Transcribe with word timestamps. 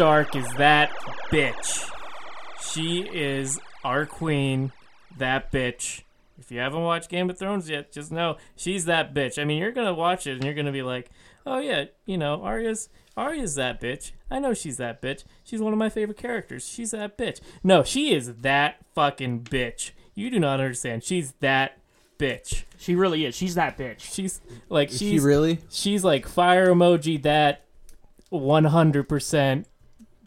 Arya 0.00 0.24
Stark 0.24 0.36
is 0.36 0.54
that 0.54 0.90
bitch. 1.30 1.90
She 2.62 3.02
is 3.02 3.60
our 3.84 4.06
queen, 4.06 4.72
that 5.18 5.52
bitch. 5.52 6.02
If 6.38 6.50
you 6.50 6.58
haven't 6.58 6.82
watched 6.82 7.10
Game 7.10 7.28
of 7.28 7.38
Thrones 7.38 7.68
yet, 7.68 7.92
just 7.92 8.10
know 8.10 8.38
she's 8.56 8.86
that 8.86 9.12
bitch. 9.12 9.40
I 9.40 9.44
mean, 9.44 9.58
you're 9.58 9.72
gonna 9.72 9.92
watch 9.92 10.26
it 10.26 10.36
and 10.36 10.44
you're 10.44 10.54
gonna 10.54 10.72
be 10.72 10.82
like, 10.82 11.10
oh 11.44 11.58
yeah, 11.58 11.84
you 12.06 12.16
know, 12.16 12.42
Arya's 12.42 12.88
Arya's 13.14 13.56
that 13.56 13.78
bitch. 13.78 14.12
I 14.30 14.38
know 14.38 14.54
she's 14.54 14.78
that 14.78 15.02
bitch. 15.02 15.24
She's 15.44 15.60
one 15.60 15.74
of 15.74 15.78
my 15.78 15.90
favorite 15.90 16.18
characters. 16.18 16.66
She's 16.66 16.92
that 16.92 17.18
bitch. 17.18 17.40
No, 17.62 17.82
she 17.82 18.14
is 18.14 18.36
that 18.36 18.76
fucking 18.94 19.42
bitch. 19.42 19.90
You 20.14 20.30
do 20.30 20.40
not 20.40 20.60
understand. 20.60 21.04
She's 21.04 21.32
that 21.40 21.78
bitch. 22.18 22.64
She 22.78 22.94
really 22.94 23.26
is. 23.26 23.34
She's 23.34 23.54
that 23.56 23.76
bitch. 23.76 24.00
She's 24.00 24.40
like 24.70 24.88
she's 24.88 24.98
she 24.98 25.18
really? 25.18 25.58
she's 25.68 26.04
like 26.04 26.26
fire 26.26 26.68
emoji 26.68 27.22
that 27.22 27.66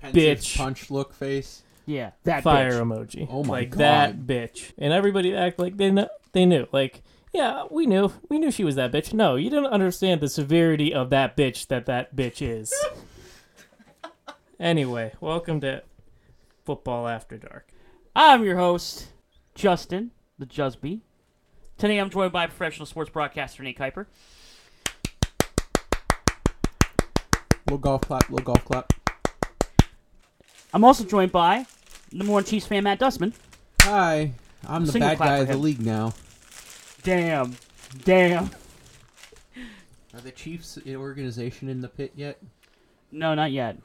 100% 0.04 0.12
Bitch. 0.12 0.58
punch 0.58 0.92
look 0.92 1.14
face. 1.14 1.64
Yeah, 1.86 2.12
that 2.24 2.44
fire 2.44 2.72
bitch. 2.72 2.82
emoji. 2.82 3.28
Oh 3.30 3.44
my 3.44 3.60
like 3.60 3.70
God. 3.72 3.80
that 3.80 4.18
bitch. 4.28 4.74
And 4.78 4.94
everybody 4.94 5.36
act 5.36 5.60
like 5.60 5.78
they 5.78 5.92
know 5.92 6.10
they 6.34 6.46
knew. 6.46 6.68
Like, 6.72 7.04
yeah, 7.34 7.66
we 7.70 7.86
knew. 7.86 8.12
We 8.30 8.40
knew 8.40 8.52
she 8.52 8.64
was 8.64 8.76
that 8.76 8.92
bitch. 8.92 9.14
No, 9.14 9.36
you 9.36 9.50
don't 9.50 9.66
understand 9.66 10.22
the 10.22 10.30
severity 10.30 10.94
of 10.94 11.10
that 11.12 11.36
bitch 11.38 11.68
that 11.68 11.86
that 11.88 12.16
bitch 12.16 12.42
is. 12.42 12.74
anyway, 14.60 15.14
welcome 15.20 15.62
to 15.62 15.84
Football 16.66 17.08
After 17.08 17.38
Dark. 17.38 17.70
I'm 18.16 18.44
your 18.44 18.58
host, 18.58 19.08
Justin, 19.56 20.12
the 20.38 20.46
Jusby. 20.46 21.02
Today 21.78 21.98
I'm 21.98 22.10
joined 22.10 22.32
by 22.32 22.46
professional 22.48 22.86
sports 22.86 23.10
broadcaster 23.10 23.64
Nate 23.64 23.78
Kuiper. 23.78 24.06
Little 27.66 27.78
golf 27.80 28.02
clap, 28.02 28.30
little 28.30 28.46
golf 28.46 28.64
clap. 28.66 28.94
I'm 30.74 30.84
also 30.84 31.04
joined 31.04 31.32
by 31.32 31.66
number 32.12 32.34
one 32.34 32.44
Chiefs 32.44 32.66
fan 32.66 32.84
Matt 32.84 33.00
Dustman. 33.00 33.34
Hi, 33.82 34.32
I'm 34.68 34.86
the 34.86 34.92
Single 34.92 35.10
bad 35.12 35.18
clap 35.18 35.30
guy 35.30 35.36
for 35.38 35.42
of 35.44 35.48
the 35.50 35.54
him. 35.54 35.62
league 35.62 35.82
now. 35.82 36.14
Damn, 37.04 37.56
damn. 38.04 38.50
Are 40.14 40.22
the 40.22 40.32
Chiefs 40.32 40.78
organization 40.88 41.70
in 41.70 41.82
the 41.82 41.88
pit 41.90 42.14
yet? 42.16 42.40
No, 43.12 43.36
not 43.36 43.52
yet. 43.52 43.78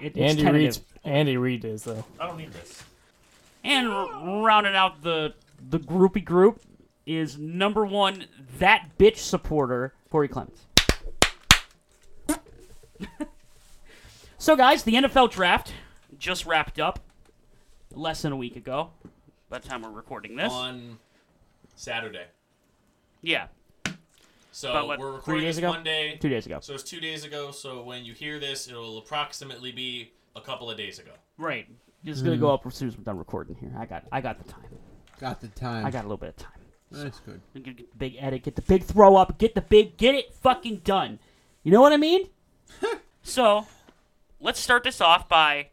It, 0.00 0.16
it's 0.16 0.18
Andy 0.18 0.42
tentative. 0.42 0.62
Reid's 0.66 0.80
Andy 1.04 1.36
Reid 1.36 1.64
is 1.64 1.84
though. 1.84 2.04
I 2.20 2.26
don't 2.26 2.36
need 2.36 2.52
this. 2.52 2.82
And 3.64 3.88
r- 3.88 4.42
rounding 4.44 4.74
out 4.74 5.02
the 5.02 5.34
the 5.70 5.78
groupie 5.78 6.24
group 6.24 6.60
is 7.06 7.38
number 7.38 7.86
one 7.86 8.26
that 8.58 8.88
bitch 8.98 9.18
supporter 9.18 9.94
Corey 10.10 10.28
Clements. 10.28 10.60
so, 14.38 14.56
guys, 14.56 14.82
the 14.82 14.94
NFL 14.94 15.30
draft 15.30 15.72
just 16.22 16.46
wrapped 16.46 16.78
up 16.78 17.00
less 17.92 18.22
than 18.22 18.32
a 18.32 18.36
week 18.36 18.54
ago. 18.54 18.90
By 19.50 19.58
the 19.58 19.68
time 19.68 19.82
we're 19.82 19.90
recording 19.90 20.36
this, 20.36 20.52
on 20.52 20.98
Saturday. 21.74 22.26
yeah, 23.22 23.48
So 24.52 24.70
About 24.70 24.86
what, 24.86 24.98
we're 25.00 25.10
three 25.10 25.16
recording 25.16 25.44
days 25.44 25.56
this 25.56 25.64
ago? 25.64 25.72
Monday. 25.72 26.16
two 26.20 26.28
days 26.28 26.46
ago. 26.46 26.58
So 26.62 26.74
it's 26.74 26.84
two 26.84 27.00
days 27.00 27.24
ago. 27.24 27.50
So 27.50 27.82
when 27.82 28.04
you 28.04 28.14
hear 28.14 28.38
this, 28.38 28.68
it'll 28.68 28.98
approximately 28.98 29.72
be 29.72 30.12
a 30.36 30.40
couple 30.40 30.70
of 30.70 30.78
days 30.78 31.00
ago. 31.00 31.10
Right, 31.38 31.66
just 32.04 32.24
gonna 32.24 32.36
go 32.36 32.46
hmm. 32.46 32.54
up 32.54 32.66
as 32.66 32.76
soon 32.76 32.88
as 32.88 32.96
we're 32.96 33.04
done 33.04 33.18
recording 33.18 33.56
here. 33.56 33.72
I 33.76 33.84
got, 33.84 34.04
I 34.12 34.20
got 34.20 34.38
the 34.38 34.50
time. 34.50 34.70
Got 35.18 35.40
the 35.40 35.48
time. 35.48 35.84
I 35.84 35.90
got 35.90 36.00
a 36.00 36.06
little 36.08 36.16
bit 36.16 36.30
of 36.30 36.36
time. 36.36 36.52
That's 36.92 37.18
good. 37.20 37.40
We 37.52 37.62
can 37.62 37.74
get 37.74 37.90
the 37.90 37.98
big 37.98 38.16
edit, 38.20 38.44
get 38.44 38.54
the 38.54 38.62
big 38.62 38.84
throw 38.84 39.16
up, 39.16 39.38
get 39.38 39.56
the 39.56 39.60
big, 39.60 39.96
get 39.96 40.14
it 40.14 40.32
fucking 40.34 40.82
done. 40.84 41.18
You 41.64 41.72
know 41.72 41.80
what 41.80 41.92
I 41.92 41.96
mean? 41.96 42.28
so, 43.22 43.66
let's 44.40 44.60
start 44.60 44.84
this 44.84 45.00
off 45.00 45.28
by 45.28 45.68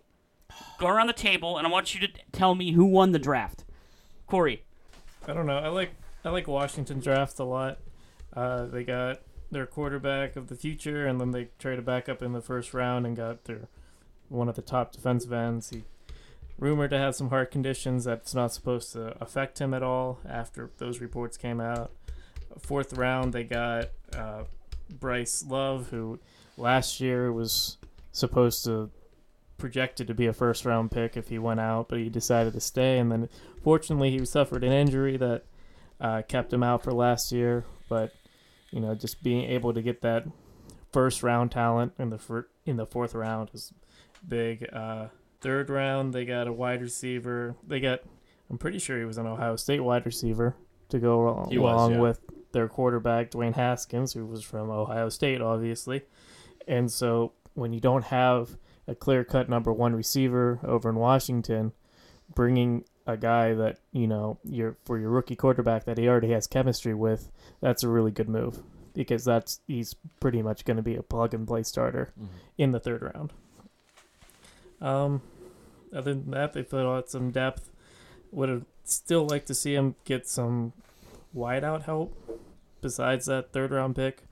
going 0.79 0.93
around 0.93 1.07
the 1.07 1.13
table, 1.13 1.57
and 1.57 1.67
I 1.67 1.69
want 1.69 1.93
you 1.93 2.07
to 2.07 2.13
tell 2.31 2.55
me 2.55 2.71
who 2.71 2.85
won 2.85 3.11
the 3.11 3.19
draft. 3.19 3.65
Corey. 4.25 4.63
I 5.27 5.33
don't 5.33 5.45
know. 5.45 5.57
I 5.57 5.67
like 5.67 5.91
I 6.23 6.29
like 6.29 6.47
Washington 6.47 6.99
draft 6.99 7.37
a 7.39 7.43
lot. 7.43 7.77
Uh, 8.33 8.65
they 8.65 8.83
got 8.83 9.21
their 9.51 9.65
quarterback 9.65 10.35
of 10.35 10.47
the 10.47 10.55
future, 10.55 11.05
and 11.05 11.19
then 11.19 11.31
they 11.31 11.49
traded 11.59 11.85
back 11.85 12.09
up 12.09 12.21
in 12.21 12.33
the 12.33 12.41
first 12.41 12.73
round 12.73 13.05
and 13.05 13.15
got 13.15 13.43
their 13.45 13.67
one 14.29 14.47
of 14.49 14.55
the 14.55 14.61
top 14.61 14.91
defensive 14.91 15.33
ends. 15.33 15.69
He 15.69 15.83
rumored 16.57 16.91
to 16.91 16.97
have 16.97 17.15
some 17.15 17.29
heart 17.29 17.51
conditions 17.51 18.03
that's 18.03 18.33
not 18.33 18.53
supposed 18.53 18.93
to 18.93 19.15
affect 19.21 19.59
him 19.59 19.73
at 19.73 19.83
all. 19.83 20.19
After 20.27 20.69
those 20.77 20.99
reports 21.01 21.37
came 21.37 21.59
out, 21.59 21.91
fourth 22.59 22.93
round 22.93 23.33
they 23.33 23.43
got 23.43 23.89
uh, 24.15 24.43
Bryce 24.89 25.43
Love, 25.47 25.89
who 25.89 26.19
last 26.57 26.99
year 26.99 27.31
was 27.31 27.77
supposed 28.11 28.63
to 28.65 28.89
projected 29.59 30.07
to 30.07 30.13
be 30.13 30.25
a 30.25 30.33
first 30.33 30.65
round 30.65 30.91
pick 30.91 31.15
if 31.15 31.27
he 31.27 31.37
went 31.37 31.59
out, 31.59 31.89
but 31.89 31.99
he 31.99 32.09
decided 32.09 32.53
to 32.53 32.59
stay. 32.59 32.97
And 32.97 33.11
then, 33.11 33.29
fortunately, 33.63 34.09
he 34.09 34.25
suffered 34.25 34.63
an 34.63 34.71
injury 34.71 35.17
that 35.17 35.43
uh, 36.01 36.23
kept 36.27 36.51
him 36.51 36.63
out 36.63 36.83
for 36.83 36.91
last 36.91 37.31
year. 37.31 37.65
But 37.87 38.13
you 38.71 38.79
know, 38.79 38.95
just 38.95 39.21
being 39.21 39.43
able 39.49 39.73
to 39.73 39.81
get 39.81 40.01
that 40.01 40.25
first 40.91 41.21
round 41.23 41.51
talent 41.51 41.93
in 41.99 42.09
the 42.09 42.17
fir- 42.17 42.47
in 42.65 42.77
the 42.77 42.85
fourth 42.85 43.13
round 43.13 43.49
is 43.53 43.73
big. 44.27 44.67
Uh, 44.73 45.07
third 45.41 45.69
round, 45.69 46.13
they 46.13 46.25
got 46.25 46.47
a 46.47 46.53
wide 46.53 46.81
receiver. 46.81 47.55
They 47.67 47.79
got, 47.79 48.01
I'm 48.49 48.57
pretty 48.57 48.79
sure 48.79 48.97
he 48.97 49.05
was 49.05 49.17
an 49.17 49.27
Ohio 49.27 49.55
State 49.55 49.81
wide 49.81 50.05
receiver 50.05 50.55
to 50.89 50.99
go 50.99 51.27
al- 51.27 51.49
He 51.49 51.57
was, 51.57 51.73
along 51.73 51.93
yeah. 51.93 51.99
with 51.99 52.19
their 52.51 52.67
quarterback 52.67 53.31
Dwayne 53.31 53.55
Haskins, 53.55 54.13
who 54.13 54.25
was 54.25 54.43
from 54.43 54.69
Ohio 54.69 55.09
State, 55.09 55.41
obviously. 55.41 56.03
And 56.67 56.91
so 56.91 57.33
when 57.53 57.73
you 57.73 57.79
don't 57.79 58.05
have 58.05 58.57
a 58.89 58.95
clear 58.95 59.23
cut 59.23 59.47
number 59.47 59.71
one 59.71 59.95
receiver 59.95 60.59
over 60.63 60.89
in 60.89 60.95
Washington, 60.95 61.73
bringing 62.33 62.83
a 63.05 63.15
guy 63.15 63.53
that 63.53 63.79
you 63.91 64.07
know 64.07 64.39
your 64.43 64.77
for 64.85 64.97
your 64.97 65.09
rookie 65.09 65.35
quarterback 65.35 65.85
that 65.85 65.97
he 65.97 66.07
already 66.07 66.31
has 66.31 66.47
chemistry 66.47 66.93
with, 66.93 67.31
that's 67.61 67.83
a 67.83 67.87
really 67.87 68.11
good 68.11 68.29
move 68.29 68.61
because 68.93 69.23
that's 69.23 69.61
he's 69.67 69.95
pretty 70.19 70.41
much 70.41 70.65
going 70.65 70.77
to 70.77 70.83
be 70.83 70.95
a 70.95 71.03
plug 71.03 71.33
and 71.33 71.47
play 71.47 71.63
starter 71.63 72.13
in 72.57 72.71
the 72.71 72.79
third 72.79 73.01
round. 73.01 73.31
Um, 74.81 75.21
other 75.93 76.13
than 76.13 76.31
that, 76.31 76.53
they 76.53 76.63
put 76.63 76.85
out 76.85 77.09
some 77.09 77.31
depth. 77.31 77.69
Would 78.31 78.49
have 78.49 78.65
still 78.83 79.25
like 79.27 79.45
to 79.45 79.53
see 79.53 79.75
him 79.75 79.95
get 80.05 80.27
some 80.27 80.73
wideout 81.35 81.83
help 81.83 82.15
besides 82.81 83.25
that 83.25 83.51
third 83.53 83.71
round 83.71 83.95
pick, 83.95 84.23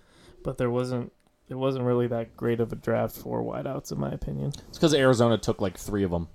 but 0.43 0.57
there 0.57 0.69
wasn't. 0.69 1.11
It 1.49 1.55
wasn't 1.55 1.85
really 1.85 2.07
that 2.07 2.35
great 2.35 2.59
of 2.59 2.71
a 2.73 2.75
draft 2.75 3.15
for 3.15 3.41
wideouts, 3.41 3.91
in 3.91 3.99
my 3.99 4.11
opinion, 4.11 4.51
It's 4.67 4.77
because 4.77 4.93
Arizona 4.93 5.37
took 5.37 5.61
like 5.61 5.77
three 5.77 6.03
of 6.03 6.11
them. 6.11 6.27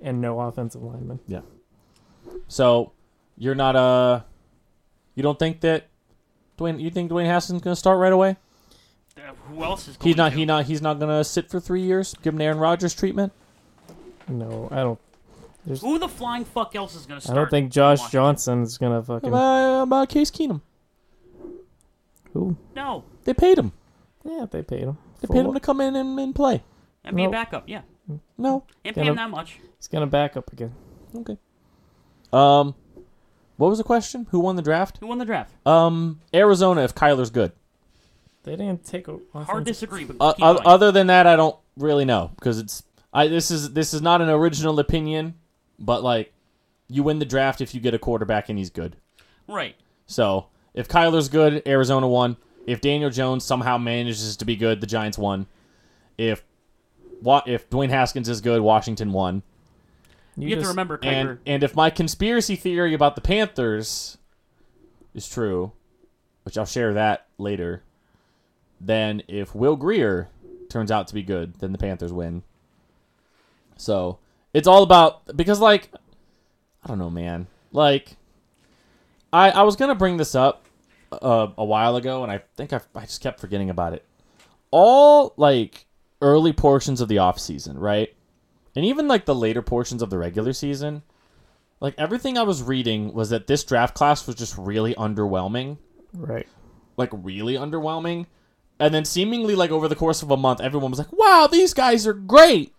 and 0.00 0.20
no 0.20 0.40
offensive 0.40 0.82
linemen. 0.82 1.20
Yeah. 1.26 1.40
So 2.48 2.92
you're 3.36 3.54
not 3.54 3.76
uh 3.76 4.20
you 5.14 5.22
don't 5.22 5.38
think 5.38 5.60
that 5.60 5.88
Dwayne 6.58 6.80
you 6.80 6.90
think 6.90 7.10
Dwayne 7.10 7.26
Haskins 7.26 7.60
gonna 7.62 7.76
start 7.76 7.98
right 7.98 8.12
away? 8.12 8.36
Uh, 9.16 9.32
who 9.48 9.62
else 9.62 9.86
is 9.88 9.96
going 9.96 10.08
He's 10.08 10.16
not 10.16 10.30
to? 10.32 10.36
he 10.38 10.44
not 10.46 10.64
he's 10.64 10.82
not 10.82 10.98
gonna 10.98 11.22
sit 11.24 11.50
for 11.50 11.60
three 11.60 11.82
years, 11.82 12.14
give 12.22 12.34
him 12.34 12.40
Aaron 12.40 12.58
Rodgers 12.58 12.94
treatment? 12.94 13.32
No, 14.28 14.68
I 14.70 14.76
don't. 14.76 14.98
Who 15.80 15.98
the 15.98 16.08
flying 16.08 16.44
fuck 16.44 16.74
else 16.76 16.94
is 16.94 17.06
going 17.06 17.18
to 17.20 17.24
start? 17.24 17.32
I 17.38 17.40
start? 17.40 17.50
don't 17.50 17.58
think 17.58 17.72
Josh 17.72 17.98
Washington? 18.14 18.62
is 18.62 18.76
gonna 18.78 18.96
How 18.96 19.02
fucking. 19.02 19.28
about, 19.30 19.38
how 19.76 19.82
about 19.82 20.08
Case 20.10 20.30
Keenum? 20.30 20.60
Who? 22.34 22.56
No. 22.76 23.04
They 23.24 23.32
paid 23.32 23.58
him. 23.58 23.72
Yeah, 24.24 24.46
they 24.50 24.62
paid 24.62 24.82
him. 24.82 24.98
They 25.20 25.26
For 25.26 25.32
paid 25.32 25.46
him 25.46 25.54
to 25.54 25.60
come 25.60 25.80
in 25.80 25.96
and, 25.96 26.18
and 26.20 26.34
play. 26.34 26.62
And 27.04 27.16
be 27.16 27.22
a 27.22 27.26
No. 27.26 27.32
backup, 27.32 27.68
yeah. 27.68 27.82
No. 28.36 28.64
And 28.84 28.94
pay 28.94 29.00
him 29.02 29.08
him. 29.08 29.16
that 29.16 29.30
much. 29.30 29.58
He's 29.78 29.88
gonna 29.88 30.06
back 30.06 30.36
up 30.36 30.52
again. 30.52 30.74
Okay. 31.16 31.38
Um 32.32 32.74
what 33.56 33.68
was 33.68 33.78
the 33.78 33.84
question? 33.84 34.26
Who 34.30 34.40
won 34.40 34.56
the 34.56 34.62
draft? 34.62 34.98
Who 34.98 35.06
won 35.06 35.18
the 35.18 35.24
draft? 35.24 35.52
Um 35.66 36.20
Arizona 36.34 36.82
if 36.82 36.94
Kyler's 36.94 37.30
good. 37.30 37.52
They 38.42 38.56
didn't 38.56 38.84
take 38.84 39.08
a. 39.08 39.12
Hard 39.12 39.22
offensive- 39.48 39.64
disagree, 39.64 40.04
but 40.04 40.16
Uh, 40.20 40.32
keep 40.34 40.44
o- 40.44 40.54
going. 40.54 40.66
other 40.66 40.92
than 40.92 41.06
that, 41.06 41.26
I 41.26 41.34
don't 41.36 41.56
really 41.78 42.04
know 42.04 42.30
because 42.34 42.58
it's 42.58 42.82
I. 43.12 43.28
This 43.28 43.50
is 43.50 43.72
this 43.72 43.94
is 43.94 44.02
not 44.02 44.20
an 44.20 44.28
original 44.28 44.78
opinion, 44.80 45.34
but 45.78 46.02
like, 46.02 46.32
you 46.88 47.02
win 47.02 47.20
the 47.20 47.24
draft 47.24 47.60
if 47.62 47.74
you 47.74 47.80
get 47.80 47.94
a 47.94 47.98
quarterback 47.98 48.48
and 48.50 48.58
he's 48.58 48.68
good. 48.70 48.96
right. 49.48 49.76
So 50.06 50.46
if 50.74 50.88
Kyler's 50.88 51.28
good, 51.28 51.62
Arizona 51.66 52.08
won. 52.08 52.36
If 52.66 52.80
Daniel 52.80 53.10
Jones 53.10 53.44
somehow 53.44 53.78
manages 53.78 54.36
to 54.36 54.44
be 54.44 54.56
good, 54.56 54.80
the 54.80 54.86
Giants 54.86 55.18
won. 55.18 55.46
If 56.18 56.42
Wa- 57.22 57.42
if 57.46 57.70
Dwayne 57.70 57.90
Haskins 57.90 58.28
is 58.28 58.40
good, 58.40 58.60
Washington 58.60 59.12
won. 59.12 59.42
You, 60.36 60.54
have 60.56 60.64
to 60.64 60.68
remember, 60.68 60.98
Kuiper. 60.98 61.06
And 61.06 61.38
and 61.46 61.62
if 61.62 61.76
my 61.76 61.90
conspiracy 61.90 62.56
theory 62.56 62.92
about 62.92 63.14
the 63.14 63.20
Panthers 63.20 64.18
is 65.14 65.28
true, 65.28 65.72
which 66.42 66.58
I'll 66.58 66.66
share 66.66 66.92
that 66.94 67.26
later, 67.38 67.82
then 68.80 69.22
if 69.28 69.54
Will 69.54 69.76
Grier 69.76 70.28
turns 70.68 70.90
out 70.90 71.06
to 71.08 71.14
be 71.14 71.22
good, 71.22 71.54
then 71.60 71.72
the 71.72 71.78
Panthers 71.78 72.12
win. 72.12 72.42
So 73.76 74.18
it's 74.52 74.66
all 74.66 74.82
about 74.82 75.36
because 75.36 75.60
like 75.60 75.90
I 76.82 76.88
don't 76.88 76.98
know, 76.98 77.10
man. 77.10 77.46
Like 77.72 78.16
I 79.34 79.50
I 79.50 79.62
was 79.62 79.74
gonna 79.76 79.94
bring 79.96 80.16
this 80.16 80.34
up 80.34 80.64
uh, 81.10 81.48
a 81.58 81.64
while 81.64 81.96
ago, 81.96 82.22
and 82.22 82.30
I 82.30 82.42
think 82.56 82.72
I 82.72 82.80
I 82.94 83.00
just 83.02 83.20
kept 83.20 83.40
forgetting 83.40 83.68
about 83.68 83.92
it. 83.92 84.04
All 84.70 85.34
like 85.36 85.86
early 86.22 86.52
portions 86.52 87.00
of 87.00 87.08
the 87.08 87.18
off 87.18 87.38
season, 87.38 87.78
right? 87.78 88.14
And 88.76 88.84
even 88.84 89.08
like 89.08 89.24
the 89.24 89.34
later 89.34 89.62
portions 89.62 90.02
of 90.02 90.10
the 90.10 90.18
regular 90.18 90.52
season, 90.52 91.02
like 91.80 91.94
everything 91.98 92.38
I 92.38 92.42
was 92.42 92.62
reading 92.62 93.12
was 93.12 93.30
that 93.30 93.46
this 93.46 93.62
draft 93.64 93.94
class 93.94 94.26
was 94.26 94.36
just 94.36 94.56
really 94.56 94.94
underwhelming, 94.94 95.78
Right. 96.12 96.46
like 96.96 97.10
really 97.12 97.54
underwhelming. 97.54 98.26
And 98.80 98.92
then 98.92 99.04
seemingly 99.04 99.54
like 99.54 99.70
over 99.70 99.86
the 99.86 99.94
course 99.96 100.22
of 100.22 100.30
a 100.30 100.36
month, 100.36 100.60
everyone 100.60 100.90
was 100.90 100.98
like, 100.98 101.12
"Wow, 101.12 101.48
these 101.50 101.74
guys 101.74 102.06
are 102.06 102.12
great." 102.14 102.72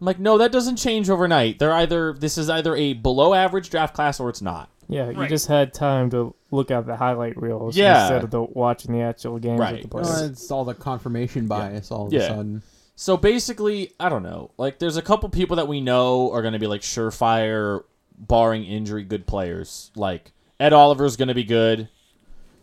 I'm 0.00 0.06
like, 0.06 0.18
"No, 0.18 0.38
that 0.38 0.52
doesn't 0.52 0.76
change 0.76 1.10
overnight. 1.10 1.58
They're 1.58 1.72
either 1.74 2.12
this 2.14 2.38
is 2.38 2.48
either 2.48 2.74
a 2.76 2.92
below 2.94 3.34
average 3.34 3.68
draft 3.70 3.94
class 3.94 4.18
or 4.20 4.28
it's 4.30 4.40
not." 4.42 4.70
Yeah, 4.88 5.10
you 5.10 5.16
Right. 5.20 5.28
just 5.28 5.46
had 5.46 5.72
time 5.72 6.10
to 6.10 6.34
look 6.50 6.70
at 6.70 6.86
the 6.86 6.96
highlight 6.96 7.40
reels 7.40 7.76
Yeah. 7.76 8.02
instead 8.02 8.24
of 8.24 8.30
the, 8.30 8.42
watching 8.42 8.92
the 8.92 9.00
actual 9.00 9.38
games 9.38 9.58
Right. 9.60 9.82
with 9.82 9.90
the 9.90 9.96
No, 9.96 10.02
players. 10.02 10.20
it's 10.30 10.50
all 10.50 10.64
the 10.64 10.74
confirmation 10.74 11.46
bias 11.46 11.90
all 11.90 12.06
of 12.06 12.12
Yeah. 12.12 12.20
a 12.20 12.28
sudden. 12.28 12.62
So 12.96 13.16
basically, 13.16 13.92
I 13.98 14.08
don't 14.08 14.22
know. 14.22 14.50
Like, 14.56 14.78
there's 14.78 14.96
a 14.96 15.02
couple 15.02 15.28
people 15.28 15.56
that 15.56 15.66
we 15.66 15.80
know 15.80 16.30
are 16.32 16.42
going 16.42 16.52
to 16.52 16.58
be 16.60 16.66
like 16.66 16.82
surefire, 16.82 17.82
barring 18.18 18.64
injury, 18.64 19.02
good 19.04 19.26
players. 19.26 19.90
Like 19.96 20.32
Ed 20.60 20.72
Oliver's 20.72 21.16
going 21.16 21.28
to 21.28 21.34
be 21.34 21.44
good. 21.44 21.88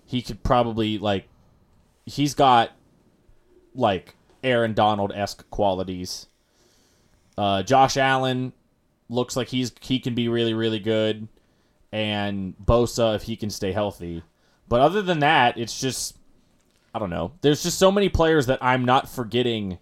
He 0.05 0.21
could 0.21 0.41
probably 0.43 0.97
like, 0.97 1.27
he's 2.05 2.33
got 2.33 2.71
like 3.75 4.15
Aaron 4.43 4.73
Donald 4.73 5.11
esque 5.13 5.49
qualities. 5.49 6.27
Uh, 7.37 7.63
Josh 7.63 7.97
Allen 7.97 8.53
looks 9.09 9.35
like 9.35 9.49
he's 9.49 9.71
he 9.81 9.99
can 9.99 10.13
be 10.15 10.27
really 10.29 10.53
really 10.53 10.79
good, 10.79 11.27
and 11.91 12.55
Bosa 12.63 13.15
if 13.15 13.23
he 13.23 13.35
can 13.35 13.49
stay 13.49 13.71
healthy. 13.71 14.23
But 14.67 14.81
other 14.81 15.01
than 15.01 15.19
that, 15.19 15.57
it's 15.57 15.79
just 15.79 16.17
I 16.93 16.99
don't 16.99 17.09
know. 17.09 17.33
There's 17.41 17.63
just 17.63 17.79
so 17.79 17.91
many 17.91 18.09
players 18.09 18.47
that 18.47 18.59
I'm 18.61 18.85
not 18.85 19.09
forgetting 19.09 19.79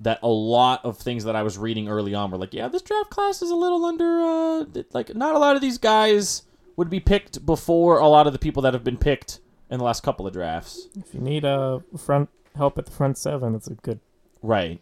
that 0.00 0.18
a 0.22 0.28
lot 0.28 0.84
of 0.84 0.98
things 0.98 1.24
that 1.24 1.36
I 1.36 1.44
was 1.44 1.56
reading 1.56 1.88
early 1.88 2.14
on 2.14 2.30
were 2.30 2.38
like, 2.38 2.52
yeah, 2.52 2.68
this 2.68 2.82
draft 2.82 3.10
class 3.10 3.40
is 3.42 3.50
a 3.50 3.56
little 3.56 3.84
under 3.84 4.20
uh 4.20 4.64
like 4.92 5.14
not 5.14 5.34
a 5.34 5.38
lot 5.38 5.56
of 5.56 5.62
these 5.62 5.78
guys 5.78 6.42
would 6.76 6.90
be 6.90 7.00
picked 7.00 7.44
before 7.44 7.98
a 7.98 8.08
lot 8.08 8.26
of 8.26 8.32
the 8.32 8.38
people 8.38 8.62
that 8.62 8.74
have 8.74 8.84
been 8.84 8.96
picked 8.96 9.40
in 9.70 9.78
the 9.78 9.84
last 9.84 10.02
couple 10.02 10.26
of 10.26 10.32
drafts. 10.32 10.88
If 10.96 11.14
you 11.14 11.20
need 11.20 11.44
a 11.44 11.82
front 11.96 12.28
help 12.56 12.78
at 12.78 12.86
the 12.86 12.92
front 12.92 13.18
seven, 13.18 13.54
it's 13.54 13.68
a 13.68 13.74
good. 13.74 14.00
Right. 14.42 14.80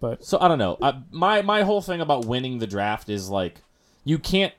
But 0.00 0.24
So 0.24 0.38
I 0.40 0.48
don't 0.48 0.58
know. 0.58 0.78
I, 0.82 1.00
my 1.10 1.42
my 1.42 1.62
whole 1.62 1.80
thing 1.80 2.00
about 2.00 2.24
winning 2.24 2.58
the 2.58 2.66
draft 2.66 3.08
is 3.08 3.30
like 3.30 3.62
you 4.04 4.18
can't 4.18 4.52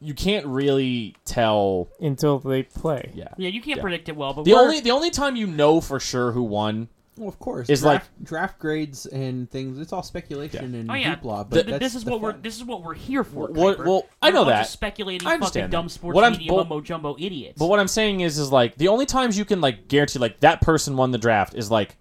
you 0.00 0.14
can't 0.14 0.46
really 0.46 1.14
tell. 1.24 1.88
until 2.00 2.38
they 2.38 2.62
play, 2.62 3.10
Yeah. 3.14 3.28
Yeah, 3.36 3.48
you 3.48 3.60
can't 3.62 3.76
Yeah. 3.78 3.82
predict 3.82 4.08
it 4.08 4.16
well, 4.16 4.32
but 4.34 4.44
The 4.44 4.52
we're- 4.52 4.62
only 4.64 4.80
the 4.80 4.90
only 4.90 5.10
time 5.10 5.36
you 5.36 5.46
know 5.46 5.80
for 5.80 5.98
sure 6.00 6.32
who 6.32 6.42
won 6.42 6.88
Well, 7.18 7.28
of 7.30 7.38
course. 7.38 7.70
Is 7.70 7.80
draft, 7.80 8.10
draft 8.22 8.58
grades 8.58 9.06
and 9.06 9.50
things. 9.50 9.78
It's 9.78 9.90
all 9.90 10.02
speculation 10.02 10.74
and 10.74 10.90
Oh 10.90 10.94
yeah, 10.94 11.16
hoopla. 11.16 11.48
But 11.48 11.54
Th- 11.54 11.66
that's 11.66 11.78
this 11.78 11.94
is 11.94 12.04
the 12.04 12.10
what 12.10 12.20
we're 12.20 12.32
fun. 12.32 12.42
this 12.42 12.56
is 12.56 12.64
what 12.64 12.82
we're 12.82 12.92
here 12.92 13.24
for. 13.24 13.48
What- 13.48 13.78
Kuiper. 13.78 13.86
well, 13.86 14.06
I 14.20 14.28
We're 14.28 14.32
know 14.34 14.42
a 14.42 14.44
bunch 14.44 14.56
that. 14.56 14.68
speculating, 14.68 15.26
I 15.26 15.30
fucking 15.30 15.42
understand 15.42 15.72
dumb 15.72 15.86
that. 15.86 15.90
sports 15.92 16.14
What 16.14 16.24
I'm- 16.24 16.32
media 16.32 16.50
but- 16.50 16.56
mumbo 16.58 16.80
jumbo 16.82 17.16
idiots. 17.18 17.58
But 17.58 17.68
what 17.68 17.80
I'm 17.80 17.88
saying 17.88 18.20
is, 18.20 18.36
is 18.38 18.52
like 18.52 18.76
the 18.76 18.88
only 18.88 19.06
times 19.06 19.38
you 19.38 19.46
can 19.46 19.62
like 19.62 19.88
guarantee 19.88 20.18
like 20.18 20.40
that 20.40 20.60
person 20.60 20.94
won 20.98 21.10
the 21.10 21.18
draft 21.18 21.54
is 21.54 21.70
like 21.70 21.96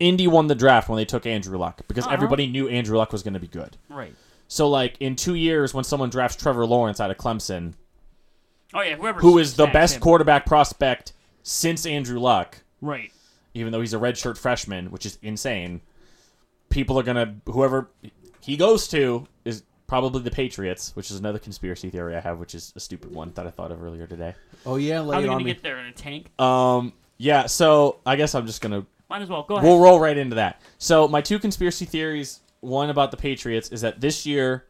Indy 0.00 0.26
won 0.26 0.46
the 0.48 0.54
draft 0.54 0.88
when 0.88 0.96
they 0.96 1.04
took 1.04 1.24
Andrew 1.26 1.56
Luck 1.58 1.82
because 1.86 2.04
Uh-huh. 2.04 2.14
everybody 2.14 2.46
knew 2.46 2.66
Andrew 2.68 2.96
Luck 2.98 3.12
was 3.12 3.22
going 3.22 3.34
to 3.34 3.40
be 3.40 3.46
good. 3.46 3.76
right? 3.88 4.14
So 4.54 4.68
like 4.68 4.96
in 5.00 5.16
two 5.16 5.34
years, 5.34 5.74
when 5.74 5.82
someone 5.82 6.10
drafts 6.10 6.36
Trevor 6.40 6.64
Lawrence 6.64 7.00
out 7.00 7.10
of 7.10 7.16
Clemson, 7.16 7.74
Oh 8.72 8.82
yeah, 8.82 8.94
whoever. 8.94 9.18
who 9.18 9.38
is 9.38 9.56
the 9.56 9.66
best 9.66 9.96
him. 9.96 10.00
quarterback 10.00 10.46
prospect 10.46 11.12
since 11.42 11.84
Andrew 11.84 12.20
Luck, 12.20 12.58
Right. 12.80 13.10
even 13.54 13.72
though 13.72 13.80
he's 13.80 13.94
a 13.94 13.98
redshirt 13.98 14.38
freshman, 14.38 14.92
which 14.92 15.06
is 15.06 15.18
insane. 15.22 15.80
People 16.68 16.96
are 17.00 17.02
gonna 17.02 17.34
whoever 17.46 17.90
he 18.42 18.56
goes 18.56 18.86
to 18.88 19.26
is 19.44 19.64
probably 19.88 20.22
the 20.22 20.30
Patriots, 20.30 20.94
which 20.94 21.10
is 21.10 21.18
another 21.18 21.40
conspiracy 21.40 21.90
theory 21.90 22.14
I 22.14 22.20
have, 22.20 22.38
which 22.38 22.54
is 22.54 22.72
a 22.76 22.80
stupid 22.80 23.12
one 23.12 23.32
that 23.34 23.48
I 23.48 23.50
thought 23.50 23.72
of 23.72 23.82
earlier 23.82 24.06
today. 24.06 24.34
Oh 24.64 24.76
yeah, 24.76 24.98
How 24.98 25.02
lay 25.02 25.16
are 25.16 25.18
it 25.18 25.24
you 25.24 25.28
on 25.30 25.34
gonna 25.38 25.44
me. 25.46 25.52
get 25.52 25.64
there 25.64 25.78
in 25.80 25.86
a 25.86 25.92
tank? 25.92 26.30
Um, 26.40 26.92
yeah. 27.18 27.46
So 27.46 27.96
I 28.06 28.14
guess 28.14 28.36
I'm 28.36 28.46
just 28.46 28.60
gonna 28.60 28.86
Might 29.10 29.22
as 29.22 29.28
well 29.28 29.42
go 29.42 29.56
ahead. 29.56 29.66
We'll 29.68 29.80
roll 29.80 29.98
right 29.98 30.16
into 30.16 30.36
that. 30.36 30.60
So 30.78 31.08
my 31.08 31.22
two 31.22 31.40
conspiracy 31.40 31.86
theories. 31.86 32.38
One 32.64 32.90
about 32.90 33.10
the 33.10 33.16
Patriots 33.16 33.68
is 33.68 33.82
that 33.82 34.00
this 34.00 34.26
year, 34.26 34.66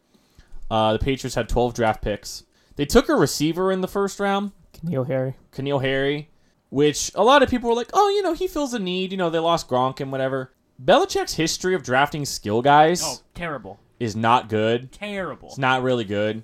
uh, 0.69 0.93
the 0.93 0.99
Patriots 0.99 1.35
had 1.35 1.49
12 1.49 1.73
draft 1.73 2.01
picks. 2.01 2.43
They 2.75 2.85
took 2.85 3.09
a 3.09 3.15
receiver 3.15 3.71
in 3.71 3.81
the 3.81 3.87
first 3.87 4.19
round, 4.19 4.51
Neil 4.83 5.05
Harry. 5.05 5.35
N'Keal 5.53 5.81
Harry, 5.81 6.29
which 6.69 7.11
a 7.15 7.23
lot 7.23 7.41
of 7.41 7.49
people 7.49 7.69
were 7.69 7.75
like, 7.75 7.89
"Oh, 7.93 8.09
you 8.09 8.21
know, 8.21 8.33
he 8.33 8.47
feels 8.47 8.73
a 8.73 8.79
need. 8.79 9.11
You 9.11 9.17
know, 9.17 9.29
they 9.29 9.39
lost 9.39 9.69
Gronk 9.69 10.01
and 10.01 10.11
whatever." 10.11 10.51
Belichick's 10.83 11.35
history 11.35 11.73
of 11.73 11.83
drafting 11.83 12.25
skill 12.25 12.61
guys 12.61 13.01
oh, 13.03 13.21
terrible, 13.33 13.79
is 13.97 14.15
not 14.15 14.49
good. 14.49 14.91
terrible. 14.91 15.47
It's 15.47 15.57
not 15.57 15.83
really 15.83 16.03
good. 16.03 16.43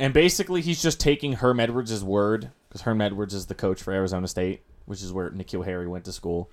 And 0.00 0.12
basically, 0.12 0.60
he's 0.60 0.82
just 0.82 0.98
taking 0.98 1.34
Herm 1.34 1.60
Edwards' 1.60 2.02
word 2.02 2.50
because 2.68 2.82
Herm 2.82 3.00
Edwards 3.00 3.34
is 3.34 3.46
the 3.46 3.54
coach 3.54 3.80
for 3.80 3.92
Arizona 3.92 4.26
State, 4.26 4.62
which 4.86 5.00
is 5.00 5.12
where 5.12 5.30
N'Keal 5.30 5.64
Harry 5.64 5.86
went 5.86 6.04
to 6.06 6.12
school. 6.12 6.50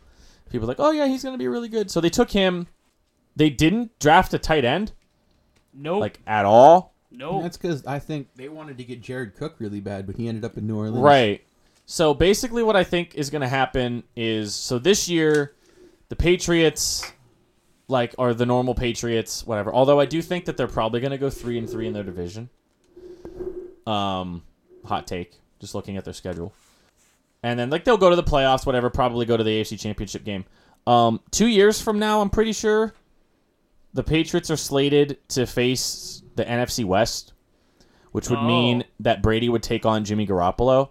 People 0.52 0.66
are 0.66 0.68
like, 0.68 0.80
oh 0.80 0.92
yeah, 0.92 1.08
he's 1.08 1.24
gonna 1.24 1.38
be 1.38 1.48
really 1.48 1.70
good. 1.70 1.90
So 1.90 2.00
they 2.02 2.10
took 2.10 2.32
him. 2.32 2.68
They 3.36 3.50
didn't 3.50 3.98
draft 4.00 4.34
a 4.34 4.40
tight 4.40 4.66
end 4.66 4.92
Nope. 5.74 6.02
like 6.02 6.20
at 6.28 6.46
all. 6.46 6.94
nope. 7.12 7.44
That's 7.44 7.58
because 7.58 7.86
I 7.86 8.00
think 8.00 8.28
they 8.36 8.50
wanted 8.50 8.78
to 8.78 8.84
get 8.84 9.02
Jared 9.02 9.36
Cook 9.36 9.56
really 9.60 9.80
bad, 9.80 10.06
but 10.06 10.16
he 10.18 10.28
ended 10.28 10.44
up 10.46 10.58
in 10.58 10.68
New 10.68 10.78
Orleans. 10.78 10.98
Right. 10.98 11.42
So 11.86 12.14
basically, 12.14 12.64
what 12.64 12.76
I 12.76 12.84
think 12.84 13.16
is 13.16 13.30
going 13.30 13.42
to 13.42 13.48
happen 13.48 14.04
is 14.16 14.54
so 14.54 14.80
this 14.80 15.10
year, 15.10 15.54
the 16.10 16.16
Patriots, 16.16 17.10
like, 17.88 18.14
are 18.18 18.34
the 18.34 18.46
normal 18.46 18.76
Patriots, 18.76 19.46
whatever. 19.46 19.74
Although 19.74 20.00
I 20.00 20.06
do 20.06 20.22
think 20.22 20.46
that 20.46 20.56
they're 20.58 20.68
probably 20.68 21.00
going 21.02 21.12
to 21.12 21.18
go 21.18 21.30
three 21.30 21.58
and 21.58 21.70
three 21.70 21.88
in 21.88 21.94
their 21.94 22.04
division. 22.04 22.50
Um, 23.88 24.44
hot 24.86 25.08
take. 25.08 25.40
Just 25.60 25.76
looking 25.76 25.96
at 25.98 26.04
their 26.06 26.14
schedule, 26.14 26.54
and 27.44 27.60
then 27.60 27.70
like 27.70 27.84
they'll 27.84 27.98
go 27.98 28.10
to 28.10 28.16
the 28.16 28.24
playoffs, 28.24 28.66
whatever. 28.66 28.90
Probably 28.90 29.28
go 29.28 29.38
to 29.38 29.44
the 29.44 29.62
AFC 29.62 29.80
Championship 29.80 30.24
game. 30.24 30.44
Um, 30.88 31.20
two 31.30 31.46
years 31.46 31.80
from 31.80 32.00
now, 32.00 32.20
I'm 32.22 32.32
pretty 32.32 32.54
sure 32.54 32.96
the 33.94 34.04
Patriots 34.04 34.50
are 34.50 34.58
slated 34.58 35.18
to 35.30 35.46
face 35.46 36.24
the 36.36 36.46
NFC 36.46 36.86
West, 36.86 37.34
which 38.12 38.30
would 38.30 38.40
Oh. 38.40 38.48
mean 38.48 38.84
that 39.00 39.22
Brady 39.22 39.50
would 39.50 39.64
take 39.64 39.86
on 39.86 40.06
Jimmy 40.06 40.26
Garoppolo, 40.26 40.90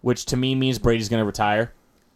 which 0.00 0.24
to 0.26 0.36
me 0.36 0.54
means 0.54 0.78
Brady's 0.78 1.08
going 1.08 1.20
to 1.20 1.26
retire 1.26 1.72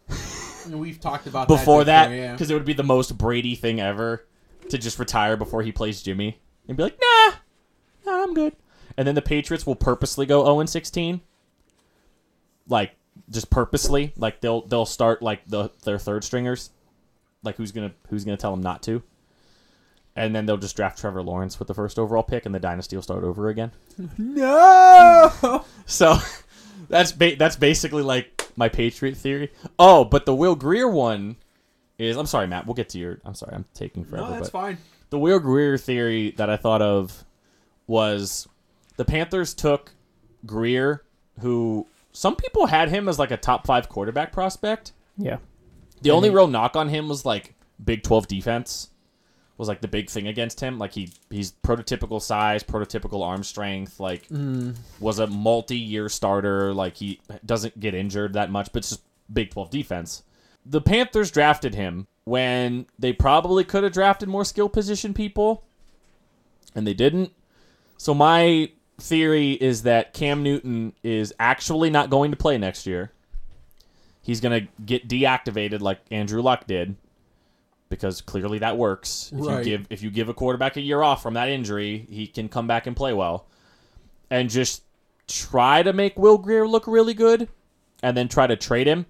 And 0.65 0.79
we've 0.79 0.99
talked 0.99 1.27
about 1.27 1.47
before 1.47 1.85
that 1.85 2.11
yeah. 2.11 2.33
because 2.33 2.51
it 2.51 2.53
would 2.53 2.65
be 2.65 2.73
the 2.73 2.83
most 2.83 3.17
Brady 3.17 3.55
thing 3.55 3.79
ever 3.79 4.25
to 4.69 4.77
just 4.77 4.99
retire 4.99 5.37
before 5.37 5.61
he 5.63 5.71
plays 5.71 6.01
Jimmy 6.01 6.39
and 6.67 6.75
be 6.75 6.83
like, 6.83 6.99
nah, 7.01 7.35
nah 8.05 8.23
I'm 8.23 8.33
good. 8.33 8.53
And 8.97 9.07
then 9.07 9.15
the 9.15 9.21
Patriots 9.21 9.65
will 9.65 9.75
purposely 9.75 10.25
go 10.25 10.43
0 10.43 10.59
and 10.59 10.69
16, 10.69 11.21
like 12.67 12.95
just 13.29 13.49
purposely, 13.49 14.13
like 14.17 14.41
they'll 14.41 14.61
they'll 14.67 14.85
start 14.85 15.21
like 15.21 15.45
the 15.47 15.71
their 15.83 15.97
third 15.99 16.23
stringers, 16.23 16.71
like 17.43 17.55
who's 17.55 17.71
gonna 17.71 17.93
who's 18.09 18.25
gonna 18.25 18.37
tell 18.37 18.51
them 18.51 18.61
not 18.61 18.83
to. 18.83 19.01
And 20.17 20.35
then 20.35 20.45
they'll 20.45 20.57
just 20.57 20.75
draft 20.75 20.97
Trevor 20.99 21.21
Lawrence 21.21 21.59
with 21.59 21.67
the 21.67 21.73
first 21.73 21.99
overall 21.99 22.23
pick, 22.23 22.45
and 22.45 22.53
the 22.55 22.59
dynasty 22.59 22.95
will 22.95 23.03
start 23.03 23.23
over 23.23 23.49
again. 23.49 23.71
no. 24.17 25.63
So 25.85 26.17
that's 26.89 27.11
ba- 27.13 27.35
that's 27.37 27.55
basically 27.55 28.03
like 28.03 28.49
my 28.57 28.67
Patriot 28.67 29.15
theory. 29.15 29.51
Oh, 29.79 30.03
but 30.03 30.25
the 30.25 30.35
Will 30.35 30.55
Grier 30.55 30.89
one 30.89 31.37
is 31.97 32.17
I'm 32.17 32.25
sorry, 32.25 32.47
Matt. 32.47 32.65
We'll 32.65 32.73
get 32.73 32.89
to 32.89 32.99
your. 32.99 33.19
I'm 33.23 33.35
sorry, 33.35 33.53
I'm 33.55 33.65
taking 33.73 34.03
forever. 34.03 34.25
No, 34.27 34.31
that's 34.33 34.49
but 34.49 34.59
fine. 34.59 34.77
the 35.11 35.19
Will 35.19 35.39
Grier 35.39 35.77
theory 35.77 36.31
that 36.31 36.49
I 36.49 36.57
thought 36.57 36.81
of 36.81 37.23
was 37.87 38.47
the 38.97 39.05
Panthers 39.05 39.53
took 39.53 39.93
Grier, 40.45 41.03
who 41.39 41.87
some 42.11 42.35
people 42.35 42.65
had 42.65 42.89
him 42.89 43.07
as 43.07 43.17
like 43.19 43.31
a 43.31 43.37
top 43.37 43.65
five 43.65 43.87
quarterback 43.87 44.31
prospect. 44.31 44.91
Yeah. 45.17 45.37
The 46.01 46.11
only 46.11 46.29
real 46.29 46.47
knock 46.47 46.75
on 46.75 46.89
him 46.89 47.07
was 47.07 47.25
like 47.25 47.53
Big 47.83 48.03
12 48.03 48.27
defense 48.27 48.89
was 49.57 49.67
like 49.67 49.81
the 49.81 49.87
big 49.87 50.09
thing 50.09 50.27
against 50.27 50.59
him. 50.59 50.77
Like 50.77 50.93
he 50.93 51.11
he's 51.29 51.51
prototypical 51.51 52.21
size, 52.21 52.63
prototypical 52.63 53.25
arm 53.25 53.43
strength, 53.43 53.99
like 53.99 54.27
mm. 54.29 54.75
was 54.99 55.19
a 55.19 55.27
multi-year 55.27 56.09
starter, 56.09 56.73
like 56.73 56.97
he 56.97 57.19
doesn't 57.45 57.79
get 57.79 57.93
injured 57.93 58.33
that 58.33 58.51
much, 58.51 58.71
but 58.71 58.79
it's 58.79 58.89
just 58.89 59.01
Big 59.31 59.51
12 59.51 59.69
defense. 59.69 60.23
The 60.65 60.81
Panthers 60.81 61.31
drafted 61.31 61.75
him 61.75 62.07
when 62.23 62.85
they 62.99 63.13
probably 63.13 63.63
could 63.63 63.83
have 63.83 63.93
drafted 63.93 64.29
more 64.29 64.45
skill 64.45 64.69
position 64.69 65.13
people 65.13 65.63
and 66.75 66.85
they 66.85 66.93
didn't. 66.93 67.31
So 67.97 68.13
my 68.13 68.71
theory 68.99 69.53
is 69.53 69.83
that 69.83 70.13
Cam 70.13 70.43
Newton 70.43 70.93
is 71.03 71.33
actually 71.39 71.89
not 71.89 72.09
going 72.09 72.31
to 72.31 72.37
play 72.37 72.57
next 72.57 72.85
year 72.85 73.11
he's 74.27 74.41
gonna 74.41 74.67
get 74.85 75.07
deactivated 75.07 75.79
like 75.79 76.01
Andrew 76.11 76.41
Luck 76.41 76.67
did, 76.67 76.97
because 77.89 78.21
clearly 78.21 78.59
that 78.59 78.77
works. 78.77 79.31
If 79.33 79.45
Right. 79.45 79.57
you 79.65 79.77
give 79.77 79.87
if 79.89 80.01
you 80.03 80.09
give 80.09 80.29
a 80.29 80.33
quarterback 80.33 80.77
a 80.77 80.81
year 80.81 81.01
off 81.01 81.21
from 81.21 81.33
that 81.35 81.49
injury, 81.49 82.05
he 82.09 82.27
can 82.27 82.49
come 82.49 82.67
back 82.67 82.87
and 82.87 82.95
play 82.95 83.13
well, 83.13 83.47
and 84.29 84.49
just 84.49 84.83
try 85.27 85.83
to 85.83 85.93
make 85.93 86.17
Will 86.17 86.37
Grier 86.37 86.67
look 86.67 86.87
really 86.87 87.13
good, 87.13 87.49
and 88.03 88.15
then 88.15 88.27
try 88.27 88.47
to 88.47 88.55
trade 88.55 88.87
him, 88.87 89.05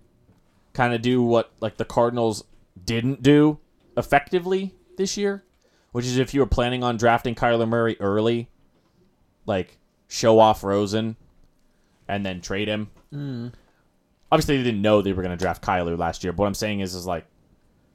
kind 0.74 0.94
of 0.94 1.02
do 1.02 1.22
what 1.22 1.52
like 1.60 1.78
the 1.78 1.86
Cardinals 1.86 2.44
didn't 2.86 3.22
do 3.24 3.60
effectively 3.98 4.74
this 4.98 5.18
year, 5.18 5.44
which 5.92 6.06
is 6.06 6.18
if 6.18 6.34
you 6.34 6.40
were 6.40 6.46
planning 6.48 6.84
on 6.84 6.98
drafting 6.98 7.36
Kyler 7.36 7.68
Murray 7.68 7.98
early, 8.00 8.50
like 9.46 9.78
show 10.08 10.40
off 10.40 10.64
Rosen 10.64 11.16
and 12.08 12.26
then 12.26 12.42
trade 12.42 12.68
him. 12.68 12.90
Mm. 13.14 13.54
Obviously, 14.32 14.58
they 14.58 14.64
didn't 14.64 14.82
know 14.82 15.02
they 15.02 15.14
were 15.14 15.24
going 15.24 15.38
to 15.38 15.42
draft 15.42 15.64
Kyler 15.64 15.98
last 15.98 16.24
year. 16.24 16.32
But 16.34 16.40
what 16.44 16.48
I'm 16.48 16.54
saying 16.54 16.82
is, 16.82 16.96
is 16.96 17.06
like 17.06 17.26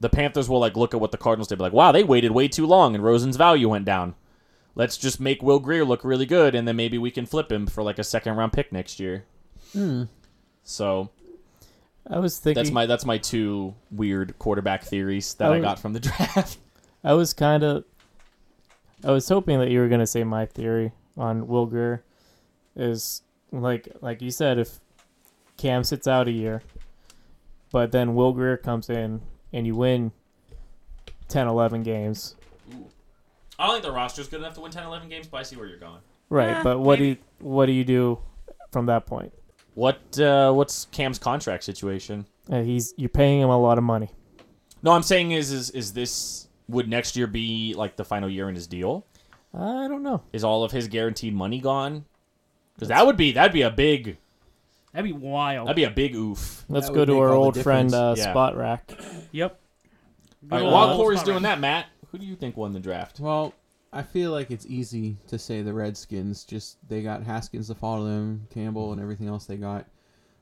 the 0.02 0.08
Panthers 0.08 0.48
will 0.48 0.58
like 0.58 0.76
look 0.76 0.94
at 0.94 1.00
what 1.00 1.12
the 1.12 1.16
Cardinals 1.16 1.48
did, 1.48 1.58
be 1.58 1.62
like, 1.62 1.72
wow, 1.72 1.92
they 1.92 2.02
waited 2.02 2.32
way 2.32 2.48
too 2.48 2.66
long 2.66 2.94
and 2.94 3.04
Rosen's 3.04 3.36
value 3.36 3.68
went 3.68 3.84
down. 3.84 4.14
Let's 4.74 4.96
just 4.96 5.20
make 5.20 5.42
Will 5.42 5.60
Grier 5.60 5.84
look 5.84 6.02
really 6.02 6.26
good, 6.26 6.54
and 6.54 6.66
then 6.66 6.76
maybe 6.76 6.98
we 6.98 7.10
can 7.10 7.26
flip 7.26 7.52
him 7.52 7.66
for 7.66 7.82
like 7.82 7.98
a 7.98 8.04
second 8.04 8.36
round 8.36 8.52
pick 8.52 8.72
next 8.72 8.98
year. 8.98 9.26
Mm. 9.76 10.08
So 10.64 11.10
I 12.08 12.18
was 12.18 12.38
thinking. 12.38 12.62
that's 12.62 12.72
my 12.72 12.86
that's 12.86 13.04
my 13.04 13.18
two 13.18 13.74
weird 13.90 14.38
quarterback 14.38 14.82
theories 14.82 15.34
that 15.34 15.52
I 15.52 15.56
I 15.56 15.60
got 15.60 15.78
from 15.78 15.92
the 15.92 16.00
draft. 16.00 16.58
I 17.04 17.12
was 17.12 17.32
kind 17.32 17.62
of. 17.62 17.84
I 19.04 19.10
was 19.10 19.28
hoping 19.28 19.58
that 19.60 19.70
you 19.70 19.78
were 19.80 19.88
gonna 19.88 20.06
say 20.06 20.24
my 20.24 20.46
theory 20.46 20.92
on 21.18 21.46
Will 21.46 21.66
Grier, 21.66 22.02
is 22.74 23.22
like 23.52 23.88
like 24.00 24.22
you 24.22 24.30
said 24.30 24.58
if 24.58 24.80
Cam 25.58 25.84
sits 25.84 26.08
out 26.08 26.28
a 26.28 26.32
year, 26.32 26.62
but 27.70 27.92
then 27.92 28.14
Will 28.14 28.32
Grier 28.32 28.56
comes 28.56 28.88
in 28.88 29.20
and 29.52 29.66
you 29.66 29.74
win 29.74 30.12
10, 31.28 31.48
11 31.48 31.82
games, 31.82 32.36
I 33.58 33.66
don't 33.66 33.74
think 33.74 33.84
the 33.84 33.92
roster's 33.92 34.28
good 34.28 34.40
enough 34.40 34.54
to 34.54 34.60
win 34.60 34.72
10, 34.72 34.84
11 34.84 35.08
games, 35.08 35.26
but 35.26 35.38
I 35.38 35.42
see 35.42 35.56
where 35.56 35.66
you're 35.66 35.78
going. 35.78 36.00
right? 36.30 36.56
Eh, 36.56 36.62
but 36.62 36.80
what 36.80 36.98
maybe. 36.98 37.14
do 37.14 37.20
you 37.20 37.46
what 37.46 37.66
do 37.66 37.72
you 37.72 37.84
do 37.84 38.18
from 38.70 38.86
that 38.86 39.06
point? 39.06 39.32
What 39.74 40.18
uh, 40.18 40.52
what's 40.52 40.86
Cam's 40.86 41.18
contract 41.18 41.64
situation? 41.64 42.26
Uh, 42.50 42.62
he's 42.62 42.92
you're 42.96 43.08
paying 43.08 43.40
him 43.40 43.50
a 43.50 43.58
lot 43.58 43.78
of 43.78 43.84
money. 43.84 44.10
No, 44.82 44.90
I'm 44.92 45.02
saying 45.02 45.32
is 45.32 45.52
is 45.52 45.70
is 45.70 45.92
this 45.92 46.48
would 46.68 46.88
next 46.88 47.16
year 47.16 47.26
be 47.26 47.74
like 47.76 47.96
the 47.96 48.04
final 48.04 48.28
year 48.28 48.48
in 48.48 48.54
his 48.54 48.66
deal? 48.66 49.06
I 49.54 49.86
don't 49.86 50.02
know. 50.02 50.22
Is 50.32 50.44
all 50.44 50.64
of 50.64 50.72
his 50.72 50.88
guaranteed 50.88 51.34
money 51.34 51.60
gone? 51.60 52.04
Because 52.74 52.88
that 52.88 53.06
would 53.06 53.16
be 53.16 53.32
that'd 53.32 53.52
be 53.52 53.62
a 53.62 53.70
big 53.70 54.16
That'd 54.92 55.10
be 55.10 55.16
wild. 55.16 55.68
that'd 55.68 55.76
be 55.76 55.84
a 55.84 55.90
big 55.90 56.14
oof. 56.14 56.64
Let's 56.68 56.86
That 56.88 56.92
go 56.94 57.00
would 57.00 57.06
to 57.06 57.12
make 57.14 57.20
our 57.22 57.28
all 57.30 57.34
the 57.34 57.58
old 57.58 57.58
friend 57.62 57.88
difference. 57.90 58.18
uh, 58.20 58.22
Yeah. 58.24 58.30
Spot 58.32 58.56
Rack. 58.56 58.92
yep. 59.32 59.58
All 60.50 60.58
right, 60.58 60.64
Good 60.64 60.72
while 60.72 60.88
old 60.90 60.96
Corey's 60.98 61.18
spot 61.20 61.26
doing 61.26 61.36
right. 61.36 61.42
that, 61.50 61.60
Matt, 61.60 61.86
who 62.10 62.18
do 62.18 62.26
you 62.26 62.34
think 62.36 62.56
won 62.56 62.72
the 62.72 62.80
draft? 62.80 63.20
Well, 63.20 63.54
I 63.92 64.02
feel 64.02 64.30
like 64.32 64.50
it's 64.50 64.66
easy 64.66 65.16
to 65.28 65.38
say 65.38 65.62
the 65.62 65.72
Redskins. 65.72 66.44
Just 66.44 66.76
they 66.88 67.02
got 67.02 67.22
Haskins 67.22 67.68
to 67.68 67.74
follow 67.74 68.04
them, 68.06 68.46
Campbell, 68.52 68.92
and 68.92 69.00
everything 69.00 69.28
else 69.28 69.46
they 69.46 69.56
got. 69.56 69.86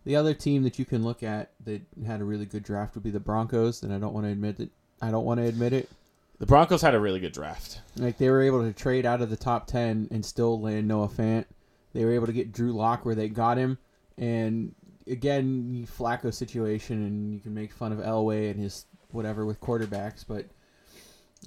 The 0.05 0.17
other 0.17 0.33
team 0.35 0.63
that 0.63 0.79
you 0.79 0.85
can 0.85 1.05
look 1.05 1.23
at 1.23 1.51
that 1.65 1.83
had 2.07 2.21
a 2.21 2.25
really 2.25 2.47
good 2.47 2.63
draft 2.63 2.95
would 2.95 3.05
be 3.05 3.11
the 3.11 3.21
Broncos, 3.21 3.83
and 3.83 3.93
I 3.93 3.99
don't 3.99 4.15
want 4.15 4.25
to 4.27 4.33
admit 4.33 4.59
it. 4.61 4.71
I 5.03 5.11
don't 5.11 5.25
want 5.27 5.39
to 5.41 5.47
admit 5.47 5.73
it. 5.75 5.91
The 6.39 6.47
Broncos 6.47 6.81
had 6.81 6.95
a 6.95 7.01
really 7.01 7.21
good 7.21 7.33
draft. 7.33 7.81
Like 7.97 8.17
they 8.17 8.31
were 8.31 8.41
able 8.43 8.63
to 8.65 8.73
trade 8.73 9.05
out 9.05 9.21
of 9.21 9.29
the 9.29 9.37
top 9.37 9.67
ten 9.67 10.09
and 10.11 10.25
still 10.25 10.59
land 10.61 10.89
Noah 10.89 11.09
Fant. 11.09 11.45
They 11.93 12.05
were 12.05 12.13
able 12.13 12.27
to 12.27 12.33
get 12.33 12.53
Drew 12.53 12.73
Lock 12.73 13.05
where 13.05 13.15
they 13.15 13.29
got 13.29 13.59
him, 13.59 13.77
and 14.21 14.75
again, 15.07 15.89
Flacco 15.99 16.33
situation, 16.33 17.03
and 17.05 17.33
you 17.33 17.41
can 17.41 17.55
make 17.55 17.73
fun 17.73 17.91
of 17.91 17.99
Elway 17.99 18.51
and 18.51 18.61
his 18.61 18.85
whatever 19.11 19.47
with 19.47 19.61
quarterbacks, 19.61 20.25
but 20.29 20.47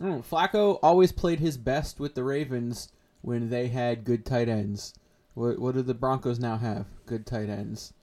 I 0.01 0.05
know. 0.05 0.23
Flacco 0.27 0.79
always 0.81 1.11
played 1.11 1.39
his 1.39 1.55
best 1.55 1.99
with 1.99 2.15
the 2.15 2.23
Ravens 2.23 2.91
when 3.21 3.49
they 3.49 3.67
had 3.67 4.03
good 4.03 4.25
tight 4.25 4.49
ends. 4.49 4.95
What 5.35 5.59
what 5.59 5.75
do 5.75 5.83
the 5.83 5.93
Broncos 5.93 6.39
now 6.39 6.57
have? 6.57 6.87
Good 7.05 7.25
tight 7.27 7.49
ends. 7.49 7.93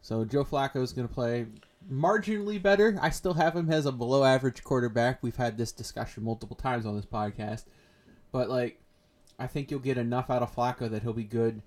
So 0.00 0.24
Joe 0.24 0.44
Flacco 0.44 0.82
is 0.82 0.92
going 0.92 1.08
to 1.08 1.14
play 1.14 1.46
marginally 1.90 2.62
better. 2.62 2.96
I 3.00 3.10
still 3.10 3.34
have 3.34 3.56
him 3.56 3.70
as 3.70 3.86
a 3.86 3.92
below 3.92 4.24
average 4.24 4.62
quarterback. 4.62 5.22
We've 5.22 5.36
had 5.36 5.58
this 5.58 5.72
discussion 5.72 6.22
multiple 6.22 6.56
times 6.56 6.86
on 6.86 6.94
this 6.94 7.06
podcast. 7.06 7.64
But 8.30 8.48
like 8.48 8.80
I 9.38 9.48
think 9.48 9.70
you'll 9.70 9.80
get 9.80 9.98
enough 9.98 10.30
out 10.30 10.42
of 10.42 10.54
Flacco 10.54 10.88
that 10.90 11.02
he'll 11.02 11.12
be 11.12 11.24
good 11.24 11.60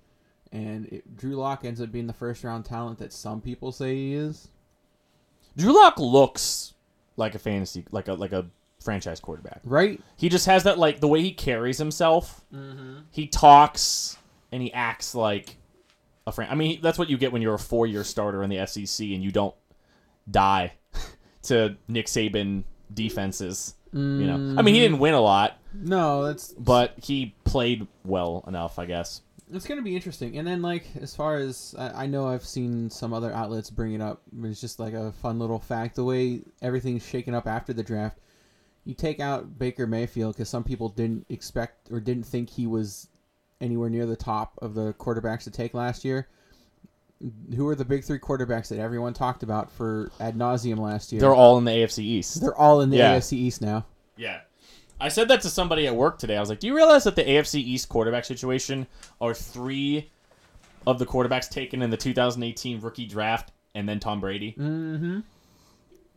and 0.56 0.86
it, 0.86 1.16
Drew 1.16 1.36
Lock 1.36 1.64
ends 1.64 1.80
up 1.80 1.92
being 1.92 2.06
the 2.06 2.12
first 2.12 2.42
round 2.42 2.64
talent 2.64 2.98
that 2.98 3.12
some 3.12 3.40
people 3.40 3.72
say 3.72 3.94
he 3.94 4.14
is. 4.14 4.48
Drew 5.56 5.74
Lock 5.74 5.98
looks 5.98 6.72
like 7.16 7.34
a 7.34 7.38
fantasy, 7.38 7.84
like 7.90 8.08
a 8.08 8.14
like 8.14 8.32
a 8.32 8.46
franchise 8.82 9.20
quarterback. 9.20 9.60
Right? 9.64 10.00
He 10.16 10.28
just 10.28 10.46
has 10.46 10.64
that 10.64 10.78
like 10.78 11.00
the 11.00 11.08
way 11.08 11.20
he 11.20 11.32
carries 11.32 11.78
himself. 11.78 12.42
Mm-hmm. 12.54 13.00
He 13.10 13.26
talks 13.26 14.16
and 14.50 14.62
he 14.62 14.72
acts 14.72 15.14
like 15.14 15.56
a 16.26 16.32
fran. 16.32 16.48
I 16.50 16.54
mean, 16.54 16.80
that's 16.80 16.98
what 16.98 17.10
you 17.10 17.18
get 17.18 17.32
when 17.32 17.42
you're 17.42 17.54
a 17.54 17.58
four-year 17.58 18.04
starter 18.04 18.42
in 18.42 18.50
the 18.50 18.64
SEC 18.66 19.06
and 19.08 19.22
you 19.22 19.30
don't 19.30 19.54
die 20.30 20.72
to 21.42 21.76
Nick 21.88 22.06
Saban 22.06 22.64
defenses. 22.92 23.74
You 23.92 24.26
know, 24.26 24.58
I 24.58 24.62
mean, 24.62 24.74
he 24.74 24.80
didn't 24.80 24.98
win 24.98 25.14
a 25.14 25.20
lot, 25.20 25.58
No, 25.72 26.26
that's 26.26 26.52
but 26.52 26.92
he 27.02 27.34
played 27.44 27.86
well 28.04 28.44
enough, 28.46 28.78
I 28.78 28.84
guess. 28.84 29.22
It's 29.52 29.66
gonna 29.66 29.82
be 29.82 29.94
interesting. 29.94 30.36
And 30.38 30.46
then 30.46 30.60
like 30.62 30.86
as 31.00 31.14
far 31.14 31.36
as 31.36 31.74
I, 31.78 32.04
I 32.04 32.06
know, 32.06 32.26
I've 32.26 32.44
seen 32.44 32.90
some 32.90 33.12
other 33.12 33.32
outlets 33.32 33.70
bring 33.70 33.94
it 33.94 34.00
up. 34.00 34.22
It's 34.42 34.60
just 34.60 34.80
like 34.80 34.92
a 34.94 35.12
fun 35.12 35.38
little 35.38 35.58
fact. 35.60 35.96
The 35.96 36.04
way 36.04 36.40
everything's 36.62 37.06
shaken 37.06 37.34
up 37.34 37.46
after 37.46 37.72
the 37.72 37.82
draft, 37.84 38.18
you 38.84 38.94
take 38.94 39.20
out 39.20 39.58
Baker 39.58 39.86
Mayfield 39.86 40.34
because 40.34 40.48
some 40.48 40.64
people 40.64 40.88
didn't 40.88 41.26
expect 41.28 41.90
or 41.92 42.00
didn't 42.00 42.24
think 42.24 42.50
he 42.50 42.66
was 42.66 43.08
anywhere 43.60 43.88
near 43.88 44.04
the 44.06 44.16
top 44.16 44.58
of 44.60 44.74
the 44.74 44.92
quarterbacks 44.94 45.44
to 45.44 45.50
take 45.50 45.74
last 45.74 46.04
year. 46.04 46.28
Who 47.56 47.66
are 47.68 47.74
the 47.74 47.84
big 47.84 48.04
three 48.04 48.18
quarterbacks 48.18 48.68
that 48.68 48.78
everyone 48.78 49.14
talked 49.14 49.42
about 49.42 49.70
for 49.70 50.10
ad 50.20 50.36
nauseum 50.36 50.78
last 50.78 51.12
year? 51.12 51.20
They're 51.20 51.34
all 51.34 51.56
in 51.56 51.64
the 51.64 51.70
AFC 51.70 52.00
East. 52.00 52.40
They're 52.40 52.54
all 52.54 52.80
in 52.82 52.90
the 52.90 52.98
Yeah. 52.98 53.16
AFC 53.16 53.32
East 53.38 53.62
now. 53.62 53.86
Yeah. 54.16 54.40
I 55.00 55.08
said 55.08 55.28
that 55.28 55.42
to 55.42 55.50
somebody 55.50 55.86
at 55.86 55.94
work 55.94 56.18
today. 56.18 56.36
I 56.36 56.40
was 56.40 56.48
like, 56.48 56.60
"Do 56.60 56.66
you 56.66 56.74
realize 56.74 57.04
that 57.04 57.16
the 57.16 57.22
AFC 57.22 57.60
East 57.60 57.88
quarterback 57.88 58.24
situation 58.24 58.86
are 59.20 59.34
three 59.34 60.10
of 60.86 60.98
the 60.98 61.06
quarterbacks 61.06 61.48
taken 61.50 61.82
in 61.82 61.90
the 61.90 61.96
2018 61.96 62.80
rookie 62.80 63.06
draft, 63.06 63.52
and 63.74 63.88
then 63.88 64.00
Tom 64.00 64.20
Brady?" 64.20 64.52
Mm-hmm. 64.58 65.20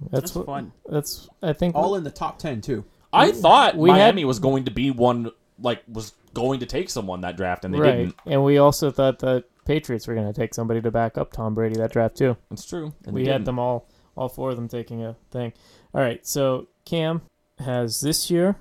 That's, 0.01 0.12
That's 0.12 0.36
what, 0.36 0.45
fun. 0.45 0.71
That's 0.88 1.29
I 1.41 1.53
think 1.53 1.75
All 1.75 1.95
in 1.95 2.03
the 2.03 2.12
top 2.12 2.39
ten 2.39 2.62
too. 2.62 2.86
I 3.12 3.31
thought 3.31 3.75
we 3.75 3.89
had- 3.89 3.98
Miami 3.98 4.25
was 4.25 4.39
going 4.39 4.65
to 4.65 4.71
be 4.71 4.91
one, 4.91 5.31
like 5.62 5.83
was 5.88 6.13
going 6.33 6.59
to 6.62 6.65
take 6.65 6.89
someone 6.89 7.21
that 7.21 7.36
draft, 7.38 7.65
and 7.65 7.74
they 7.74 7.79
right. 7.79 7.91
didn't. 7.98 8.15
And 8.25 8.43
we 8.43 8.59
also 8.59 8.91
thought 8.91 9.19
that 9.19 9.45
Patriots 9.65 10.07
were 10.07 10.15
going 10.15 10.31
to 10.31 10.39
take 10.39 10.53
somebody 10.53 10.81
to 10.81 10.91
back 10.91 11.17
up 11.17 11.33
Tom 11.33 11.53
Brady 11.53 11.75
that 11.75 11.91
draft 11.91 12.15
too. 12.15 12.38
It's 12.51 12.65
true. 12.65 12.93
and 13.05 13.13
we 13.13 13.25
had 13.25 13.33
didn't. 13.33 13.45
them 13.45 13.59
all, 13.59 13.88
all 14.15 14.29
four 14.29 14.51
of 14.51 14.55
them 14.55 14.67
taking 14.67 15.03
a 15.03 15.15
thing. 15.31 15.53
All 15.93 16.01
right, 16.01 16.25
so 16.25 16.67
Cam 16.86 17.21
has 17.59 18.00
this 18.00 18.31
year 18.31 18.55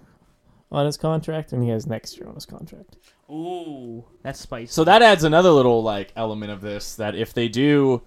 on 0.70 0.86
his 0.86 0.96
contract, 0.96 1.52
and 1.52 1.62
he 1.62 1.70
has 1.70 1.86
next 1.86 2.16
year 2.18 2.28
on 2.28 2.34
his 2.34 2.46
contract. 2.46 2.96
Ooh, 3.30 4.04
that's 4.22 4.40
spicy. 4.40 4.72
So 4.72 4.84
that 4.84 5.02
adds 5.02 5.24
another 5.24 5.50
little 5.50 5.82
like 5.82 6.12
element 6.16 6.50
of 6.50 6.60
this 6.60 6.96
that 6.96 7.14
if 7.14 7.34
they 7.34 7.48
do 7.48 8.02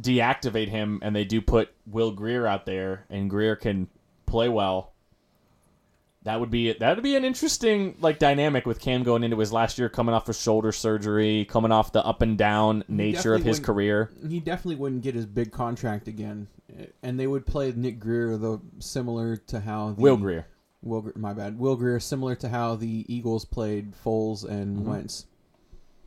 deactivate 0.00 0.68
him 0.68 1.00
and 1.02 1.14
they 1.14 1.24
do 1.24 1.40
put 1.40 1.70
Will 1.86 2.10
Grier 2.10 2.46
out 2.46 2.66
there 2.66 3.04
and 3.10 3.28
Grier 3.28 3.56
can 3.56 3.88
play 4.26 4.48
well, 4.48 4.92
that 6.22 6.38
would 6.38 6.50
be 6.50 6.72
that 6.72 6.96
would 6.96 7.02
be 7.02 7.16
an 7.16 7.24
interesting 7.24 7.96
like 8.00 8.18
dynamic 8.18 8.66
with 8.66 8.80
Cam 8.80 9.02
going 9.02 9.24
into 9.24 9.38
his 9.38 9.52
last 9.52 9.78
year, 9.78 9.88
coming 9.88 10.14
off 10.14 10.28
of 10.28 10.36
shoulder 10.36 10.70
surgery, 10.70 11.46
coming 11.46 11.72
off 11.72 11.92
the 11.92 12.04
up 12.04 12.20
and 12.22 12.36
down 12.36 12.84
nature 12.88 13.34
of 13.34 13.42
his 13.42 13.58
career. 13.58 14.10
he 14.28 14.38
definitely 14.38 14.76
wouldn't 14.76 15.02
get 15.02 15.14
his 15.14 15.26
big 15.26 15.50
contract 15.50 16.08
again, 16.08 16.46
and 17.02 17.18
they 17.18 17.26
would 17.26 17.46
play 17.46 17.72
Nick 17.74 17.98
Grier 17.98 18.36
though 18.36 18.60
similar 18.80 19.36
to 19.36 19.60
how 19.60 19.92
the, 19.92 20.02
Will 20.02 20.16
Grier. 20.18 20.46
Will 20.82 21.12
my 21.14 21.32
bad. 21.32 21.58
Will 21.58 21.76
Grier 21.76 22.00
similar 22.00 22.34
to 22.36 22.48
how 22.48 22.74
the 22.76 23.04
Eagles 23.08 23.44
played 23.44 23.92
Foles 24.04 24.48
and 24.48 24.78
Mm-hmm. 24.78 24.88
Wentz. 24.90 25.26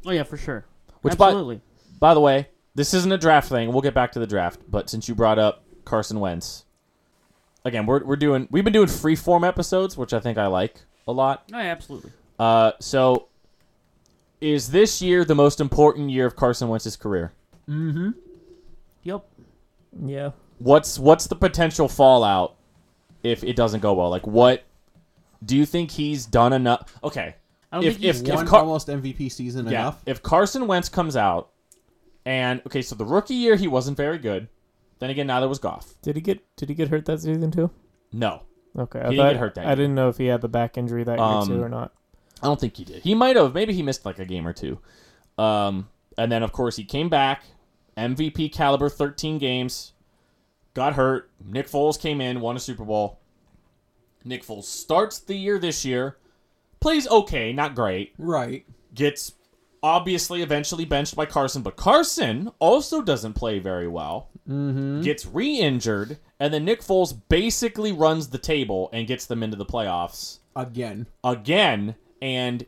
oh 0.05 0.11
yeah, 0.11 0.23
for 0.23 0.37
sure. 0.37 0.65
Which 1.01 1.17
by- 1.17 1.27
Absolutely. 1.27 1.61
By 1.99 2.13
the 2.13 2.19
way, 2.19 2.47
this 2.75 2.93
isn't 2.93 3.11
a 3.11 3.17
draft 3.17 3.49
thing. 3.49 3.71
We'll 3.71 3.81
get 3.81 3.93
back 3.93 4.11
to 4.13 4.19
the 4.19 4.27
draft, 4.27 4.61
but 4.69 4.89
since 4.89 5.07
you 5.07 5.15
brought 5.15 5.37
up 5.39 5.63
Carson 5.85 6.19
Wentz, 6.19 6.65
again, 7.65 7.85
we're 7.85 8.03
we're 8.03 8.15
doing 8.15 8.47
we've 8.51 8.63
been 8.63 8.73
doing 8.73 8.87
free 8.87 9.15
form 9.15 9.43
episodes, 9.43 9.95
which 9.97 10.11
I 10.13 10.19
think 10.19 10.37
I 10.37 10.47
like 10.47 10.81
a 11.07 11.11
lot. 11.11 11.43
oh 11.53 11.57
yeah, 11.59 11.65
absolutely. 11.65 12.11
Uh, 12.39 12.71
so 12.79 13.27
is 14.41 14.69
this 14.71 15.01
year 15.01 15.23
the 15.23 15.35
most 15.35 15.61
important 15.61 16.09
year 16.09 16.25
of 16.25 16.35
Carson 16.35 16.67
Wentz's 16.67 16.95
career? 16.97 17.31
Mm-hmm. 17.69 18.09
Yep. 19.03 19.25
Yeah, 20.05 20.31
What's 20.57 20.97
what's 20.97 21.27
the 21.27 21.35
potential 21.35 21.87
fallout 21.87 22.55
if 23.23 23.43
it 23.43 23.55
doesn't 23.55 23.79
go 23.79 23.93
well? 23.93 24.09
Like 24.09 24.27
what 24.27 24.63
do 25.43 25.57
you 25.57 25.65
think 25.65 25.91
he's 25.91 26.25
done 26.25 26.53
enough? 26.53 26.93
Okay. 27.03 27.35
I 27.71 27.77
don't 27.77 27.85
If- 27.85 27.93
think 27.95 28.05
he's 28.05 28.21
if- 28.21 28.35
One 28.35 28.45
Car- 28.45 28.59
almost 28.61 28.87
MVP 28.87 29.29
season 29.29 29.65
Yeah. 29.67 29.81
enough. 29.81 30.03
If 30.05 30.21
Carson 30.21 30.67
Wentz 30.67 30.89
comes 30.89 31.15
out 31.15 31.49
and 32.25 32.61
okay, 32.67 32.81
so 32.81 32.95
the 32.95 33.05
rookie 33.05 33.33
year 33.35 33.55
he 33.55 33.67
wasn't 33.67 33.97
very 33.97 34.17
good. 34.17 34.47
Then 34.99 35.09
again, 35.09 35.27
neither 35.27 35.47
was 35.49 35.59
Goff. 35.59 35.95
did 36.01 36.15
he 36.15 36.21
get 36.21 36.39
did 36.55 36.69
he 36.69 36.75
get 36.75 36.89
hurt 36.89 37.05
that 37.05 37.19
season 37.21 37.51
too? 37.51 37.71
No. 38.11 38.43
Okay, 38.77 38.99
I 38.99 39.09
He 39.09 39.15
didn't 39.17 39.31
get 39.33 39.39
hurt 39.39 39.55
that 39.55 39.65
I 39.65 39.69
year. 39.69 39.75
didn't 39.75 39.95
know 39.95 40.09
if 40.09 40.17
he 40.17 40.27
had 40.27 40.41
the 40.41 40.47
back 40.47 40.77
injury 40.77 41.03
that 41.03 41.19
Um, 41.19 41.47
year 41.49 41.57
too 41.57 41.63
or 41.63 41.69
not. 41.69 41.91
I 42.41 42.47
don't 42.47 42.59
think 42.59 42.75
he 42.77 42.83
did. 42.83 43.03
He 43.03 43.13
might 43.15 43.35
have. 43.35 43.53
Maybe 43.53 43.73
he 43.73 43.83
missed 43.83 44.05
like 44.05 44.19
a 44.19 44.25
game 44.25 44.47
or 44.47 44.53
two. 44.53 44.79
Um, 45.37 45.89
and 46.17 46.31
then 46.31 46.41
of 46.43 46.51
course 46.51 46.75
he 46.75 46.83
came 46.83 47.09
back, 47.09 47.43
MVP 47.97 48.49
caliber, 48.49 48.89
thirteen 48.89 49.37
games, 49.37 49.93
got 50.73 50.93
hurt. 50.93 51.29
Nick 51.43 51.67
Foles 51.67 51.99
came 51.99 52.21
in, 52.21 52.39
won 52.41 52.55
a 52.55 52.59
Super 52.59 52.83
Bowl, 52.85 53.19
Nick 54.23 54.43
Foles 54.43 54.63
starts 54.63 55.19
the 55.19 55.35
year 55.35 55.59
this 55.59 55.83
year, 55.83 56.17
plays 56.79 57.07
okay, 57.07 57.51
not 57.53 57.75
great, 57.75 58.13
Right. 58.17 58.65
gets 58.93 59.33
obviously 59.81 60.41
eventually 60.41 60.85
benched 60.85 61.15
by 61.15 61.25
Carson, 61.25 61.61
but 61.61 61.75
Carson 61.75 62.49
also 62.59 63.01
doesn't 63.01 63.33
play 63.33 63.59
very 63.59 63.87
well. 63.87 64.29
Mm-hmm. 64.49 65.01
Gets 65.01 65.25
re-injured, 65.25 66.17
and 66.39 66.53
then 66.53 66.63
Nick 66.65 66.81
Foles 66.81 67.17
basically 67.29 67.91
runs 67.91 68.29
the 68.29 68.37
table 68.37 68.89
and 68.93 69.07
gets 69.07 69.25
them 69.25 69.43
into 69.43 69.57
the 69.57 69.65
playoffs 69.65 70.39
Again. 70.55 71.07
again. 71.23 71.95
And 72.21 72.65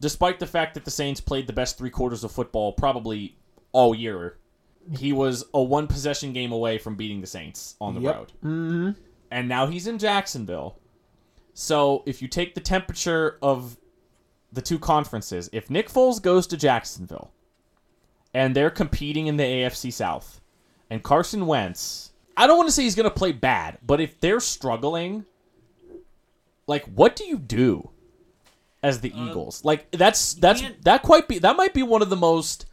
despite 0.00 0.38
the 0.38 0.46
fact 0.46 0.74
that 0.74 0.84
the 0.84 0.90
Saints 0.90 1.20
played 1.20 1.46
the 1.46 1.52
best 1.54 1.78
three 1.78 1.90
quarters 1.90 2.24
of 2.24 2.32
football 2.32 2.72
probably 2.72 3.36
all 3.72 3.94
year, 3.94 4.36
he 4.92 5.12
was 5.12 5.44
a 5.54 5.62
one 5.62 5.86
possession 5.86 6.32
game 6.32 6.52
away 6.52 6.78
from 6.78 6.96
beating 6.96 7.20
the 7.20 7.26
Saints 7.26 7.76
on 7.80 7.94
the 7.94 8.00
Yep. 8.00 8.14
road. 8.14 8.32
Mm-hmm. 8.44 8.90
And 9.30 9.48
now 9.48 9.66
he's 9.66 9.86
in 9.86 9.98
Jacksonville. 9.98 10.78
So 11.54 12.02
if 12.06 12.20
you 12.22 12.28
take 12.28 12.54
the 12.54 12.60
temperature 12.60 13.38
of 13.42 13.76
the 14.52 14.62
two 14.62 14.78
conferences, 14.78 15.48
if 15.52 15.70
Nick 15.70 15.88
Foles 15.88 16.20
goes 16.22 16.46
to 16.48 16.56
Jacksonville 16.56 17.32
and 18.34 18.54
they're 18.54 18.70
competing 18.70 19.26
in 19.26 19.36
the 19.36 19.42
AFC 19.44 19.92
South, 19.92 20.40
and 20.90 21.02
Carson 21.02 21.46
Wentz, 21.46 22.12
I 22.36 22.46
don't 22.46 22.56
want 22.56 22.68
to 22.68 22.72
say 22.72 22.82
he's 22.84 22.94
going 22.94 23.08
to 23.08 23.14
play 23.14 23.32
bad, 23.32 23.78
but 23.84 24.00
if 24.00 24.20
they're 24.20 24.40
struggling, 24.40 25.24
like 26.66 26.84
what 26.84 27.16
do 27.16 27.24
you 27.24 27.38
do 27.38 27.90
as 28.82 29.00
the 29.00 29.12
Eagles? 29.18 29.64
Like 29.64 29.90
that's 29.90 30.34
that's 30.34 30.62
that 30.82 31.02
quite 31.02 31.26
be 31.26 31.38
that 31.40 31.56
might 31.56 31.74
be 31.74 31.82
one 31.82 32.02
of 32.02 32.10
the 32.10 32.16
most 32.16 32.66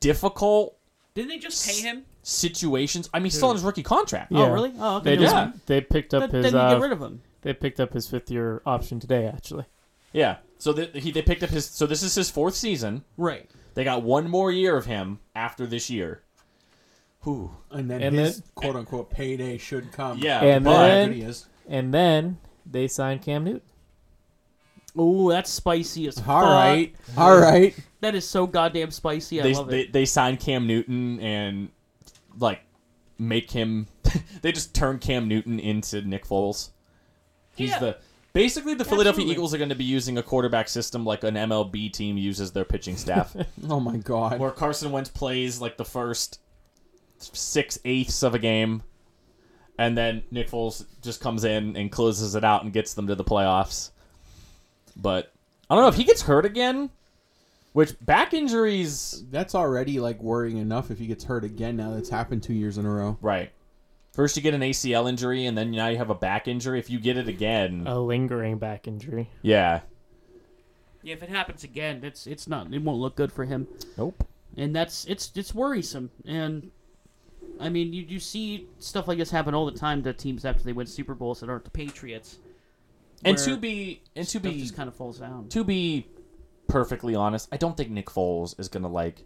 difficult 0.00 0.75
Didn't 1.16 1.28
they 1.30 1.38
just 1.38 1.66
pay 1.66 1.80
him? 1.80 2.04
situations. 2.22 3.08
I 3.14 3.18
mean, 3.18 3.24
he's 3.24 3.34
still 3.36 3.48
on 3.50 3.56
his 3.56 3.64
rookie 3.64 3.82
contract. 3.82 4.32
Oh, 4.34 4.50
really? 4.52 4.72
Oh, 4.78 4.96
okay. 4.98 5.16
They 5.16 5.22
just 5.22 5.34
mind. 5.34 5.60
they 5.66 5.80
picked 5.80 6.12
up 6.14 6.30
Then, 6.30 6.42
his 6.44 6.52
then 6.52 6.60
you 6.60 6.66
uh, 6.66 6.74
get 6.74 6.82
rid 6.82 6.92
of 6.92 7.00
him. 7.00 7.22
they 7.42 7.52
picked 7.54 7.78
up 7.80 7.92
his 7.92 8.08
fifth 8.08 8.30
year 8.30 8.62
option 8.66 8.98
today 9.00 9.26
actually. 9.26 9.64
Yeah. 10.12 10.36
So 10.58 10.72
the, 10.72 10.86
he 10.98 11.10
they 11.12 11.22
picked 11.22 11.42
up 11.44 11.50
his 11.50 11.66
so 11.66 11.86
this 11.86 12.02
is 12.02 12.14
his 12.14 12.30
fourth 12.30 12.54
season. 12.54 13.04
Right. 13.16 13.48
They 13.74 13.84
got 13.84 14.02
one 14.02 14.28
more 14.28 14.50
year 14.50 14.76
of 14.76 14.86
him 14.86 15.20
after 15.34 15.66
this 15.66 15.88
year. 15.90 16.22
Whew. 17.22 17.52
And 17.70 17.90
then 17.90 18.02
And 18.02 18.16
his 18.16 18.40
then- 18.40 18.48
quote 18.54 18.76
unquote 18.76 19.10
payday 19.10 19.56
should 19.58 19.92
come. 19.92 20.18
Yeah, 20.18 20.40
And 20.42 20.64
but 20.64 20.86
then- 20.86 21.12
he 21.12 21.22
is. 21.22 21.46
And 21.68 21.92
then 21.94 22.38
they 22.64 22.88
signed 22.88 23.22
Cam 23.22 23.44
Newton. 23.44 23.62
Ooh, 24.98 25.30
that's 25.30 25.50
spicy 25.50 26.06
as 26.08 26.18
fuck. 26.18 26.28
All 26.28 26.42
right. 26.44 26.94
All 27.16 27.38
right. 27.38 27.74
That 28.00 28.14
is 28.14 28.26
so 28.28 28.46
goddamn 28.46 28.90
spicy. 28.90 29.40
I 29.40 29.44
they, 29.44 29.54
love 29.54 29.72
it. 29.72 29.92
they 29.92 30.04
signed 30.04 30.40
Cam 30.40 30.66
Newton 30.66 31.20
and 31.20 31.68
like 32.38 32.60
make 33.18 33.50
him. 33.50 33.86
they 34.42 34.52
just 34.52 34.74
turn 34.74 34.98
Cam 34.98 35.28
Newton 35.28 35.58
into 35.58 36.02
Nick 36.02 36.24
Foles. 36.26 36.70
He's 37.56 37.70
Yeah. 37.70 37.78
the 37.78 37.96
basically 38.32 38.74
the 38.74 38.84
Philadelphia 38.84 39.10
Absolutely. 39.22 39.32
Eagles 39.32 39.54
are 39.54 39.58
going 39.58 39.70
to 39.70 39.74
be 39.74 39.84
using 39.84 40.18
a 40.18 40.22
quarterback 40.22 40.68
system 40.68 41.04
like 41.04 41.24
an 41.24 41.34
MLB 41.34 41.92
team 41.92 42.16
uses 42.18 42.52
their 42.52 42.64
pitching 42.66 42.96
staff, 42.96 43.34
Oh 43.68 43.80
my 43.80 43.96
god. 43.96 44.38
where 44.38 44.50
Carson 44.50 44.92
Wentz 44.92 45.08
plays 45.08 45.60
like 45.60 45.76
the 45.78 45.84
first 45.84 46.40
six 47.18 47.78
eighths 47.84 48.22
of 48.22 48.34
a 48.34 48.38
game. 48.38 48.82
And 49.78 49.96
then 49.96 50.22
Nick 50.30 50.48
Foles 50.50 50.84
just 51.02 51.20
comes 51.20 51.44
in 51.44 51.76
and 51.76 51.92
closes 51.92 52.34
it 52.34 52.44
out 52.44 52.62
and 52.64 52.72
gets 52.72 52.94
them 52.94 53.06
to 53.08 53.14
the 53.14 53.24
playoffs. 53.24 53.90
But 54.96 55.32
I 55.68 55.74
don't 55.74 55.82
know 55.84 55.88
if 55.88 55.96
he 55.96 56.04
gets 56.04 56.22
hurt 56.22 56.44
again. 56.46 56.90
Which 57.72 57.94
back 58.00 58.32
injuries, 58.32 59.22
That's 59.30 59.54
already 59.54 60.00
like 60.00 60.22
worrying 60.22 60.56
enough 60.56 60.90
if 60.90 60.98
he 60.98 61.06
gets 61.06 61.24
hurt 61.24 61.44
again 61.44 61.76
now 61.76 61.92
that's 61.92 62.08
happened 62.08 62.42
two 62.42 62.54
years 62.54 62.78
in 62.78 62.86
a 62.86 62.90
row. 62.90 63.18
right? 63.20 63.52
First 64.14 64.34
you 64.34 64.42
get 64.42 64.54
an 64.54 64.62
ACL 64.62 65.06
injury, 65.10 65.44
and 65.44 65.58
then 65.58 65.72
now 65.72 65.88
you 65.88 65.98
have 65.98 66.08
a 66.08 66.14
back 66.14 66.48
injury. 66.48 66.78
If 66.78 66.88
you 66.88 66.98
get 66.98 67.18
it 67.18 67.28
again, 67.28 67.82
A 67.86 68.00
lingering 68.00 68.56
back 68.56 68.88
injury. 68.88 69.28
yeah, 69.42 69.80
Yeah, 71.02 71.12
if 71.12 71.22
it 71.22 71.28
happens 71.28 71.64
again, 71.64 72.00
it's 72.02 72.26
it's 72.26 72.48
not. 72.48 72.72
It 72.72 72.80
won't 72.82 72.98
look 72.98 73.14
good 73.14 73.30
for 73.30 73.44
him. 73.44 73.68
nope. 73.98 74.26
and 74.56 74.74
that's 74.74 75.04
it's 75.04 75.30
it's 75.34 75.54
worrisome. 75.54 76.10
And 76.24 76.70
I 77.60 77.68
mean, 77.68 77.92
you 77.92 78.04
you 78.08 78.18
see 78.18 78.66
stuff 78.78 79.06
like 79.06 79.18
this 79.18 79.30
happen 79.30 79.52
all 79.54 79.66
the 79.66 79.78
time 79.78 80.02
to 80.04 80.14
teams 80.14 80.46
after 80.46 80.62
they 80.64 80.72
win 80.72 80.86
Super 80.86 81.14
Bowls 81.14 81.40
that 81.40 81.50
aren't 81.50 81.64
the 81.64 81.70
Patriots. 81.70 82.38
And 83.24 83.36
where 83.36 83.46
to 83.46 83.56
be 83.56 84.02
and 84.14 84.24
to 84.26 84.30
stuff 84.30 84.42
be 84.42 84.60
just 84.60 84.76
kind 84.76 84.88
of 84.88 84.94
falls 84.94 85.18
down. 85.18 85.48
to 85.48 85.64
be 85.64 86.06
perfectly 86.68 87.14
honest, 87.14 87.48
I 87.52 87.56
don't 87.56 87.76
think 87.76 87.90
Nick 87.90 88.06
Foles 88.06 88.58
is 88.60 88.68
gonna 88.68 88.88
like 88.88 89.22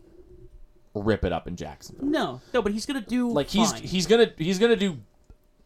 rip 0.94 1.24
it 1.24 1.32
up 1.32 1.46
in 1.48 1.56
Jacksonville. 1.56 2.06
No, 2.06 2.40
no, 2.54 2.62
but 2.62 2.72
he's 2.72 2.86
gonna 2.86 3.00
do 3.00 3.30
Like 3.30 3.48
he's 3.48 3.72
fine. 3.72 3.82
he's 3.82 4.06
gonna 4.06 4.32
he's 4.38 4.58
gonna 4.58 4.76
do 4.76 4.98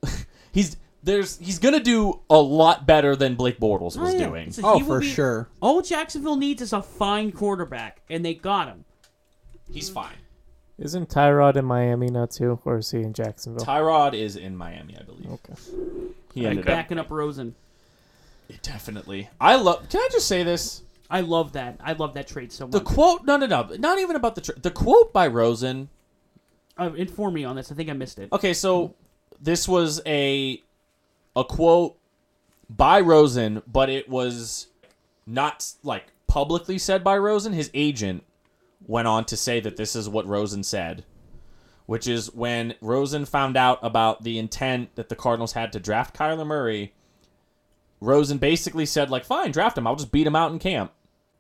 he's 0.53 0.77
there's 1.03 1.39
he's 1.39 1.59
gonna 1.59 1.81
do 1.81 2.21
a 2.31 2.39
lot 2.39 2.87
better 2.87 3.15
than 3.15 3.35
Blake 3.35 3.59
Bortles 3.61 3.99
Oh, 3.99 4.03
was 4.03 4.15
yeah. 4.15 4.27
doing. 4.27 4.53
So 4.53 4.63
Oh, 4.65 4.81
for 4.81 5.01
be- 5.01 5.07
sure. 5.11 5.49
All 5.61 5.83
Jacksonville 5.83 6.37
needs 6.37 6.63
is 6.63 6.73
a 6.73 6.83
fine 6.83 7.31
quarterback, 7.33 8.03
and 8.09 8.25
they 8.25 8.35
got 8.35 8.69
him. 8.69 8.85
He's 9.71 9.89
fine. 9.91 10.17
Isn't 10.79 11.09
Tyrod 11.09 11.57
in 11.57 11.65
Miami 11.67 12.09
now 12.09 12.27
too, 12.27 12.59
or 12.65 12.79
is 12.79 12.91
he 12.91 13.01
in 13.03 13.13
Jacksonville? 13.13 13.65
Tyrod 13.65 14.15
is 14.15 14.37
in 14.37 14.57
Miami, 14.57 14.97
I 14.99 15.03
believe. 15.03 15.31
okay. 15.31 15.55
He 16.35 16.47
ended 16.47 16.61
up 16.65 16.67
Backing 16.67 16.99
up 16.99 17.11
Rosen. 17.11 17.55
Definitely. 18.63 19.29
I 19.41 19.57
love. 19.57 19.89
Can 19.89 20.01
I 20.01 20.09
just 20.13 20.27
say 20.29 20.43
this? 20.43 20.83
I 21.11 21.21
love 21.21 21.53
that. 21.53 21.77
I 21.83 21.93
love 21.93 22.15
that 22.15 22.27
trade 22.27 22.51
so 22.53 22.67
much. 22.67 22.73
The 22.73 22.81
quote, 22.81 23.25
no, 23.25 23.37
no, 23.37 23.47
no, 23.47 23.63
not 23.79 23.99
even 23.99 24.17
about 24.17 24.35
the 24.35 24.41
tr- 24.41 24.59
the 24.61 24.71
quote 24.71 25.13
by 25.13 25.27
Rosen. 25.29 25.89
uh, 26.79 26.93
inform 26.97 27.35
me 27.35 27.45
on 27.45 27.57
this. 27.57 27.71
I 27.71 27.75
think 27.75 27.91
I 27.91 27.93
missed 27.93 28.19
it. 28.19 28.33
Okay, 28.33 28.55
so 28.55 28.95
this 29.41 29.69
was 29.69 30.01
a 30.07 30.63
a 31.37 31.45
quote 31.45 31.97
by 32.71 33.01
Rosen, 33.01 33.63
but 33.67 33.91
it 33.91 34.09
was 34.09 34.69
not 35.27 35.71
like 35.83 36.13
publicly 36.27 36.79
said 36.79 37.05
by 37.05 37.17
Rosen. 37.19 37.53
His 37.53 37.71
agent 37.75 38.25
went 38.87 39.07
on 39.07 39.25
to 39.27 39.37
say 39.37 39.61
that 39.61 39.77
this 39.77 39.95
is 39.95 40.09
what 40.09 40.27
Rosen 40.27 40.63
said, 40.63 41.05
which 41.87 42.09
is 42.09 42.33
when 42.35 42.75
Rosen 42.81 43.25
found 43.25 43.57
out 43.57 43.79
about 43.83 44.23
the 44.25 44.39
intent 44.39 44.95
that 44.97 45.09
the 45.11 45.17
Cardinals 45.17 45.53
had 45.53 45.73
to 45.73 45.81
draft 45.81 46.17
Kyler 46.17 46.47
Murray. 46.47 46.95
Rosen 48.05 48.39
basically 48.39 48.87
said, 48.87 49.11
like, 49.11 49.25
fine, 49.25 49.51
draft 49.51 49.79
him. 49.79 49.87
I'll 49.87 49.97
just 49.97 50.13
beat 50.13 50.27
him 50.27 50.37
out 50.37 50.53
in 50.53 50.59
camp. 50.59 50.93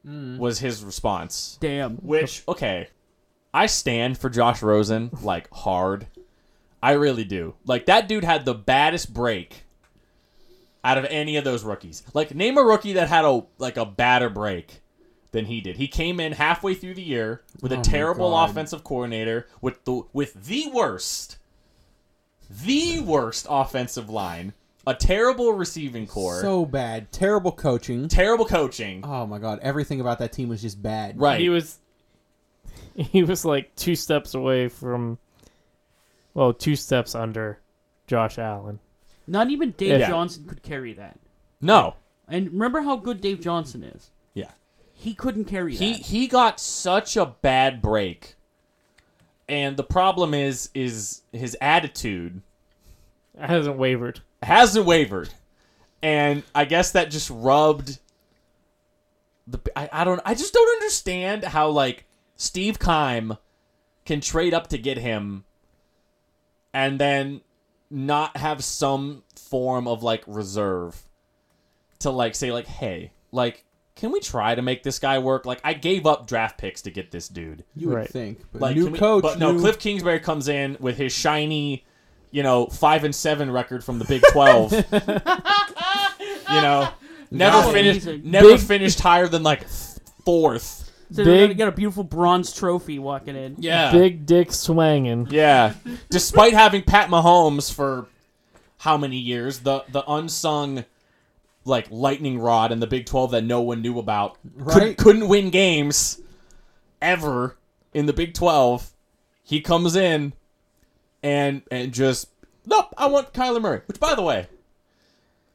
Was 0.05 0.59
his 0.59 0.85
response. 0.85 1.57
Damn. 1.61 1.96
Which, 1.96 2.42
okay, 2.46 2.88
I 3.55 3.66
stand 3.66 4.18
for 4.18 4.29
Josh 4.29 4.62
Rosen 4.62 5.11
like 5.22 5.48
hard. 5.50 6.09
I 6.83 6.92
really 6.92 7.24
do. 7.24 7.55
Like 7.64 7.87
that 7.87 8.09
dude 8.09 8.24
had 8.24 8.44
the 8.44 8.53
baddest 8.53 9.14
break 9.14 9.64
out 10.83 10.98
of 10.98 11.07
any 11.07 11.37
of 11.37 11.44
those 11.44 11.64
rookies. 11.64 12.03
Like 12.12 12.35
name 12.35 12.59
a 12.59 12.62
rookie 12.62 12.94
that 12.94 13.09
had 13.09 13.24
a 13.24 13.44
like 13.57 13.77
a 13.77 13.87
badder 13.87 14.29
break 14.29 14.83
than 15.31 15.46
he 15.46 15.61
did. 15.61 15.77
He 15.77 15.87
came 15.87 16.18
in 16.18 16.33
halfway 16.33 16.74
through 16.74 16.94
the 16.94 17.03
year 17.03 17.42
with 17.62 17.72
Oh 17.72 17.77
a 17.77 17.79
my 17.79 17.83
terrible 17.83 18.37
offensive 18.37 18.83
coordinator 18.83 19.46
with 19.61 19.85
the 19.85 20.03
with 20.12 20.35
the 20.46 20.68
worst 20.70 21.38
the 22.50 23.00
worst 23.00 23.46
offensive 23.48 24.11
line, 24.11 24.53
a 24.87 24.94
terrible 24.94 25.53
receiving 25.53 26.07
core, 26.07 26.40
So 26.40 26.64
bad. 26.66 27.11
Terrible 27.12 27.53
coaching. 27.53 28.09
terrible 28.09 28.44
coaching. 28.44 29.03
Oh 29.05 29.27
my 29.27 29.38
god. 29.38 29.61
Everything 29.62 30.01
about 30.01 30.18
that 30.18 30.33
team 30.33 30.49
was 30.49 30.61
just 30.62 30.83
bad. 30.83 31.18
Right. 31.20 31.40
He 31.40 31.49
was 31.49 31.79
he 32.97 33.23
was 33.25 33.44
like 33.44 33.75
two 33.77 33.97
steps 33.97 34.35
away 34.35 34.68
from 34.68 35.18
well, 36.35 36.53
two 36.53 36.77
steps 36.77 37.14
under 37.14 37.59
Josh 38.07 38.38
Allen. 38.38 38.79
Not 39.27 39.51
even 39.51 39.70
Dave 39.73 40.01
Yeah. 40.01 40.09
Johnson 40.09 40.44
could 40.47 40.62
carry 40.62 40.92
that. 40.94 41.18
no. 41.61 41.94
And 42.27 42.53
remember 42.53 42.81
how 42.81 42.97
good 42.97 43.20
Dave 43.20 43.40
Johnson 43.42 43.83
is. 43.85 44.11
Yeah. 44.33 44.51
He 44.94 45.12
couldn't 45.14 45.44
carry 45.44 45.75
He 45.77 45.92
that. 45.92 46.01
he 46.03 46.27
got 46.27 46.59
such 46.59 47.16
a 47.18 47.27
bad 47.27 47.83
break. 47.83 48.37
And 49.49 49.77
the 49.77 49.83
problem 49.85 50.33
is 50.35 50.70
is 50.75 51.20
his 51.33 51.55
attitude 51.61 52.40
It 53.38 53.47
hasn't 53.51 53.77
wavered. 53.77 54.20
Hasn't 54.44 54.87
wavered. 54.87 55.30
And 56.02 56.42
I 56.54 56.64
guess 56.66 56.92
that 56.92 57.11
just 57.11 57.30
rubbed 57.30 57.98
the 59.46 59.61
I, 59.76 59.88
I 59.92 60.04
don't 60.04 60.20
I 60.24 60.35
just 60.35 60.52
don't 60.54 60.68
understand 60.76 61.44
how 61.44 61.68
like 61.70 62.04
Steve 62.37 62.78
Keim 62.78 63.37
can 64.04 64.20
trade 64.20 64.54
up 64.54 64.68
to 64.68 64.78
get 64.78 64.98
him 64.98 65.44
and 66.72 66.98
then 66.98 67.40
not 67.90 68.37
have 68.38 68.64
some 68.64 69.22
form 69.37 69.87
of 69.87 70.02
like 70.02 70.24
reserve 70.26 71.02
to 72.00 72.11
like 72.11 72.35
say 72.35 72.52
like 72.52 72.66
hey 72.66 73.12
like 73.33 73.64
can 73.96 74.11
we 74.11 74.20
try 74.20 74.54
to 74.54 74.62
make 74.62 74.83
this 74.83 74.98
guy 74.98 75.18
work 75.18 75.46
like 75.46 75.61
I 75.62 75.72
gave 75.74 76.07
up 76.07 76.26
draft 76.26 76.59
picks 76.59 76.83
to 76.83 76.90
get 76.90 77.11
this 77.11 77.28
dude 77.28 77.64
You 77.76 77.88
would 77.88 77.94
Right. 77.96 78.09
think. 78.09 78.40
But 78.52 78.61
like 78.62 78.76
new 78.76 78.85
can 78.85 78.92
we- 78.94 78.98
coach. 78.98 79.22
but 79.22 79.38
no 79.38 79.52
new- 79.52 79.61
Cliff 79.61 79.78
Kingsbury 79.78 80.20
comes 80.20 80.48
in 80.48 80.76
with 80.80 80.96
his 80.96 81.14
shiny 81.14 81.85
you 82.35 82.42
know 82.42 82.66
five 82.66 83.05
and 83.05 83.14
seven 83.14 83.49
record 83.51 83.85
from 83.85 83.99
the 84.01 84.05
Big 84.07 84.20
Twelve 84.33 84.73
you 84.73 86.61
know 86.61 86.88
never 87.31 87.62
Got 87.62 87.73
finished 87.73 88.07
Amazing. 88.07 88.31
never 88.31 88.49
Big- 88.49 88.61
finished 88.61 89.01
higher 89.01 89.29
than 89.29 89.42
like 89.42 89.66
fourth 90.25 90.90
So 91.12 91.25
Big- 91.25 91.51
you 91.51 91.55
got 91.55 91.68
a 91.68 91.73
beautiful 91.73 92.05
bronze 92.05 92.53
trophy 92.53 92.99
walking 92.99 93.37
in. 93.37 93.57
yeah 93.59 93.92
Big 93.92 94.27
dick 94.27 94.53
swanging. 94.53 95.29
Yeah. 95.31 95.75
Despite 96.11 96.53
having 96.55 96.83
Pat 96.83 97.09
Mahomes 97.09 97.73
for 97.73 98.07
how 98.79 98.97
many 98.97 99.16
years 99.18 99.61
the 99.61 99.85
the 99.90 100.05
unsung 100.11 100.85
like 101.64 101.87
lightning 101.90 102.38
rod 102.38 102.73
in 102.73 102.81
the 102.81 102.87
Big 102.87 103.07
12 103.07 103.31
that 103.31 103.44
no 103.44 103.62
one 103.62 103.81
knew 103.81 103.99
about 103.99 104.37
Right. 104.55 104.75
Could, 104.75 104.97
couldn't 104.99 105.29
win 105.29 105.51
games 105.51 106.20
ever 107.01 107.57
in 107.94 108.07
the 108.07 108.12
Big 108.12 108.35
12 108.35 108.90
he 109.42 109.61
comes 109.61 109.94
in 109.94 110.33
and 111.24 111.62
and 111.72 111.92
just 111.92 112.28
nope 112.66 112.94
I 112.96 113.06
want 113.06 113.32
Kyler 113.32 113.60
Murray 113.60 113.80
which 113.87 113.98
by 113.98 114.14
the 114.14 114.22
way 114.22 114.46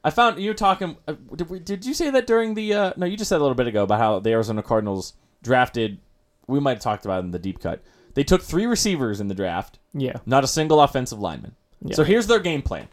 I 0.04 0.10
found 0.10 0.38
you 0.40 0.50
were 0.50 0.54
talking 0.54 0.96
uh, 1.08 1.14
did, 1.34 1.48
we, 1.48 1.58
did 1.60 1.86
you 1.86 1.94
say 1.94 2.10
that 2.10 2.26
during 2.26 2.54
the 2.54 2.74
uh, 2.74 2.92
no 2.96 3.06
you 3.06 3.16
just 3.16 3.28
said 3.30 3.38
a 3.38 3.42
little 3.42 3.54
bit 3.54 3.66
ago 3.68 3.84
about 3.84 3.98
how 3.98 4.18
the 4.18 4.30
Arizona 4.30 4.62
Cardinals 4.62 5.14
drafted 5.42 5.98
we 6.46 6.60
might 6.60 6.74
have 6.74 6.82
talked 6.82 7.04
about 7.06 7.20
it 7.22 7.24
in 7.26 7.30
the 7.30 7.38
deep 7.38 7.60
cut 7.60 7.82
they 8.14 8.24
took 8.24 8.42
three 8.42 8.66
receivers 8.66 9.20
in 9.20 9.28
the 9.28 9.34
draft 9.34 9.78
Yeah. 9.94 10.16
not 10.26 10.42
a 10.44 10.48
single 10.48 10.80
offensive 10.82 11.20
lineman. 11.20 11.54
Yeah. 11.82 11.94
So 11.94 12.02
here's 12.04 12.26
their 12.26 12.40
game 12.40 12.60
plan. 12.60 12.88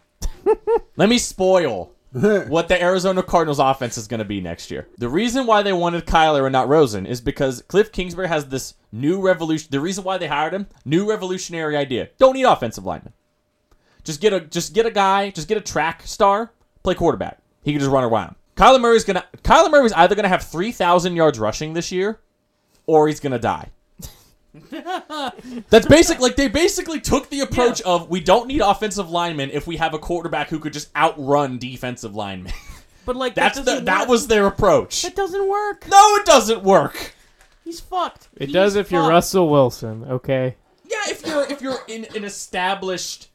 Let 0.96 1.10
me 1.10 1.18
spoil 1.18 1.92
what 2.48 2.68
the 2.68 2.82
Arizona 2.82 3.22
Cardinals 3.22 3.60
offense 3.60 3.98
is 3.98 4.08
going 4.08 4.20
to 4.20 4.26
be 4.26 4.40
next 4.40 4.72
year. 4.72 4.88
The 4.98 5.10
reason 5.10 5.46
why 5.46 5.62
they 5.62 5.74
wanted 5.74 6.06
Kyler 6.06 6.46
and 6.46 6.54
not 6.54 6.70
Rosen 6.70 7.06
is 7.06 7.22
because 7.22 7.62
Cliff 7.64 7.92
Kingsbury 7.92 8.28
has 8.28 8.48
this 8.48 8.76
new 8.92 9.22
revolution. 9.22 9.68
The 9.72 9.82
reason 9.82 10.04
why 10.04 10.18
they 10.18 10.28
hired 10.28 10.54
him, 10.54 10.68
new 10.86 11.10
revolutionary 11.10 11.76
idea. 11.76 12.10
Don't 12.18 12.34
need 12.34 12.44
offensive 12.44 12.86
linemen. 12.86 13.14
Just 14.04 14.22
get 14.22 14.32
a 14.32 14.40
just 14.40 14.74
get 14.74 14.86
a 14.86 14.92
guy, 14.92 15.32
just 15.32 15.50
get 15.50 15.58
a 15.58 15.62
track 15.62 16.04
star, 16.04 16.54
play 16.82 16.96
quarterback. 16.96 17.40
He 17.64 17.74
can 17.74 17.80
just 17.80 17.92
run 17.92 18.06
around. 18.06 18.36
Kyler 18.56 18.80
Murray's 18.80 19.04
gonna 19.04 19.26
Kyler 19.44 19.70
Murray's 19.70 19.92
either 19.92 20.16
gonna 20.16 20.30
have 20.30 20.44
three 20.44 20.72
thousand 20.72 21.18
yards 21.18 21.38
rushing 21.38 21.74
this 21.74 21.92
year, 21.92 22.22
or 22.86 23.10
he's 23.10 23.20
gonna 23.20 23.38
die. 23.38 23.72
That's 25.70 25.86
basic. 25.88 26.20
Like 26.20 26.36
they 26.36 26.48
basically 26.48 27.00
took 27.00 27.30
the 27.30 27.42
approach 27.42 27.82
of 27.82 28.10
we 28.10 28.20
don't 28.20 28.48
need 28.48 28.62
offensive 28.62 29.10
linemen 29.10 29.50
if 29.52 29.68
we 29.68 29.78
have 29.78 29.94
a 29.94 30.00
quarterback 30.00 30.50
who 30.50 30.60
could 30.60 30.74
just 30.74 30.96
outrun 30.96 31.58
defensive 31.58 32.16
linemen. 32.16 32.54
But 33.06 33.16
like 33.16 33.36
That's 33.36 33.58
that 33.62 33.78
the, 33.78 33.86
that 33.86 34.10
was 34.10 34.28
their 34.28 34.48
approach. 34.48 35.06
It 35.06 35.16
doesn't 35.16 35.48
work. 35.48 35.88
No, 35.90 36.16
it 36.16 36.26
doesn't 36.26 36.62
work. 36.62 37.14
He's 37.64 37.80
fucked. 37.80 38.28
It 38.36 38.48
He 38.48 38.54
does 38.54 38.74
is 38.74 38.76
if 38.76 38.92
you're. 38.92 39.08
Russell 39.08 39.48
Wilson, 39.50 40.04
okay? 40.04 40.58
Yeah, 40.84 40.98
if 41.08 41.26
you're 41.26 41.50
if 41.50 41.62
you're 41.62 41.80
in 41.88 42.06
an 42.18 42.26
established 42.26 43.30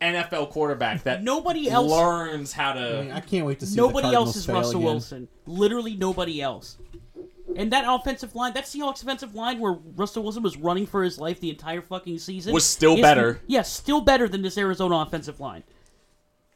NFL 0.00 0.50
quarterback 0.50 1.02
that 1.02 1.24
Nobody 1.24 1.68
else. 1.68 1.90
learns 1.90 2.52
how 2.52 2.70
I, 2.70 2.74
mean, 3.00 3.08
to. 3.08 3.16
I 3.16 3.20
can't 3.20 3.46
wait 3.46 3.58
to 3.60 3.66
see 3.66 3.76
Nobody 3.76 4.10
the 4.10 4.14
else 4.14 4.36
is 4.36 4.48
Russell 4.48 4.76
again. 4.76 4.84
Wilson. 4.84 5.28
Literally 5.44 5.96
nobody 5.96 6.40
else. 6.40 6.78
And 7.56 7.72
that 7.72 7.84
offensive 7.86 8.34
line, 8.34 8.52
that 8.54 8.64
Seahawks 8.64 9.02
offensive 9.02 9.34
line 9.34 9.58
where 9.60 9.72
Russell 9.96 10.22
Wilson 10.22 10.42
was 10.42 10.56
running 10.56 10.86
for 10.86 11.02
his 11.02 11.18
life 11.18 11.40
the 11.40 11.50
entire 11.50 11.82
fucking 11.82 12.18
season 12.18 12.52
Was 12.52 12.64
still 12.66 12.94
is- 12.94 13.00
better. 13.02 13.40
Yeah, 13.46 13.62
still 13.62 14.00
better 14.00 14.28
than 14.28 14.42
this 14.42 14.56
Arizona 14.58 14.96
offensive 14.96 15.40
line. 15.40 15.64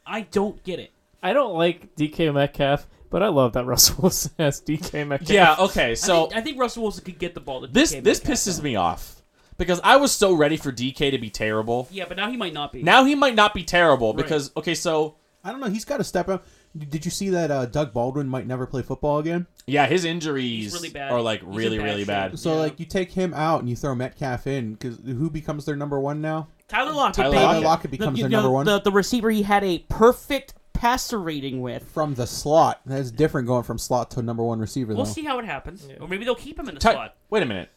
I 0.05 0.21
don't 0.21 0.63
get 0.63 0.79
it. 0.79 0.91
I 1.23 1.33
don't 1.33 1.55
like 1.55 1.95
DK 1.95 2.33
Metcalf, 2.33 2.85
but 3.09 3.23
I 3.23 3.27
love 3.29 3.53
that 3.53 3.65
Russell 3.65 3.95
Wilson 4.03 4.31
has 4.37 4.61
DK 4.61 5.07
Metcalf. 5.07 5.29
Yeah. 5.31 5.55
Okay. 5.59 5.91
I 5.91 5.93
So 5.95 6.27
think, 6.27 6.35
I 6.37 6.41
think 6.41 6.59
Russell 6.59 6.83
Wilson 6.83 7.03
could 7.03 7.17
get 7.19 7.33
the 7.33 7.39
ball 7.41 7.61
to 7.61 7.67
this 7.67 7.93
DK 7.93 8.03
this 8.03 8.19
Metcalf, 8.19 8.37
pisses 8.37 8.57
though. 8.57 8.63
me 8.63 8.75
off 8.75 9.21
because 9.57 9.79
I 9.83 9.97
was 9.97 10.11
so 10.11 10.33
ready 10.33 10.57
for 10.57 10.71
DK 10.71 11.11
to 11.11 11.17
be 11.17 11.29
terrible. 11.29 11.87
Yeah, 11.91 12.05
but 12.07 12.17
now 12.17 12.29
he 12.29 12.37
might 12.37 12.53
not 12.53 12.71
be. 12.71 12.83
Now 12.83 13.05
he 13.05 13.15
might 13.15 13.35
not 13.35 13.53
be 13.53 13.63
terrible 13.63 14.13
Right. 14.13 14.23
because 14.23 14.51
okay, 14.55 14.75
so 14.75 15.15
I 15.43 15.51
don't 15.51 15.59
know. 15.59 15.69
He's 15.69 15.85
got 15.85 15.97
to 15.97 16.03
step 16.03 16.29
up. 16.29 16.45
Did 16.77 17.05
you 17.05 17.11
see 17.11 17.29
that 17.29 17.51
uh, 17.51 17.65
Doug 17.67 17.93
Baldwin 17.93 18.27
might 18.27 18.47
never 18.47 18.65
play 18.65 18.81
football 18.81 19.19
again? 19.19 19.47
yeah, 19.65 19.85
his 19.87 20.03
injuries 20.05 20.73
really 20.73 20.99
are 20.99 21.21
like 21.21 21.39
He's 21.39 21.55
really 21.55 21.77
bad 21.77 21.83
really 21.85 22.01
shape. 22.01 22.07
bad. 22.07 22.39
So 22.39 22.53
Yeah. 22.53 22.59
like 22.59 22.79
you 22.79 22.85
take 22.85 23.11
him 23.11 23.33
out 23.33 23.61
and 23.61 23.69
you 23.69 23.75
throw 23.75 23.95
Metcalf 23.95 24.45
in 24.47 24.73
because 24.73 24.99
who 24.99 25.29
becomes 25.29 25.65
their 25.65 25.75
number 25.77 25.99
one 25.99 26.21
now? 26.21 26.47
Tyler 26.67 26.91
Lockett, 26.91 27.15
Tyler 27.15 27.31
baby. 27.31 27.37
Tyler 27.39 27.53
Lockett. 27.53 27.63
Lockett 27.65 27.91
becomes 27.91 28.15
the, 28.17 28.21
their 28.23 28.29
know, 28.29 28.37
number 28.37 28.51
one 28.51 28.65
The, 28.65 28.81
the 28.81 28.91
receiver 28.91 29.29
he 29.31 29.43
had 29.43 29.63
a 29.63 29.79
perfect 29.89 30.53
passer 30.73 31.19
rating 31.19 31.61
with. 31.61 31.83
from 31.89 32.15
the 32.15 32.27
slot. 32.27 32.81
That's 32.85 33.09
different 33.11 33.47
going 33.47 33.63
from 33.63 33.77
slot 33.77 34.11
to 34.11 34.21
number 34.21 34.43
one 34.43 34.59
receiver. 34.59 34.93
We'll 34.93 35.05
though. 35.05 35.11
see 35.11 35.23
how 35.23 35.39
it 35.39 35.45
happens. 35.45 35.87
Or 36.01 36.07
maybe 36.09 36.25
they'll 36.25 36.35
keep 36.35 36.59
him 36.59 36.67
in 36.67 36.75
the 36.75 36.81
Ty- 36.81 36.93
slot. 36.93 37.15
Wait 37.29 37.41
a 37.41 37.45
minute. 37.45 37.69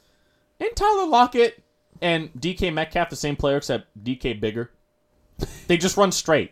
Ain't 0.60 0.74
Tyler 0.74 1.06
Lockett 1.06 1.62
and 2.02 2.32
DK 2.34 2.72
Metcalf 2.72 3.10
the 3.10 3.16
same 3.16 3.36
player 3.36 3.56
except 3.58 3.86
DK 4.02 4.40
bigger? 4.40 4.72
They 5.68 5.76
just 5.76 5.96
run 5.96 6.10
straight. 6.10 6.50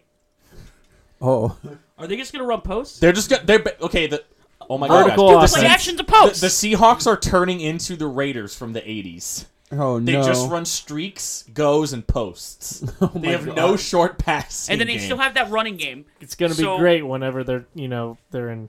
Oh, 1.21 1.57
Are 1.99 2.07
they 2.07 2.17
just 2.17 2.33
gonna 2.33 2.45
run 2.45 2.61
posts? 2.61 2.99
They're 2.99 3.13
just 3.13 3.31
gonna, 3.31 3.45
they're 3.45 3.65
okay. 3.81 4.07
The 4.07 4.23
oh 4.69 4.79
my 4.79 4.89
Vertical 4.89 5.31
gosh, 5.31 5.51
Play 5.53 5.61
the, 5.63 5.67
offense. 5.67 5.75
action 5.75 5.97
to 5.97 6.03
the, 6.03 6.13
post. 6.13 6.41
the 6.41 6.47
Seahawks 6.49 7.07
are 7.07 7.17
turning 7.17 7.61
into 7.61 7.97
the 7.97 8.07
Raiders 8.07 8.55
from 8.55 8.73
the 8.75 8.81
'80s. 8.83 9.47
oh 9.73 9.99
no 9.99 10.01
They 10.01 10.13
no! 10.13 10.23
just 10.23 10.51
run 10.51 10.65
streaks, 10.65 11.45
goes, 11.55 11.93
and 11.93 12.07
posts. 12.07 12.85
Oh 13.01 13.07
they 13.15 13.21
my 13.21 13.33
have 13.33 13.47
God. 13.47 13.57
no 13.57 13.77
short 13.77 14.19
passing. 14.19 14.73
and 14.73 14.81
then 14.81 14.89
they 14.89 14.95
game. 14.97 15.03
still 15.05 15.19
have 15.19 15.35
that 15.35 15.51
running 15.51 15.77
game. 15.77 16.05
It's 16.21 16.35
gonna 16.35 16.55
be 16.55 16.63
So- 16.63 16.79
great 16.79 17.07
whenever 17.07 17.43
they're 17.45 17.67
you 17.75 17.89
know 17.89 18.19
they're 18.31 18.51
in 18.51 18.69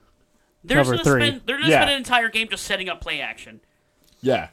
They're 0.64 0.78
Cover 0.78 0.94
just 0.94 1.04
gonna 1.04 1.16
three. 1.20 1.26
spend. 1.28 1.42
They're 1.46 1.58
gonna 1.58 1.68
Yeah. 1.70 1.78
spend 1.80 1.90
an 1.90 1.96
entire 1.98 2.28
game 2.30 2.48
just 2.48 2.64
setting 2.64 2.88
up 2.88 3.00
play 3.00 3.20
action. 3.20 3.60
yeah. 4.22 4.48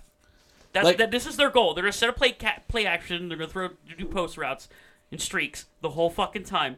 That's 0.74 0.84
Like- 0.84 0.98
that. 0.98 1.12
This 1.12 1.26
is 1.26 1.38
their 1.38 1.50
goal. 1.50 1.74
They're 1.74 1.84
gonna 1.84 1.94
set 1.94 2.10
up 2.10 2.18
play 2.18 2.34
ca- 2.34 2.60
play 2.68 2.86
action. 2.86 3.30
They're 3.30 3.38
gonna 3.38 3.50
throw 3.50 3.70
do 3.98 4.06
post 4.06 4.38
routes 4.38 4.68
and 5.10 5.22
streaks 5.22 5.66
the 5.80 5.92
whole 5.92 6.10
fucking 6.10 6.44
time, 6.44 6.78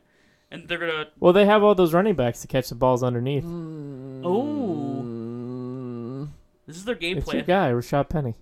and 0.52 0.68
they're 0.68 0.78
gonna. 0.78 1.08
well 1.20 1.34
they 1.34 1.46
have 1.46 1.64
all 1.64 1.76
those 1.76 1.94
running 1.94 2.16
backs 2.16 2.42
to 2.42 2.48
catch 2.48 2.70
the 2.70 2.76
balls 2.76 3.04
underneath. 3.04 3.44
Mm. 3.44 4.22
Oh, 4.26 6.28
this 6.66 6.78
is 6.78 6.86
their 6.86 6.96
game 6.96 7.18
It's 7.18 7.32
your 7.34 7.44
plan. 7.44 7.70
guy, 7.70 7.72
Rashad 7.72 8.10
Penny, 8.10 8.36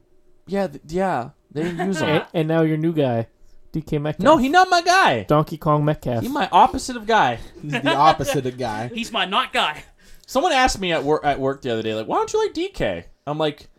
Yeah, 0.48 0.68
th- 0.68 0.82
yeah. 0.88 1.30
They 1.52 1.64
didn't 1.64 1.88
use 1.88 2.02
and, 2.02 2.26
and 2.34 2.48
now 2.48 2.62
your 2.64 2.78
new 2.78 2.92
guy, 2.94 3.28
DK 3.72 4.02
Metcalf. 4.02 4.24
no, 4.26 4.38
he 4.38 4.50
not 4.50 4.70
my 4.70 4.82
guy. 4.82 5.24
Donkey 5.24 5.58
Kong 5.58 5.86
Metcalf. 5.86 6.24
He 6.24 6.30
my 6.30 6.50
opposite 6.52 6.98
of 6.98 7.06
guy. 7.06 7.40
He's 7.62 7.72
the 7.72 7.96
opposite 7.96 8.46
of 8.46 8.58
guy. 8.58 8.90
He's 8.94 9.12
my 9.12 9.26
not 9.26 9.54
guy. 9.54 9.84
Someone 10.28 10.52
asked 10.52 10.80
me 10.82 10.92
at 10.92 11.04
work 11.04 11.24
at 11.24 11.40
work 11.40 11.62
the 11.62 11.72
other 11.72 11.84
day, 11.84 11.94
like, 11.94 12.08
why 12.08 12.18
don't 12.18 12.34
you 12.34 12.44
like 12.44 12.54
DK? 12.54 13.06
I'm 13.28 13.38
like, 13.38 13.70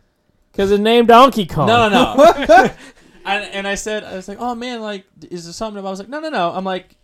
Because 0.51 0.71
it 0.71 0.79
name 0.79 1.05
Donkey 1.05 1.45
Kong. 1.45 1.67
no, 1.67 1.89
no, 1.89 2.15
no. 2.15 2.45
and, 3.25 3.43
and 3.53 3.67
I 3.67 3.75
said, 3.75 4.03
I 4.03 4.15
was 4.15 4.27
like, 4.27 4.37
oh 4.39 4.55
man, 4.55 4.81
like, 4.81 5.05
is 5.29 5.43
there 5.43 5.53
something? 5.53 5.79
about 5.79 5.89
I 5.89 5.91
was 5.91 5.99
like, 5.99 6.09
no, 6.09 6.19
no, 6.19 6.29
no. 6.29 6.51
I'm 6.51 6.63
like, 6.63 6.95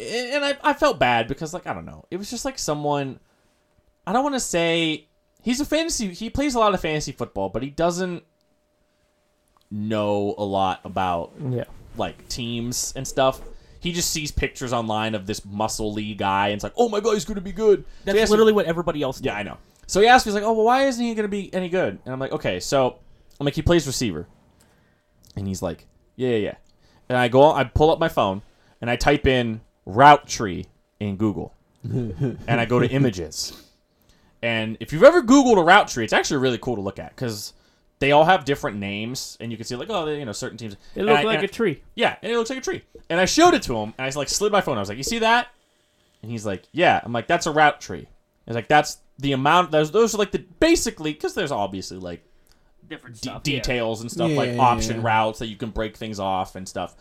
and 0.00 0.44
I, 0.44 0.56
I 0.62 0.72
felt 0.72 0.98
bad 0.98 1.28
because, 1.28 1.52
like, 1.54 1.66
I 1.66 1.74
don't 1.74 1.84
know. 1.84 2.04
It 2.10 2.16
was 2.16 2.30
just 2.30 2.44
like 2.44 2.58
someone. 2.58 3.20
I 4.06 4.12
don't 4.12 4.22
want 4.22 4.34
to 4.36 4.40
say 4.40 5.08
he's 5.42 5.60
a 5.60 5.64
fantasy. 5.64 6.12
He 6.14 6.30
plays 6.30 6.54
a 6.54 6.58
lot 6.58 6.74
of 6.74 6.80
fantasy 6.80 7.12
football, 7.12 7.48
but 7.48 7.62
he 7.62 7.70
doesn't 7.70 8.24
know 9.70 10.34
a 10.38 10.44
lot 10.44 10.80
about 10.84 11.32
Yeah. 11.48 11.64
like 11.96 12.28
teams 12.28 12.92
and 12.96 13.06
stuff. 13.06 13.40
He 13.78 13.92
just 13.92 14.10
sees 14.10 14.30
pictures 14.30 14.72
online 14.72 15.14
of 15.14 15.26
this 15.26 15.44
muscle 15.44 15.94
guy, 16.16 16.48
and 16.48 16.54
it's 16.54 16.64
like, 16.64 16.74
oh 16.76 16.88
my 16.88 17.00
god, 17.00 17.14
he's 17.14 17.24
gonna 17.24 17.40
be 17.40 17.52
good. 17.52 17.80
So 17.80 17.86
That's 18.06 18.18
asked 18.18 18.28
me- 18.30 18.32
literally 18.32 18.52
what 18.52 18.66
everybody 18.66 19.02
else. 19.02 19.16
Did. 19.18 19.26
yeah, 19.26 19.36
I 19.36 19.42
know. 19.42 19.58
So 19.86 20.00
he 20.00 20.06
asked 20.06 20.24
me, 20.24 20.30
he's 20.30 20.34
like, 20.36 20.44
oh, 20.44 20.52
well, 20.52 20.66
why 20.66 20.84
isn't 20.84 21.04
he 21.04 21.14
going 21.16 21.24
to 21.24 21.28
be 21.28 21.52
any 21.52 21.68
good? 21.68 21.98
And 22.04 22.14
I'm 22.14 22.20
like, 22.20 22.30
okay, 22.30 22.60
so 22.60 22.98
I'm 23.40 23.44
like, 23.44 23.56
he 23.56 23.62
plays 23.62 23.88
receiver. 23.88 24.28
And 25.34 25.48
he's 25.48 25.62
like, 25.62 25.84
yeah, 26.14 26.28
yeah, 26.28 26.36
yeah. 26.36 26.54
And 27.08 27.18
I 27.18 27.26
go, 27.26 27.50
I 27.50 27.64
pull 27.64 27.90
up 27.90 27.98
my 27.98 28.08
phone 28.08 28.42
and 28.80 28.88
I 28.88 28.94
type 28.94 29.26
in 29.26 29.62
route 29.90 30.26
tree 30.28 30.66
in 30.98 31.16
Google. 31.16 31.54
and 31.84 32.38
I 32.48 32.64
go 32.66 32.78
to 32.78 32.88
images. 32.90 33.52
And 34.42 34.76
if 34.80 34.92
you've 34.92 35.02
ever 35.02 35.22
Googled 35.22 35.58
a 35.58 35.62
route 35.64 35.88
tree, 35.88 36.04
it's 36.04 36.12
actually 36.12 36.38
really 36.38 36.58
cool 36.58 36.76
to 36.76 36.80
look 36.80 36.98
at 36.98 37.10
because 37.14 37.52
they 37.98 38.12
all 38.12 38.24
have 38.24 38.44
different 38.46 38.78
names, 38.78 39.36
and 39.40 39.50
you 39.50 39.58
can 39.58 39.66
see 39.66 39.76
like, 39.76 39.90
oh, 39.90 40.06
they, 40.06 40.18
you 40.18 40.24
know, 40.24 40.32
certain 40.32 40.56
teams. 40.56 40.74
It 40.94 41.00
And 41.00 41.06
looked 41.06 41.24
like 41.24 41.36
and 41.40 41.44
a 41.44 41.48
tree. 41.48 41.82
yeah, 41.94 42.16
and 42.22 42.32
it 42.32 42.36
looks 42.36 42.48
like 42.50 42.58
a 42.58 42.62
tree. 42.62 42.82
And 43.10 43.20
I 43.20 43.26
showed 43.26 43.52
it 43.54 43.62
to 43.64 43.76
him, 43.76 43.92
and 43.98 44.06
I 44.06 44.18
like 44.18 44.28
slid 44.28 44.52
my 44.52 44.60
phone. 44.62 44.76
I 44.78 44.80
was 44.80 44.88
like, 44.88 44.96
"You 44.98 45.04
see 45.04 45.18
that?" 45.18 45.48
And 46.22 46.30
he's 46.30 46.46
like, 46.46 46.64
"Yeah." 46.72 47.00
I'm 47.02 47.12
like, 47.12 47.26
"That's 47.26 47.46
a 47.46 47.50
route 47.50 47.80
tree." 47.80 48.08
He's 48.46 48.54
like, 48.54 48.68
"That's 48.68 48.98
the 49.18 49.32
amount." 49.32 49.70
Those 49.70 49.90
those 49.90 50.14
are 50.14 50.18
like 50.18 50.30
the 50.32 50.38
basically 50.60 51.12
because 51.12 51.34
there's 51.34 51.52
obviously 51.52 51.98
like 51.98 52.22
Different 52.88 53.16
de- 53.16 53.22
stuff. 53.22 53.42
yeah. 53.44 53.56
details 53.56 54.00
and 54.00 54.10
stuff 54.10 54.30
Yeah, 54.30 54.36
like 54.36 54.50
yeah, 54.54 54.58
option 54.62 54.96
yeah. 55.02 55.06
routes 55.06 55.38
that 55.40 55.46
you 55.48 55.56
can 55.56 55.70
break 55.70 55.96
things 55.98 56.18
off 56.18 56.56
and 56.56 56.66
stuff. 56.66 56.94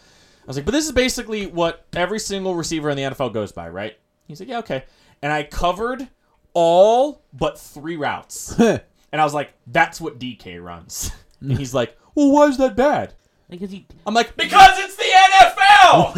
I 0.43 0.47
was 0.47 0.56
like, 0.58 0.65
"But 0.65 0.71
this 0.71 0.86
is 0.86 0.91
basically 0.91 1.47
what 1.47 1.86
every 1.95 2.19
single 2.19 2.56
receiver 2.56 2.89
in 2.89 2.97
the 2.97 3.04
NFL 3.04 3.34
goes 3.34 3.52
by, 3.52 3.69
right?" 3.69 3.97
He's 4.28 4.39
like, 4.39 4.49
"Yeah, 4.49 4.60
okay." 4.60 4.84
And 5.21 5.32
I 5.32 5.43
covered 5.43 6.08
all 6.54 7.21
but 7.34 7.60
three 7.60 7.97
routes, 7.97 8.58
and 8.60 8.82
I 9.13 9.23
was 9.23 9.34
like, 9.34 9.54
"That's 9.67 9.99
what 10.02 10.19
DK 10.19 10.63
runs." 10.63 11.12
and 11.41 11.58
he's 11.58 11.73
like, 11.73 11.97
"Well, 12.15 12.32
why 12.32 12.47
is 12.47 12.58
that 12.58 12.75
bad?" 12.75 13.13
Because 13.49 13.71
he, 13.71 13.86
I'm 14.06 14.13
like, 14.13 14.36
"Because 14.38 14.78
it's 14.80 14.95
the 14.95 15.04
NFL." 15.04 16.13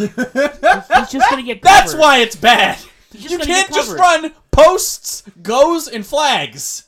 he's 1.00 1.10
just 1.10 1.30
gonna 1.30 1.42
get. 1.42 1.62
That's 1.62 1.94
why 1.94 2.18
it's 2.18 2.36
bad. 2.36 2.78
You 3.12 3.38
can't 3.38 3.72
just 3.72 3.96
run 3.96 4.32
posts, 4.50 5.22
goes, 5.42 5.88
and 5.88 6.06
flags. 6.06 6.86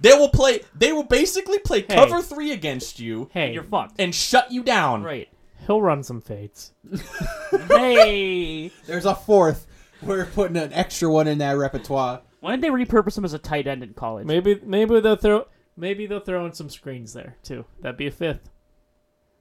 They 0.00 0.12
will 0.12 0.28
play. 0.28 0.60
They 0.76 0.92
will 0.92 1.04
basically 1.04 1.58
play 1.58 1.82
Hey. 1.82 1.94
cover 1.94 2.20
three 2.20 2.52
against 2.52 3.00
you 3.00 3.30
Hey, 3.32 3.54
You're 3.54 3.62
fucked. 3.62 3.94
and 3.98 4.14
shut 4.14 4.52
you 4.52 4.62
down. 4.62 5.02
Right. 5.02 5.28
He'll 5.66 5.82
run 5.82 6.02
some 6.02 6.20
fades. 6.20 6.72
hey. 7.68 8.70
There's 8.86 9.04
a 9.06 9.14
fourth. 9.14 9.66
We're 10.02 10.26
putting 10.26 10.56
an 10.56 10.72
extra 10.72 11.10
one 11.10 11.26
in 11.28 11.38
that 11.38 11.56
repertoire. 11.56 12.20
Why 12.40 12.56
didn't 12.56 12.62
they 12.62 12.84
repurpose 12.84 13.16
him 13.16 13.24
as 13.24 13.32
a 13.32 13.38
tight 13.38 13.66
end 13.66 13.82
in 13.82 13.94
college? 13.94 14.26
Maybe 14.26 14.60
maybe 14.64 15.00
they'll 15.00 15.16
throw 15.16 15.46
maybe 15.76 16.06
they'll 16.06 16.20
throw 16.20 16.44
in 16.44 16.52
some 16.52 16.68
screens 16.68 17.12
there 17.14 17.36
too. 17.42 17.64
That'd 17.80 17.96
be 17.96 18.06
a 18.06 18.10
fifth. 18.10 18.50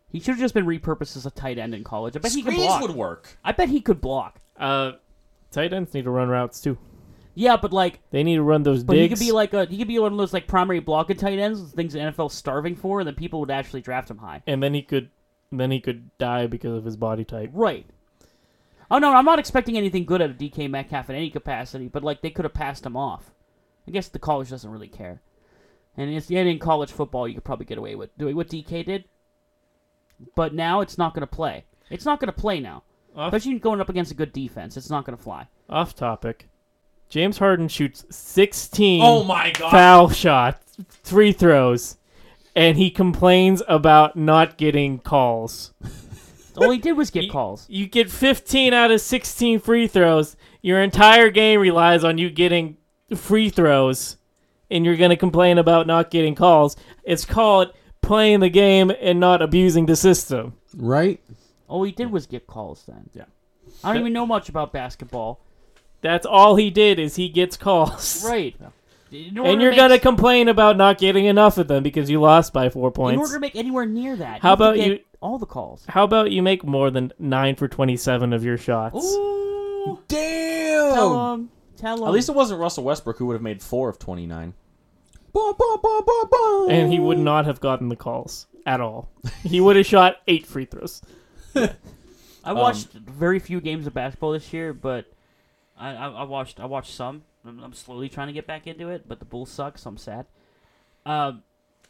He 0.10 0.20
should 0.20 0.32
have 0.36 0.40
just 0.40 0.54
been 0.54 0.66
repurposed 0.66 1.18
as 1.18 1.26
a 1.26 1.32
tight 1.32 1.58
end 1.58 1.74
in 1.74 1.84
college. 1.84 2.16
I 2.16 2.20
bet 2.20 2.32
he 2.32 2.44
could 2.44 2.54
Screens 2.54 2.68
block. 2.68 2.82
would 2.84 2.92
work. 2.92 3.38
I 3.44 3.52
bet 3.52 3.68
he 3.70 3.82
could 3.82 4.00
block. 4.00 4.40
Uh, 4.58 4.94
tight 5.52 5.74
ends 5.74 5.94
need 5.94 6.04
to 6.04 6.12
run 6.12 6.30
routes 6.30 6.62
too. 6.62 6.78
Yeah, 7.36 7.58
but 7.58 7.74
like, 7.74 8.00
They 8.12 8.22
need 8.22 8.36
to 8.36 8.44
run 8.44 8.62
those 8.62 8.84
but 8.84 8.96
he 8.96 9.02
digs. 9.08 9.20
could 9.20 9.26
be 9.26 9.32
like 9.32 9.54
a 9.56 9.66
he 9.66 9.80
could 9.80 9.88
be 9.88 9.98
one 9.98 10.12
of 10.12 10.18
those 10.20 10.34
like 10.34 10.46
primary 10.48 10.80
blocking 10.80 11.18
tight 11.18 11.40
ends, 11.40 11.74
things 11.74 11.94
the 11.94 12.00
NFL's 12.00 12.34
starving 12.36 12.76
for, 12.76 13.00
and 13.02 13.08
then 13.08 13.16
people 13.16 13.40
would 13.40 13.50
actually 13.52 13.82
draft 13.82 14.10
him 14.12 14.18
high. 14.20 14.44
and 14.48 14.62
then 14.62 14.74
he 14.76 14.84
could, 14.84 15.10
then 15.60 15.72
he 15.72 15.80
could 15.80 16.16
die 16.18 16.48
because 16.48 16.78
of 16.78 16.86
his 16.86 16.98
body 16.98 17.24
type. 17.26 17.50
Right. 17.54 17.86
Oh 18.92 18.98
no, 19.00 19.13
I'm 19.13 19.26
not 19.26 19.39
expecting 19.39 19.78
anything 19.78 20.06
good 20.06 20.22
out 20.22 20.30
of 20.30 20.38
DK 20.38 20.70
Metcalf 20.70 21.10
in 21.10 21.16
any 21.16 21.30
capacity, 21.30 21.88
but 21.88 22.04
like 22.04 22.22
they 22.22 22.30
could 22.30 22.46
have 22.46 22.54
passed 22.54 22.86
him 22.86 22.96
off. 22.98 23.32
I 23.88 23.92
guess 23.92 24.08
the 24.08 24.20
college 24.20 24.50
doesn't 24.50 24.70
really 24.70 24.88
care. 24.88 25.22
And 25.98 26.10
it's 26.13 26.30
and 26.30 26.48
in 26.50 26.60
college 26.60 26.92
football 26.92 27.28
you 27.28 27.34
could 27.36 27.44
probably 27.44 27.66
get 27.66 27.78
away 27.78 27.96
with 27.96 28.16
doing 28.18 28.36
what 28.36 28.50
DK 28.50 28.86
did. 28.86 29.06
But 30.36 30.54
now 30.54 30.82
it's 30.82 30.98
not 30.98 31.13
gonna 31.13 31.28
play. 31.28 31.66
It's 31.89 32.06
not 32.06 32.20
gonna 32.20 32.32
play 32.32 32.60
now. 32.60 32.84
Off, 33.16 33.34
Especially 33.34 33.60
going 33.60 33.80
up 33.82 33.89
against 33.89 34.12
a 34.12 34.16
good 34.16 34.34
defense. 34.34 34.76
It's 34.78 34.89
not 34.89 35.06
gonna 35.06 35.18
fly. 35.18 35.48
off 35.70 35.96
topic. 35.96 36.48
James 37.10 37.38
Harden 37.38 37.68
shoots 37.68 38.06
16 38.10 39.02
Oh 39.04 39.24
my 39.24 39.52
god. 39.52 39.70
foul 39.72 40.10
shots, 40.10 40.78
free 41.04 41.32
throws, 41.32 41.98
and 42.56 42.78
he 42.78 42.89
complains 42.92 43.62
about 43.68 44.16
not 44.16 44.58
getting 44.58 45.00
calls. 45.00 45.74
All 46.56 46.70
he 46.70 46.78
did 46.78 46.94
was 46.94 47.10
get 47.10 47.24
You- 47.26 47.32
calls. 47.32 47.66
You 47.70 47.88
get 47.88 48.10
15 48.12 48.74
out 48.74 48.92
of 48.92 49.02
16 49.02 49.60
free 49.60 49.88
throws. 49.88 50.36
Your 50.62 50.82
entire 50.82 51.30
game 51.30 51.60
relies 51.60 52.04
on 52.04 52.18
you 52.18 52.30
getting 52.30 52.78
free 53.16 53.50
throws, 53.50 54.18
and 54.72 54.86
you're 54.86 54.96
going 54.98 55.10
to 55.10 55.18
complain 55.18 55.58
about 55.58 55.88
not 55.88 56.10
getting 56.12 56.36
calls. 56.36 56.76
It's 57.04 57.26
called 57.26 57.74
playing 58.02 58.39
the 58.42 58.50
game 58.50 58.92
and 59.02 59.20
not 59.20 59.42
abusing 59.42 59.86
the 59.88 59.96
system. 59.96 60.54
Right? 60.76 61.20
All 61.68 61.84
he 61.84 61.92
did 61.92 62.12
was 62.12 62.28
get 62.28 62.46
calls 62.48 62.84
then. 62.88 63.10
Yeah. 63.13 63.24
I 63.84 63.88
don't 63.89 63.96
That- 63.96 64.00
even 64.02 64.13
know 64.13 64.26
much 64.26 64.48
about 64.50 64.72
basketball. 64.72 65.39
That's 66.02 66.26
all 66.26 66.56
he 66.58 66.70
did 66.70 67.00
is 67.00 67.16
he 67.16 67.30
gets 67.30 67.56
calls. 67.58 68.24
Right. 68.26 68.56
In 68.60 68.66
order 68.66 68.74
And 69.13 69.62
you're 69.62 69.71
make- 69.71 69.78
going 69.78 69.89
to 69.91 69.99
complain 69.99 70.47
about 70.47 70.78
not 70.78 70.97
getting 70.97 71.26
enough 71.26 71.58
of 71.58 71.67
them 71.67 71.84
because 71.84 72.10
you 72.10 72.19
lost 72.19 72.54
by 72.54 72.69
4 72.69 72.91
points. 72.91 73.13
In 73.13 73.19
points. 73.19 73.30
order 73.32 73.38
to 73.38 73.39
make 73.41 73.56
anywhere 73.56 73.86
near 73.86 74.15
that, 74.15 74.41
How 74.41 74.49
you 74.49 74.54
about 74.54 74.78
you- 74.80 74.99
all 75.21 75.38
the 75.38 75.45
calls? 75.45 75.86
How 75.88 76.04
about 76.04 76.32
you 76.32 76.41
make 76.41 76.63
more 76.65 76.89
than 76.91 77.13
9 77.19 77.56
for 77.56 77.67
27 77.67 78.34
of 78.34 78.43
your 78.43 78.58
shots? 78.58 79.06
Ooh. 79.06 79.99
Damn! 80.08 80.93
Tell 80.93 81.34
him. 81.34 81.49
Tell 81.78 81.97
him. 81.97 82.04
At 82.06 82.12
least 82.13 82.30
it 82.30 82.36
wasn't 82.36 82.60
Russell 82.60 82.84
Westbrook 82.86 83.17
who 83.17 83.26
would 83.28 83.34
have 83.34 83.41
made 83.41 83.62
four 83.62 83.89
of 83.89 83.99
29. 83.99 84.54
Bah, 85.34 85.54
bah, 85.58 85.78
bah, 85.82 86.02
bah, 86.06 86.26
bah. 86.30 86.67
And 86.69 86.91
he 86.93 86.99
would 86.99 87.19
not 87.19 87.45
have 87.45 87.60
gotten 87.60 87.89
the 87.89 87.95
calls 87.95 88.47
at 88.65 88.80
all. 88.82 89.10
He 89.43 89.60
would 89.60 89.76
have 89.76 89.86
shot 89.86 90.17
8 90.28 90.45
free 90.45 90.65
throws. 90.65 91.02
I 91.56 91.69
um, 92.45 92.58
watched 92.58 92.91
very 92.91 93.39
few 93.39 93.60
games 93.62 93.88
of 93.88 93.93
basketball 93.93 94.32
this 94.34 94.52
year, 94.54 94.73
but 94.73 95.06
I, 95.78 95.91
I, 95.95 96.08
I 96.10 96.23
watched 96.23 96.60
I 96.60 96.65
watched 96.65 96.93
some. 96.93 97.23
I'm, 97.45 97.60
I'm 97.60 97.73
slowly 97.73 98.10
trying 98.10 98.27
to 98.27 98.34
get 98.34 98.47
back 98.47 98.67
into 98.67 98.89
it, 98.89 99.08
but 99.08 99.19
the 99.19 99.25
Bulls 99.25 99.51
suck, 99.51 99.77
so 99.77 99.89
I'm 99.89 99.97
sad. 99.97 100.25
Um, 101.06 101.43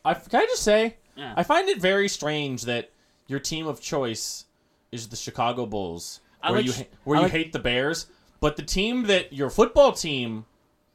I, 0.04 0.14
can 0.16 0.42
I 0.42 0.46
just 0.46 0.64
say, 0.64 0.98
yeah. 1.16 1.34
I 1.38 1.44
find 1.44 1.70
it 1.70 1.80
very 1.80 2.08
strange 2.08 2.64
that 2.64 2.90
your 3.28 3.40
team 3.40 3.68
of 3.68 3.80
choice 3.80 4.46
is 4.92 5.08
the 5.08 5.16
Chicago 5.16 5.66
Bulls, 5.66 6.20
I 6.42 6.50
where 6.52 6.58
like 6.60 6.66
you 6.66 6.74
ha- 6.74 6.84
where 7.04 7.18
I 7.18 7.20
you 7.22 7.24
like- 7.26 7.32
hate 7.32 7.54
the 7.54 7.60
Bears, 7.60 8.08
but 8.40 8.56
the 8.58 8.64
team 8.64 9.04
that 9.04 9.32
your 9.32 9.50
football 9.50 9.92
team, 9.92 10.46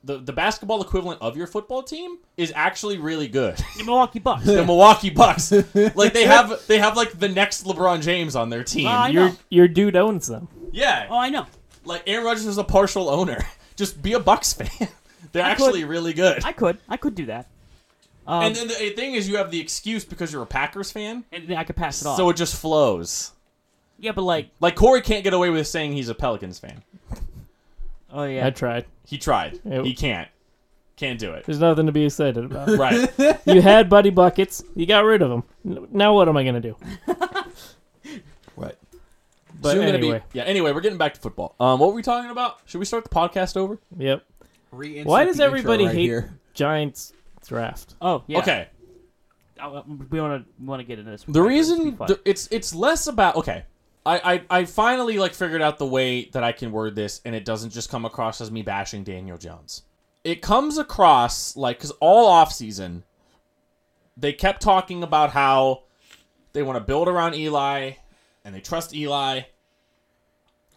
the 0.04 0.18
the 0.18 0.32
basketball 0.32 0.82
equivalent 0.82 1.22
of 1.22 1.36
your 1.36 1.46
football 1.46 1.82
team, 1.82 2.18
is 2.36 2.52
actually 2.54 2.98
really 2.98 3.28
good. 3.28 3.56
the 3.78 3.84
Milwaukee 3.84 4.18
Bucks. 4.18 4.44
the 4.44 4.64
Milwaukee 4.64 5.10
Bucks, 5.10 5.50
like 5.94 6.12
they 6.12 6.24
have 6.26 6.60
they 6.66 6.78
have 6.78 6.96
like 6.96 7.18
the 7.18 7.28
next 7.28 7.64
LeBron 7.64 8.02
James 8.02 8.36
on 8.36 8.50
their 8.50 8.62
team. 8.64 8.86
I 8.88 9.08
Your 9.08 9.28
know. 9.30 9.36
your 9.50 9.68
dude 9.68 9.96
owns 9.96 10.26
them. 10.26 10.48
yeah, 10.72 11.06
oh, 11.10 11.16
I 11.16 11.30
know. 11.30 11.46
like 11.84 12.02
Aaron 12.06 12.26
Rodgers 12.26 12.46
is 12.46 12.58
a 12.58 12.64
partial 12.64 13.08
owner. 13.08 13.38
Just 13.78 14.02
be 14.02 14.12
a 14.12 14.20
Bucks 14.20 14.52
fan. 14.52 14.88
They're 15.32 15.42
I 15.44 15.50
actually 15.50 15.80
could- 15.80 15.88
really 15.88 16.12
good. 16.12 16.44
I 16.44 16.52
could 16.52 16.76
I 16.88 16.96
could 16.98 17.14
do 17.14 17.26
that. 17.26 17.46
Um, 18.26 18.42
and 18.44 18.54
then 18.56 18.68
the 18.68 18.74
thing 18.90 19.14
is, 19.14 19.26
you 19.26 19.38
have 19.38 19.50
the 19.50 19.58
excuse 19.60 20.04
because 20.04 20.30
you're 20.34 20.42
a 20.42 20.46
Packers 20.46 20.90
fan, 20.92 21.24
and 21.32 21.50
I 21.54 21.64
could 21.64 21.76
pass 21.76 22.02
it 22.02 22.06
off. 22.08 22.18
so 22.18 22.28
it 22.28 22.36
just 22.36 22.60
flows. 22.60 23.32
yeah, 23.98 24.12
but 24.12 24.20
like, 24.22 24.50
Like 24.60 24.74
Corey 24.76 25.00
can't 25.00 25.24
get 25.24 25.32
away 25.32 25.48
with 25.48 25.66
saying 25.66 25.92
he's 25.94 26.10
a 26.10 26.14
Pelicans 26.14 26.58
fan. 26.58 26.82
oh 28.12 28.24
yeah, 28.24 28.46
I 28.46 28.50
tried. 28.50 28.84
He 29.06 29.16
tried. 29.16 29.58
It- 29.64 29.84
he 29.86 29.94
can't. 29.94 30.28
Can't 30.96 31.18
do 31.20 31.30
it. 31.32 31.44
There's 31.46 31.60
nothing 31.60 31.86
to 31.86 31.92
be 31.92 32.04
excited 32.06 32.44
about. 32.44 32.70
Right. 32.76 33.08
you 33.46 33.62
had 33.62 33.88
Buddy 33.88 34.10
Buckets. 34.10 34.64
You 34.74 34.84
got 34.84 35.04
rid 35.04 35.22
of 35.22 35.30
him. 35.30 35.42
Now 35.92 36.12
what 36.12 36.28
am 36.28 36.36
I 36.36 36.42
going 36.42 36.60
to 36.60 36.60
do? 36.60 36.76
What? 39.60 39.62
But 39.62 39.72
Soon 39.72 39.86
gonna 39.86 39.98
anyway. 39.98 40.22
be. 40.32 40.38
Yeah. 40.38 40.44
Anyway, 40.44 40.72
we're 40.72 40.80
getting 40.80 40.98
back 40.98 41.14
to 41.14 41.20
football. 41.20 41.54
Um, 41.58 41.78
what 41.80 41.88
were 41.88 41.94
we 41.94 42.02
talking 42.02 42.30
about? 42.30 42.58
Should 42.66 42.78
we 42.78 42.84
start 42.84 43.04
the 43.04 43.10
podcast 43.10 43.56
over? 43.56 43.78
Yep. 43.96 44.24
Reinsert 44.72 45.04
Why 45.06 45.24
does 45.24 45.36
the 45.38 45.44
intro 45.44 45.58
everybody 45.58 45.86
right 45.86 45.94
hate 45.94 46.02
here. 46.02 46.38
Giants 46.54 47.12
draft? 47.46 47.94
oh 48.00 48.22
yeah. 48.26 48.38
Okay. 48.38 48.68
Uh, 49.60 49.82
we 50.10 50.20
want 50.20 50.44
to 50.44 50.64
want 50.64 50.80
to 50.80 50.84
get 50.84 50.98
into 50.98 51.10
this. 51.10 51.24
The 51.24 51.40
Right, 51.42 51.48
it's 51.58 51.68
reason 51.70 51.96
fun. 51.96 52.06
th- 52.08 52.20
it's 52.24 52.48
it's 52.50 52.74
less 52.74 53.06
about 53.06 53.36
okay. 53.36 53.64
I, 54.06 54.34
I 54.50 54.58
I 54.60 54.64
finally 54.64 55.18
like 55.18 55.34
figured 55.34 55.60
out 55.62 55.78
the 55.78 55.86
way 55.86 56.26
that 56.26 56.44
I 56.44 56.52
can 56.52 56.70
word 56.70 56.94
this, 56.94 57.20
and 57.24 57.34
it 57.34 57.44
doesn't 57.44 57.70
just 57.70 57.90
come 57.90 58.04
across 58.04 58.40
as 58.40 58.50
me 58.50 58.62
bashing 58.62 59.02
Daniel 59.04 59.36
Jones. 59.36 59.82
It 60.24 60.42
comes 60.42 60.78
across 60.78 61.56
like 61.56 61.78
because 61.78 61.90
all 62.00 62.26
off 62.26 62.52
season, 62.52 63.02
they 64.16 64.32
kept 64.32 64.62
talking 64.62 65.02
about 65.02 65.30
how 65.30 65.82
they 66.52 66.62
want 66.62 66.76
to 66.76 66.84
build 66.84 67.08
around 67.08 67.34
Eli, 67.34 67.92
and 68.48 68.56
they 68.56 68.60
trust 68.62 68.94
Eli, 68.94 69.42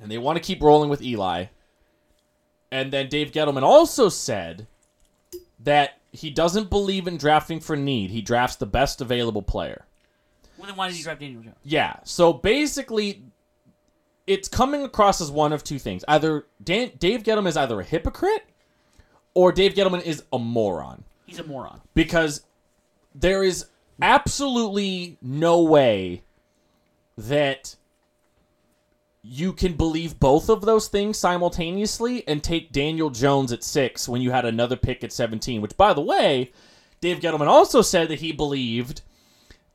and 0.02 0.12
they 0.12 0.18
want 0.18 0.36
to 0.36 0.44
keep 0.44 0.62
rolling 0.62 0.90
with 0.90 1.02
Eli. 1.02 1.46
And 2.70 2.92
then 2.92 3.08
Dave 3.08 3.32
Gettleman 3.32 3.64
also 3.64 4.10
said 4.10 4.68
that 5.62 6.02
he 6.12 6.30
doesn't 6.30 6.70
believe 6.70 7.08
in 7.08 7.16
drafting 7.16 7.62
for 7.62 7.78
need. 7.78 8.12
He 8.12 8.22
drafts 8.22 8.58
the 8.58 8.66
best 8.66 9.00
available 9.00 9.42
player. 9.42 9.86
well, 10.58 10.68
then 10.68 10.76
why 10.76 10.90
did 10.90 10.98
you 10.98 11.04
draft 11.04 11.22
Daniel 11.22 11.42
Jones? 11.44 11.56
Yeah. 11.64 11.96
So 12.04 12.34
basically, 12.34 13.24
it's 14.28 14.50
coming 14.50 14.84
across 14.84 15.22
as 15.22 15.32
one 15.32 15.54
of 15.54 15.64
two 15.64 15.80
things. 15.80 16.04
Either 16.10 16.48
Dan- 16.62 16.92
Dave 17.00 17.24
Gettleman 17.24 17.48
is 17.48 17.56
either 17.56 17.80
a 17.80 17.86
hypocrite, 17.86 18.44
or 19.34 19.54
Dave 19.54 19.76
Gettleman 19.76 20.04
is 20.04 20.26
a 20.34 20.38
moron. 20.40 21.06
He's 21.26 21.40
a 21.40 21.46
moron. 21.46 21.80
Because 21.94 22.42
there 23.16 23.44
is 23.44 23.68
absolutely 24.02 25.18
no 25.22 25.62
way 25.62 26.24
that 27.18 27.76
you 29.24 29.54
can 29.54 29.74
believe 29.74 30.20
both 30.20 30.50
of 30.50 30.62
those 30.62 30.88
things 30.88 31.18
simultaneously 31.18 32.28
and 32.28 32.44
take 32.44 32.72
Daniel 32.72 33.10
Jones 33.12 33.52
at 33.52 33.64
six 33.64 34.10
when 34.10 34.22
you 34.22 34.32
had 34.32 34.46
another 34.46 34.76
pick 34.76 35.04
at 35.04 35.14
17. 35.14 35.62
Which, 35.62 35.78
by 35.78 35.94
the 35.94 36.02
way, 36.02 36.52
Dave 37.02 37.20
Gettleman 37.20 37.48
also 37.48 37.82
said 37.82 38.08
that 38.08 38.20
he 38.20 38.32
believed 38.32 39.02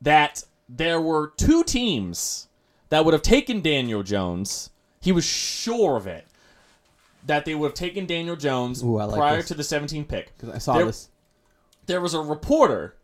that 0.01 0.45
there 0.69 1.01
were 1.01 1.33
two 1.37 1.63
teams 1.63 2.49
that 2.89 3.05
would 3.05 3.15
have 3.15 3.23
taken 3.23 3.61
Daniel 3.61 4.03
Jones. 4.03 4.71
He 5.01 5.13
was 5.13 5.25
sure 5.25 5.97
of 5.97 6.07
it. 6.09 6.27
That 7.25 7.45
they 7.45 7.55
would 7.55 7.69
have 7.69 7.75
taken 7.75 8.07
Daniel 8.07 8.37
Jones 8.37 8.83
Ooh, 8.83 8.97
like 8.99 9.15
prior 9.15 9.37
this. 9.39 9.49
to 9.49 9.55
the 9.55 9.65
17 9.65 10.05
pick. 10.05 10.37
'Cause 10.39 10.51
I 10.51 10.59
saw 10.59 10.75
There- 10.77 10.87
this. 10.87 11.09
There 11.87 12.01
was 12.01 12.15
a 12.15 12.21
reporter 12.21 12.97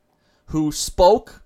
who 0.47 0.73
spoke 0.73 1.42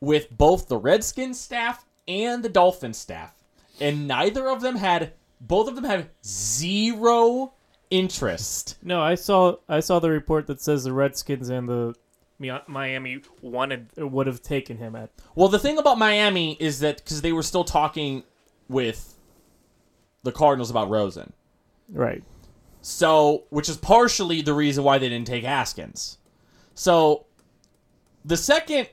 with 0.00 0.36
both 0.36 0.68
the 0.68 0.76
Redskins 0.78 1.38
staff 1.40 1.84
and 2.10 2.42
the 2.42 2.48
Dolphin 2.48 2.92
staff, 2.92 3.32
and 3.80 4.08
neither 4.08 4.48
of 4.48 4.60
them 4.60 4.76
had, 4.76 5.12
both 5.40 5.68
of 5.68 5.76
them 5.76 5.84
had 5.84 6.10
zero 6.24 7.54
interest. 7.90 8.76
No, 8.82 9.00
I 9.00 9.14
saw 9.14 9.56
I 9.68 9.80
saw 9.80 10.00
the 10.00 10.10
report 10.10 10.46
that 10.48 10.60
says 10.60 10.84
the 10.84 10.92
Redskins 10.92 11.48
and 11.48 11.68
the 11.68 11.94
Miami 12.66 13.20
wanted 13.42 13.88
would 13.96 14.26
have 14.26 14.42
taken 14.42 14.78
him 14.78 14.96
at. 14.96 15.10
Well, 15.34 15.48
the 15.48 15.58
thing 15.58 15.78
about 15.78 15.98
Miami 15.98 16.56
is 16.58 16.80
that 16.80 16.98
because 16.98 17.22
they 17.22 17.32
were 17.32 17.42
still 17.42 17.64
talking 17.64 18.24
with 18.68 19.14
the 20.22 20.32
Cardinals 20.32 20.70
about 20.70 20.88
Rosen. 20.90 21.32
Right. 21.88 22.22
So, 22.82 23.44
which 23.50 23.68
is 23.68 23.76
partially 23.76 24.40
the 24.40 24.54
reason 24.54 24.84
why 24.84 24.98
they 24.98 25.08
didn't 25.08 25.26
take 25.26 25.44
Haskins. 25.44 26.16
So, 26.74 27.26
the 28.24 28.36
second 28.36 28.88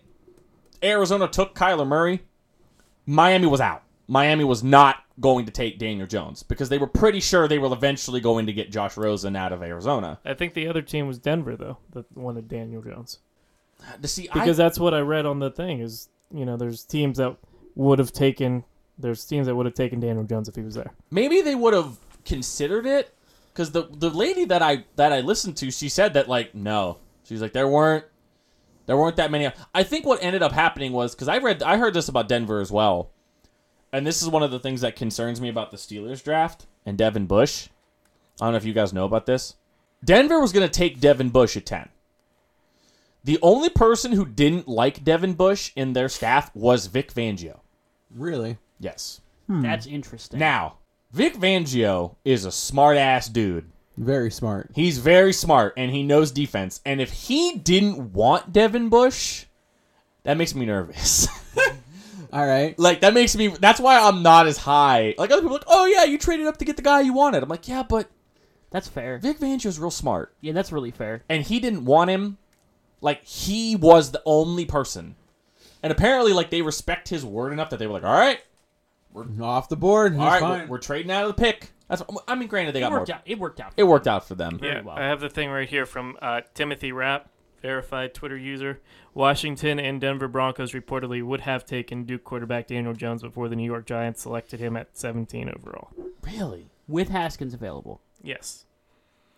Arizona 0.83 1.27
took 1.27 1.55
Kyler 1.55 1.87
Murray, 1.87 2.23
Miami 3.07 3.47
was 3.47 3.61
out. 3.61 3.83
Miami 4.07 4.43
was 4.43 4.63
not 4.63 5.03
going 5.19 5.45
to 5.45 5.51
take 5.51 5.79
Daniel 5.79 6.05
Jones 6.07 6.43
because 6.43 6.69
they 6.69 6.77
were 6.77 6.87
pretty 6.87 7.19
sure 7.19 7.47
they 7.47 7.57
were 7.57 7.73
eventually 7.73 8.21
going 8.21 8.45
to 8.45 8.53
get 8.53 8.71
Josh 8.71 8.95
Rosen 8.95 9.35
out 9.35 9.51
of 9.51 9.63
Arizona. 9.63 10.19
I 10.23 10.33
think 10.35 10.53
the 10.53 10.67
other 10.67 10.81
team 10.83 11.07
was 11.07 11.17
Denver 11.17 11.55
though 11.55 11.77
that 11.93 12.05
wanted 12.15 12.47
Daniel 12.47 12.81
Jones 12.81 13.19
uh, 13.81 13.97
To 14.01 14.07
see, 14.07 14.29
because 14.31 14.59
I, 14.59 14.63
that's 14.63 14.79
what 14.79 14.93
I 14.93 14.99
read 14.99 15.25
on 15.25 15.39
the 15.39 15.49
thing 15.49 15.79
is 15.79 16.09
you 16.31 16.45
know 16.45 16.55
there's 16.57 16.83
teams 16.83 17.17
that 17.17 17.35
would 17.75 17.99
have 17.99 18.11
taken 18.11 18.63
there's 18.99 19.25
teams 19.25 19.47
that 19.47 19.55
would 19.55 19.65
have 19.65 19.75
taken 19.75 19.99
Daniel 19.99 20.23
Jones 20.23 20.47
if 20.47 20.55
he 20.55 20.61
was 20.61 20.75
there. 20.75 20.91
maybe 21.11 21.41
they 21.41 21.55
would 21.55 21.73
have 21.73 21.97
considered 22.25 22.85
it 22.85 23.13
because 23.53 23.71
the 23.71 23.87
the 23.91 24.09
lady 24.09 24.45
that 24.45 24.61
I 24.61 24.85
that 24.95 25.11
I 25.11 25.21
listened 25.21 25.57
to, 25.57 25.71
she 25.71 25.89
said 25.89 26.13
that 26.13 26.27
like 26.29 26.53
no, 26.53 26.97
she's 27.23 27.41
like 27.41 27.53
there 27.53 27.67
weren't 27.67 28.05
there 28.87 28.97
weren't 28.97 29.17
that 29.17 29.29
many. 29.31 29.49
I 29.75 29.83
think 29.83 30.05
what 30.05 30.23
ended 30.23 30.41
up 30.41 30.51
happening 30.53 30.91
was 30.93 31.13
because 31.13 31.27
I 31.27 31.37
read 31.37 31.61
I 31.61 31.77
heard 31.77 31.93
this 31.93 32.09
about 32.09 32.27
Denver 32.27 32.59
as 32.59 32.71
well. 32.71 33.11
and 33.93 34.05
this 34.05 34.21
is 34.21 34.27
one 34.29 34.43
of 34.43 34.51
the 34.51 34.59
things 34.59 34.81
that 34.81 34.95
concerns 34.95 35.39
me 35.39 35.47
about 35.49 35.69
the 35.71 35.77
Steelers 35.77 36.23
draft 36.23 36.65
and 36.85 36.97
Devin 36.97 37.27
Bush. 37.27 37.69
I 38.41 38.45
don't 38.45 38.53
know 38.53 38.57
if 38.57 38.65
you 38.65 38.73
guys 38.73 38.91
know 38.93 39.05
about 39.05 39.25
this. 39.27 39.55
Denver 40.03 40.39
was 40.39 40.51
going 40.51 40.67
to 40.67 40.71
take 40.71 40.99
Devin 40.99 41.29
Bush 41.29 41.55
at 41.57 41.65
10. 41.65 41.89
The 43.23 43.39
only 43.41 43.69
person 43.69 44.11
who 44.13 44.25
didn't 44.25 44.67
like 44.67 45.03
Devin 45.03 45.33
Bush 45.33 45.71
in 45.75 45.93
their 45.93 46.07
staff 46.09 46.55
was 46.55 46.85
Vic 46.87 47.13
Fangio. 47.13 47.59
Really? 48.13 48.57
Yes. 48.79 49.21
Hmm. 49.47 49.61
That's 49.61 49.87
interesting. 49.87 50.39
Now, 50.39 50.77
Vic 51.11 51.33
Fangio 51.35 52.15
is 52.23 52.45
a 52.45 52.51
smart 52.51 52.97
ass 52.97 53.27
dude. 53.27 53.69
Very 53.97 54.29
smart. 54.29 54.69
He's 54.75 54.99
very 54.99 55.33
smart 55.33 55.73
and 55.75 55.91
he 55.91 56.03
knows 56.03 56.31
defense. 56.31 56.81
And 56.85 57.01
if 57.01 57.11
he 57.11 57.57
didn't 57.57 58.13
want 58.13 58.53
Devin 58.53 58.89
Bush, 58.89 59.45
that 60.23 60.37
makes 60.37 60.53
me 60.53 60.65
nervous. 60.67 61.27
All 62.33 62.45
right. 62.45 62.77
like 62.77 63.01
that 63.01 63.13
makes 63.13 63.35
me 63.35 63.47
that's 63.47 63.79
why 63.79 63.97
I'm 63.99 64.21
not 64.21 64.45
as 64.47 64.57
high. 64.57 65.15
Like 65.17 65.31
other 65.31 65.41
people 65.41 65.55
are 65.55 65.59
like, 65.59 65.67
"Oh 65.67 65.85
yeah, 65.85 66.03
you 66.03 66.17
traded 66.17 66.45
up 66.45 66.57
to 66.57 66.65
get 66.65 66.75
the 66.75 66.81
guy 66.83 67.01
you 67.01 67.13
wanted." 67.13 67.41
I'm 67.41 67.49
like, 67.49 67.67
"Yeah, 67.67 67.83
but 67.83 68.09
that's 68.69 68.87
fair. 68.87 69.17
Vic 69.17 69.39
Fangio's 69.39 69.79
real 69.79 69.89
smart 69.89 70.35
Yeah, 70.41 70.51
that's 70.53 70.71
really 70.73 70.91
fair. 70.91 71.23
and 71.29 71.41
he 71.43 71.59
didn't 71.59 71.85
want 71.85 72.09
him. 72.09 72.37
Like 73.01 73.23
he 73.23 73.75
was 73.75 74.11
the 74.11 74.21
only 74.25 74.65
person. 74.65 75.15
And 75.81 75.91
apparently 75.91 76.33
like 76.33 76.49
they 76.49 76.61
respect 76.61 77.07
his 77.09 77.25
word 77.25 77.53
enough 77.53 77.69
that 77.71 77.79
they 77.79 77.87
were 77.87 77.93
like, 77.93 78.03
"All 78.03 78.13
right, 78.19 78.41
we're 79.13 79.25
Off 79.41 79.69
the 79.69 79.75
board. 79.77 80.11
He's 80.13 80.21
all 80.21 80.27
right, 80.27 80.41
fine. 80.41 80.61
we're, 80.63 80.67
we're 80.73 80.77
trading 80.79 81.11
out 81.11 81.23
of 81.27 81.35
the 81.35 81.41
pick." 81.41 81.71
That's 81.87 82.03
I 82.27 82.35
mean, 82.35 82.49
granted 82.49 82.73
they 82.73 82.79
It 82.79 82.83
got 82.83 82.91
more 82.91 83.01
out. 83.01 83.21
It 83.25 83.39
worked 83.39 83.59
out. 83.59 83.73
It 83.77 83.83
worked 83.83 84.07
out 84.07 84.27
for 84.27 84.35
them. 84.35 84.59
Yeah, 84.61 84.81
well. 84.81 84.97
I 84.97 85.03
have 85.03 85.21
the 85.21 85.29
thing 85.29 85.49
right 85.49 85.69
here 85.69 85.85
from 85.85 86.17
uh, 86.21 86.41
Timothy 86.53 86.91
Rapp, 86.91 87.29
verified 87.61 88.13
Twitter 88.13 88.37
user. 88.37 88.81
Washington 89.13 89.79
and 89.79 90.01
Denver 90.01 90.27
Broncos 90.27 90.73
reportedly 90.73 91.23
would 91.23 91.41
have 91.41 91.65
taken 91.65 92.03
Duke 92.03 92.23
quarterback 92.23 92.67
Daniel 92.67 92.93
Jones 92.93 93.21
before 93.21 93.47
the 93.47 93.55
New 93.55 93.63
York 93.63 93.85
Giants 93.85 94.21
selected 94.21 94.59
him 94.59 94.75
at 94.75 94.97
17 94.97 95.49
overall. 95.49 95.89
Really? 96.21 96.69
With 96.87 97.09
Haskins 97.09 97.53
available. 97.53 98.01
Yes. 98.21 98.65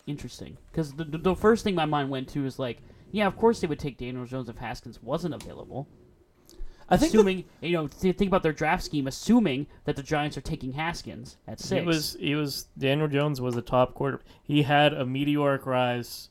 Interesting. 0.07 0.57
Because 0.71 0.93
the, 0.93 1.03
the, 1.03 1.17
the 1.19 1.35
first 1.35 1.63
thing 1.63 1.75
my 1.75 1.85
mind 1.85 2.09
went 2.09 2.27
to 2.29 2.45
is 2.45 2.57
like, 2.57 2.79
yeah, 3.12 3.27
of 3.27 3.38
course 3.38 3.62
they 3.62 3.67
would 3.67 3.79
take 3.79 3.97
Daniel 3.97 4.25
Jones 4.25 4.49
if 4.49 4.57
Haskins 4.57 5.01
wasn't 5.01 5.33
available. 5.35 5.88
I 6.89 6.97
think 6.97 7.12
that- 7.12 7.17
assuming 7.19 7.45
you 7.62 7.71
know, 7.71 7.88
th- 7.88 8.17
think 8.17 8.30
about 8.30 8.43
their 8.43 8.54
draft 8.54 8.84
scheme, 8.84 9.08
assuming 9.08 9.67
that 9.86 9.95
the 9.95 10.04
Giants 10.04 10.38
are 10.38 10.41
taking 10.41 10.73
Haskins 10.73 11.38
at 11.47 11.60
six. 11.60 11.82
He 11.82 11.86
was 11.86 12.17
he 12.19 12.36
was 12.36 12.67
Daniel 12.78 13.08
Jones 13.08 13.39
was 13.39 13.56
a 13.56 13.62
top 13.62 13.93
quarter. 13.93 14.21
He 14.43 14.63
had 14.63 14.93
a 14.93 15.06
meteoric 15.06 15.65
rise, 15.65 16.30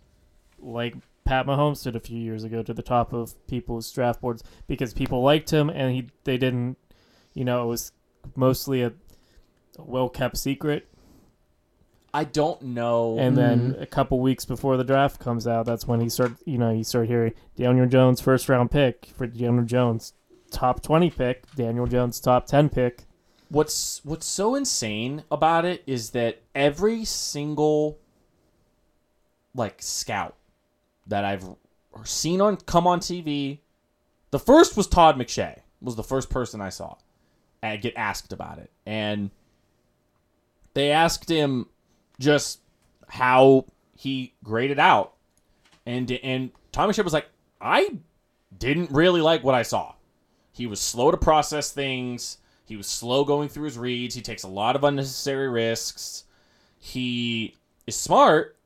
like 0.58 0.94
Pat 1.24 1.46
Mahomes 1.46 1.82
did 1.82 1.94
a 1.94 2.00
few 2.00 2.18
years 2.18 2.44
ago, 2.44 2.62
to 2.62 2.72
the 2.72 2.82
top 2.82 3.12
of 3.12 3.34
people's 3.46 3.90
draft 3.92 4.20
boards 4.20 4.42
because 4.66 4.94
people 4.94 5.22
liked 5.22 5.50
him 5.50 5.70
and 5.70 5.94
he 5.94 6.08
they 6.24 6.38
didn't, 6.38 6.76
you 7.34 7.44
know, 7.44 7.62
it 7.62 7.66
was 7.66 7.92
mostly 8.34 8.82
a, 8.82 8.92
a 9.78 9.84
well 9.84 10.08
kept 10.08 10.36
secret. 10.36 10.88
I 12.12 12.24
don't 12.24 12.60
know. 12.62 13.18
And 13.18 13.36
then 13.36 13.74
mm. 13.74 13.82
a 13.82 13.86
couple 13.86 14.18
weeks 14.20 14.44
before 14.44 14.76
the 14.76 14.84
draft 14.84 15.20
comes 15.20 15.46
out, 15.46 15.66
that's 15.66 15.86
when 15.86 16.00
he 16.00 16.08
start. 16.08 16.32
You 16.46 16.58
know, 16.58 16.70
you 16.70 16.84
start 16.84 17.06
hearing 17.06 17.34
Daniel 17.56 17.86
Jones 17.86 18.20
first 18.20 18.48
round 18.48 18.70
pick 18.70 19.10
for 19.14 19.26
Daniel 19.26 19.64
Jones, 19.64 20.14
top 20.50 20.82
twenty 20.82 21.10
pick. 21.10 21.44
Daniel 21.54 21.86
Jones 21.86 22.20
top 22.20 22.46
ten 22.46 22.68
pick. 22.68 23.04
what's 23.48 24.00
what's 24.04 24.26
so 24.26 24.54
insane 24.54 25.24
about 25.30 25.64
it 25.64 25.82
is 25.86 26.10
that 26.10 26.42
every 26.54 27.04
single 27.04 27.98
like 29.54 29.80
scout 29.80 30.36
that 31.06 31.24
I've 31.24 31.44
seen 32.04 32.40
on 32.40 32.56
come 32.56 32.86
on 32.86 33.00
TV, 33.00 33.60
the 34.30 34.38
first 34.38 34.76
was 34.76 34.86
Todd 34.86 35.16
McShay. 35.16 35.60
Was 35.80 35.96
the 35.96 36.02
first 36.04 36.28
person 36.28 36.60
I 36.60 36.70
saw 36.70 36.96
and 37.62 37.80
get 37.80 37.94
asked 37.96 38.32
about 38.32 38.58
it, 38.58 38.70
and 38.84 39.30
they 40.74 40.90
asked 40.90 41.28
him 41.28 41.66
just 42.18 42.60
how 43.08 43.64
he 43.96 44.34
graded 44.44 44.78
out, 44.78 45.14
and 45.86 46.10
and 46.10 46.50
Tom 46.72 46.90
McShay 46.90 47.04
was 47.04 47.12
like, 47.12 47.28
I 47.60 47.98
didn't 48.56 48.90
really 48.90 49.20
like 49.20 49.44
what 49.44 49.54
I 49.54 49.62
saw. 49.62 49.94
He 50.58 50.66
was 50.66 50.80
slow 50.80 51.12
to 51.12 51.16
process 51.16 51.70
things. 51.70 52.38
He 52.66 52.76
was 52.76 52.88
slow 52.88 53.24
going 53.24 53.48
through 53.48 53.64
his 53.66 53.78
reads. 53.78 54.16
He 54.16 54.20
takes 54.20 54.42
a 54.42 54.48
lot 54.48 54.74
of 54.74 54.82
unnecessary 54.82 55.48
risks. 55.48 56.24
He 56.80 57.54
is 57.86 57.94
smart 57.94 58.56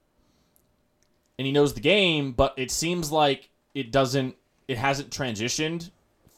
and 1.38 1.46
he 1.46 1.52
knows 1.52 1.74
the 1.74 1.80
game, 1.80 2.32
but 2.32 2.54
it 2.56 2.70
seems 2.70 3.12
like 3.12 3.50
it 3.74 3.92
doesn't 3.92 4.34
it 4.68 4.78
hasn't 4.78 5.10
transitioned 5.10 5.90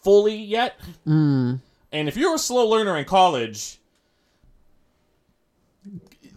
fully 0.03 0.35
yet. 0.35 0.79
Mm. 1.07 1.61
And 1.93 2.09
if 2.09 2.17
you're 2.17 2.35
a 2.35 2.39
slow 2.39 2.67
learner 2.69 2.99
in 2.99 3.05
college, 3.05 3.79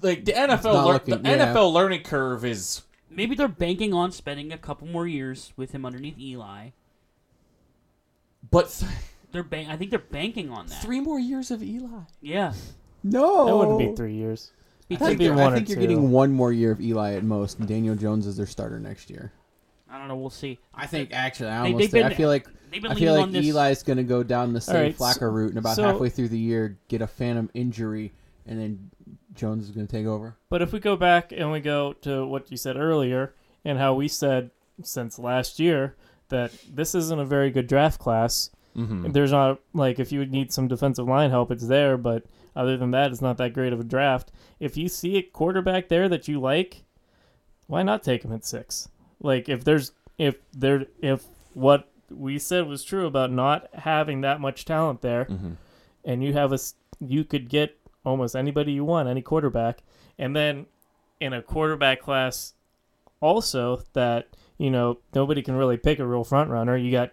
like 0.04 0.26
the 0.26 0.34
NFL 0.34 0.64
not 0.64 0.86
lear- 0.86 0.94
looking- 0.94 1.22
the 1.24 1.30
yeah. 1.30 1.54
NFL 1.54 1.74
learning 1.74 2.04
curve 2.04 2.46
is 2.46 2.84
Maybe 3.10 3.34
they're 3.34 3.48
banking 3.48 3.96
on 3.96 4.12
spending 4.12 4.54
a 4.54 4.60
couple 4.60 4.88
more 4.88 5.08
years 5.08 5.52
with 5.58 5.72
him 5.72 5.88
underneath 5.88 6.20
Eli. 6.20 6.70
But 8.52 8.70
th- 8.70 8.92
They're 9.32 9.44
ban- 9.44 9.70
I 9.70 9.78
think 9.78 9.90
they're 9.92 10.00
banking 10.00 10.50
on 10.50 10.68
that. 10.68 10.82
three 10.82 11.00
more 11.02 11.20
years 11.20 11.52
of 11.52 11.62
Eli. 11.64 11.88
Yeah. 12.22 12.54
No. 13.04 13.46
That 13.46 13.56
wouldn't 13.56 13.80
be 13.80 13.96
three 13.96 14.14
years. 14.14 14.52
Be 14.88 14.96
I 14.96 15.00
think, 15.00 15.08
It'd 15.10 15.20
be 15.20 15.26
you're, 15.26 15.34
one 15.36 15.44
I 15.44 15.48
or 15.48 15.56
think 15.56 15.70
you're 15.70 15.76
two. 15.76 15.82
getting 15.82 16.12
one 16.12 16.32
more 16.32 16.54
year 16.54 16.72
of 16.72 16.80
Eli 16.82 17.14
at 17.16 17.24
most, 17.24 17.60
and 17.60 17.68
Daniel 17.68 17.96
Jones 17.96 18.26
is 18.26 18.38
their 18.38 18.46
starter 18.46 18.80
next 18.80 19.10
year. 19.10 19.32
I 19.90 19.98
don't 19.98 20.08
know. 20.08 20.16
We'll 20.16 20.30
see. 20.30 20.60
I 20.74 20.88
think 20.88 21.10
actually, 21.14 21.50
I 21.50 21.64
They- 21.64 21.74
almost 21.74 21.92
they've 21.92 22.06
I 22.06 22.08
been- 22.10 22.18
feel 22.18 22.30
like 22.30 22.48
They've 22.72 22.82
been 22.82 22.92
I 22.92 22.96
leaning 22.96 23.08
feel 23.08 23.14
like 23.16 23.24
on 23.24 23.32
this. 23.32 23.46
Eli's 23.48 23.84
going 23.84 23.98
to 23.98 24.04
go 24.04 24.24
down 24.24 24.52
the 24.54 24.60
same 24.62 24.76
right, 24.76 24.98
so- 24.98 25.04
Flacco 25.06 25.32
route, 25.34 25.50
and 25.50 25.58
about 25.58 25.76
so- 25.76 25.84
halfway 25.84 26.10
through 26.10 26.30
the 26.30 26.40
year, 26.40 26.78
get 26.90 27.02
a 27.02 27.08
phantom 27.08 27.50
injury, 27.54 28.12
and 28.46 28.60
then 28.60 28.92
Jones 29.36 29.66
is 29.66 29.72
going 29.72 29.88
to 29.88 29.92
take 29.92 30.06
over. 30.06 30.36
But 30.50 30.62
if 30.62 30.72
we 30.74 30.80
go 30.80 30.96
back 30.96 31.32
and 31.32 31.52
we 31.52 31.60
go 31.60 31.94
to 32.02 32.26
what 32.26 32.50
you 32.52 32.58
said 32.58 32.76
earlier 32.78 33.34
and 33.64 33.78
how 33.78 33.94
we 33.94 34.08
said 34.08 34.52
since 34.84 35.18
last 35.20 35.60
year 35.60 35.96
that 36.30 36.52
this 36.74 36.94
isn't 36.96 37.20
a 37.20 37.26
very 37.26 37.50
good 37.52 37.68
draft 37.68 38.00
class. 38.00 38.50
Mm-hmm. 38.76 39.12
There's 39.12 39.32
not 39.32 39.60
like 39.74 40.00
if 40.00 40.12
you 40.12 40.20
would 40.20 40.32
need 40.32 40.52
some 40.54 40.68
defensive 40.68 41.08
line 41.08 41.30
help, 41.30 41.50
it's 41.52 41.68
there, 41.68 41.98
but 41.98 42.26
other 42.56 42.78
than 42.78 42.92
that, 42.92 43.12
it's 43.12 43.22
not 43.22 43.38
that 43.38 43.54
great 43.54 43.74
of 43.74 43.80
a 43.80 43.84
draft. 43.84 44.32
If 44.60 44.78
you 44.78 44.88
see 44.90 45.18
a 45.18 45.22
quarterback 45.24 45.88
there 45.90 46.08
that 46.10 46.28
you 46.28 46.40
like, 46.40 46.84
why 47.68 47.84
not 47.84 48.04
take 48.04 48.24
him 48.24 48.32
at 48.34 48.46
six? 48.46 48.90
Like 49.20 49.50
if 49.50 49.64
there's 49.64 49.92
if 50.18 50.36
there 50.54 50.86
if 51.02 51.24
what 51.54 51.90
we 52.10 52.38
said 52.40 52.68
was 52.68 52.84
true 52.84 53.06
about 53.08 53.32
not 53.32 53.68
having 53.74 54.22
that 54.22 54.40
much 54.40 54.64
talent 54.66 55.02
there, 55.02 55.26
Mm-hmm. 55.26 55.52
and 56.06 56.24
you 56.24 56.34
have 56.34 56.54
a 56.54 56.60
you 57.00 57.24
could 57.24 57.50
get 57.50 57.78
almost 58.06 58.36
anybody 58.36 58.72
you 58.74 58.86
want, 58.86 59.10
any 59.10 59.22
quarterback, 59.22 59.82
and 60.20 60.36
then 60.36 60.68
in 61.20 61.34
a 61.34 61.42
quarterback 61.42 62.00
class 62.00 62.54
also 63.22 63.82
that 63.94 64.28
you 64.58 64.70
know 64.72 65.00
nobody 65.14 65.42
can 65.42 65.56
really 65.56 65.78
pick 65.78 66.00
a 66.00 66.06
real 66.08 66.24
front 66.24 66.50
runner. 66.50 66.76
You 66.78 66.92
got 66.92 67.12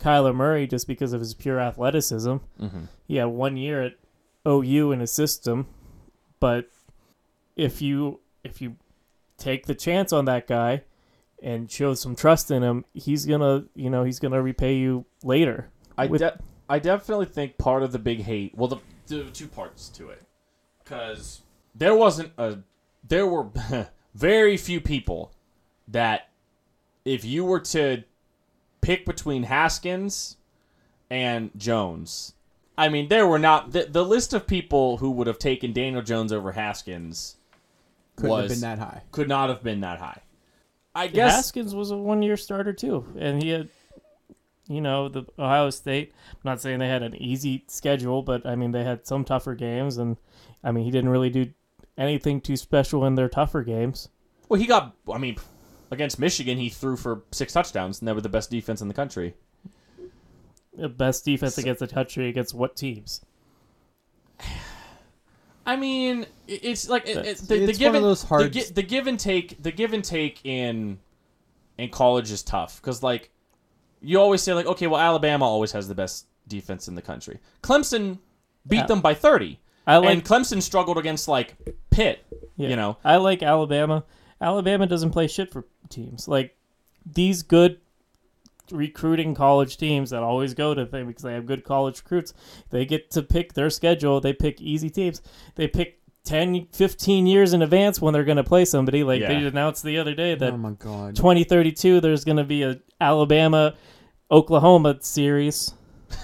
Kyler 0.00 0.34
Murray 0.34 0.66
just 0.66 0.86
because 0.86 1.12
of 1.12 1.20
his 1.20 1.34
pure 1.34 1.60
athleticism. 1.60 2.30
Mm-hmm. 2.60 2.84
He 3.06 3.16
had 3.16 3.26
one 3.26 3.56
year 3.56 3.82
at 3.82 3.92
OU 4.46 4.92
in 4.92 5.00
his 5.00 5.12
system, 5.12 5.66
but 6.40 6.68
if 7.56 7.80
you 7.80 8.20
if 8.42 8.60
you 8.60 8.76
take 9.38 9.66
the 9.66 9.74
chance 9.74 10.12
on 10.12 10.24
that 10.26 10.46
guy 10.46 10.82
and 11.42 11.70
show 11.70 11.94
some 11.94 12.14
trust 12.16 12.50
in 12.50 12.62
him, 12.62 12.84
he's 12.94 13.26
gonna 13.26 13.64
you 13.74 13.90
know 13.90 14.04
he's 14.04 14.18
gonna 14.18 14.42
repay 14.42 14.76
you 14.76 15.04
later. 15.22 15.70
I 15.96 16.06
with- 16.06 16.20
de- 16.20 16.38
I 16.68 16.78
definitely 16.78 17.26
think 17.26 17.58
part 17.58 17.82
of 17.82 17.92
the 17.92 17.98
big 17.98 18.22
hate. 18.22 18.54
Well, 18.56 18.68
the, 18.68 18.78
the 19.06 19.24
two 19.30 19.46
parts 19.46 19.90
to 19.90 20.08
it, 20.08 20.22
because 20.82 21.42
there 21.74 21.94
wasn't 21.94 22.32
a 22.38 22.58
there 23.06 23.26
were 23.26 23.48
very 24.14 24.56
few 24.56 24.80
people 24.80 25.32
that 25.88 26.28
if 27.04 27.24
you 27.24 27.44
were 27.44 27.60
to 27.60 28.04
pick 28.80 29.04
between 29.06 29.44
Haskins 29.44 30.36
and 31.10 31.50
Jones, 31.56 32.34
I 32.76 32.88
mean 32.88 33.08
there 33.08 33.26
were 33.26 33.38
not 33.38 33.72
the, 33.72 33.84
the 33.84 34.04
list 34.04 34.32
of 34.32 34.46
people 34.46 34.98
who 34.98 35.10
would 35.12 35.26
have 35.26 35.38
taken 35.38 35.72
Daniel 35.72 36.02
Jones 36.02 36.32
over 36.32 36.52
Haskins 36.52 37.36
Couldn't 38.16 38.30
was 38.30 38.42
have 38.42 38.50
been 38.50 38.60
that 38.60 38.78
high. 38.78 39.02
could 39.12 39.28
not 39.28 39.48
have 39.48 39.62
been 39.62 39.80
that 39.80 39.98
high. 39.98 40.20
I 40.94 41.08
guess 41.08 41.34
Haskins 41.34 41.74
was 41.74 41.90
a 41.90 41.96
one 41.96 42.22
year 42.22 42.36
starter 42.36 42.72
too, 42.72 43.04
and 43.18 43.42
he 43.42 43.48
had, 43.50 43.68
you 44.68 44.80
know, 44.80 45.08
the 45.08 45.24
Ohio 45.38 45.70
State. 45.70 46.12
I'm 46.32 46.38
not 46.44 46.60
saying 46.60 46.78
they 46.78 46.88
had 46.88 47.02
an 47.02 47.16
easy 47.16 47.64
schedule, 47.66 48.22
but 48.22 48.46
I 48.46 48.54
mean 48.54 48.70
they 48.72 48.84
had 48.84 49.06
some 49.06 49.24
tougher 49.24 49.54
games, 49.54 49.98
and 49.98 50.16
I 50.62 50.70
mean 50.72 50.84
he 50.84 50.90
didn't 50.90 51.10
really 51.10 51.30
do 51.30 51.50
anything 51.98 52.40
too 52.40 52.56
special 52.56 53.04
in 53.04 53.14
their 53.16 53.28
tougher 53.28 53.62
games. 53.62 54.08
well 54.48 54.60
he 54.60 54.66
got 54.66 54.94
I 55.12 55.18
mean 55.18 55.36
against 55.90 56.18
Michigan 56.18 56.58
he 56.58 56.68
threw 56.68 56.96
for 56.96 57.22
six 57.30 57.52
touchdowns 57.52 58.00
and 58.00 58.08
they 58.08 58.12
were 58.12 58.20
the 58.20 58.28
best 58.28 58.50
defense 58.50 58.80
in 58.80 58.88
the 58.88 58.94
country. 58.94 59.34
The 60.76 60.88
best 60.88 61.24
defense 61.24 61.56
against 61.58 61.80
the 61.80 61.88
country 61.88 62.28
against 62.28 62.52
what 62.54 62.74
teams? 62.76 63.20
I 65.66 65.76
mean, 65.76 66.26
it's 66.46 66.88
like 66.88 67.04
it, 67.06 67.10
it, 67.10 67.14
That's- 67.16 67.40
the, 67.42 67.66
the 67.66 67.72
give 67.72 67.88
one 67.88 67.88
of 67.90 67.94
and- 67.96 68.04
those 68.04 68.22
hard- 68.22 68.52
The, 68.52 68.70
the 68.72 68.82
give 68.82 69.06
and 69.06 69.18
take. 69.18 69.62
The 69.62 69.72
give 69.72 69.92
and 69.94 70.04
take 70.04 70.44
in 70.44 70.98
in 71.78 71.88
college 71.90 72.30
is 72.30 72.42
tough 72.42 72.80
because 72.80 73.02
like 73.02 73.30
you 74.00 74.20
always 74.20 74.42
say 74.42 74.52
like 74.52 74.66
okay, 74.66 74.86
well 74.86 75.00
Alabama 75.00 75.44
always 75.46 75.72
has 75.72 75.88
the 75.88 75.94
best 75.94 76.26
defense 76.46 76.86
in 76.88 76.94
the 76.94 77.02
country. 77.02 77.38
Clemson 77.62 78.18
beat 78.66 78.76
Yeah. 78.76 78.86
them 78.86 79.00
by 79.00 79.14
30. 79.14 79.58
I 79.86 79.96
like 79.98 80.10
and 80.10 80.24
Clemson 80.24 80.60
struggled 80.62 80.98
against 80.98 81.28
like 81.28 81.54
Pitt. 81.90 82.24
Yeah. 82.56 82.68
You 82.68 82.76
know, 82.76 82.98
I 83.04 83.16
like 83.16 83.42
Alabama. 83.42 84.04
Alabama 84.40 84.86
doesn't 84.86 85.10
play 85.10 85.26
shit 85.26 85.52
for 85.52 85.64
teams. 85.88 86.28
Like 86.28 86.56
these 87.06 87.42
good 87.42 87.78
recruiting 88.70 89.34
college 89.34 89.76
teams 89.76 90.10
that 90.10 90.22
always 90.22 90.54
go 90.54 90.74
to 90.74 90.84
them 90.86 91.06
because 91.06 91.22
they 91.22 91.34
have 91.34 91.46
good 91.46 91.64
college 91.64 92.00
recruits. 92.02 92.32
They 92.70 92.84
get 92.86 93.10
to 93.12 93.22
pick 93.22 93.52
their 93.52 93.70
schedule. 93.70 94.20
They 94.20 94.32
pick 94.32 94.60
easy 94.60 94.90
teams. 94.90 95.20
They 95.54 95.68
pick 95.68 96.00
10, 96.24 96.68
15 96.72 97.26
years 97.26 97.52
in 97.52 97.60
advance 97.62 98.00
when 98.00 98.14
they're 98.14 98.24
going 98.24 98.38
to 98.38 98.44
play 98.44 98.64
somebody. 98.64 99.04
Like 99.04 99.20
they 99.20 99.44
announced 99.44 99.82
the 99.84 99.98
other 99.98 100.14
day 100.14 100.34
that 100.34 100.52
oh 100.52 100.56
my 100.56 100.72
god. 100.72 101.16
2032 101.16 102.00
there's 102.00 102.24
going 102.24 102.38
to 102.38 102.44
be 102.44 102.62
a 102.62 102.80
Alabama 103.00 103.74
Oklahoma 104.30 104.96
series. 105.00 105.74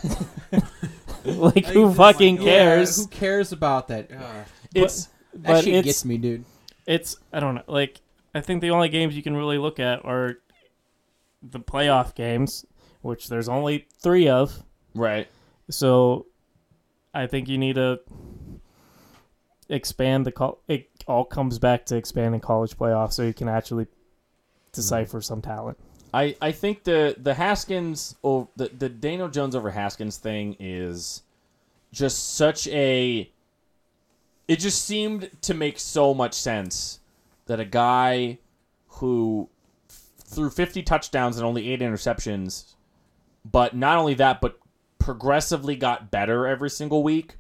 like 1.25 1.67
who 1.67 1.93
fucking 1.93 2.37
Yeah, 2.37 2.43
cares? 2.43 2.97
who 2.97 3.07
cares 3.09 3.53
about 3.53 3.89
that? 3.89 4.11
Ugh. 4.13 4.47
it's 4.75 5.09
that 5.35 5.43
but 5.53 5.65
shit 5.65 5.75
it's 5.75 5.87
gets 5.87 6.05
me, 6.05 6.17
dude. 6.17 6.45
It's 6.91 7.17
I 7.33 7.39
don't 7.39 7.55
know. 7.55 7.63
Like 7.69 8.01
I 8.35 8.41
think 8.41 8.61
the 8.61 8.71
only 8.71 8.89
games 8.89 9.17
you 9.17 9.23
can 9.23 9.37
really 9.37 9.59
look 9.59 9.79
at 9.79 10.05
are 10.05 10.39
the 11.43 11.61
playoff 11.61 12.15
games, 12.15 12.67
which 13.01 13.29
there's 13.29 13.49
only 13.49 13.87
three 14.03 14.29
of. 14.29 14.63
right. 14.95 15.29
So 15.71 16.27
I 17.15 17.29
think 17.29 17.49
you 17.49 17.59
need 17.59 17.77
to 17.77 18.01
expand 19.69 20.27
the 20.27 20.33
col- 20.33 20.61
it 20.67 20.91
all 21.07 21.25
comes 21.25 21.61
back 21.61 21.87
to 21.87 21.97
expanding 21.97 22.41
college 22.41 22.77
playoffs 22.77 23.13
so 23.13 23.23
you 23.23 23.33
can 23.33 23.49
actually 23.49 23.87
decipher 24.73 25.21
mm. 25.21 25.25
some 25.25 25.41
talent. 25.41 25.79
I, 26.13 26.35
I 26.43 26.51
think 26.51 26.83
the 26.83 27.15
the 27.17 27.35
Haskins 27.35 28.17
oh 28.25 28.49
the 28.57 28.69
the 28.69 28.89
Daniel 28.89 29.29
Jones 29.29 29.55
over 29.55 29.71
Haskins 29.71 30.17
thing 30.17 30.57
is 30.59 31.23
just 31.93 32.35
such 32.35 32.67
a 32.67 33.31
it 34.51 34.59
just 34.59 34.85
seemed 34.85 35.31
to 35.43 35.55
make 35.55 35.79
so 35.79 36.13
much 36.13 36.35
sense 36.35 36.99
that 37.47 37.61
a 37.61 37.65
guy 37.65 38.37
who 38.89 39.49
threw 39.89 40.51
50 40.51 40.83
touchdowns 40.83 41.37
and 41.37 41.47
only 41.47 41.71
8 41.73 41.79
interceptions 41.79 42.75
but 43.45 43.77
not 43.77 43.97
only 43.97 44.15
that 44.15 44.41
but 44.41 44.59
progressively 44.99 45.77
got 45.77 46.11
better 46.11 46.49
every 46.49 46.69
single 46.69 47.05
week 47.05 47.37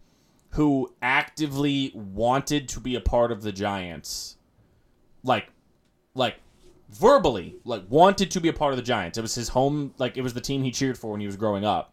who 0.50 0.94
actively 1.02 1.90
wanted 1.94 2.68
to 2.68 2.78
be 2.78 2.94
a 2.94 3.00
part 3.00 3.32
of 3.32 3.42
the 3.42 3.50
Giants 3.50 4.36
like 5.24 5.48
like 6.14 6.36
verbally 6.90 7.56
like 7.64 7.82
wanted 7.88 8.30
to 8.30 8.40
be 8.40 8.48
a 8.48 8.52
part 8.52 8.72
of 8.72 8.76
the 8.76 8.84
Giants. 8.84 9.18
It 9.18 9.22
was 9.22 9.34
his 9.34 9.48
home 9.48 9.94
like 9.98 10.16
it 10.16 10.22
was 10.22 10.34
the 10.34 10.40
team 10.40 10.62
he 10.62 10.70
cheered 10.70 10.96
for 10.96 11.10
when 11.10 11.20
he 11.20 11.26
was 11.26 11.36
growing 11.36 11.64
up. 11.64 11.92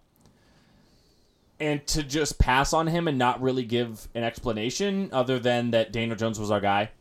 And 1.60 1.86
to 1.88 2.04
just 2.04 2.38
pass 2.38 2.72
on 2.74 2.86
him 2.88 3.08
and 3.08 3.18
not 3.18 3.42
really 3.42 3.64
give 3.64 4.08
an 4.14 4.24
explanation 4.24 5.10
other 5.12 5.40
than 5.40 5.72
that 5.72 5.92
Daniel 5.92 6.16
Jones 6.16 6.40
was 6.40 6.52
our 6.52 6.60
guy 6.62 6.92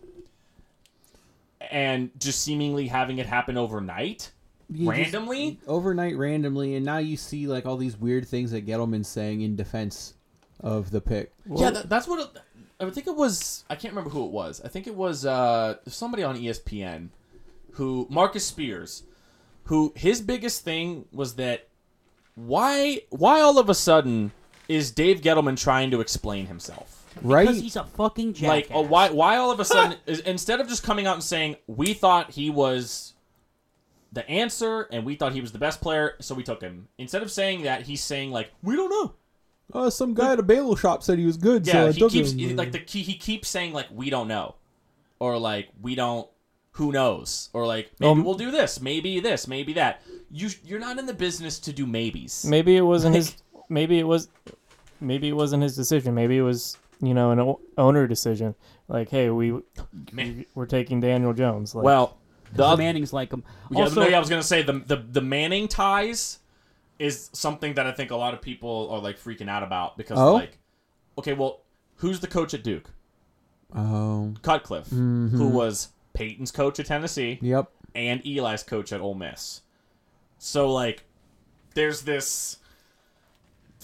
and 1.70 2.10
just 2.18 2.42
seemingly 2.42 2.86
having 2.88 3.18
it 3.18 3.26
happen 3.26 3.56
overnight 3.56 4.30
You 4.70 4.86
just- 4.86 4.98
randomly 5.12 5.58
overnight, 5.66 6.16
randomly, 6.16 6.74
and 6.74 6.84
now 6.84 6.98
you 6.98 7.16
see 7.16 7.46
like 7.46 7.66
all 7.66 7.76
these 7.76 7.96
weird 7.96 8.26
things 8.26 8.50
that 8.52 8.66
Gettleman's 8.66 9.08
saying 9.08 9.40
in 9.42 9.56
defense 9.56 10.14
of 10.60 10.90
the 10.90 11.00
pick. 11.00 11.32
yeah, 11.54 11.70
that, 11.70 11.88
that's 11.88 12.06
what 12.08 12.20
it, 12.20 12.42
I 12.80 12.88
think 12.90 13.06
it 13.06 13.14
was. 13.16 13.64
I 13.70 13.74
can't 13.74 13.92
remember 13.92 14.10
who 14.10 14.24
it 14.24 14.30
was. 14.30 14.60
I 14.64 14.68
think 14.68 14.86
it 14.86 14.94
was 14.94 15.24
uh, 15.26 15.76
somebody 15.86 16.22
on 16.22 16.36
ESPN 16.36 17.08
who 17.72 18.06
Marcus 18.10 18.46
Spears, 18.46 19.02
who 19.64 19.92
his 19.96 20.20
biggest 20.20 20.62
thing 20.62 21.06
was 21.12 21.34
that 21.36 21.68
why 22.34 23.00
why 23.10 23.40
all 23.40 23.58
of 23.58 23.68
a 23.70 23.74
sudden 23.74 24.32
is 24.68 24.90
Dave 24.90 25.20
Gettleman 25.20 25.58
trying 25.58 25.90
to 25.90 26.00
explain 26.00 26.46
himself? 26.46 27.04
Right? 27.22 27.46
Because 27.46 27.62
he's 27.62 27.76
a 27.76 27.84
fucking 27.84 28.34
jackass. 28.34 28.48
Like, 28.48 28.68
oh, 28.72 28.82
why 28.82 29.10
why 29.10 29.36
all 29.36 29.50
of 29.50 29.60
a 29.60 29.64
sudden 29.64 29.98
is, 30.06 30.20
instead 30.20 30.60
of 30.60 30.68
just 30.68 30.82
coming 30.82 31.06
out 31.06 31.14
and 31.14 31.22
saying 31.22 31.56
we 31.66 31.94
thought 31.94 32.32
he 32.32 32.50
was 32.50 33.14
the 34.12 34.28
answer 34.28 34.82
and 34.90 35.04
we 35.04 35.14
thought 35.14 35.32
he 35.32 35.40
was 35.40 35.52
the 35.52 35.58
best 35.58 35.80
player, 35.80 36.14
so 36.20 36.34
we 36.34 36.42
took 36.42 36.60
him. 36.60 36.88
Instead 36.98 37.22
of 37.22 37.30
saying 37.30 37.62
that, 37.62 37.82
he's 37.82 38.02
saying 38.02 38.32
like 38.32 38.50
we 38.62 38.76
don't 38.76 38.90
know. 38.90 39.14
Oh, 39.72 39.88
some 39.88 40.14
guy 40.14 40.32
at 40.32 40.38
a 40.38 40.42
bagel 40.42 40.76
shop 40.76 41.02
said 41.02 41.18
he 41.18 41.26
was 41.26 41.36
good. 41.36 41.66
Yeah, 41.66 41.90
he 41.90 42.08
keeps 42.08 42.34
like 42.34 42.72
the 42.72 42.78
key. 42.78 43.02
He 43.02 43.14
keeps 43.14 43.48
saying 43.48 43.72
like 43.72 43.86
we 43.90 44.10
don't 44.10 44.28
know, 44.28 44.54
or 45.18 45.38
like 45.38 45.68
we 45.80 45.94
don't. 45.94 46.28
Who 46.72 46.92
knows? 46.92 47.48
Or 47.54 47.66
like 47.66 47.90
maybe 47.98 48.10
Um, 48.10 48.24
we'll 48.24 48.34
do 48.34 48.50
this, 48.50 48.82
maybe 48.82 49.18
this, 49.18 49.48
maybe 49.48 49.72
that. 49.72 50.02
You 50.30 50.50
you're 50.62 50.78
not 50.78 50.98
in 50.98 51.06
the 51.06 51.14
business 51.14 51.58
to 51.60 51.72
do 51.72 51.86
maybes. 51.86 52.44
Maybe 52.44 52.76
it 52.76 52.82
wasn't 52.82 53.14
his 53.14 53.34
maybe 53.68 53.98
it 53.98 54.06
was 54.06 54.28
maybe 55.00 55.28
it 55.28 55.32
wasn't 55.34 55.62
his 55.62 55.76
decision. 55.76 56.14
Maybe 56.14 56.36
it 56.38 56.42
was, 56.42 56.78
you 57.00 57.14
know, 57.14 57.30
an 57.30 57.40
o- 57.40 57.60
owner 57.76 58.06
decision. 58.06 58.54
Like, 58.88 59.08
hey, 59.10 59.30
we 59.30 59.60
Man. 60.12 60.44
we're 60.54 60.66
taking 60.66 61.00
Daniel 61.00 61.32
Jones. 61.32 61.74
Like, 61.74 61.84
Well, 61.84 62.16
the 62.52 62.58
the 62.58 62.64
oth- 62.64 62.78
Mannings 62.78 63.12
like 63.12 63.32
him. 63.32 63.42
yeah, 63.70 63.82
Also, 63.84 64.00
no, 64.02 64.08
yeah, 64.08 64.16
I 64.16 64.20
was 64.20 64.28
gonna 64.28 64.42
say 64.42 64.62
the, 64.62 64.74
the 64.74 64.96
the 64.96 65.20
Manning 65.20 65.68
ties 65.68 66.38
is 66.98 67.28
something 67.32 67.74
that 67.74 67.86
I 67.86 67.92
think 67.92 68.10
a 68.10 68.16
lot 68.16 68.32
of 68.32 68.40
people 68.40 68.88
are 68.90 69.00
like 69.00 69.18
freaking 69.18 69.48
out 69.50 69.62
about 69.62 69.96
because 69.98 70.18
Oh? 70.18 70.34
like, 70.34 70.58
okay, 71.18 71.34
well, 71.34 71.60
who's 71.96 72.20
the 72.20 72.26
coach 72.26 72.54
at 72.54 72.62
Duke? 72.62 72.90
Oh, 73.74 74.32
Cutcliffe, 74.42 74.88
who 74.88 74.96
mm-hmm. 74.96 75.52
was 75.52 75.88
Peyton's 76.14 76.50
coach 76.50 76.78
at 76.80 76.86
Tennessee. 76.86 77.38
yep. 77.42 77.70
and 77.94 78.24
Eli's 78.24 78.62
coach 78.62 78.92
at 78.92 79.00
Ole 79.00 79.14
Miss. 79.14 79.60
So 80.38 80.72
like, 80.72 81.04
there's 81.74 82.02
this 82.02 82.58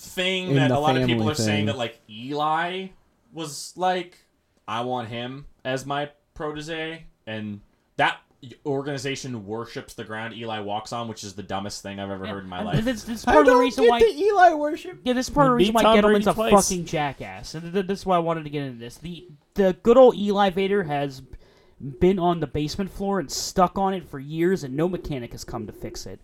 thing 0.03 0.51
In 0.51 0.57
that 0.57 0.71
a 0.71 0.79
lot 0.79 0.97
of 0.97 1.07
people 1.07 1.21
family 1.21 1.33
are 1.33 1.37
saying 1.37 1.67
that 1.67 1.79
like 1.79 2.01
Eli 2.11 2.89
was 3.33 3.73
like, 3.77 4.19
I 4.67 4.83
want 4.83 5.09
him 5.09 5.47
as 5.65 5.87
my 5.87 6.11
protege, 6.35 7.07
and 7.27 7.61
that 7.97 8.19
organization 8.67 9.47
worships 9.47 9.95
the 9.95 10.05
ground 10.05 10.35
Eli 10.35 10.59
walks 10.61 10.93
on, 10.93 11.07
which 11.07 11.23
is 11.23 11.35
the 11.35 11.43
dumbest 11.43 11.83
thing 11.83 12.01
I've 12.01 12.11
ever 12.11 12.27
heard 12.27 12.43
in 12.43 12.49
my 12.49 12.59
and 12.59 12.67
life. 12.67 12.85
This, 12.85 13.05
this 13.05 13.21
is 13.21 13.25
part 13.25 13.47
of 13.47 13.55
the 13.55 13.57
reason 13.57 13.87
why. 13.87 14.01
the 14.01 14.07
Eli 14.07 14.55
worship. 14.55 14.99
Yeah, 15.05 15.13
this 15.13 15.31
part 15.31 15.47
of 15.47 15.53
the 15.53 15.57
reason 15.57 15.73
beat 15.73 15.77
why 15.77 15.83
Tom 15.83 15.99
Gettleman's 15.99 16.27
a 16.27 16.35
twice. 16.35 16.69
fucking 16.69 16.85
jackass, 16.85 17.55
and 17.55 17.73
this 17.73 18.01
is 18.01 18.07
why 18.07 18.17
I 18.17 18.21
wanted 18.21 18.45
to 18.45 18.51
get 18.51 18.65
into 18.65 18.79
this. 18.79 18.99
the 18.99 19.29
The 19.55 19.77
good 19.83 19.97
old 19.97 20.17
Eli 20.17 20.51
Vader 20.51 20.83
has 20.85 21.23
been 22.01 22.19
on 22.19 22.41
the 22.41 22.47
basement 22.47 22.91
floor 22.91 23.21
and 23.21 23.31
stuck 23.31 23.79
on 23.79 23.95
it 23.95 24.09
for 24.09 24.19
years, 24.19 24.65
and 24.65 24.77
no 24.77 24.89
mechanic 24.89 25.33
has 25.33 25.45
come 25.45 25.67
to 25.67 25.73
fix 25.73 26.07
it. 26.07 26.21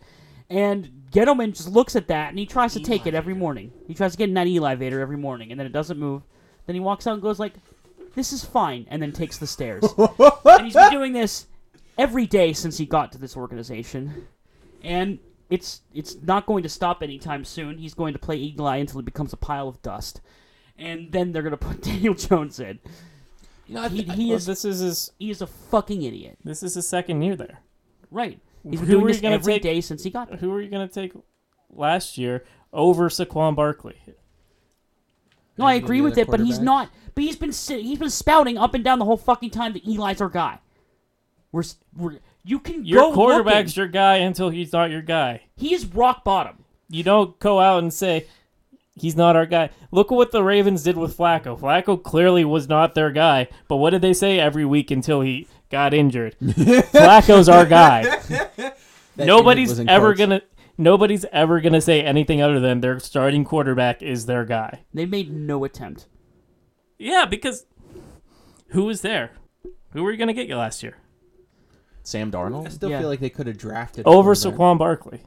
And 0.50 1.04
Gettleman 1.12 1.54
just 1.54 1.68
looks 1.68 1.94
at 1.96 2.08
that 2.08 2.30
and 2.30 2.38
he 2.38 2.46
tries 2.46 2.72
to 2.74 2.80
take 2.80 3.06
it 3.06 3.14
every 3.14 3.34
morning. 3.34 3.72
He 3.86 3.94
tries 3.94 4.12
to 4.12 4.18
get 4.18 4.28
in 4.28 4.34
that 4.34 4.46
Eli 4.46 4.74
Vader 4.76 5.00
every 5.00 5.16
morning, 5.18 5.50
and 5.50 5.58
then 5.60 5.66
it 5.66 5.72
doesn't 5.72 5.98
move. 5.98 6.22
Then 6.66 6.74
he 6.74 6.80
walks 6.80 7.06
out 7.06 7.14
and 7.14 7.22
goes 7.22 7.38
like, 7.38 7.54
"This 8.14 8.32
is 8.32 8.44
fine," 8.44 8.86
and 8.90 9.00
then 9.02 9.12
takes 9.12 9.38
the 9.38 9.46
stairs. 9.46 9.84
and 9.98 10.64
he's 10.64 10.74
been 10.74 10.90
doing 10.90 11.12
this 11.12 11.46
every 11.98 12.26
day 12.26 12.52
since 12.52 12.78
he 12.78 12.86
got 12.86 13.12
to 13.12 13.18
this 13.18 13.36
organization, 13.36 14.26
and 14.82 15.18
it's 15.50 15.82
it's 15.94 16.16
not 16.22 16.46
going 16.46 16.62
to 16.62 16.68
stop 16.68 17.02
anytime 17.02 17.44
soon. 17.44 17.78
He's 17.78 17.94
going 17.94 18.12
to 18.14 18.18
play 18.18 18.36
Eli 18.36 18.76
until 18.78 19.00
he 19.00 19.04
becomes 19.04 19.32
a 19.34 19.38
pile 19.38 19.68
of 19.68 19.80
dust, 19.82 20.20
and 20.78 21.12
then 21.12 21.32
they're 21.32 21.42
going 21.42 21.50
to 21.52 21.56
put 21.58 21.82
Daniel 21.82 22.14
Jones 22.14 22.58
in. 22.60 22.78
You 23.66 23.74
know, 23.74 23.82
I 23.82 23.88
He, 23.88 24.02
thi- 24.02 24.12
he 24.14 24.26
well, 24.28 24.36
is 24.36 24.46
this 24.46 24.64
is 24.64 24.80
his 24.80 25.12
he 25.18 25.30
is 25.30 25.42
a 25.42 25.46
fucking 25.46 26.02
idiot. 26.02 26.38
this 26.42 26.62
is 26.62 26.74
his 26.74 26.88
second 26.88 27.20
year 27.20 27.36
there. 27.36 27.58
Right? 28.10 28.40
He's 28.70 28.80
been 28.80 28.86
Who 28.88 28.92
doing 28.94 29.04
are 29.04 29.08
you 29.08 29.12
this 29.14 29.22
gonna 29.22 29.34
every 29.36 29.54
take- 29.54 29.62
day 29.62 29.80
since 29.80 30.02
he 30.04 30.10
got 30.10 30.28
there. 30.28 30.38
Who 30.38 30.52
are 30.52 30.60
you 30.60 30.68
gonna 30.70 30.88
take 30.88 31.12
last 31.70 32.18
year 32.18 32.44
over 32.72 33.08
Saquon 33.08 33.54
Barkley? 33.56 33.96
No, 35.56 35.64
I 35.66 35.74
agree 35.74 36.00
with 36.00 36.16
it, 36.18 36.28
but 36.28 36.40
he's 36.40 36.58
not. 36.60 36.88
But 37.14 37.24
he's 37.24 37.36
been 37.36 37.52
si- 37.52 37.82
he's 37.82 37.98
been 37.98 38.10
spouting 38.10 38.56
up 38.58 38.74
and 38.74 38.84
down 38.84 38.98
the 39.00 39.04
whole 39.04 39.16
fucking 39.16 39.50
time 39.50 39.72
that 39.72 39.84
Eli's 39.86 40.20
our 40.20 40.28
guy. 40.28 40.60
We're, 41.50 41.64
we're 41.96 42.18
you 42.44 42.60
can 42.60 42.84
Your 42.84 43.00
go 43.10 43.14
quarterback's 43.14 43.70
looking. 43.70 43.80
your 43.80 43.88
guy 43.88 44.16
until 44.18 44.50
he's 44.50 44.72
not 44.72 44.90
your 44.90 45.02
guy. 45.02 45.42
He 45.56 45.74
is 45.74 45.84
rock 45.86 46.22
bottom. 46.24 46.64
You 46.88 47.02
don't 47.02 47.38
go 47.40 47.58
out 47.58 47.82
and 47.82 47.92
say 47.92 48.26
he's 48.94 49.16
not 49.16 49.34
our 49.34 49.46
guy. 49.46 49.70
Look 49.90 50.12
at 50.12 50.14
what 50.14 50.30
the 50.30 50.44
Ravens 50.44 50.82
did 50.84 50.96
with 50.96 51.16
Flacco. 51.16 51.58
Flacco 51.58 52.00
clearly 52.00 52.44
was 52.44 52.68
not 52.68 52.94
their 52.94 53.10
guy, 53.10 53.48
but 53.66 53.76
what 53.76 53.90
did 53.90 54.02
they 54.02 54.12
say 54.14 54.38
every 54.38 54.64
week 54.64 54.90
until 54.90 55.22
he 55.22 55.48
got 55.70 55.94
injured? 55.94 56.36
Flacco's 56.42 57.48
our 57.48 57.66
guy. 57.66 58.04
Nobody's 59.16 59.78
ever 59.80 60.14
quotes. 60.14 60.18
gonna 60.18 60.42
nobody's 60.76 61.24
ever 61.32 61.60
gonna 61.60 61.80
say 61.80 62.02
anything 62.02 62.40
other 62.40 62.60
than 62.60 62.80
their 62.80 62.98
starting 63.00 63.44
quarterback 63.44 64.02
is 64.02 64.26
their 64.26 64.44
guy. 64.44 64.84
They 64.94 65.06
made 65.06 65.32
no 65.32 65.64
attempt. 65.64 66.06
Yeah, 66.98 67.24
because 67.24 67.66
who 68.68 68.84
was 68.84 69.00
there? 69.00 69.32
Who 69.92 70.02
were 70.04 70.12
you 70.12 70.18
gonna 70.18 70.32
get 70.32 70.48
you 70.48 70.56
last 70.56 70.82
year? 70.82 70.96
Sam 72.02 72.30
Darnold. 72.30 72.66
I 72.66 72.70
still 72.70 72.90
Yeah. 72.90 73.00
feel 73.00 73.08
like 73.08 73.20
they 73.20 73.30
could 73.30 73.46
have 73.46 73.58
drafted 73.58 74.06
Over 74.06 74.34
quarterback. 74.34 74.58
Saquon 74.58 74.78
Barkley. 74.78 75.20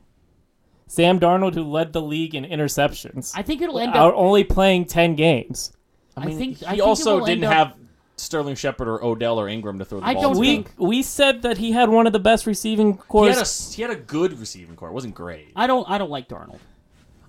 Sam 0.88 1.20
Darnold, 1.20 1.54
who 1.54 1.64
led 1.64 1.94
the 1.94 2.02
league 2.02 2.36
in 2.36 2.44
interceptions, 2.44 3.32
I 3.36 3.42
think 3.44 3.62
it'll 3.62 3.80
end 3.80 3.96
out 3.96 4.10
up. 4.14 4.20
only 4.20 4.44
playing 4.44 4.86
ten 4.86 5.16
games. 5.16 5.74
I, 6.18 6.26
mean, 6.26 6.38
think 6.38 6.58
he 6.58 6.66
I 6.66 6.70
think 6.72 6.84
also 6.84 7.26
didn't 7.26 7.46
up- 7.46 7.54
have 7.54 7.74
Sterling 8.22 8.56
Shepard 8.56 8.88
or 8.88 9.04
Odell 9.04 9.40
or 9.40 9.48
Ingram 9.48 9.80
to 9.80 9.86
throw 9.86 10.00
the 10.00 10.06
I 10.06 10.14
ball. 10.14 10.22
don't 10.24 10.34
to. 10.36 10.40
We 10.40 10.48
think- 10.48 10.72
we 10.78 11.02
said 11.02 11.42
that 11.42 11.58
he 11.58 11.72
had 11.72 11.90
one 11.90 12.08
of 12.08 12.14
the 12.14 12.20
best 12.20 12.46
receiving 12.46 12.94
he 12.94 12.98
cores. 13.00 13.36
had 13.38 13.46
a 13.46 13.76
he 13.76 13.82
had 13.82 13.92
a 13.92 13.96
good 13.96 14.40
receiving 14.40 14.76
corps. 14.76 14.90
It 14.90 14.94
wasn't 14.94 15.16
great. 15.16 15.52
I 15.56 15.68
don't. 15.68 15.90
I 15.90 15.98
don't 15.98 16.10
like 16.12 16.28
Darnold. 16.30 16.60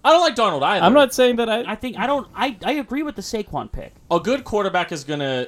I 0.05 0.11
don't 0.11 0.21
like 0.21 0.35
Darnold 0.35 0.63
either. 0.63 0.85
I'm 0.85 0.95
not 0.95 1.15
saying 1.15 1.37
that 1.37 1.49
I. 1.49 1.73
I 1.73 1.75
think 1.77 1.97
I 1.99 2.07
don't. 2.07 2.27
I 2.35 2.57
I 2.65 2.73
agree 2.73 3.03
with 3.03 3.17
the 3.17 3.23
Saquon 3.23 3.71
pick. 3.71 3.93
a 4.11 4.19
good 4.21 4.45
quarterback 4.45 4.91
is 4.93 5.05
gonna 5.05 5.47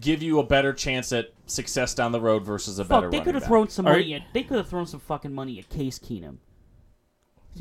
give 0.00 0.22
you 0.22 0.40
a 0.40 0.42
better 0.42 0.72
chance 0.72 1.12
at 1.12 1.30
success 1.46 1.94
down 1.94 2.10
the 2.10 2.20
road 2.20 2.42
versus 2.44 2.78
a 2.78 2.84
better 2.84 3.02
Fuck, 3.02 3.10
they 3.12 3.18
running 3.18 3.24
could 3.24 3.34
have 3.34 3.42
back. 3.44 3.48
thrown 3.48 3.68
some 3.68 3.86
Are 3.86 3.92
money 3.92 4.04
you- 4.04 4.16
at. 4.16 4.22
They 4.32 4.42
could 4.42 4.56
have 4.56 4.68
thrown 4.68 4.86
some 4.86 5.00
fucking 5.00 5.32
money 5.32 5.58
at 5.58 5.68
Case 5.68 5.98
Keenum. 5.98 6.38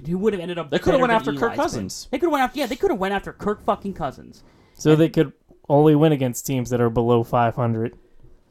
Who 0.07 0.17
would 0.17 0.33
have 0.33 0.41
ended 0.41 0.57
up? 0.57 0.71
They 0.71 0.79
coulda 0.79 0.97
better 0.97 1.01
went 1.01 1.09
than 1.11 1.15
after 1.17 1.31
Kirk 1.33 1.41
Eli's 1.51 1.57
been. 1.57 1.63
Cousins. 1.63 2.07
They 2.09 2.17
could 2.17 2.25
have 2.27 2.31
went 2.31 2.43
after. 2.43 2.59
Yeah, 2.59 2.65
they 2.65 2.75
could 2.75 2.89
have 2.89 2.99
went 2.99 3.13
after 3.13 3.31
Kirk 3.33 3.63
fucking 3.63 3.93
Cousins. 3.93 4.43
so 4.73 4.95
they 4.95 5.09
could 5.09 5.33
only 5.69 5.95
win 5.95 6.11
against 6.11 6.45
teams 6.45 6.69
that 6.69 6.81
are 6.81 6.89
below 6.89 7.23
500. 7.23 7.97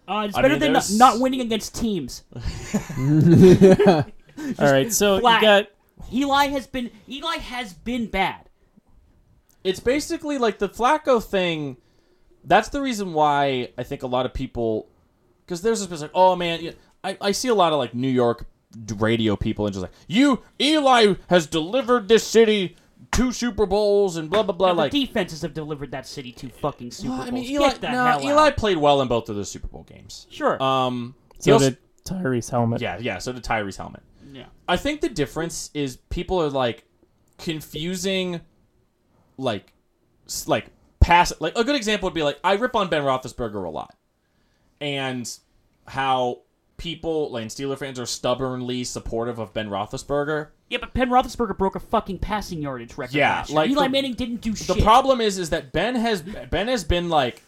Uh, 0.09 0.25
it's 0.29 0.37
I 0.37 0.43
better 0.43 0.55
mean, 0.55 0.61
than 0.61 0.73
not, 0.73 0.83
there's- 0.83 0.99
not 0.99 1.21
winning 1.21 1.41
against 1.41 1.75
teams. 1.77 2.25
All 4.59 4.73
right, 4.73 4.93
so 4.93 5.21
flat. 5.21 5.41
you 5.43 5.47
got 5.49 5.67
Eli 6.13 6.47
has 6.49 6.67
been. 6.67 6.91
Eli 7.09 7.37
has 7.37 7.73
been 7.73 8.07
bad. 8.07 8.49
It's 9.65 9.79
basically 9.81 10.39
like 10.39 10.59
the 10.59 10.69
Flacco 10.69 11.23
thing. 11.23 11.77
That's 12.45 12.69
the 12.71 12.81
reason 12.81 13.13
why 13.13 13.69
I 13.79 13.85
think 13.85 14.03
a 14.03 14.09
lot 14.09 14.27
of 14.27 14.35
people, 14.35 14.89
because 15.45 15.63
there's 15.63 15.87
this 15.87 16.01
like, 16.03 16.11
oh 16.15 16.35
man, 16.35 16.61
yeah, 16.61 16.73
I, 17.05 17.17
I 17.21 17.31
see 17.33 17.49
a 17.49 17.55
lot 17.55 17.73
of 17.73 17.79
like 17.79 17.95
New 17.95 18.09
York 18.09 18.47
radio 18.97 19.37
people 19.37 19.67
and 19.67 19.73
just 19.73 19.83
like, 19.83 19.93
you 20.09 20.43
Eli 20.61 21.15
has 21.29 21.47
delivered 21.47 22.09
this 22.09 22.27
city 22.27 22.75
two 23.13 23.31
Super 23.33 23.67
Bowls 23.67 24.17
and 24.17 24.29
blah 24.31 24.43
blah 24.43 24.55
blah. 24.55 24.69
Now, 24.69 24.75
like, 24.75 24.93
the 24.93 25.07
defenses 25.07 25.43
have 25.43 25.55
delivered 25.55 25.91
that 25.93 26.07
city 26.07 26.33
to 26.33 26.49
fucking 26.49 26.91
Super 26.91 27.11
Well, 27.11 27.19
Bowls. 27.19 27.29
I 27.29 27.31
mean, 27.33 27.45
Eli, 27.45 27.69
Get 27.69 27.81
the 27.83 27.91
no, 27.93 28.05
hell 28.05 28.23
Eli 28.23 28.47
out. 28.49 28.57
played 28.57 28.79
well 28.79 29.01
in 29.03 29.09
both 29.09 29.29
of 29.29 29.37
those 29.37 29.51
Super 29.51 29.69
Bowl 29.69 29.85
games. 29.85 30.27
Sure. 30.31 30.61
Um, 30.63 31.15
so 31.39 31.53
also- 31.55 31.71
did 31.71 31.79
Tyree's 32.05 32.49
helmet. 32.49 32.81
yeah, 32.81 32.99
yeah. 32.99 33.19
So 33.19 33.33
did 33.33 33.45
Tyree's 33.45 33.77
helmet. 33.77 34.03
yeah. 34.33 34.47
I 34.69 34.77
think 34.77 35.01
the 35.03 35.09
difference 35.09 35.71
is 35.75 35.99
people 36.09 36.41
are 36.43 36.51
like 36.51 36.85
confusing, 37.39 38.41
like, 39.37 39.73
like 40.47 40.67
pass. 41.01 41.33
Like 41.41 41.57
a 41.57 41.65
good 41.65 41.77
example 41.77 42.07
would 42.09 42.15
be 42.15 42.23
like 42.23 42.39
I 42.43 42.55
rip 42.55 42.75
on 42.75 42.89
Ben 42.89 43.03
Roethlisberger 43.03 43.65
a 43.65 43.71
lot, 43.71 43.95
and 44.81 45.31
how 45.87 46.41
people 46.77 47.31
like 47.31 47.47
Steeler 47.49 47.79
fans 47.79 47.99
are 48.01 48.07
stubbornly 48.07 48.85
supportive 48.85 49.39
of 49.39 49.53
Ben 49.53 49.69
Roethlisberger. 49.69 50.49
Yeah, 50.73 50.79
but 50.79 50.95
Ben 50.95 51.11
Roethlisberger 51.11 51.59
broke 51.59 51.77
a 51.77 51.81
fucking 51.81 52.21
passing 52.21 52.63
yardage 52.63 52.97
record. 52.97 53.15
Yeah, 53.15 53.45
like 53.51 53.69
Eli 53.69 53.85
the- 53.85 53.91
Manning 53.91 54.15
didn't 54.15 54.41
do 54.41 54.57
shit. 54.57 54.75
The 54.75 54.83
problem 54.83 55.21
is, 55.21 55.37
is 55.37 55.51
that 55.51 55.71
Ben 55.71 55.95
has 55.97 56.23
Ben 56.23 56.67
has 56.69 56.83
been 56.83 57.11
like 57.11 57.43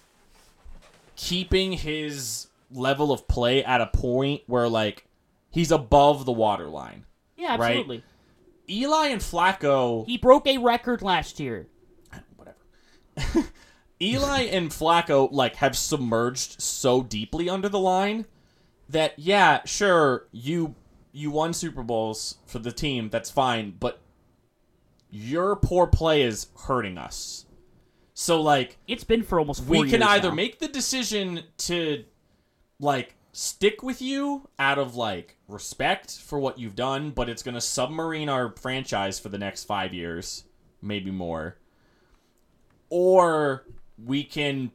keeping 1.17 1.73
his 1.73 2.49
level 2.71 3.13
of 3.13 3.27
play 3.27 3.65
at 3.65 3.81
a 3.81 3.87
point 3.87 4.43
where 4.47 4.69
like 4.69 5.07
he's 5.51 5.71
above 5.71 6.27
the 6.27 6.33
waterline. 6.33 7.07
yeah, 7.39 7.57
right? 7.57 7.79
absolutely. 7.79 8.03
Eli 8.69 9.07
and 9.07 9.23
Flacco 9.23 10.05
He 10.07 10.19
broke 10.19 10.47
a 10.47 10.59
record 10.59 11.01
last 11.01 11.41
year. 11.41 11.67
whatever. 12.37 13.49
Eli 14.03 14.43
and 14.43 14.71
Flacco 14.71 15.31
like 15.33 15.57
have 15.57 15.79
submerged 15.79 16.61
so 16.61 17.03
deeply 17.03 17.49
under 17.49 17.71
the 17.71 17.79
line 17.79 18.27
that 18.91 19.19
yeah, 19.19 19.63
sure, 19.65 20.27
you 20.31 20.75
you 21.15 21.31
won 21.31 21.55
Super 21.55 21.85
Bowls 21.85 22.39
for 22.45 22.59
the 22.59 22.73
team, 22.73 23.09
that's 23.09 23.31
fine, 23.31 23.75
but 23.79 24.01
your 25.11 25.55
poor 25.55 25.87
play 25.87 26.23
is 26.23 26.49
hurting 26.67 26.99
us. 26.99 27.47
So 28.15 28.43
like 28.43 28.79
It's 28.89 29.05
been 29.05 29.23
for 29.23 29.39
almost 29.39 29.65
four 29.65 29.83
we 29.83 29.91
can 29.91 30.03
either 30.03 30.29
now. 30.31 30.35
make 30.35 30.59
the 30.59 30.69
decision 30.69 31.45
to 31.59 32.05
like 32.81 33.15
stick 33.33 33.83
with 33.83 34.03
you 34.03 34.49
out 34.59 34.79
of 34.79 34.97
like 34.97 35.37
respect 35.47 36.19
for 36.19 36.39
what 36.39 36.59
you've 36.59 36.77
done, 36.77 37.11
but 37.11 37.29
it's 37.29 37.45
going 37.45 37.55
to 37.55 37.61
submarine 37.61 38.29
our 38.29 38.53
franchise 38.57 39.21
for 39.21 39.29
the 39.29 39.39
next 39.39 39.65
5 39.65 39.95
years, 39.95 40.45
maybe 40.83 41.13
more. 41.13 41.59
Or 42.91 43.65
we 43.97 44.25
can 44.25 44.73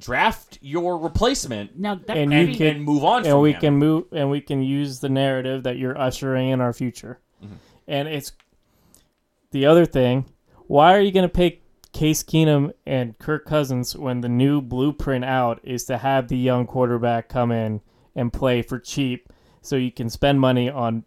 draft 0.00 0.58
your 0.62 0.98
replacement 0.98 1.78
now 1.78 1.94
that 1.94 2.16
And 2.16 2.32
you 2.32 2.56
can- 2.56 2.66
and 2.76 2.84
move 2.84 3.04
on 3.04 3.18
and 3.18 3.32
from 3.32 3.42
we 3.42 3.52
him. 3.52 3.60
can 3.60 3.74
move 3.74 4.04
and 4.12 4.30
we 4.30 4.40
can 4.40 4.62
use 4.62 5.00
the 5.00 5.08
narrative 5.08 5.62
that 5.64 5.76
you're 5.76 5.96
ushering 5.98 6.48
in 6.48 6.60
our 6.60 6.72
future. 6.72 7.20
Mm-hmm. 7.44 7.54
And 7.86 8.08
it's 8.08 8.32
the 9.50 9.66
other 9.66 9.84
thing. 9.86 10.26
Why 10.66 10.96
are 10.96 11.00
you 11.00 11.12
going 11.12 11.28
to 11.28 11.32
pay 11.32 11.60
Case 11.92 12.22
Keenum 12.22 12.72
and 12.86 13.18
Kirk 13.18 13.44
Cousins 13.44 13.96
when 13.96 14.20
the 14.20 14.28
new 14.28 14.60
blueprint 14.62 15.24
out 15.24 15.60
is 15.64 15.84
to 15.86 15.98
have 15.98 16.28
the 16.28 16.38
young 16.38 16.66
quarterback 16.66 17.28
come 17.28 17.50
in 17.52 17.80
and 18.14 18.32
play 18.32 18.62
for 18.62 18.78
cheap, 18.78 19.28
so 19.60 19.74
you 19.76 19.90
can 19.90 20.08
spend 20.08 20.40
money 20.40 20.70
on 20.70 21.04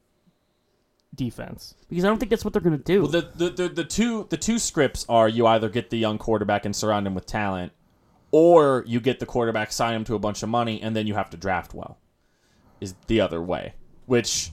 defense? 1.15 1.75
because 1.89 2.03
I 2.03 2.07
don't 2.07 2.17
think 2.17 2.31
that's 2.31 2.43
what 2.43 2.53
they're 2.53 2.61
gonna 2.61 2.77
do. 2.77 3.03
Well, 3.03 3.11
the, 3.11 3.29
the, 3.35 3.49
the, 3.49 3.69
the 3.69 3.83
two 3.83 4.25
the 4.29 4.37
two 4.37 4.57
scripts 4.57 5.05
are 5.07 5.29
you 5.29 5.45
either 5.45 5.69
get 5.69 5.89
the 5.91 5.97
young 5.97 6.17
quarterback 6.17 6.65
and 6.65 6.75
surround 6.75 7.05
him 7.05 7.13
with 7.13 7.25
talent, 7.27 7.71
or 8.34 8.84
you 8.88 8.99
get 8.99 9.19
the 9.19 9.27
quarterback, 9.27 9.71
sign 9.71 9.93
him 9.93 10.03
to 10.05 10.15
a 10.15 10.19
bunch 10.19 10.41
of 10.41 10.49
money, 10.49 10.81
and 10.81 10.95
then 10.95 11.05
you 11.05 11.13
have 11.13 11.29
to 11.29 11.38
draft 11.38 11.73
well. 11.73 11.99
Is 12.81 12.95
the 13.05 13.21
other 13.21 13.41
way. 13.41 13.75
Which, 14.07 14.51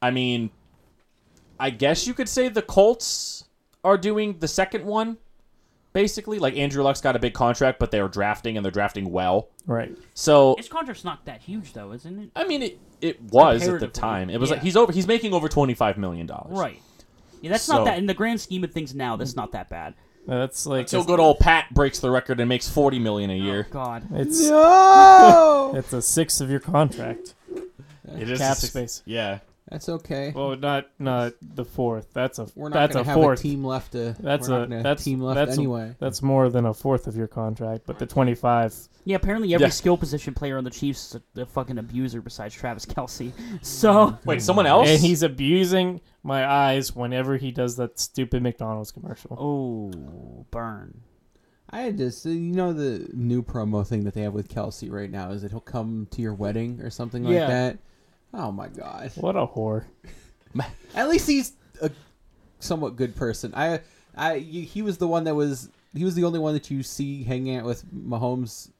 I 0.00 0.10
mean, 0.10 0.50
I 1.58 1.70
guess 1.70 2.06
you 2.06 2.12
could 2.12 2.28
say 2.28 2.48
the 2.48 2.62
Colts 2.62 3.44
are 3.82 3.96
doing 3.96 4.38
the 4.38 4.46
second 4.46 4.84
one. 4.84 5.16
Basically, 5.94 6.38
like 6.38 6.56
Andrew 6.56 6.82
Luck's 6.82 7.00
got 7.00 7.16
a 7.16 7.18
big 7.18 7.32
contract, 7.32 7.78
but 7.78 7.90
they're 7.90 8.08
drafting 8.08 8.56
and 8.58 8.64
they're 8.64 8.70
drafting 8.70 9.10
well. 9.10 9.48
Right. 9.66 9.96
So 10.12 10.54
His 10.58 10.68
contract's 10.68 11.02
not 11.02 11.24
that 11.24 11.40
huge 11.40 11.72
though, 11.72 11.92
isn't 11.92 12.18
it? 12.18 12.30
I 12.36 12.46
mean, 12.46 12.62
it 12.62 12.78
it 13.00 13.20
was 13.22 13.66
at 13.66 13.80
the 13.80 13.88
time. 13.88 14.28
It 14.28 14.38
was 14.38 14.50
yeah. 14.50 14.56
like 14.56 14.62
he's 14.62 14.76
over. 14.76 14.92
He's 14.92 15.08
making 15.08 15.32
over 15.32 15.48
twenty 15.48 15.74
five 15.74 15.96
million 15.96 16.26
dollars. 16.26 16.58
Right. 16.58 16.80
Yeah, 17.40 17.52
that's 17.52 17.64
So- 17.64 17.78
not 17.78 17.84
that 17.86 17.98
in 17.98 18.04
the 18.04 18.14
grand 18.14 18.40
scheme 18.40 18.62
of 18.64 18.72
things 18.72 18.94
now. 18.94 19.16
That's 19.16 19.34
not 19.34 19.52
that 19.52 19.70
bad. 19.70 19.94
That's 20.28 20.66
like 20.66 20.82
Until 20.82 21.04
good 21.04 21.20
old 21.20 21.38
Pat 21.40 21.72
breaks 21.72 22.00
the 22.00 22.10
record 22.10 22.38
and 22.38 22.50
makes 22.50 22.68
forty 22.68 22.98
million 22.98 23.30
a 23.30 23.40
oh, 23.40 23.44
year. 23.44 23.66
Oh, 23.70 23.72
God. 23.72 24.06
it's 24.12 24.46
No, 24.46 25.72
it's 25.76 25.92
a 25.94 26.02
sixth 26.02 26.42
of 26.42 26.50
your 26.50 26.60
contract. 26.60 27.34
It 28.14 28.30
is 28.30 28.38
Cap 28.38 28.58
six- 28.58 28.70
space. 28.70 29.02
Yeah. 29.06 29.38
That's 29.70 29.88
okay. 29.88 30.32
Well, 30.34 30.56
not 30.56 30.86
not 30.98 31.34
the 31.42 31.64
fourth. 31.64 32.08
That's 32.14 32.38
a 32.38 32.48
We're 32.54 32.70
not 32.70 32.74
that's 32.74 32.92
gonna 32.94 33.02
a 33.02 33.04
have 33.06 33.14
fourth. 33.14 33.40
a 33.40 33.42
team 33.42 33.64
left 33.64 33.92
to. 33.92 34.16
That's 34.18 34.48
we're 34.48 34.56
a 34.56 34.58
not 34.60 34.68
gonna 34.70 34.82
that's 34.82 35.04
team 35.04 35.20
left 35.20 35.34
that's 35.36 35.56
a- 35.56 35.60
anyway. 35.60 35.94
that's 35.98 36.22
more 36.22 36.48
than 36.48 36.64
a 36.64 36.72
fourth 36.72 37.06
of 37.06 37.16
your 37.16 37.26
contract, 37.26 37.82
but 37.86 37.98
the 37.98 38.06
twenty 38.06 38.34
five. 38.34 38.74
Yeah, 39.04 39.16
apparently 39.16 39.52
every 39.54 39.66
Yeah. 39.66 39.70
skill 39.70 39.96
position 39.96 40.32
player 40.34 40.56
on 40.58 40.64
the 40.64 40.70
Chiefs 40.70 41.14
is 41.14 41.20
a, 41.36 41.42
a 41.42 41.46
fucking 41.46 41.76
abuser 41.78 42.20
besides 42.22 42.54
Travis 42.54 42.86
Kelce. 42.86 43.32
So 43.62 44.16
Wait, 44.24 44.40
someone 44.42 44.66
else? 44.66 44.88
And 44.88 45.00
he's 45.00 45.22
abusing 45.22 46.00
my 46.22 46.46
eyes 46.46 46.94
whenever 46.96 47.36
he 47.36 47.50
does 47.50 47.76
that 47.76 47.98
stupid 47.98 48.42
McDonald's 48.42 48.90
commercial. 48.92 49.36
Oh, 49.38 50.46
burn. 50.50 51.02
I 51.70 51.82
had 51.82 51.94
uh, 51.94 51.98
this, 51.98 52.24
you 52.24 52.54
know, 52.54 52.72
the 52.72 53.08
new 53.12 53.42
promo 53.42 53.86
thing 53.86 54.04
that 54.04 54.14
they 54.14 54.22
have 54.22 54.32
with 54.32 54.48
Kelce 54.48 54.90
right 54.90 55.10
now 55.10 55.30
is 55.32 55.42
that 55.42 55.50
he'll 55.50 55.60
come 55.60 56.06
to 56.12 56.22
your 56.22 56.32
wedding 56.32 56.80
or 56.80 56.88
something 56.88 57.24
like 57.24 57.34
Yeah. 57.34 57.46
that. 57.46 57.78
Oh 58.34 58.52
my 58.52 58.68
god! 58.68 59.12
What 59.16 59.36
a 59.36 59.46
whore! 59.46 59.84
At 60.94 61.08
least 61.08 61.28
he's 61.28 61.52
a 61.80 61.90
somewhat 62.58 62.96
good 62.96 63.16
person. 63.16 63.52
I, 63.54 63.80
I, 64.16 64.38
he 64.38 64.82
was 64.82 64.98
the 64.98 65.08
one 65.08 65.24
that 65.24 65.34
was. 65.34 65.70
He 65.94 66.04
was 66.04 66.14
the 66.14 66.24
only 66.24 66.38
one 66.38 66.54
that 66.54 66.70
you 66.70 66.82
see 66.82 67.24
hanging 67.24 67.56
out 67.56 67.64
with 67.64 67.84
Mahomes, 67.92 68.70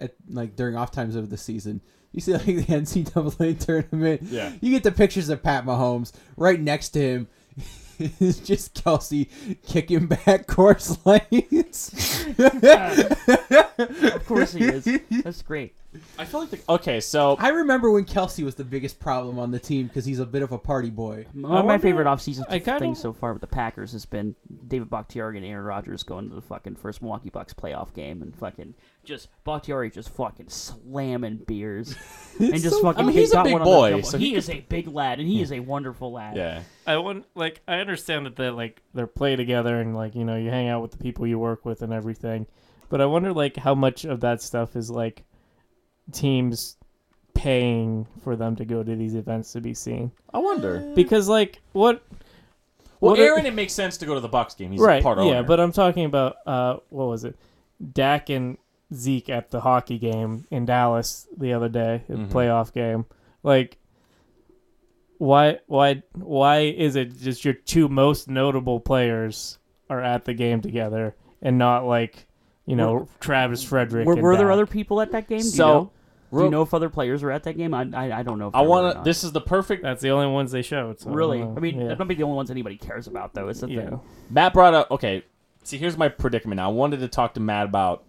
at 0.00 0.14
like 0.28 0.56
during 0.56 0.76
off 0.76 0.90
times 0.90 1.16
of 1.16 1.30
the 1.30 1.36
season. 1.36 1.80
You 2.12 2.20
see 2.20 2.32
like 2.32 2.44
the 2.44 2.52
NCAA 2.64 3.58
tournament. 3.58 4.22
Yeah. 4.24 4.52
You 4.60 4.70
get 4.70 4.82
the 4.82 4.92
pictures 4.92 5.28
of 5.28 5.42
Pat 5.42 5.64
Mahomes 5.64 6.12
right 6.36 6.60
next 6.60 6.90
to 6.90 7.00
him. 7.00 7.28
It's 8.00 8.38
just 8.38 8.74
Kelce 8.84 9.26
kicking 9.66 10.06
back 10.06 10.46
course 10.46 10.96
lanes. 11.04 12.24
Of 12.38 14.24
course 14.24 14.52
he 14.52 14.62
is. 14.62 15.00
That's 15.24 15.42
great. 15.42 15.74
I 16.18 16.24
feel 16.24 16.40
like 16.40 16.50
the, 16.50 16.60
okay, 16.68 17.00
so 17.00 17.36
I 17.38 17.48
remember 17.48 17.90
when 17.90 18.04
Kelce 18.04 18.44
was 18.44 18.54
the 18.54 18.64
biggest 18.64 18.98
problem 19.00 19.38
on 19.38 19.50
the 19.50 19.58
team 19.58 19.86
because 19.86 20.04
he's 20.04 20.18
a 20.18 20.26
bit 20.26 20.42
of 20.42 20.52
a 20.52 20.58
party 20.58 20.90
boy. 20.90 21.26
One 21.34 21.58
of 21.58 21.64
my 21.66 21.78
favorite 21.78 22.06
offseason 22.06 22.44
I 22.48 22.58
kinda- 22.58 22.78
things 22.80 23.00
so 23.00 23.12
far 23.12 23.32
with 23.32 23.40
the 23.40 23.46
Packers 23.46 23.92
has 23.92 24.04
been 24.06 24.34
David 24.66 24.90
Bakhtiari 24.90 25.36
and 25.36 25.46
Aaron 25.46 25.64
Rodgers 25.64 26.02
going 26.02 26.28
to 26.28 26.34
the 26.34 26.42
fucking 26.42 26.76
first 26.76 27.02
Milwaukee 27.02 27.30
Bucks 27.30 27.54
playoff 27.54 27.92
game 27.94 28.22
and 28.22 28.34
fucking 28.36 28.74
just 29.04 29.28
Bakhtiari 29.44 29.90
just 29.90 30.10
fucking 30.10 30.48
slamming 30.48 31.36
beers 31.46 31.94
and 32.38 32.52
just 32.54 32.76
so- 32.76 32.82
fucking. 32.82 33.02
I 33.02 33.06
mean, 33.06 33.12
he 33.14 33.20
he's 33.20 33.30
a 33.32 33.34
got 33.34 33.44
big 33.44 33.52
one 33.54 33.62
on 33.62 33.66
the 33.68 33.72
boy, 33.74 33.90
double- 33.90 34.02
so 34.04 34.18
he, 34.18 34.30
he 34.30 34.34
is 34.36 34.48
a 34.50 34.60
big 34.68 34.86
lad 34.88 35.18
and 35.18 35.28
he 35.28 35.40
is 35.42 35.52
a 35.52 35.60
wonderful 35.60 36.12
lad. 36.12 36.36
yeah. 36.36 36.62
I 36.86 36.96
want 36.98 37.26
like 37.34 37.60
I 37.68 37.76
understand 37.80 38.24
that 38.26 38.36
they 38.36 38.48
like 38.50 38.80
they're 38.94 39.06
play 39.06 39.36
together 39.36 39.78
and 39.80 39.94
like 39.94 40.14
you 40.14 40.24
know 40.24 40.36
you 40.36 40.50
hang 40.50 40.68
out 40.68 40.80
with 40.82 40.92
the 40.92 40.96
people 40.98 41.26
you 41.26 41.38
work 41.38 41.64
with 41.66 41.82
and 41.82 41.92
everything, 41.92 42.46
but 42.88 43.00
I 43.02 43.06
wonder 43.06 43.32
like 43.34 43.56
how 43.58 43.74
much 43.74 44.04
of 44.06 44.20
that 44.20 44.40
stuff 44.40 44.74
is 44.74 44.90
like 44.90 45.24
teams 46.12 46.76
paying 47.34 48.06
for 48.24 48.34
them 48.36 48.56
to 48.56 48.64
go 48.64 48.82
to 48.82 48.96
these 48.96 49.14
events 49.14 49.52
to 49.52 49.60
be 49.60 49.72
seen 49.74 50.10
I 50.34 50.38
wonder. 50.38 50.90
because 50.96 51.28
like 51.28 51.60
what 51.72 52.02
Well, 53.00 53.12
what 53.12 53.20
are- 53.20 53.22
Aaron, 53.24 53.46
it 53.46 53.54
makes 53.54 53.72
sense 53.72 53.96
to 53.98 54.06
go 54.06 54.14
to 54.14 54.20
the 54.20 54.28
Bucks 54.28 54.54
game. 54.54 54.72
He's 54.72 54.80
right 54.80 55.02
part 55.02 55.22
yeah 55.24 55.42
but 55.42 55.60
i'm 55.60 55.70
talking 55.72 56.04
about 56.04 56.36
uh 56.46 56.78
what 56.88 57.06
was 57.06 57.24
it 57.24 57.36
dak 57.92 58.28
and 58.30 58.58
zeke 58.92 59.28
at 59.28 59.50
the 59.50 59.60
hockey 59.60 59.98
game 59.98 60.46
in 60.50 60.64
dallas 60.64 61.28
the 61.36 61.52
other 61.52 61.68
day 61.68 62.02
the 62.08 62.14
Mhm. 62.16 62.28
playoff 62.28 62.72
game 62.72 63.04
like 63.44 63.78
why 65.18 65.58
why 65.66 66.02
why 66.14 66.60
is 66.60 66.96
it 66.96 67.16
just 67.18 67.44
your 67.44 67.54
two 67.54 67.88
most 67.88 68.28
notable 68.28 68.80
players 68.80 69.58
are 69.90 70.00
at 70.02 70.24
the 70.24 70.34
game 70.34 70.60
together 70.60 71.14
and 71.42 71.58
not 71.58 71.84
like 71.86 72.26
you 72.66 72.76
know 72.76 73.08
Travis 73.20 73.62
Frederick? 73.62 74.06
Were, 74.06 74.12
and 74.14 74.22
were 74.22 74.36
there 74.36 74.50
other 74.52 74.66
people 74.66 75.00
at 75.00 75.10
that 75.12 75.26
game? 75.28 75.38
Do 75.38 75.44
you 75.44 75.50
So, 75.50 75.90
know? 76.30 76.38
Do 76.38 76.44
you 76.44 76.50
know 76.50 76.62
if 76.62 76.74
other 76.74 76.88
players 76.88 77.22
were 77.22 77.30
at 77.30 77.44
that 77.44 77.56
game? 77.56 77.74
I 77.74 77.88
I, 77.92 78.18
I 78.18 78.22
don't 78.22 78.38
know. 78.38 78.48
If 78.48 78.54
I 78.54 78.60
there 78.60 78.68
were 78.68 78.76
or 78.76 78.82
want 78.82 78.96
to. 78.96 79.02
This 79.02 79.24
is 79.24 79.32
the 79.32 79.40
perfect. 79.40 79.82
That's 79.82 80.02
the 80.02 80.10
only 80.10 80.26
ones 80.26 80.52
they 80.52 80.62
showed. 80.62 81.00
So 81.00 81.10
really. 81.10 81.38
don't. 81.38 81.56
I 81.56 81.60
mean, 81.60 81.80
yeah. 81.80 81.88
that 81.88 81.98
might 81.98 82.08
be 82.08 82.14
the 82.14 82.24
only 82.24 82.36
ones 82.36 82.50
anybody 82.50 82.76
cares 82.76 83.06
about, 83.06 83.34
though. 83.34 83.48
It's 83.48 83.60
the 83.60 83.68
yeah. 83.68 83.88
thing. 83.88 84.00
Matt 84.30 84.52
brought 84.52 84.74
up. 84.74 84.90
Okay, 84.90 85.24
see, 85.64 85.78
here's 85.78 85.96
my 85.96 86.08
predicament. 86.08 86.60
I 86.60 86.68
wanted 86.68 87.00
to 87.00 87.08
talk 87.08 87.34
to 87.34 87.40
Matt 87.40 87.66
about 87.66 88.04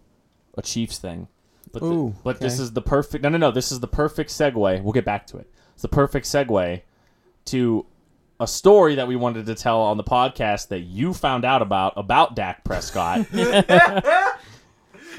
a 0.57 0.61
Chiefs 0.61 0.97
thing, 0.97 1.27
but 1.71 1.81
the- 1.81 1.87
Ooh, 1.87 2.15
but 2.23 2.39
this 2.39 2.59
is 2.59 2.73
the 2.73 2.81
perfect. 2.81 3.23
No, 3.23 3.29
no, 3.29 3.37
no. 3.37 3.51
This 3.51 3.71
is 3.71 3.79
the 3.79 3.87
perfect 3.87 4.29
segue. 4.29 4.83
We'll 4.83 4.93
get 4.93 5.05
back 5.05 5.27
to 5.27 5.37
it. 5.37 5.49
It's 5.73 5.81
the 5.81 5.87
perfect 5.87 6.25
segue 6.25 6.81
to 7.45 7.85
a 8.39 8.47
story 8.47 8.95
that 8.95 9.07
we 9.07 9.15
wanted 9.15 9.45
to 9.45 9.55
tell 9.55 9.81
on 9.81 9.97
the 9.97 10.03
podcast 10.03 10.69
that 10.69 10.79
you 10.79 11.13
found 11.13 11.43
out 11.43 11.61
about 11.61 11.93
about 11.97 12.35
Dak 12.35 12.63
Prescott. 12.63 13.25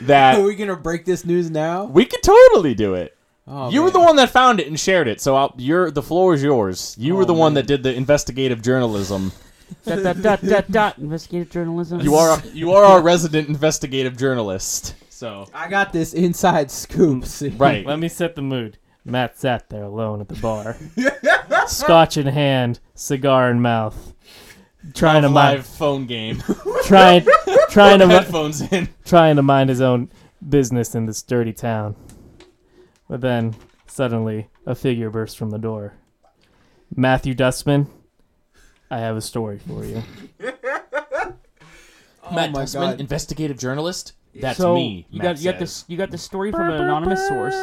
Are 0.05 0.07
that 0.07 0.43
we 0.43 0.55
gonna 0.55 0.77
break 0.77 1.05
this 1.05 1.25
news 1.25 1.51
now? 1.51 1.85
we 1.85 2.05
could 2.05 2.23
totally 2.23 2.75
do 2.75 2.95
it. 2.95 3.17
Oh, 3.47 3.71
you 3.71 3.81
were 3.81 3.87
man. 3.87 3.93
the 3.95 4.01
one 4.01 4.17
that 4.17 4.31
found 4.31 4.61
it 4.61 4.69
and 4.69 4.79
shared 4.79 5.09
it, 5.09 5.21
so 5.21 5.35
I'll, 5.35 5.55
you're 5.59 5.91
the 5.91 6.03
floor 6.03 6.35
is 6.35 6.43
yours. 6.43 6.95
You 6.99 7.17
were 7.17 7.23
Oh, 7.23 7.27
the 7.27 7.35
one 7.35 7.55
man. 7.55 7.63
that 7.63 7.67
did 7.67 7.83
the 7.83 7.93
investigative 7.95 8.63
journalism. 8.63 9.33
dot, 9.85 10.03
dot, 10.03 10.23
dot, 10.23 10.43
dot, 10.43 10.71
dot. 10.71 10.99
Investigative 10.99 11.51
journalism. 11.51 12.01
You 12.01 12.15
are 12.15 12.41
you 12.53 12.73
are 12.73 12.85
our 12.85 13.01
resident 13.03 13.49
investigative 13.49 14.17
journalist. 14.17 14.95
So 15.09 15.47
I 15.53 15.69
got 15.69 15.93
this 15.93 16.15
inside 16.15 16.71
scoop. 16.71 17.25
See? 17.27 17.49
right, 17.51 17.85
Let 17.85 17.99
me 17.99 18.09
set 18.09 18.37
the 18.37 18.43
mood. 18.43 18.79
Matt 19.05 19.39
sat 19.39 19.69
there 19.71 19.85
alone 19.85 20.21
at 20.21 20.29
the 20.29 20.37
bar, 20.37 20.77
scotch 21.67 22.17
in 22.19 22.27
hand, 22.27 22.81
cigar 22.95 23.51
in 23.51 23.61
mouth, 23.61 24.15
trying 24.95 25.23
to 25.23 25.29
live 25.29 25.35
mind, 25.35 25.65
phone 25.67 26.07
game. 26.07 26.43
trying, 26.85 27.27
trying 27.71 27.99
to, 28.01 28.09
Headphones 28.09 28.61
in. 28.73 28.89
trying 29.05 29.37
to 29.37 29.43
mind 29.43 29.71
his 29.71 29.81
own 29.81 30.11
business 30.47 30.95
in 30.95 31.07
this 31.07 31.23
dirty 31.23 31.53
town. 31.53 31.97
But 33.09 33.21
then, 33.21 33.57
suddenly, 33.87 34.49
a 34.67 34.75
figure 34.75 35.11
burst 35.11 35.37
from 35.39 35.51
the 35.51 35.59
door. 35.59 35.95
Matthew 36.95 37.35
Dustman, 37.35 37.89
I 38.91 38.99
have 38.99 39.17
a 39.17 39.21
story 39.21 39.59
for 39.59 39.85
you. 39.85 40.03
Oh 42.23 42.35
Matt 42.35 42.53
my 42.53 42.61
Dustman, 42.61 42.91
god. 42.91 43.01
investigative 43.01 43.59
journalist. 43.59 44.13
That's 44.35 44.59
so 44.59 44.75
me. 44.75 45.07
You 45.11 45.19
Matt 45.19 45.37
got 45.37 45.39
you 45.39 45.45
got 45.51 45.59
says. 45.59 45.59
this 45.59 45.85
you 45.89 45.97
got 45.97 46.11
the 46.13 46.19
story 46.19 46.53
from 46.53 46.71
an 46.71 46.81
anonymous 46.81 47.27
source. 47.27 47.55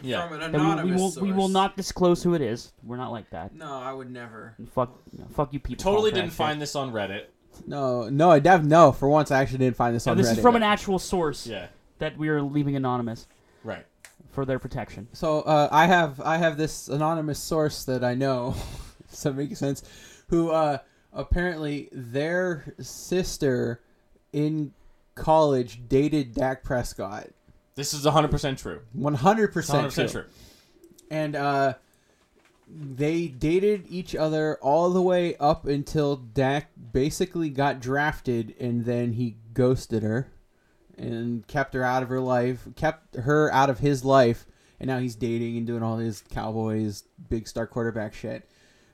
Yeah. 0.00 0.26
From 0.28 0.40
an 0.40 0.52
that 0.52 0.58
we, 0.58 0.58
we 0.58 0.64
anonymous 0.72 1.16
will 1.16 1.22
we 1.22 1.32
will 1.32 1.48
not 1.48 1.76
disclose 1.76 2.22
who 2.22 2.32
it 2.34 2.40
is. 2.40 2.72
We're 2.82 2.96
not 2.96 3.10
like 3.10 3.28
that. 3.30 3.54
No, 3.54 3.74
I 3.74 3.92
would 3.92 4.10
never. 4.10 4.54
And 4.56 4.70
fuck 4.72 4.96
fuck 5.34 5.52
you 5.52 5.60
people. 5.60 5.82
Totally 5.82 6.12
didn't 6.12 6.30
find 6.30 6.62
this 6.62 6.74
on 6.76 6.92
Reddit. 6.92 7.24
No, 7.66 8.08
no, 8.08 8.30
I 8.30 8.38
def 8.38 8.62
no. 8.62 8.92
For 8.92 9.08
once, 9.08 9.30
I 9.30 9.40
actually 9.40 9.58
didn't 9.58 9.76
find 9.76 9.94
this 9.94 10.06
No, 10.06 10.12
on 10.12 10.18
this 10.18 10.28
Reddit. 10.28 10.36
is 10.36 10.42
from 10.42 10.56
an 10.56 10.62
actual 10.62 10.98
source 10.98 11.46
Yeah. 11.46 11.66
that 11.98 12.16
we 12.18 12.28
are 12.28 12.42
leaving 12.42 12.76
anonymous 12.76 13.26
Right. 13.64 13.86
for 14.30 14.44
their 14.44 14.58
protection. 14.58 15.08
So 15.12 15.40
uh, 15.42 15.68
I 15.70 15.86
have 15.86 16.20
I 16.20 16.36
have 16.38 16.56
this 16.56 16.88
anonymous 16.88 17.38
source 17.38 17.84
that 17.84 18.04
I 18.04 18.14
know, 18.14 18.54
does 19.10 19.22
that 19.22 19.34
make 19.36 19.56
sense? 19.56 19.82
Who 20.28 20.50
uh, 20.50 20.78
apparently 21.12 21.88
their 21.92 22.74
sister 22.80 23.80
in 24.32 24.72
college 25.14 25.88
dated 25.88 26.34
Dak 26.34 26.62
Prescott. 26.62 27.28
This 27.74 27.92
is 27.94 28.04
100% 28.04 28.58
true. 28.58 28.80
One 28.92 29.14
hundred 29.14 29.52
percent 29.52 29.88
100% 29.92 30.10
true. 30.12 30.24
And 31.10 31.34
uh, 31.36 31.74
they 32.68 33.28
dated 33.28 33.86
each 33.88 34.14
other 34.14 34.56
all 34.60 34.90
the 34.90 35.02
way 35.02 35.36
up 35.36 35.66
until 35.66 36.16
Dak 36.16 36.70
basically 36.92 37.48
got 37.48 37.80
drafted, 37.80 38.54
and 38.58 38.84
then 38.84 39.12
he 39.12 39.36
ghosted 39.54 40.02
her 40.02 40.32
and 40.98 41.46
kept 41.46 41.74
her 41.74 41.84
out 41.84 42.02
of 42.02 42.08
her 42.08 42.20
life, 42.20 42.66
kept 42.74 43.16
her 43.16 43.52
out 43.52 43.70
of 43.70 43.78
his 43.78 44.04
life, 44.04 44.46
and 44.80 44.88
now 44.88 44.98
he's 44.98 45.14
dating 45.14 45.56
and 45.56 45.66
doing 45.66 45.82
all 45.82 45.98
his 45.98 46.22
Cowboys 46.30 47.04
big 47.28 47.46
star 47.46 47.66
quarterback 47.66 48.14
shit. 48.14 48.48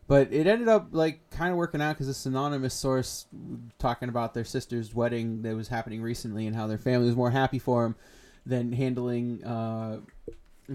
But 0.08 0.32
it 0.32 0.46
ended 0.46 0.68
up 0.68 0.88
like 0.90 1.30
kind 1.30 1.52
of 1.52 1.56
working 1.56 1.80
out 1.80 1.94
because 1.94 2.08
this 2.08 2.26
anonymous 2.26 2.74
source 2.74 3.26
talking 3.78 4.08
about 4.08 4.34
their 4.34 4.44
sister's 4.44 4.94
wedding 4.94 5.42
that 5.42 5.56
was 5.56 5.68
happening 5.68 6.02
recently 6.02 6.46
and 6.46 6.54
how 6.54 6.66
their 6.66 6.78
family 6.78 7.06
was 7.06 7.16
more 7.16 7.30
happy 7.30 7.58
for 7.58 7.86
him 7.86 7.94
than 8.44 8.72
handling 8.72 9.42
uh, 9.44 10.00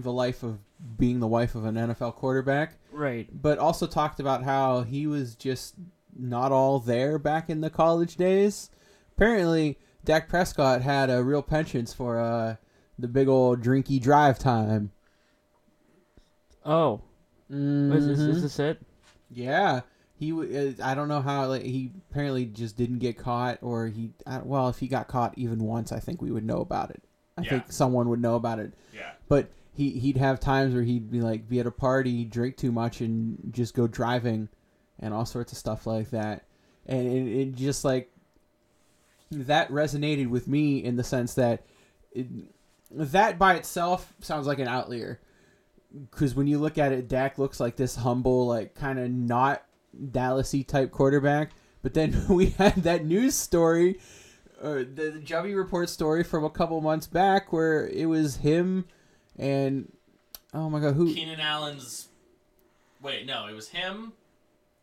the 0.02 0.12
life 0.12 0.42
of 0.42 0.58
being 0.96 1.20
the 1.20 1.26
wife 1.26 1.54
of 1.54 1.64
an 1.64 1.74
NFL 1.74 2.14
quarterback. 2.14 2.74
Right. 2.92 3.28
But 3.32 3.58
also 3.58 3.86
talked 3.86 4.20
about 4.20 4.44
how 4.44 4.82
he 4.82 5.06
was 5.06 5.34
just 5.34 5.74
not 6.16 6.52
all 6.52 6.78
there 6.80 7.18
back 7.18 7.48
in 7.50 7.60
the 7.60 7.70
college 7.70 8.16
days. 8.16 8.70
Apparently, 9.16 9.78
Dak 10.04 10.28
Prescott 10.28 10.82
had 10.82 11.10
a 11.10 11.22
real 11.22 11.42
penchant 11.42 11.92
for 11.96 12.18
uh, 12.20 12.56
the 12.98 13.08
big 13.08 13.28
old 13.28 13.60
drinky 13.62 14.00
drive 14.00 14.38
time. 14.38 14.92
Oh, 16.64 17.00
is, 17.50 18.06
this, 18.06 18.18
is 18.18 18.42
this 18.42 18.58
it? 18.58 18.80
Yeah, 19.30 19.80
he. 20.14 20.30
w- 20.30 20.74
uh, 20.78 20.84
I 20.84 20.94
don't 20.94 21.08
know 21.08 21.20
how. 21.22 21.46
Like 21.46 21.62
he 21.62 21.92
apparently 22.10 22.44
just 22.46 22.76
didn't 22.76 22.98
get 22.98 23.16
caught, 23.18 23.58
or 23.62 23.86
he. 23.86 24.10
Well, 24.42 24.68
if 24.68 24.78
he 24.78 24.86
got 24.88 25.08
caught 25.08 25.36
even 25.38 25.58
once, 25.60 25.92
I 25.92 25.98
think 26.00 26.20
we 26.20 26.30
would 26.30 26.44
know 26.44 26.58
about 26.60 26.90
it. 26.90 27.02
I 27.36 27.42
Yeah. 27.42 27.50
think 27.50 27.72
someone 27.72 28.08
would 28.10 28.20
know 28.20 28.34
about 28.34 28.58
it. 28.58 28.74
Yeah. 28.94 29.12
But 29.28 29.50
he 29.78 29.90
he'd 29.92 30.16
have 30.16 30.40
times 30.40 30.74
where 30.74 30.82
he'd 30.82 31.08
be 31.08 31.20
like 31.20 31.48
be 31.48 31.60
at 31.60 31.66
a 31.66 31.70
party, 31.70 32.24
drink 32.24 32.56
too 32.56 32.72
much, 32.72 33.00
and 33.00 33.38
just 33.52 33.74
go 33.74 33.86
driving, 33.86 34.48
and 34.98 35.14
all 35.14 35.24
sorts 35.24 35.52
of 35.52 35.58
stuff 35.58 35.86
like 35.86 36.10
that. 36.10 36.42
And 36.84 37.06
it, 37.06 37.40
it 37.40 37.54
just 37.54 37.84
like 37.84 38.10
that 39.30 39.70
resonated 39.70 40.30
with 40.30 40.48
me 40.48 40.82
in 40.82 40.96
the 40.96 41.04
sense 41.04 41.34
that 41.34 41.64
it, 42.10 42.26
that 42.90 43.38
by 43.38 43.54
itself 43.54 44.12
sounds 44.20 44.48
like 44.48 44.58
an 44.58 44.66
outlier 44.66 45.20
because 46.10 46.34
when 46.34 46.48
you 46.48 46.58
look 46.58 46.76
at 46.76 46.90
it, 46.90 47.08
Dak 47.08 47.38
looks 47.38 47.60
like 47.60 47.76
this 47.76 47.94
humble, 47.94 48.48
like 48.48 48.74
kind 48.74 48.98
of 48.98 49.08
not 49.12 49.62
Dallasy 49.96 50.66
type 50.66 50.90
quarterback. 50.90 51.52
But 51.82 51.94
then 51.94 52.20
we 52.28 52.46
had 52.50 52.82
that 52.82 53.04
news 53.04 53.36
story, 53.36 54.00
uh, 54.60 54.78
the, 54.78 55.12
the 55.14 55.20
Jubby 55.20 55.56
Report 55.56 55.88
story 55.88 56.24
from 56.24 56.44
a 56.44 56.50
couple 56.50 56.80
months 56.80 57.06
back, 57.06 57.52
where 57.52 57.86
it 57.86 58.06
was 58.06 58.38
him 58.38 58.86
and 59.38 59.90
oh 60.54 60.68
my 60.70 60.80
god, 60.80 60.94
who 60.94 61.12
Keenan 61.14 61.40
Allen's. 61.40 62.08
Wait, 63.00 63.26
no, 63.26 63.46
it 63.46 63.54
was 63.54 63.68
him 63.68 64.12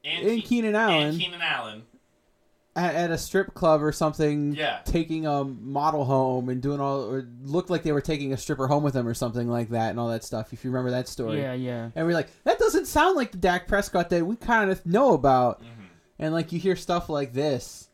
and, 0.06 0.26
and 0.28 0.42
Ke- 0.44 0.46
Keenan 0.46 0.76
Allen 0.76 1.08
And 1.10 1.20
Keenan 1.20 1.42
Allen. 1.42 1.84
at, 2.78 2.96
at 2.96 3.12
a 3.12 3.18
strip 3.18 3.54
club 3.54 3.84
or 3.84 3.92
something, 3.92 4.54
Yeah. 4.56 4.80
taking 4.86 5.26
a 5.26 5.44
model 5.44 6.06
home 6.06 6.48
and 6.50 6.62
doing 6.62 6.80
all, 6.80 7.02
or 7.12 7.28
looked 7.44 7.70
like 7.70 7.84
they 7.84 7.92
were 7.92 8.00
taking 8.02 8.32
a 8.32 8.38
stripper 8.38 8.68
home 8.68 8.84
with 8.84 8.94
them 8.94 9.06
or 9.08 9.14
something 9.14 9.50
like 9.50 9.70
that, 9.72 9.90
and 9.90 10.00
all 10.00 10.08
that 10.10 10.24
stuff. 10.24 10.54
If 10.54 10.64
you 10.64 10.70
remember 10.72 10.92
that 10.92 11.08
story, 11.10 11.42
Yeah, 11.42 11.54
yeah. 11.54 11.90
And 11.96 12.08
we're 12.08 12.14
like, 12.14 12.30
that 12.46 12.58
doesn't 12.60 12.86
sound 12.86 13.18
like 13.18 13.32
the 13.34 13.38
Dak 13.38 13.68
Prescott 13.68 14.10
that 14.12 14.26
we 14.26 14.38
kind 14.38 14.72
of 14.72 14.86
know 14.86 15.14
about. 15.14 15.60
Mm-hmm. 15.62 15.72
And 16.20 16.34
like 16.34 16.54
you 16.54 16.60
hear 16.60 16.78
stuff 16.78 17.10
like 17.10 17.34
this. 17.34 17.90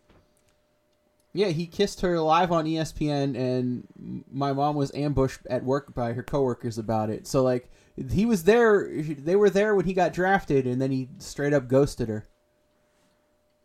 Yeah, 1.33 1.47
he 1.47 1.65
kissed 1.65 2.01
her 2.01 2.19
live 2.19 2.51
on 2.51 2.65
ESPN, 2.65 3.37
and 3.37 4.23
my 4.31 4.51
mom 4.51 4.75
was 4.75 4.93
ambushed 4.93 5.39
at 5.49 5.63
work 5.63 5.93
by 5.93 6.11
her 6.13 6.23
coworkers 6.23 6.77
about 6.77 7.09
it. 7.09 7.25
So 7.25 7.41
like, 7.41 7.69
he 8.11 8.25
was 8.25 8.43
there. 8.43 8.89
They 8.91 9.35
were 9.35 9.49
there 9.49 9.73
when 9.75 9.85
he 9.85 9.93
got 9.93 10.13
drafted, 10.13 10.67
and 10.67 10.81
then 10.81 10.91
he 10.91 11.09
straight 11.19 11.53
up 11.53 11.67
ghosted 11.67 12.09
her. 12.09 12.27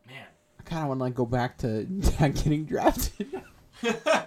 Man, 0.06 0.26
I 0.60 0.62
kind 0.62 0.82
of 0.82 0.88
want 0.88 1.00
to 1.00 1.04
like 1.04 1.14
go 1.14 1.26
back 1.26 1.58
to 1.58 1.84
getting 2.18 2.66
drafted. 2.66 3.42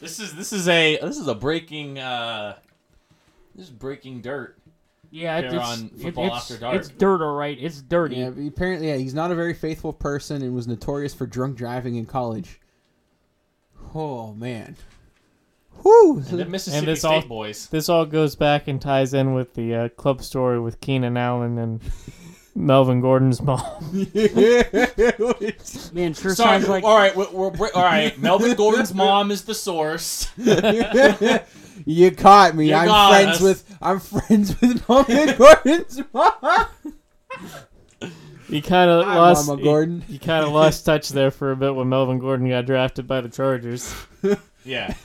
This 0.00 0.20
is 0.20 0.34
this 0.34 0.52
is 0.52 0.68
a 0.68 0.98
this 0.98 1.16
is 1.16 1.26
a 1.26 1.34
breaking 1.34 1.98
uh 1.98 2.56
this 3.54 3.66
is 3.66 3.70
breaking 3.70 4.20
dirt. 4.20 4.58
Yeah, 5.16 5.38
it's, 5.38 5.54
on 5.54 5.88
Football 5.88 6.26
it's, 6.26 6.36
After 6.36 6.58
Dark. 6.58 6.76
it's 6.76 6.88
dirt, 6.90 7.22
all 7.22 7.34
right. 7.34 7.56
It's 7.58 7.80
dirty. 7.80 8.16
yeah, 8.16 8.30
apparently, 8.48 8.88
yeah, 8.88 8.96
he's 8.96 9.14
not 9.14 9.30
a 9.30 9.34
very 9.34 9.54
faithful 9.54 9.94
person, 9.94 10.42
and 10.42 10.54
was 10.54 10.68
notorious 10.68 11.14
for 11.14 11.24
drunk 11.26 11.56
driving 11.56 11.96
in 11.96 12.04
college. 12.04 12.60
Oh 13.94 14.34
man. 14.34 14.76
Whew. 15.82 16.22
And 16.28 16.38
the 16.40 16.44
Mississippi 16.44 16.84
this 16.86 16.98
State 17.00 17.22
all- 17.22 17.28
boys. 17.28 17.68
This 17.68 17.88
all 17.88 18.04
goes 18.04 18.36
back 18.36 18.68
and 18.68 18.78
ties 18.80 19.14
in 19.14 19.32
with 19.32 19.54
the 19.54 19.74
uh, 19.74 19.88
club 19.90 20.22
story 20.22 20.60
with 20.60 20.80
Keenan 20.82 21.16
Allen 21.16 21.56
and 21.58 21.80
Melvin 22.54 23.00
Gordon's 23.00 23.40
mom. 23.40 23.62
Man, 23.94 24.04
sure 26.14 26.34
Sorry, 26.34 26.36
sounds 26.36 26.68
like 26.68 26.84
all 26.84 26.96
right, 26.96 27.16
we're, 27.16 27.30
we're, 27.30 27.48
we're- 27.50 27.72
all 27.74 27.84
right. 27.84 28.18
Melvin 28.18 28.54
Gordon's 28.56 28.92
mom 28.92 29.30
is 29.30 29.44
the 29.44 29.54
source. 29.54 30.28
You 31.86 32.10
caught 32.10 32.54
me. 32.54 32.68
You 32.68 32.74
I'm 32.74 32.86
got 32.88 33.10
friends 33.10 33.36
us. 33.36 33.40
with 33.42 33.78
I'm 33.80 34.00
friends 34.00 34.60
with 34.60 34.86
Mama 34.88 35.34
Gordon's 35.38 36.00
mom. 36.12 36.66
He 38.48 38.60
kind 38.60 38.90
of 38.90 39.06
lost. 39.06 39.46
Mama 39.48 39.58
he- 39.58 39.64
Gordon. 39.64 40.00
He, 40.02 40.18
kind 40.18 40.44
of 40.44 40.52
lost 40.52 40.84
touch 40.84 41.08
there 41.08 41.30
for 41.30 41.50
a 41.52 41.56
bit 41.56 41.74
when 41.74 41.88
Melvin 41.88 42.18
Gordon 42.18 42.48
got 42.48 42.66
drafted 42.66 43.06
by 43.08 43.20
the 43.22 43.28
Chargers. 43.28 43.94
Yeah. 44.64 44.94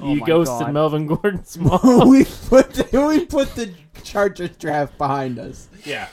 Oh 0.00 0.14
you 0.14 0.20
my 0.20 0.26
ghosted 0.26 0.66
God. 0.66 0.72
Melvin 0.74 1.06
Gordon's 1.08 1.58
mom. 1.58 2.08
we 2.08 2.24
put 2.24 2.72
the, 2.72 3.04
we 3.08 3.26
put 3.26 3.52
the 3.56 3.74
Chargers 4.04 4.56
draft 4.56 4.96
behind 4.96 5.40
us. 5.40 5.66
Yeah. 5.84 6.06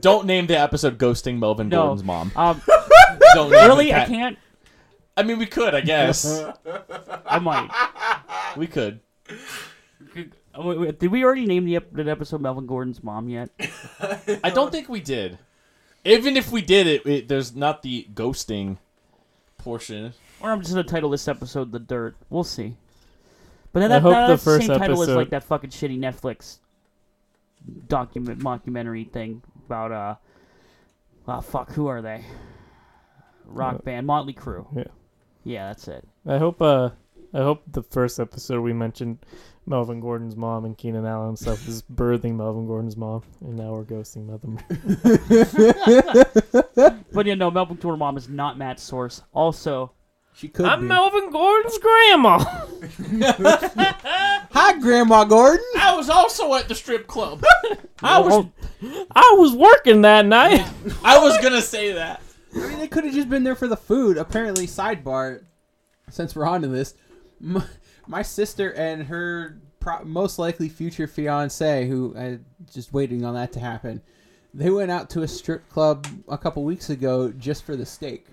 Don't 0.00 0.26
name 0.26 0.46
the 0.46 0.58
episode 0.58 0.98
"Ghosting 0.98 1.38
Melvin 1.38 1.70
No. 1.70 1.78
Gordon's 1.84 2.04
Mom." 2.04 2.32
Um, 2.36 2.60
Don't 3.32 3.50
name 3.50 3.66
really, 3.70 3.94
I 3.94 4.04
can't. 4.04 4.38
I 5.16 5.22
mean, 5.22 5.38
we 5.38 5.46
could, 5.46 5.74
I 5.74 5.80
guess. 5.80 6.42
I 7.26 7.38
might. 7.38 7.70
we 8.56 8.66
could. 8.66 9.00
Oh, 10.54 10.66
wait, 10.68 10.78
wait, 10.80 10.98
Did 11.00 11.10
we 11.10 11.24
already 11.24 11.46
name 11.46 11.64
the, 11.64 11.76
ep- 11.76 11.92
the 11.92 12.08
episode 12.10 12.40
Melvin 12.40 12.66
Gordon's 12.66 13.02
mom 13.02 13.28
yet? 13.28 13.50
I 14.44 14.50
don't 14.50 14.70
think 14.72 14.88
we 14.88 15.00
did. 15.00 15.38
Even 16.04 16.36
if 16.36 16.52
we 16.52 16.62
did 16.62 16.86
it, 16.86 17.06
it 17.06 17.28
there's 17.28 17.54
not 17.56 17.82
the 17.82 18.06
ghosting 18.14 18.78
portion. 19.58 20.12
Or 20.40 20.50
I'm 20.50 20.60
just 20.60 20.72
gonna 20.72 20.84
title 20.84 21.10
this 21.10 21.26
episode 21.26 21.72
"The 21.72 21.80
Dirt." 21.80 22.14
We'll 22.30 22.44
see. 22.44 22.76
But 23.72 23.82
I 23.82 23.88
that, 23.88 24.02
hope 24.02 24.12
that- 24.12 24.26
the 24.28 24.32
that's 24.34 24.44
the 24.44 24.50
same 24.60 24.68
first 24.68 24.78
title 24.80 25.02
as 25.02 25.08
episode- 25.08 25.16
like 25.16 25.30
that 25.30 25.42
fucking 25.44 25.70
shitty 25.70 25.98
Netflix 25.98 26.58
document 27.88 28.38
mockumentary 28.38 29.10
thing 29.10 29.42
about 29.66 29.90
uh, 29.90 30.14
oh 31.26 31.40
fuck, 31.40 31.72
who 31.72 31.88
are 31.88 32.00
they? 32.02 32.24
Rock 33.44 33.76
Uh, 33.76 33.78
band 33.78 34.06
Motley 34.06 34.32
Crue. 34.34 34.66
yeah. 34.76 34.84
Yeah, 35.46 35.68
that's 35.68 35.86
it. 35.86 36.04
I 36.26 36.38
hope 36.38 36.60
uh 36.60 36.90
I 37.32 37.38
hope 37.38 37.62
the 37.70 37.82
first 37.84 38.18
episode 38.18 38.62
we 38.62 38.72
mentioned 38.72 39.18
Melvin 39.64 40.00
Gordon's 40.00 40.34
mom 40.36 40.64
and 40.64 40.76
Keenan 40.76 41.06
Allen 41.06 41.36
stuff 41.36 41.66
is 41.68 41.82
birthing 41.82 42.34
Melvin 42.36 42.66
Gordon's 42.66 42.96
mom, 42.96 43.22
and 43.40 43.56
now 43.56 43.72
we're 43.72 43.84
ghosting 43.84 44.26
Melvin. 44.26 44.58
But 47.12 47.26
yeah, 47.26 47.34
no, 47.34 47.50
Melvin 47.50 47.76
Gordon's 47.76 48.00
mom 48.00 48.16
is 48.16 48.28
not 48.28 48.58
Matt's 48.58 48.82
source. 48.82 49.22
Also, 49.32 49.92
She 50.34 50.48
could 50.48 50.66
I'm 50.66 50.80
be. 50.82 50.86
Melvin 50.86 51.30
Gordon's 51.30 51.78
grandma. 51.78 52.38
Hi, 54.52 54.78
Grandma 54.78 55.24
Gordon. 55.24 55.64
I 55.78 55.94
was 55.96 56.08
also 56.10 56.54
at 56.54 56.68
the 56.68 56.74
strip 56.74 57.06
club. 57.06 57.42
I 58.02 58.20
was 58.20 58.46
I 59.10 59.34
was 59.38 59.54
working 59.54 60.02
that 60.02 60.26
night. 60.26 60.66
I 61.04 61.18
was 61.18 61.38
gonna 61.38 61.62
say 61.62 61.92
that. 61.92 62.20
I 62.56 62.68
mean, 62.68 62.78
they 62.78 62.88
could 62.88 63.04
have 63.04 63.14
just 63.14 63.28
been 63.28 63.44
there 63.44 63.54
for 63.54 63.68
the 63.68 63.76
food. 63.76 64.16
Apparently, 64.16 64.66
sidebar. 64.66 65.44
Since 66.10 66.36
we're 66.36 66.46
on 66.46 66.62
to 66.62 66.68
this, 66.68 66.94
my, 67.40 67.64
my 68.06 68.22
sister 68.22 68.72
and 68.72 69.04
her 69.04 69.58
pro- 69.80 70.04
most 70.04 70.38
likely 70.38 70.68
future 70.68 71.06
fiance, 71.06 71.86
who 71.88 72.14
I 72.16 72.38
just 72.72 72.92
waiting 72.92 73.24
on 73.24 73.34
that 73.34 73.52
to 73.52 73.60
happen, 73.60 74.02
they 74.54 74.70
went 74.70 74.90
out 74.90 75.10
to 75.10 75.22
a 75.22 75.28
strip 75.28 75.68
club 75.68 76.06
a 76.28 76.38
couple 76.38 76.64
weeks 76.64 76.90
ago 76.90 77.32
just 77.32 77.64
for 77.64 77.76
the 77.76 77.84
steak. 77.86 78.26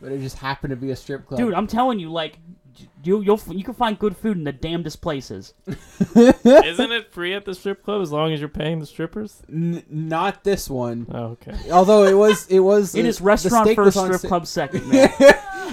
But 0.00 0.12
it 0.12 0.20
just 0.20 0.38
happened 0.38 0.70
to 0.70 0.76
be 0.76 0.90
a 0.90 0.96
strip 0.96 1.26
club. 1.26 1.38
dude, 1.38 1.54
I'm 1.54 1.66
telling 1.66 1.98
you, 1.98 2.10
like, 2.10 2.38
you 3.02 3.22
you'll 3.22 3.40
you 3.48 3.64
can 3.64 3.74
find 3.74 3.98
good 3.98 4.16
food 4.16 4.36
in 4.36 4.44
the 4.44 4.52
damnedest 4.52 5.00
places. 5.00 5.54
Isn't 6.14 6.92
it 6.92 7.12
free 7.12 7.34
at 7.34 7.44
the 7.44 7.54
strip 7.54 7.82
club 7.82 8.02
as 8.02 8.12
long 8.12 8.32
as 8.32 8.40
you're 8.40 8.48
paying 8.48 8.78
the 8.78 8.86
strippers? 8.86 9.42
N- 9.48 9.84
not 9.88 10.44
this 10.44 10.68
one. 10.68 11.06
Oh, 11.10 11.36
okay. 11.38 11.54
Although 11.70 12.04
it 12.04 12.14
was, 12.14 12.46
it 12.48 12.60
was. 12.60 12.94
It 12.94 13.04
uh, 13.04 13.08
is 13.08 13.18
the 13.18 13.24
restaurant 13.24 13.66
steak 13.66 13.76
first, 13.76 13.98
strip 13.98 14.20
sa- 14.20 14.28
club 14.28 14.46
second, 14.46 14.88
man. 14.92 15.10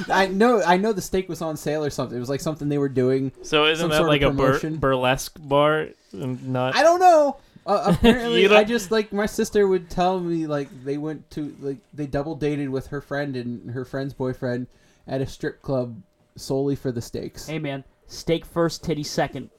I 0.09 0.27
know, 0.27 0.61
I 0.61 0.77
know 0.77 0.93
the 0.93 1.01
steak 1.01 1.27
was 1.27 1.41
on 1.41 1.57
sale 1.57 1.83
or 1.83 1.89
something. 1.89 2.15
It 2.15 2.19
was 2.19 2.29
like 2.29 2.41
something 2.41 2.69
they 2.69 2.77
were 2.77 2.89
doing. 2.89 3.31
So 3.41 3.65
isn't 3.65 3.89
that 3.89 4.03
like 4.03 4.21
a 4.21 4.31
bur- 4.31 4.59
burlesque 4.71 5.37
bar 5.39 5.89
and 6.13 6.49
not? 6.49 6.75
I 6.75 6.83
don't 6.83 6.99
know. 6.99 7.37
Uh, 7.65 7.93
apparently, 7.97 8.43
You 8.43 8.55
I 8.55 8.63
just 8.63 8.91
like 8.91 9.11
my 9.11 9.25
sister 9.25 9.67
would 9.67 9.89
tell 9.89 10.19
me 10.19 10.47
like 10.47 10.69
they 10.85 10.97
went 10.97 11.29
to 11.31 11.55
like 11.59 11.77
they 11.93 12.07
double 12.07 12.35
dated 12.35 12.69
with 12.69 12.87
her 12.87 13.01
friend 13.01 13.35
and 13.35 13.71
her 13.71 13.83
friend's 13.83 14.13
boyfriend 14.13 14.67
at 15.05 15.21
a 15.21 15.27
strip 15.27 15.61
club 15.61 16.01
solely 16.37 16.75
for 16.75 16.91
the 16.91 17.01
steaks. 17.01 17.47
hey, 17.47 17.59
man, 17.59 17.83
steak 18.07 18.45
first, 18.45 18.83
titty 18.83 19.03
second. 19.03 19.49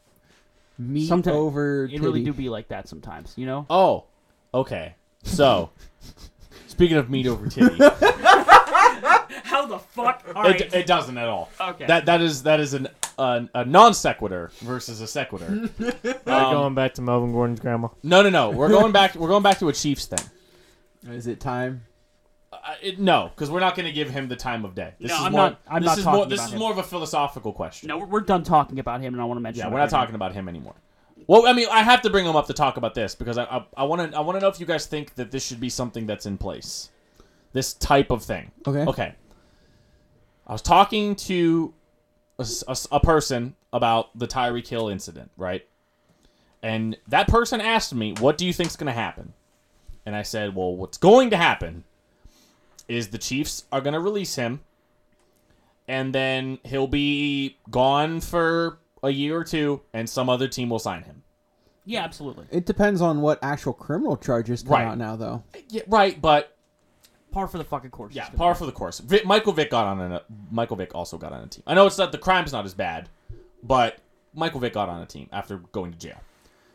Meat 0.78 1.08
sometime- 1.08 1.34
over 1.34 1.84
It 1.86 2.00
really 2.00 2.22
do 2.22 2.32
be 2.32 2.48
like 2.48 2.68
that 2.68 2.88
sometimes, 2.88 3.34
you 3.36 3.46
know. 3.46 3.66
Oh, 3.68 4.04
okay. 4.54 4.94
So, 5.24 5.70
speaking 6.68 6.96
of 6.96 7.10
meat 7.10 7.26
over 7.26 7.48
titty, 7.48 7.76
How 9.44 9.66
the 9.66 9.78
fuck? 9.78 10.24
All 10.34 10.46
it, 10.46 10.72
it 10.74 10.86
doesn't 10.86 11.16
at 11.18 11.28
all. 11.28 11.50
okay. 11.60 11.86
That 11.86 12.06
that 12.06 12.20
is 12.20 12.44
that 12.44 12.60
is 12.60 12.74
an 12.74 12.88
a, 13.18 13.48
a 13.54 13.64
non 13.64 13.92
sequitur 13.94 14.50
versus 14.60 15.00
a 15.00 15.06
sequitur. 15.06 15.68
Um, 16.26 16.52
going 16.52 16.74
back 16.74 16.94
to 16.94 17.02
Melvin 17.02 17.32
Gordon's 17.32 17.58
grandma. 17.60 17.88
no, 18.02 18.22
no, 18.22 18.28
no. 18.28 18.50
We're 18.50 18.68
going 18.68 18.92
back. 18.92 19.14
We're 19.14 19.28
going 19.28 19.42
back 19.42 19.58
to 19.60 19.68
a 19.68 19.72
Chiefs 19.72 20.06
thing. 20.06 20.20
Is 21.12 21.26
it 21.26 21.40
time? 21.40 21.82
Uh, 22.50 22.56
it, 22.82 22.98
no, 22.98 23.30
because 23.34 23.50
we're 23.50 23.60
not 23.60 23.74
going 23.76 23.84
to 23.86 23.92
give 23.92 24.08
him 24.08 24.28
the 24.28 24.36
time 24.36 24.64
of 24.64 24.74
day. 24.74 24.94
This 24.98 25.10
No, 25.10 25.16
is 25.16 25.22
I'm 25.22 25.32
more, 25.32 25.40
not- 25.50 25.60
I'm 25.68 25.82
this 25.82 25.86
not 25.88 25.98
is 25.98 26.04
talking 26.04 26.16
more. 26.18 26.26
This 26.26 26.38
about 26.40 26.46
is 26.48 26.52
him. 26.54 26.58
more 26.60 26.72
of 26.72 26.78
a 26.78 26.82
philosophical 26.82 27.52
question. 27.52 27.88
no, 27.88 27.98
we're, 27.98 28.06
we're 28.06 28.20
done 28.20 28.42
talking 28.42 28.78
about 28.78 29.00
him, 29.02 29.12
and 29.12 29.20
I 29.20 29.24
want 29.26 29.36
to 29.36 29.42
mention. 29.42 29.60
Yeah, 29.66 29.70
we're 29.70 29.78
not 29.78 29.84
him. 29.84 29.90
talking 29.90 30.14
about 30.14 30.32
him 30.32 30.48
anymore. 30.48 30.74
Well, 31.26 31.46
I 31.46 31.52
mean, 31.52 31.66
I 31.70 31.82
have 31.82 32.00
to 32.02 32.10
bring 32.10 32.24
him 32.24 32.36
up 32.36 32.46
to 32.46 32.54
talk 32.54 32.78
about 32.78 32.94
this 32.94 33.14
because 33.14 33.36
I 33.36 33.64
I 33.76 33.84
want 33.84 34.12
to 34.12 34.16
I 34.16 34.20
want 34.20 34.36
to 34.36 34.40
know 34.40 34.48
if 34.48 34.58
you 34.60 34.66
guys 34.66 34.86
think 34.86 35.14
that 35.16 35.30
this 35.30 35.44
should 35.44 35.60
be 35.60 35.68
something 35.68 36.06
that's 36.06 36.24
in 36.24 36.38
place, 36.38 36.88
this 37.52 37.74
type 37.74 38.10
of 38.10 38.22
thing. 38.22 38.50
Okay. 38.66 38.84
Okay. 38.84 39.14
I 40.46 40.52
was 40.52 40.62
talking 40.62 41.16
to 41.16 41.74
a 42.90 43.00
person 43.00 43.56
about 43.74 44.16
the 44.18 44.26
Tyreek 44.26 44.66
Hill 44.68 44.88
incident, 44.88 45.30
right? 45.36 45.66
And 46.62 46.96
that 47.08 47.28
person 47.28 47.60
asked 47.60 47.94
me, 47.94 48.14
"What 48.20 48.38
do 48.38 48.46
you 48.46 48.52
think's 48.54 48.76
going 48.76 48.86
to 48.86 48.92
happen?" 48.98 49.34
And 50.06 50.16
I 50.16 50.22
said, 50.22 50.54
"Well, 50.54 50.74
what's 50.74 50.96
going 50.96 51.28
to 51.30 51.36
happen 51.36 51.84
is 52.88 53.08
the 53.08 53.18
Chiefs 53.18 53.64
are 53.70 53.80
going 53.80 53.94
to 53.94 54.00
release 54.00 54.34
him, 54.34 54.60
and 55.86 56.14
then 56.14 56.58
he'll 56.64 56.86
be 56.86 57.58
gone 57.70 58.20
for 58.20 58.78
a 59.02 59.10
year 59.10 59.38
or 59.38 59.44
two, 59.44 59.82
and 59.92 60.08
some 60.08 60.28
other 60.28 60.48
team 60.48 60.70
will 60.70 60.78
sign 60.78 61.02
him." 61.04 61.22
Yeah, 61.84 62.04
absolutely. 62.04 62.46
It 62.50 62.66
depends 62.66 63.00
on 63.00 63.20
what 63.22 63.38
actual 63.42 63.72
criminal 63.72 64.16
charges 64.16 64.62
come 64.62 64.72
Right. 64.72 64.84
out 64.86 64.98
now, 64.98 65.16
though. 65.16 65.42
Yeah, 65.70 65.82
right, 65.86 66.20
but 66.20 66.58
Par 67.30 67.46
for 67.46 67.58
the 67.58 67.64
fucking 67.64 67.90
course. 67.90 68.14
Yeah, 68.14 68.28
par 68.30 68.54
for 68.54 68.64
the 68.64 68.72
course. 68.72 69.00
Vic, 69.00 69.26
Michael 69.26 69.52
Vick 69.52 69.70
got 69.70 69.86
on 69.86 70.00
a 70.00 70.22
Michael 70.50 70.76
Vick 70.76 70.94
also 70.94 71.18
got 71.18 71.32
on 71.32 71.44
a 71.44 71.46
team. 71.46 71.62
I 71.66 71.74
know 71.74 71.86
it's 71.86 71.98
not 71.98 72.10
the 72.10 72.18
crime's 72.18 72.52
not 72.52 72.64
as 72.64 72.72
bad, 72.72 73.10
but 73.62 73.98
Michael 74.34 74.60
Vick 74.60 74.72
got 74.72 74.88
on 74.88 75.02
a 75.02 75.06
team 75.06 75.28
after 75.30 75.58
going 75.58 75.92
to 75.92 75.98
jail. 75.98 76.20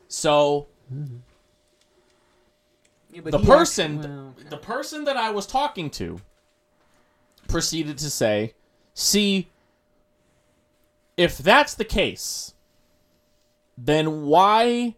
So 0.09 0.67
mm-hmm. 0.93 1.17
The 3.21 3.39
person 3.39 4.33
the 4.49 4.57
person 4.57 5.03
that 5.05 5.17
I 5.17 5.29
was 5.29 5.45
talking 5.45 5.89
to 5.91 6.19
proceeded 7.47 7.97
to 7.99 8.09
say, 8.09 8.53
"See, 8.93 9.49
if 11.17 11.37
that's 11.37 11.75
the 11.75 11.85
case, 11.85 12.53
then 13.77 14.25
why 14.25 14.95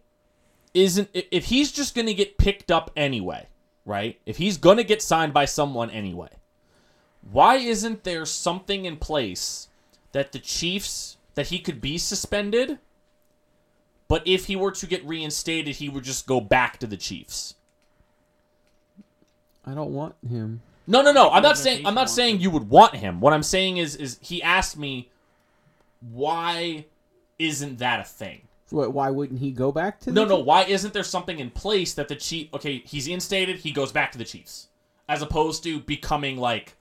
isn't 0.74 1.10
if 1.12 1.46
he's 1.46 1.72
just 1.72 1.94
going 1.94 2.06
to 2.06 2.14
get 2.14 2.38
picked 2.38 2.70
up 2.70 2.90
anyway, 2.96 3.48
right? 3.84 4.18
If 4.26 4.36
he's 4.38 4.56
going 4.56 4.76
to 4.76 4.84
get 4.84 5.02
signed 5.02 5.32
by 5.34 5.44
someone 5.44 5.90
anyway, 5.90 6.30
why 7.22 7.56
isn't 7.56 8.04
there 8.04 8.24
something 8.24 8.84
in 8.84 8.96
place 8.96 9.68
that 10.12 10.32
the 10.32 10.38
Chiefs 10.38 11.16
that 11.34 11.48
he 11.48 11.58
could 11.58 11.80
be 11.80 11.98
suspended, 11.98 12.78
but 14.08 14.26
if 14.26 14.46
he 14.46 14.56
were 14.56 14.72
to 14.72 14.86
get 14.86 15.04
reinstated, 15.04 15.76
he 15.76 15.88
would 15.88 16.04
just 16.04 16.26
go 16.26 16.40
back 16.40 16.78
to 16.78 16.86
the 16.86 16.96
Chiefs?" 16.96 17.54
I 19.66 19.74
don't 19.74 19.92
want 19.92 20.14
him. 20.28 20.62
No, 20.86 21.02
no, 21.02 21.10
no. 21.12 21.30
I'm 21.30 21.42
not 21.42 21.58
saying 21.58 21.84
I'm 21.86 21.94
not 21.94 22.08
saying 22.08 22.40
you 22.40 22.50
would 22.50 22.68
want 22.68 22.94
him. 22.94 23.20
What 23.20 23.32
I'm 23.32 23.42
saying 23.42 23.78
is 23.78 23.96
is 23.96 24.18
he 24.22 24.42
asked 24.42 24.78
me 24.78 25.10
why 26.12 26.86
isn't 27.38 27.78
that 27.78 28.00
a 28.00 28.04
thing? 28.04 28.42
What, 28.70 28.92
why 28.92 29.10
wouldn't 29.10 29.40
he 29.40 29.52
go 29.52 29.70
back 29.70 30.00
to? 30.00 30.12
No, 30.12 30.24
the 30.24 30.36
no. 30.36 30.40
Why 30.40 30.64
isn't 30.64 30.92
there 30.92 31.04
something 31.04 31.38
in 31.38 31.50
place 31.50 31.94
that 31.94 32.08
the 32.08 32.16
chief? 32.16 32.52
Okay, 32.54 32.82
he's 32.84 33.06
instated. 33.06 33.56
He 33.56 33.70
goes 33.72 33.92
back 33.92 34.12
to 34.12 34.18
the 34.18 34.24
Chiefs, 34.24 34.68
as 35.08 35.22
opposed 35.22 35.62
to 35.64 35.78
becoming 35.80 36.36
like, 36.36 36.74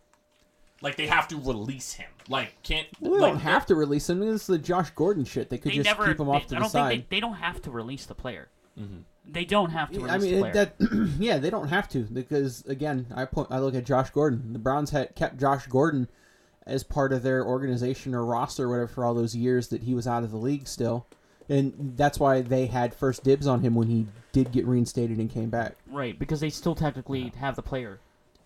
like 0.82 0.96
they 0.96 1.06
have 1.08 1.28
to 1.28 1.38
release 1.38 1.94
him. 1.94 2.10
Like 2.28 2.60
can't. 2.64 2.88
Well, 3.00 3.14
they 3.14 3.20
like, 3.20 3.32
don't 3.34 3.42
have 3.42 3.68
to 3.68 3.76
release 3.76 4.10
him. 4.10 4.20
This 4.20 4.42
is 4.42 4.48
the 4.48 4.58
Josh 4.58 4.90
Gordon 4.92 5.26
shit. 5.26 5.50
They 5.50 5.60
could 5.60 5.72
They 5.74 5.76
just 5.78 5.86
never. 5.86 6.08
keep 6.08 6.20
him 6.20 6.30
off 6.30 6.48
they- 6.48 6.48
to 6.50 6.56
I 6.56 6.58
the 6.58 6.64
don't 6.64 6.70
side. 6.72 6.90
think 6.90 7.10
they, 7.10 7.18
they 7.18 7.20
don't 7.20 7.34
have 7.36 7.62
to 7.64 7.72
release 7.72 8.06
the 8.08 8.16
player. 8.16 8.48
Mm-hmm. 8.80 9.02
They 9.28 9.46
don't 9.46 9.72
have 9.72 9.92
to 9.92 10.00
release 10.00 10.12
I 10.12 10.18
the 10.18 10.26
mean, 10.26 10.40
player. 10.40 10.54
that 10.54 10.76
yeah, 11.20 11.38
they 11.38 11.50
don't 11.50 11.68
have 11.70 11.90
to 11.90 12.00
because 12.04 12.64
again, 12.68 13.08
I 13.14 13.26
point, 13.26 13.48
I 13.52 13.60
look 13.60 13.76
at 13.76 13.86
Josh 13.86 14.10
Gordon. 14.12 14.54
The 14.54 14.60
Browns 14.60 14.92
had 14.92 15.16
kept 15.16 15.38
Josh 15.38 15.68
Gordon 15.68 16.08
as 16.66 16.84
part 16.84 17.14
of 17.14 17.24
their 17.24 17.46
organization 17.46 18.16
or 18.16 18.26
roster 18.26 18.66
or 18.66 18.70
whatever 18.70 18.88
for 18.88 19.06
all 19.06 19.14
those 19.14 19.36
years 19.36 19.68
that 19.70 19.84
he 19.84 19.94
was 19.94 20.08
out 20.08 20.24
of 20.24 20.32
the 20.32 20.38
league 20.38 20.68
still, 20.68 21.08
and 21.50 21.94
that's 21.96 22.20
why 22.20 22.42
they 22.42 22.68
had 22.68 22.94
first 22.94 23.24
dibs 23.24 23.48
on 23.48 23.62
him 23.62 23.76
when 23.76 23.88
he 23.88 24.08
did 24.32 24.52
get 24.52 24.66
reinstated 24.66 25.18
and 25.18 25.30
came 25.30 25.50
back. 25.50 25.76
Right, 25.88 26.18
because 26.18 26.40
they 26.40 26.50
still 26.50 26.76
technically 26.76 27.32
have 27.38 27.56
the 27.56 27.62
player. 27.62 28.00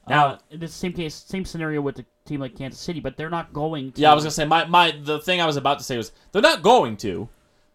Now- 0.07 0.27
uh, 0.27 0.37
it's 0.49 0.59
the 0.59 0.67
same 0.67 0.93
case, 0.93 1.15
same 1.15 1.45
scenario 1.45 1.81
with 1.81 1.99
a 1.99 2.05
team 2.25 2.41
like 2.41 2.57
Kansas 2.57 2.79
City, 2.79 2.99
but 2.99 3.15
they're 3.15 3.29
not 3.29 3.53
going 3.53 3.91
to. 3.93 4.01
Yeah, 4.01 4.11
I 4.11 4.15
was 4.15 4.23
gonna 4.23 4.31
say 4.31 4.45
my 4.45 4.65
my 4.65 4.91
the 4.91 5.19
thing 5.19 5.39
I 5.41 5.45
was 5.45 5.57
about 5.57 5.77
to 5.79 5.83
say 5.83 5.97
was 5.97 6.11
they're 6.31 6.41
not 6.41 6.61
going 6.61 6.97
to, 6.97 7.29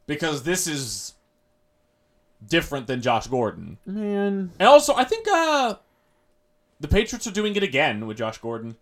because 0.07 0.43
this 0.43 0.67
is 0.67 1.14
different 2.49 2.87
than 2.87 3.01
Josh 3.03 3.27
Gordon. 3.27 3.79
Man, 3.87 4.51
And 4.59 4.69
also, 4.69 4.95
I 4.95 5.05
think 5.05 5.27
uh 5.31 5.77
the 6.81 6.89
Patriots 6.89 7.27
are 7.27 7.31
doing 7.33 7.57
it 7.57 7.63
again 7.63 8.07
with 8.07 8.19
Josh 8.19 8.39
Gordon. 8.39 8.77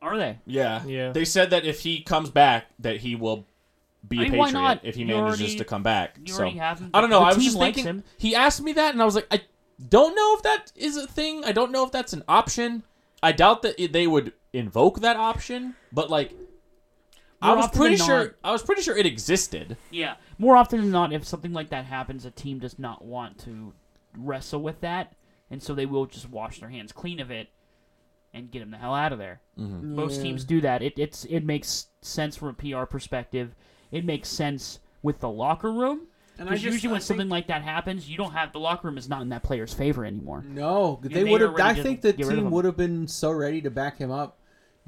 Are 0.00 0.16
they? 0.16 0.38
Yeah. 0.46 0.84
Yeah. 0.86 1.12
They 1.12 1.24
said 1.24 1.50
that 1.50 1.64
if 1.64 1.80
he 1.80 2.00
comes 2.02 2.30
back, 2.30 2.66
that 2.78 2.98
he 2.98 3.14
will 3.14 3.44
be 4.08 4.18
I 4.20 4.22
a 4.24 4.28
mean, 4.28 4.38
why 4.38 4.46
Patriot 4.46 4.60
not? 4.62 4.80
if 4.84 4.94
he 4.94 5.00
You 5.02 5.06
manages 5.08 5.40
already- 5.40 5.58
to 5.58 5.64
come 5.64 5.82
back. 5.82 6.16
You 6.24 6.32
so 6.32 6.48
have. 6.50 6.82
I 6.94 7.00
don't 7.00 7.10
know. 7.10 7.20
The 7.20 7.24
I 7.26 7.34
was 7.34 7.44
just 7.44 7.58
thinking. 7.58 7.84
him. 7.84 8.04
He 8.16 8.34
asked 8.34 8.62
me 8.62 8.72
that, 8.74 8.92
and 8.94 9.02
I 9.02 9.04
was 9.04 9.14
like, 9.16 9.26
I 9.30 9.42
don't 9.88 10.14
know 10.14 10.34
if 10.36 10.42
that 10.42 10.72
is 10.76 10.96
a 10.96 11.06
thing. 11.06 11.44
I 11.44 11.52
don't 11.52 11.72
know 11.72 11.84
if 11.84 11.90
that's 11.92 12.12
an 12.12 12.22
option. 12.28 12.84
I 13.22 13.32
doubt 13.32 13.62
that 13.62 13.92
they 13.92 14.06
would 14.06 14.32
invoke 14.52 15.00
that 15.00 15.16
option, 15.16 15.74
but 15.92 16.10
like. 16.10 16.32
I 17.40 17.54
was 17.54 17.68
pretty 17.70 17.96
sure. 17.96 18.24
not- 18.24 18.34
I 18.44 18.52
was 18.52 18.62
pretty 18.62 18.82
sure 18.82 18.96
it 18.96 19.06
existed. 19.06 19.76
Yeah, 19.90 20.16
more 20.38 20.56
often 20.56 20.80
than 20.80 20.90
not, 20.90 21.12
if 21.12 21.24
something 21.24 21.52
like 21.52 21.70
that 21.70 21.84
happens, 21.84 22.24
a 22.24 22.30
team 22.30 22.58
does 22.58 22.78
not 22.78 23.04
want 23.04 23.38
to 23.40 23.72
wrestle 24.16 24.60
with 24.62 24.80
that, 24.80 25.14
and 25.50 25.62
so 25.62 25.74
they 25.74 25.86
will 25.86 26.06
just 26.06 26.28
wash 26.28 26.60
their 26.60 26.68
hands 26.70 26.90
clean 26.92 27.20
of 27.20 27.30
it 27.30 27.48
and 28.34 28.50
get 28.50 28.62
him 28.62 28.70
the 28.70 28.76
hell 28.76 28.94
out 28.94 29.12
of 29.12 29.18
there. 29.18 29.40
Mm-hmm. 29.58 29.94
Most 29.94 30.16
Yeah. 30.16 30.22
teams 30.24 30.44
do 30.44 30.60
that. 30.62 30.82
It 30.82 30.94
it's 30.96 31.24
it 31.26 31.44
makes 31.44 31.86
sense 32.02 32.36
from 32.36 32.48
a 32.48 32.52
PR 32.54 32.84
perspective. 32.84 33.54
It 33.90 34.04
makes 34.04 34.28
sense 34.28 34.80
with 35.02 35.20
the 35.20 35.30
locker 35.30 35.72
room. 35.72 36.08
And 36.38 36.48
I 36.48 36.52
Because 36.52 36.62
just- 36.62 36.72
usually 36.74 36.90
I 36.90 36.92
when 36.92 37.00
think- 37.00 37.06
something 37.06 37.28
like 37.28 37.46
that 37.48 37.62
happens, 37.62 38.08
you 38.08 38.16
don't 38.16 38.32
have 38.32 38.52
the 38.52 38.60
locker 38.60 38.86
room 38.88 38.96
is 38.98 39.08
not 39.08 39.22
in 39.22 39.28
that 39.30 39.42
player's 39.42 39.74
favor 39.74 40.04
anymore. 40.04 40.44
No, 40.46 41.00
they 41.02 41.08
they 41.24 41.24
would 41.24 41.40
have. 41.40 41.54
I 41.58 41.74
think 41.74 42.00
the 42.02 42.12
get 42.12 42.26
rid 42.26 42.38
of 42.38 42.44
team 42.44 42.50
would 42.52 42.64
have 42.64 42.76
been 42.76 43.08
so 43.08 43.30
ready 43.32 43.60
to 43.62 43.70
back 43.70 43.98
him 43.98 44.10
up, 44.12 44.37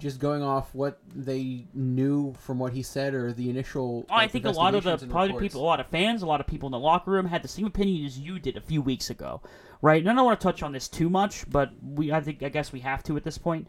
just 0.01 0.19
going 0.19 0.43
off 0.43 0.75
what 0.75 0.99
they 1.15 1.67
knew 1.75 2.33
from 2.41 2.59
what 2.59 2.73
he 2.73 2.83
said 2.83 3.15
or 3.15 3.33
the 3.33 3.51
initial. 3.51 4.07
Oh, 4.11 4.15
I 4.15 4.27
think 4.27 4.47
a 4.47 4.51
lot 4.51 4.75
of 4.75 4.83
the 4.83 5.07
probably 5.07 5.39
people, 5.39 5.61
a 5.61 5.65
lot 5.65 5.79
of 5.79 5.87
fans, 5.87 6.23
a 6.23 6.27
lot 6.27 6.41
of 6.41 6.47
people 6.47 6.67
in 6.67 6.73
the 6.73 6.79
locker 6.79 7.11
room 7.11 7.27
had 7.27 7.43
the 7.43 7.49
same 7.49 7.67
opinion 7.67 8.05
as 8.07 8.19
you 8.19 8.39
did 8.39 8.57
a 8.57 8.61
few 8.61 8.83
weeks 8.83 9.11
ago, 9.11 9.41
right? 9.83 10.01
And 10.01 10.11
I 10.11 10.15
don't 10.15 10.25
want 10.25 10.41
to 10.41 10.45
touch 10.45 10.63
on 10.63 10.73
this 10.73 10.89
too 10.89 11.11
much, 11.11 11.49
but 11.49 11.71
we, 11.83 12.11
I 12.11 12.21
think, 12.21 12.43
I 12.43 12.49
guess 12.49 12.73
we 12.73 12.81
have 12.81 13.03
to 13.05 13.17
at 13.17 13.25
this 13.25 13.39
point. 13.39 13.69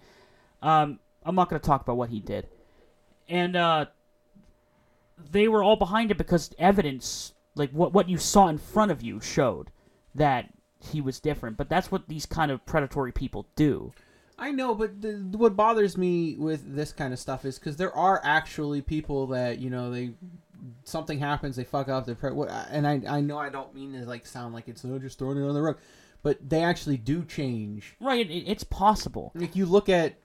Um, 0.62 1.00
I'm 1.24 1.36
not 1.36 1.50
going 1.50 1.60
to 1.60 1.66
talk 1.66 1.82
about 1.82 1.98
what 1.98 2.10
he 2.10 2.20
did, 2.20 2.48
and 3.28 3.56
uh, 3.56 3.86
they 5.32 5.48
were 5.48 5.64
all 5.64 5.76
behind 5.76 6.12
it 6.12 6.18
because 6.18 6.52
evidence, 6.58 7.34
like 7.56 7.72
what 7.72 7.94
what 7.94 8.10
you 8.10 8.18
saw 8.18 8.48
in 8.48 8.58
front 8.58 8.92
of 8.92 9.02
you, 9.02 9.20
showed 9.20 9.72
that 10.16 10.50
he 10.80 11.02
was 11.02 11.20
different. 11.20 11.58
But 11.58 11.70
that's 11.70 11.92
what 11.92 12.08
these 12.08 12.26
kind 12.26 12.52
of 12.52 12.66
predatory 12.66 13.12
people 13.12 13.48
do. 13.56 13.92
I 14.42 14.50
know, 14.50 14.74
but 14.74 15.00
the, 15.00 15.12
what 15.38 15.56
bothers 15.56 15.96
me 15.96 16.36
with 16.36 16.76
this 16.76 16.92
kind 16.92 17.14
of 17.14 17.20
stuff 17.20 17.46
is 17.46 17.60
because 17.60 17.78
there 17.78 17.96
are 17.96 18.20
actually 18.24 18.82
people 18.82 19.28
that 19.28 19.60
you 19.60 19.70
know 19.70 19.92
they 19.92 20.14
something 20.84 21.20
happens, 21.20 21.56
they 21.56 21.64
fuck 21.64 21.88
up, 21.90 22.08
they 22.08 22.16
pre- 22.16 22.32
what, 22.32 22.50
and 22.72 22.88
I 22.88 23.02
I 23.08 23.22
know 23.22 23.38
I 23.38 23.50
don't 23.50 23.74
mean 23.76 23.94
to 23.94 24.00
like 24.06 24.26
sound 24.26 24.56
like 24.56 24.68
it's 24.68 24.84
oh, 24.84 24.98
just 24.98 25.20
throwing 25.20 25.38
it 25.38 25.48
on 25.48 25.54
the 25.54 25.62
rug, 25.62 25.78
but 26.24 26.50
they 26.50 26.64
actually 26.64 26.98
do 26.98 27.24
change. 27.24 27.96
Right? 28.02 28.28
It, 28.28 28.50
it's 28.50 28.64
possible. 28.64 29.32
Like 29.36 29.56
you 29.56 29.68
look 29.68 29.90
at 29.90 30.16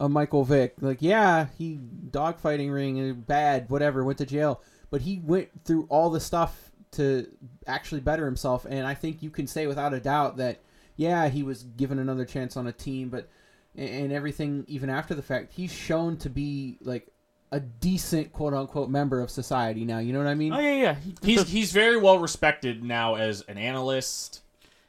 a 0.00 0.08
Michael 0.08 0.44
Vick, 0.44 0.76
like 0.80 1.02
yeah, 1.02 1.48
he 1.58 1.78
dogfighting 2.10 2.72
ring, 2.72 3.10
uh, 3.10 3.12
bad, 3.12 3.68
whatever, 3.68 4.02
went 4.04 4.16
to 4.18 4.26
jail, 4.26 4.62
but 4.90 5.02
he 5.02 5.20
went 5.22 5.50
through 5.66 5.86
all 5.90 6.08
the 6.08 6.20
stuff 6.20 6.70
to 6.92 7.28
actually 7.66 8.00
better 8.00 8.24
himself, 8.24 8.64
and 8.70 8.86
I 8.86 8.94
think 8.94 9.22
you 9.22 9.28
can 9.28 9.46
say 9.46 9.66
without 9.66 9.92
a 9.92 10.00
doubt 10.00 10.38
that 10.38 10.60
yeah, 10.96 11.28
he 11.28 11.42
was 11.42 11.62
given 11.62 11.98
another 11.98 12.24
chance 12.24 12.56
on 12.56 12.66
a 12.66 12.72
team, 12.72 13.10
but 13.10 13.28
and 13.76 13.88
and 13.88 14.12
everything 14.12 14.64
even 14.68 14.90
after 14.90 15.14
the 15.14 15.22
fact, 15.22 15.52
he's 15.52 15.72
shown 15.72 16.16
to 16.18 16.30
be 16.30 16.78
like 16.82 17.06
a 17.52 17.60
decent 17.60 18.32
quote 18.32 18.54
unquote 18.54 18.88
member 18.90 19.20
of 19.20 19.30
society 19.30 19.84
now. 19.84 19.98
You 19.98 20.12
know 20.12 20.18
what 20.18 20.28
I 20.28 20.34
mean? 20.34 20.52
Oh 20.52 20.58
yeah, 20.58 20.74
yeah. 20.74 20.96
He's 21.22 21.48
he's 21.48 21.72
very 21.72 21.96
well 21.96 22.18
respected 22.18 22.82
now 22.82 23.14
as 23.14 23.42
an 23.42 23.58
analyst, 23.58 24.42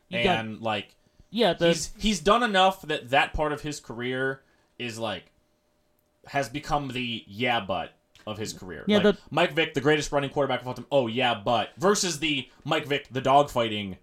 You 0.09 0.23
got- 0.23 0.39
and 0.39 0.61
like 0.61 0.95
yeah. 1.29 1.53
The, 1.53 1.67
he's 1.69 1.91
he's 1.97 2.19
done 2.19 2.41
enough 2.43 2.81
that 2.83 3.09
that 3.11 3.33
part 3.33 3.51
of 3.51 3.61
his 3.61 3.79
career 3.79 4.41
is 4.79 4.97
like 4.97 5.25
has 6.27 6.49
become 6.49 6.89
the 6.89 7.23
yeah 7.27 7.59
but 7.59 7.93
of 8.25 8.37
his 8.37 8.51
career. 8.51 8.83
Yeah, 8.87 8.97
Like, 8.97 9.03
the- 9.15 9.17
Mike 9.31 9.53
Vick, 9.53 9.73
the 9.73 9.79
greatest 9.81 10.11
running 10.11 10.29
quarterback 10.29 10.61
of 10.61 10.67
all 10.67 10.73
time. 10.73 10.85
Oh 10.91 11.07
yeah, 11.07 11.33
but 11.35 11.69
versus 11.77 12.19
the 12.19 12.49
Mike 12.65 12.85
Vick, 12.85 13.07
the 13.11 13.21
dogfighting 13.21 13.97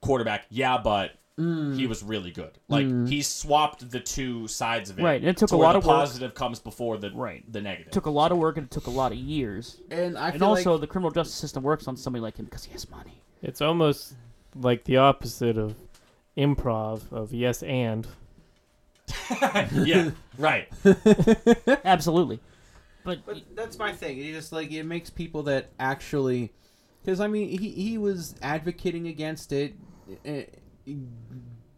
quarterback. 0.00 0.46
Yeah, 0.50 0.78
but 0.78 1.12
Mm. 1.38 1.76
he 1.78 1.86
was 1.86 2.02
really 2.02 2.30
good. 2.30 2.52
Like 2.68 2.86
he 3.08 3.20
swapped 3.20 3.90
the 3.90 4.00
two 4.00 4.48
sides 4.48 4.88
of 4.88 4.98
it. 4.98 5.02
Right, 5.02 5.20
and 5.20 5.28
it 5.28 5.36
took 5.36 5.50
to 5.50 5.56
a 5.56 5.58
lot 5.58 5.72
the 5.72 5.78
of 5.80 5.84
work. 5.86 5.96
positive 5.96 6.34
comes 6.34 6.58
before 6.58 6.96
the 6.96 7.10
Right. 7.10 7.44
the 7.52 7.60
negative. 7.60 7.88
It 7.88 7.92
took 7.92 8.06
a 8.06 8.10
lot 8.10 8.32
of 8.32 8.38
work 8.38 8.56
and 8.56 8.64
it 8.64 8.70
took 8.70 8.86
a 8.86 8.90
lot 8.90 9.12
of 9.12 9.18
years. 9.18 9.76
And 9.90 10.16
I 10.16 10.30
And 10.30 10.38
feel 10.38 10.48
also, 10.48 10.72
like 10.72 10.80
the 10.80 10.86
criminal 10.86 11.10
justice 11.10 11.34
system 11.36 11.62
works 11.62 11.86
on 11.88 11.96
somebody 11.98 12.22
like 12.22 12.38
him 12.38 12.46
because 12.46 12.64
he 12.64 12.72
has 12.72 12.88
money. 12.90 13.20
It's 13.42 13.60
almost 13.60 14.14
like 14.54 14.84
the 14.84 14.96
opposite 14.96 15.58
of 15.58 15.74
improv 16.38 17.12
of 17.12 17.34
yes 17.34 17.62
and. 17.62 18.06
yeah, 19.84 20.10
right. 20.38 20.68
Absolutely. 21.84 22.40
But, 23.04 23.24
But 23.26 23.42
that's 23.54 23.78
my 23.78 23.92
thing. 23.92 24.18
It 24.18 24.32
just 24.32 24.52
like 24.52 24.72
it 24.72 24.84
makes 24.84 25.10
people 25.10 25.42
that 25.44 25.68
actually, 25.78 26.52
because 27.04 27.20
I 27.20 27.28
mean, 27.28 27.48
he 27.58 27.70
he 27.70 27.98
was 27.98 28.34
advocating 28.42 29.06
against 29.06 29.52
it. 29.52 29.74
eh, 30.24 30.44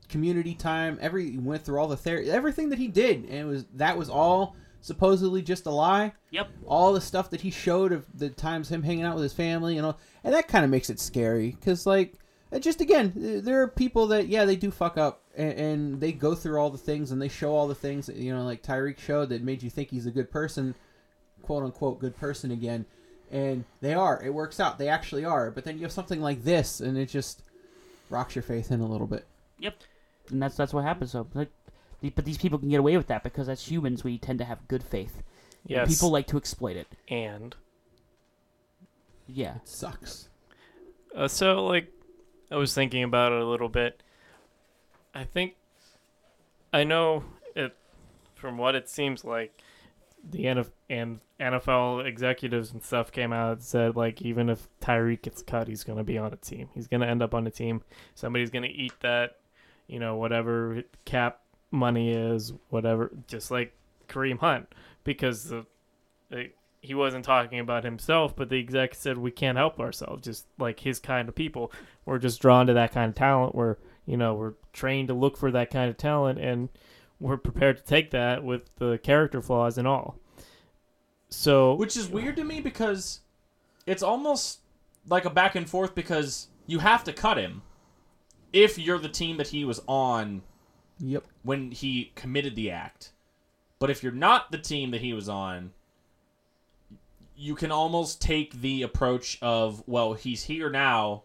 community 0.08 0.54
time. 0.54 0.98
Every 1.00 1.30
he 1.30 1.38
went 1.38 1.64
through 1.64 1.78
all 1.78 1.88
the 1.88 1.96
therapy, 1.96 2.30
everything 2.30 2.70
that 2.70 2.78
he 2.78 2.88
did, 2.88 3.24
and 3.24 3.32
it 3.32 3.44
was 3.44 3.64
that 3.74 3.96
was 3.96 4.08
all 4.08 4.56
supposedly 4.80 5.42
just 5.42 5.66
a 5.66 5.70
lie. 5.70 6.12
yep. 6.30 6.48
All 6.66 6.92
the 6.92 7.00
stuff 7.00 7.30
that 7.30 7.40
he 7.40 7.50
showed 7.50 7.92
of 7.92 8.06
the 8.14 8.30
times 8.30 8.70
him 8.70 8.82
hanging 8.82 9.04
out 9.04 9.14
with 9.14 9.22
his 9.22 9.32
family 9.32 9.76
and 9.76 9.86
all, 9.86 9.98
and 10.24 10.34
that 10.34 10.48
kind 10.48 10.64
of 10.64 10.70
makes 10.70 10.90
it 10.90 11.00
scary. 11.00 11.50
Because 11.50 11.86
like, 11.86 12.14
just 12.60 12.80
again, 12.80 13.12
eh, 13.16 13.40
there 13.42 13.62
are 13.62 13.68
people 13.68 14.06
that 14.08 14.28
yeah 14.28 14.44
they 14.44 14.56
do 14.56 14.70
fuck 14.70 14.96
up. 14.96 15.22
And, 15.36 15.52
and 15.52 16.00
they 16.00 16.10
go 16.10 16.34
through 16.34 16.58
all 16.58 16.70
the 16.70 16.78
things 16.78 17.12
and 17.12 17.22
they 17.22 17.28
show 17.28 17.54
all 17.54 17.68
the 17.68 17.74
things 17.74 18.06
that, 18.06 18.16
you 18.16 18.34
know 18.34 18.42
like 18.42 18.62
Tyreek 18.62 18.98
showed 18.98 19.28
that 19.28 19.42
made 19.42 19.62
you 19.62 19.70
think 19.70 19.90
he's 19.90 20.06
a 20.06 20.10
good 20.10 20.32
person 20.32 20.74
quote 21.42 21.62
unquote 21.62 22.00
good 22.00 22.16
person 22.16 22.50
again 22.50 22.84
and 23.30 23.64
they 23.80 23.94
are 23.94 24.20
it 24.22 24.34
works 24.34 24.58
out 24.58 24.78
they 24.78 24.88
actually 24.88 25.24
are 25.24 25.52
but 25.52 25.64
then 25.64 25.76
you 25.76 25.84
have 25.84 25.92
something 25.92 26.20
like 26.20 26.42
this 26.42 26.80
and 26.80 26.98
it 26.98 27.06
just 27.06 27.42
rocks 28.10 28.34
your 28.34 28.42
faith 28.42 28.70
in 28.70 28.80
a 28.80 28.86
little 28.86 29.06
bit 29.06 29.26
Yep. 29.60 29.74
And 30.30 30.42
that's 30.42 30.56
that's 30.56 30.72
what 30.72 30.84
happens. 30.84 31.12
So, 31.12 31.26
like, 31.34 31.50
but 32.14 32.24
these 32.24 32.38
people 32.38 32.58
can 32.58 32.68
get 32.68 32.78
away 32.78 32.96
with 32.96 33.06
that 33.08 33.22
because 33.22 33.48
as 33.48 33.68
humans, 33.68 34.04
we 34.04 34.18
tend 34.18 34.38
to 34.38 34.44
have 34.44 34.68
good 34.68 34.82
faith. 34.82 35.22
Yes. 35.66 35.88
People 35.88 36.10
like 36.10 36.26
to 36.28 36.36
exploit 36.36 36.76
it. 36.76 36.86
and. 37.08 37.54
Yeah. 39.26 39.56
it 39.56 39.68
sucks 39.68 40.28
Uh, 41.14 41.28
so, 41.28 41.66
like, 41.66 41.92
I 42.50 42.56
was 42.56 42.72
thinking 42.72 43.02
about 43.02 43.32
it 43.32 43.40
a 43.42 43.44
little 43.44 43.68
bit. 43.68 44.02
I 45.14 45.24
think 45.24 45.56
I 46.72 46.84
know 46.84 47.24
it 47.54 47.76
from 48.34 48.56
what 48.58 48.74
it 48.74 48.88
seems 48.88 49.24
like. 49.24 49.60
The 50.30 50.44
NF- 50.44 50.70
and 50.90 51.20
NFL 51.38 52.06
executives 52.06 52.72
and 52.72 52.82
stuff 52.82 53.12
came 53.12 53.32
out 53.32 53.52
and 53.52 53.62
said 53.62 53.96
like 53.96 54.22
even 54.22 54.48
if 54.48 54.68
Tyreek 54.80 55.22
gets 55.22 55.42
cut, 55.42 55.68
he's 55.68 55.84
gonna 55.84 56.04
be 56.04 56.18
on 56.18 56.32
a 56.32 56.36
team. 56.36 56.68
He's 56.74 56.88
gonna 56.88 57.06
end 57.06 57.22
up 57.22 57.34
on 57.34 57.46
a 57.46 57.50
team. 57.50 57.82
Somebody's 58.14 58.50
gonna 58.50 58.68
eat 58.68 58.94
that, 59.00 59.36
you 59.86 59.98
know, 59.98 60.16
whatever 60.16 60.82
cap 61.04 61.40
money 61.70 62.10
is, 62.10 62.52
whatever. 62.70 63.10
Just 63.26 63.50
like 63.50 63.72
Kareem 64.08 64.38
Hunt, 64.38 64.74
because 65.04 65.44
the, 65.44 65.66
the 66.30 66.50
he 66.80 66.94
wasn't 66.94 67.24
talking 67.24 67.58
about 67.58 67.84
himself, 67.84 68.36
but 68.36 68.48
the 68.48 68.58
exec 68.58 68.94
said 68.94 69.18
we 69.18 69.30
can't 69.30 69.58
help 69.58 69.80
ourselves. 69.80 70.22
Just 70.22 70.46
like 70.58 70.80
his 70.80 70.98
kind 70.98 71.28
of 71.28 71.34
people, 71.34 71.72
we're 72.04 72.18
just 72.18 72.40
drawn 72.40 72.66
to 72.66 72.74
that 72.74 72.92
kind 72.92 73.10
of 73.10 73.14
talent. 73.14 73.54
We're 73.54 73.76
you 74.06 74.16
know 74.16 74.34
we're 74.34 74.54
trained 74.72 75.08
to 75.08 75.14
look 75.14 75.36
for 75.36 75.50
that 75.50 75.70
kind 75.70 75.90
of 75.90 75.96
talent, 75.96 76.38
and 76.38 76.68
we're 77.20 77.36
prepared 77.36 77.76
to 77.78 77.84
take 77.84 78.10
that 78.12 78.44
with 78.44 78.62
the 78.76 78.98
character 78.98 79.42
flaws 79.42 79.76
and 79.76 79.86
all. 79.86 80.16
So 81.30 81.74
Which 81.74 81.96
is 81.96 82.08
weird 82.08 82.36
to 82.36 82.44
me 82.44 82.60
because 82.60 83.20
it's 83.86 84.02
almost 84.02 84.60
like 85.08 85.24
a 85.24 85.30
back 85.30 85.54
and 85.54 85.68
forth 85.68 85.94
because 85.94 86.48
you 86.66 86.78
have 86.78 87.04
to 87.04 87.12
cut 87.12 87.38
him 87.38 87.62
if 88.52 88.78
you're 88.78 88.98
the 88.98 89.08
team 89.08 89.36
that 89.36 89.48
he 89.48 89.64
was 89.64 89.80
on 89.86 90.42
yep 90.98 91.24
when 91.42 91.70
he 91.70 92.12
committed 92.14 92.56
the 92.56 92.70
act. 92.70 93.12
But 93.78 93.90
if 93.90 94.02
you're 94.02 94.12
not 94.12 94.50
the 94.50 94.58
team 94.58 94.90
that 94.90 95.00
he 95.00 95.12
was 95.12 95.28
on, 95.28 95.72
you 97.36 97.54
can 97.54 97.70
almost 97.70 98.20
take 98.20 98.60
the 98.60 98.82
approach 98.82 99.38
of, 99.40 99.84
well, 99.86 100.14
he's 100.14 100.42
here 100.42 100.68
now, 100.68 101.22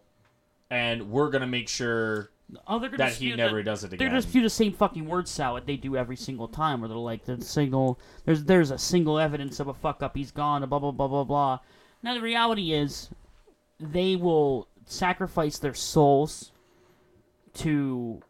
and 0.70 1.10
we're 1.10 1.30
going 1.30 1.40
to 1.40 1.48
make 1.48 1.68
sure 1.68 2.30
Oh, 2.68 2.78
they're 2.78 2.90
gonna 2.90 2.98
that 3.04 3.12
he 3.14 3.34
never 3.34 3.56
that- 3.56 3.62
does 3.64 3.84
it 3.84 3.88
They're 3.90 3.96
again. 3.96 4.08
gonna 4.08 4.20
dispute 4.22 4.42
the 4.42 4.50
same 4.50 4.72
fucking 4.72 5.06
word 5.06 5.26
salad 5.26 5.66
they 5.66 5.76
do 5.76 5.96
every 5.96 6.16
single 6.16 6.46
time, 6.48 6.80
where 6.80 6.88
they're 6.88 6.96
like, 6.98 7.24
the 7.24 7.40
single 7.42 7.98
there's 8.24 8.44
there's 8.44 8.70
a 8.70 8.78
single 8.78 9.18
evidence 9.18 9.60
of 9.60 9.68
a 9.68 9.74
fuck 9.74 10.02
up, 10.02 10.16
he's 10.16 10.30
gone, 10.30 10.66
blah 10.68 10.78
blah 10.78 10.90
blah 10.92 11.08
blah 11.08 11.24
blah. 11.24 11.58
Now 12.02 12.14
the 12.14 12.20
reality 12.20 12.72
is, 12.72 13.08
they 13.80 14.14
will 14.16 14.68
sacrifice 14.86 15.58
their 15.58 15.74
souls 15.74 16.52
to 17.54 18.20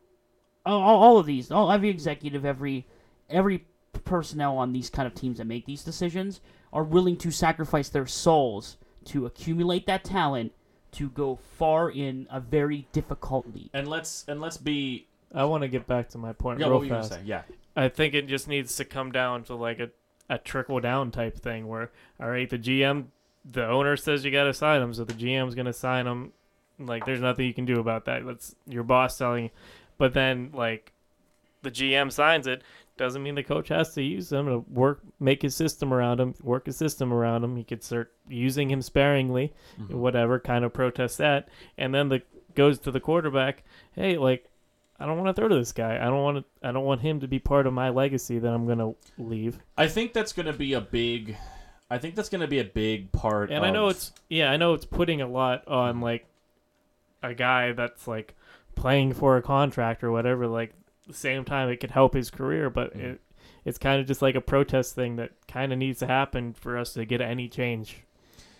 all, 0.64 0.80
all 0.80 1.18
of 1.18 1.26
these, 1.26 1.50
all 1.50 1.70
every 1.72 1.88
executive, 1.88 2.44
every 2.44 2.86
every 3.28 3.66
personnel 4.04 4.58
on 4.58 4.72
these 4.72 4.90
kind 4.90 5.06
of 5.06 5.14
teams 5.14 5.38
that 5.38 5.46
make 5.46 5.66
these 5.66 5.82
decisions 5.82 6.40
are 6.72 6.84
willing 6.84 7.16
to 7.16 7.30
sacrifice 7.30 7.88
their 7.88 8.06
souls 8.06 8.76
to 9.04 9.26
accumulate 9.26 9.86
that 9.86 10.04
talent 10.04 10.52
to 10.94 11.10
go 11.10 11.38
far 11.58 11.90
in 11.90 12.26
a 12.30 12.40
very 12.40 12.86
difficult 12.92 13.46
league. 13.54 13.70
and 13.72 13.88
let's 13.88 14.24
and 14.28 14.40
let's 14.40 14.56
be 14.56 15.06
I 15.34 15.44
want 15.44 15.62
to 15.62 15.68
get 15.68 15.86
back 15.86 16.08
to 16.10 16.18
my 16.18 16.32
point 16.32 16.60
yeah, 16.60 16.66
real 16.66 16.74
what 16.74 16.80
were 16.80 16.86
you 16.86 16.92
fast. 16.92 17.12
say? 17.12 17.20
Yeah. 17.24 17.42
I 17.76 17.88
think 17.88 18.14
it 18.14 18.28
just 18.28 18.46
needs 18.46 18.76
to 18.76 18.84
come 18.84 19.10
down 19.10 19.42
to 19.44 19.54
like 19.54 19.80
a, 19.80 19.90
a 20.30 20.38
trickle 20.38 20.78
down 20.80 21.10
type 21.10 21.36
thing 21.36 21.66
where 21.66 21.90
all 22.20 22.28
right, 22.28 22.48
the 22.48 22.58
GM 22.58 23.06
the 23.50 23.66
owner 23.66 23.96
says 23.96 24.24
you 24.24 24.30
got 24.30 24.44
to 24.44 24.54
sign 24.54 24.80
him, 24.80 24.94
so 24.94 25.04
the 25.04 25.12
GM's 25.12 25.54
going 25.54 25.66
to 25.66 25.72
sign 25.72 26.06
him. 26.06 26.32
Like, 26.78 27.04
there's 27.04 27.20
nothing 27.20 27.46
you 27.46 27.54
can 27.54 27.66
do 27.66 27.78
about 27.78 28.06
that. 28.06 28.24
That's 28.24 28.54
your 28.66 28.82
boss 28.82 29.18
telling 29.18 29.44
you. 29.44 29.50
But 29.98 30.14
then, 30.14 30.50
like, 30.54 30.92
the 31.62 31.70
GM 31.70 32.10
signs 32.10 32.46
it. 32.46 32.62
Doesn't 32.96 33.22
mean 33.22 33.34
the 33.34 33.42
coach 33.42 33.68
has 33.68 33.92
to 33.94 34.02
use 34.02 34.32
him 34.32 34.46
to 34.46 34.58
work, 34.70 35.00
make 35.18 35.42
his 35.42 35.56
system 35.56 35.92
around 35.92 36.20
him, 36.20 36.34
work 36.42 36.66
his 36.66 36.76
system 36.76 37.12
around 37.12 37.42
him. 37.42 37.56
He 37.56 37.64
could 37.64 37.82
start 37.82 38.12
using 38.28 38.70
him 38.70 38.82
sparingly, 38.82 39.52
mm-hmm. 39.80 39.98
whatever, 39.98 40.38
kind 40.38 40.64
of 40.64 40.72
protest 40.72 41.18
that. 41.18 41.48
And 41.76 41.92
then 41.92 42.08
the 42.08 42.22
goes 42.54 42.78
to 42.80 42.90
the 42.90 43.00
quarterback. 43.00 43.64
Hey, 43.92 44.16
like, 44.16 44.48
I 44.98 45.06
don't 45.06 45.18
want 45.18 45.34
to 45.34 45.40
throw 45.40 45.48
to 45.48 45.56
this 45.56 45.72
guy. 45.72 45.96
I 45.96 46.04
don't 46.04 46.22
want 46.22 46.38
to. 46.38 46.68
I 46.68 46.72
don't 46.72 46.84
want 46.84 47.00
him 47.00 47.20
to 47.20 47.28
be 47.28 47.40
part 47.40 47.66
of 47.66 47.72
my 47.72 47.90
legacy 47.90 48.38
that 48.38 48.48
I'm 48.52 48.66
gonna 48.66 48.92
leave. 49.18 49.58
I 49.76 49.88
think 49.88 50.12
that's 50.12 50.32
going 50.32 50.46
to 50.46 50.52
be 50.52 50.72
a 50.74 50.80
big. 50.80 51.36
I 51.90 51.98
think 51.98 52.14
that's 52.14 52.28
going 52.28 52.40
to 52.40 52.48
be 52.48 52.60
a 52.60 52.64
big 52.64 53.12
part. 53.12 53.50
And 53.50 53.64
I 53.64 53.70
know 53.70 53.88
it's 53.88 54.12
yeah, 54.28 54.50
I 54.50 54.56
know 54.56 54.74
it's 54.74 54.84
putting 54.84 55.20
a 55.20 55.28
lot 55.28 55.66
on 55.68 56.00
like 56.00 56.26
a 57.22 57.34
guy 57.34 57.72
that's 57.72 58.08
like 58.08 58.34
playing 58.74 59.12
for 59.14 59.36
a 59.36 59.42
contract 59.42 60.02
or 60.02 60.10
whatever. 60.10 60.46
Like 60.46 60.72
the 61.06 61.14
same 61.14 61.44
time, 61.44 61.68
it 61.68 61.78
could 61.78 61.90
help 61.90 62.14
his 62.14 62.30
career, 62.30 62.70
but 62.70 62.96
mm. 62.96 63.00
it 63.00 63.20
it's 63.64 63.78
kind 63.78 64.00
of 64.00 64.06
just 64.06 64.22
like 64.22 64.34
a 64.34 64.40
protest 64.40 64.94
thing 64.94 65.16
that 65.16 65.30
kind 65.48 65.72
of 65.72 65.78
needs 65.78 65.98
to 66.00 66.06
happen 66.06 66.52
for 66.52 66.76
us 66.76 66.92
to 66.94 67.04
get 67.04 67.20
any 67.20 67.48
change 67.48 68.04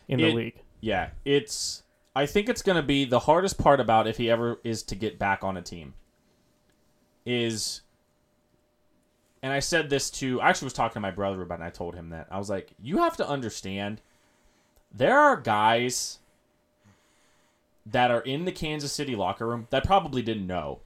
in 0.09 0.19
the 0.19 0.29
It- 0.29 0.35
league. 0.35 0.63
Yeah, 0.81 1.11
it's. 1.25 1.83
I 2.17 2.27
think 2.27 2.49
it's 2.49 2.63
going 2.63 2.77
to 2.77 2.83
be 2.83 3.05
the 3.05 3.21
hardest 3.21 3.59
part 3.59 3.81
about 3.81 4.07
if 4.07 4.19
he 4.19 4.31
ever 4.31 4.61
is 4.63 4.83
to 4.85 4.95
get 4.95 5.19
back 5.19 5.43
on 5.43 5.57
a 5.57 5.63
team. 5.63 5.95
Is. 7.25 7.81
And 9.43 9.53
I 9.53 9.61
said 9.61 9.89
this 9.91 10.11
to. 10.13 10.41
I 10.41 10.51
actually 10.51 10.67
was 10.67 10.75
talking 10.75 10.95
to 10.95 11.01
my 11.01 11.11
brother 11.11 11.41
about 11.41 11.55
it, 11.55 11.63
and 11.63 11.65
I 11.65 11.71
told 11.71 11.95
him 11.95 12.11
that. 12.11 12.29
I 12.31 12.39
was 12.39 12.51
like, 12.51 12.73
you 12.83 12.99
have 12.99 13.17
to 13.17 13.27
understand, 13.27 14.03
there 14.93 15.19
are 15.19 15.37
guys 15.39 16.19
that 17.87 18.11
are 18.11 18.21
in 18.21 18.45
the 18.45 18.53
Kansas 18.53 18.93
City 18.93 19.17
locker 19.17 19.47
room 19.47 19.67
that 19.71 19.85
probably 19.85 20.23
didn't 20.23 20.47
know. 20.47 20.81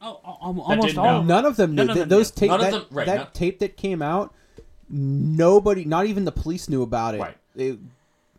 Oh, 0.00 0.20
al- 0.24 0.38
al- 0.42 0.60
almost 0.60 0.86
didn't 0.88 0.98
all. 0.98 1.04
know. 1.04 1.22
None 1.22 1.44
of 1.46 1.56
them 1.56 1.70
knew. 1.74 1.76
None 1.76 1.90
of 1.90 1.94
Th- 1.96 2.02
them 2.04 2.08
those 2.08 2.30
knew. 2.36 2.40
tape 2.40 2.50
None 2.50 2.60
of 2.60 2.66
that, 2.66 2.72
them- 2.72 2.86
right, 2.90 3.06
that 3.06 3.16
not- 3.16 3.34
tape 3.34 3.58
that 3.60 3.76
came 3.76 4.00
out, 4.02 4.32
nobody, 4.88 5.84
not 5.84 6.06
even 6.06 6.24
the 6.24 6.32
police 6.32 6.68
knew 6.68 6.82
about 6.82 7.14
it. 7.14 7.20
Right. 7.20 7.36
It, 7.56 7.78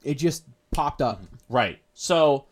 it 0.04 0.14
just 0.16 0.44
popped 0.72 1.02
up. 1.02 1.22
Mm-hmm. 1.22 1.54
Right. 1.54 1.80
So 1.94 2.46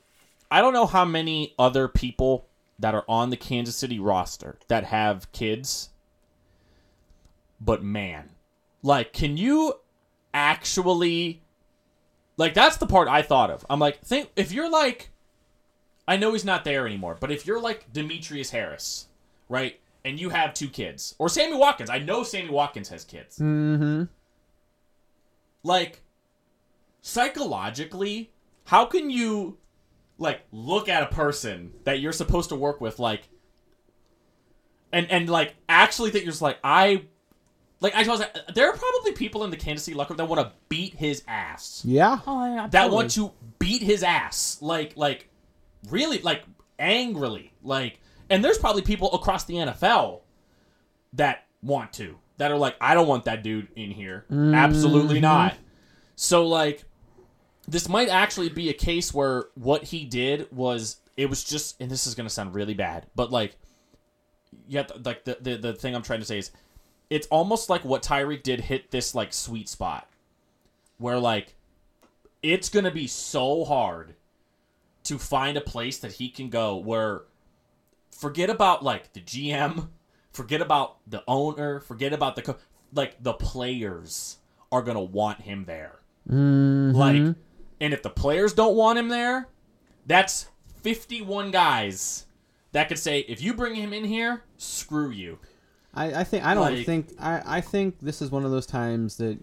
I 0.51 0.61
don't 0.61 0.73
know 0.73 0.85
how 0.85 1.05
many 1.05 1.53
other 1.57 1.87
people 1.87 2.45
that 2.79 2.93
are 2.93 3.05
on 3.07 3.29
the 3.29 3.37
Kansas 3.37 3.75
City 3.75 3.99
roster 3.99 4.57
that 4.67 4.83
have 4.85 5.31
kids, 5.31 5.89
but 7.59 7.81
man, 7.83 8.29
like, 8.83 9.13
can 9.13 9.37
you 9.37 9.73
actually, 10.33 11.41
like, 12.37 12.53
that's 12.53 12.77
the 12.77 12.85
part 12.85 13.07
I 13.07 13.21
thought 13.21 13.49
of. 13.49 13.65
I'm 13.69 13.79
like, 13.79 14.01
think 14.01 14.29
if 14.35 14.51
you're 14.51 14.69
like, 14.69 15.09
I 16.07 16.17
know 16.17 16.33
he's 16.33 16.45
not 16.45 16.63
there 16.63 16.85
anymore, 16.87 17.17
but 17.19 17.31
if 17.31 17.45
you're 17.45 17.59
like 17.59 17.91
Demetrius 17.91 18.51
Harris, 18.51 19.07
right, 19.49 19.79
and 20.05 20.19
you 20.19 20.29
have 20.29 20.53
two 20.53 20.69
kids, 20.69 21.15
or 21.19 21.27
Sammy 21.27 21.57
Watkins, 21.57 21.89
I 21.89 21.99
know 21.99 22.23
Sammy 22.23 22.49
Watkins 22.49 22.89
has 22.89 23.03
kids. 23.03 23.37
Mm-hmm. 23.39 24.03
Like, 25.63 26.01
psychologically, 27.01 28.31
how 28.65 28.85
can 28.85 29.09
you 29.09 29.57
like 30.17 30.41
look 30.51 30.89
at 30.89 31.03
a 31.03 31.07
person 31.07 31.73
that 31.83 31.99
you're 31.99 32.13
supposed 32.13 32.49
to 32.49 32.55
work 32.55 32.81
with 32.81 32.99
like 32.99 33.29
and 34.91 35.09
and 35.11 35.29
like 35.29 35.55
actually 35.69 36.09
think 36.09 36.25
you're 36.25 36.31
just 36.31 36.41
like 36.41 36.57
I 36.63 37.03
like 37.79 37.93
I 37.95 38.07
was 38.07 38.19
like 38.19 38.35
there 38.53 38.69
are 38.69 38.75
probably 38.75 39.11
people 39.11 39.43
in 39.43 39.51
the 39.51 39.57
Kansas 39.57 39.85
City 39.85 39.95
locker 39.95 40.13
room 40.13 40.17
that 40.17 40.25
want 40.25 40.41
to 40.41 40.53
beat 40.69 40.95
his 40.95 41.23
ass. 41.27 41.83
Yeah. 41.85 42.19
Oh, 42.25 42.45
yeah, 42.45 42.67
That 42.67 42.91
want 42.91 43.11
to 43.11 43.31
beat 43.59 43.81
his 43.81 44.03
ass. 44.03 44.57
Like 44.61 44.93
like 44.95 45.29
really 45.89 46.19
like 46.19 46.43
angrily. 46.79 47.53
Like 47.63 47.99
and 48.29 48.43
there's 48.43 48.57
probably 48.57 48.81
people 48.81 49.13
across 49.13 49.45
the 49.45 49.55
NFL 49.55 50.21
that 51.13 51.45
want 51.61 51.93
to. 51.93 52.17
That 52.37 52.51
are 52.51 52.57
like 52.57 52.75
I 52.79 52.93
don't 52.93 53.07
want 53.07 53.25
that 53.25 53.43
dude 53.43 53.67
in 53.75 53.91
here. 53.91 54.25
Mm-hmm. 54.31 54.53
Absolutely 54.53 55.19
not. 55.19 55.55
So 56.15 56.47
like 56.47 56.83
this 57.67 57.89
might 57.89 58.09
actually 58.09 58.49
be 58.49 58.69
a 58.69 58.73
case 58.73 59.13
where 59.13 59.45
what 59.55 59.83
he 59.83 60.05
did 60.05 60.47
was 60.51 60.97
it 61.15 61.29
was 61.29 61.43
just 61.43 61.79
and 61.81 61.89
this 61.89 62.07
is 62.07 62.15
going 62.15 62.27
to 62.27 62.33
sound 62.33 62.53
really 62.53 62.73
bad, 62.73 63.07
but 63.15 63.31
like 63.31 63.57
yeah, 64.67 64.85
like 65.03 65.23
the, 65.25 65.37
the 65.41 65.57
the 65.57 65.73
thing 65.73 65.95
I'm 65.95 66.03
trying 66.03 66.19
to 66.19 66.25
say 66.25 66.37
is 66.37 66.51
it's 67.09 67.27
almost 67.27 67.69
like 67.69 67.83
what 67.83 68.03
Tyreek 68.03 68.43
did 68.43 68.61
hit 68.61 68.91
this 68.91 69.15
like 69.15 69.33
sweet 69.33 69.69
spot 69.69 70.07
where 70.97 71.19
like 71.19 71.55
it's 72.43 72.69
going 72.69 72.85
to 72.85 72.91
be 72.91 73.07
so 73.07 73.65
hard 73.65 74.15
to 75.07 75.17
find 75.17 75.57
a 75.57 75.61
place 75.61 75.97
that 75.99 76.13
he 76.13 76.29
can 76.29 76.49
go 76.49 76.75
where 76.77 77.23
forget 78.11 78.49
about 78.49 78.83
like 78.83 79.13
the 79.13 79.21
GM, 79.21 79.89
forget 80.31 80.61
about 80.61 80.97
the 81.07 81.23
owner, 81.27 81.79
forget 81.79 82.13
about 82.13 82.35
the 82.35 82.41
co- 82.41 82.57
like 82.93 83.21
the 83.21 83.33
players 83.33 84.37
are 84.71 84.81
going 84.81 84.95
to 84.97 85.01
want 85.03 85.41
him 85.41 85.65
there. 85.65 85.99
Mm-hmm. 86.29 86.91
Like, 86.95 87.35
and 87.79 87.93
if 87.93 88.03
the 88.03 88.09
players 88.09 88.53
don't 88.53 88.75
want 88.75 88.99
him 88.99 89.07
there, 89.09 89.47
that's 90.05 90.47
51 90.83 91.51
guys 91.51 92.25
that 92.73 92.89
could 92.89 92.99
say, 92.99 93.19
if 93.19 93.41
you 93.41 93.53
bring 93.53 93.75
him 93.75 93.93
in 93.93 94.03
here, 94.03 94.43
screw 94.57 95.09
you. 95.09 95.39
I, 95.93 96.21
I 96.21 96.23
think 96.23 96.45
I 96.45 96.53
don't 96.53 96.75
Like- 96.75 96.85
think 96.85 97.09
I, 97.19 97.41
I 97.57 97.61
think 97.61 97.95
this 98.01 98.21
is 98.21 98.29
one 98.29 98.45
of 98.45 98.51
those 98.51 98.65
times 98.65 99.17
that 99.17 99.39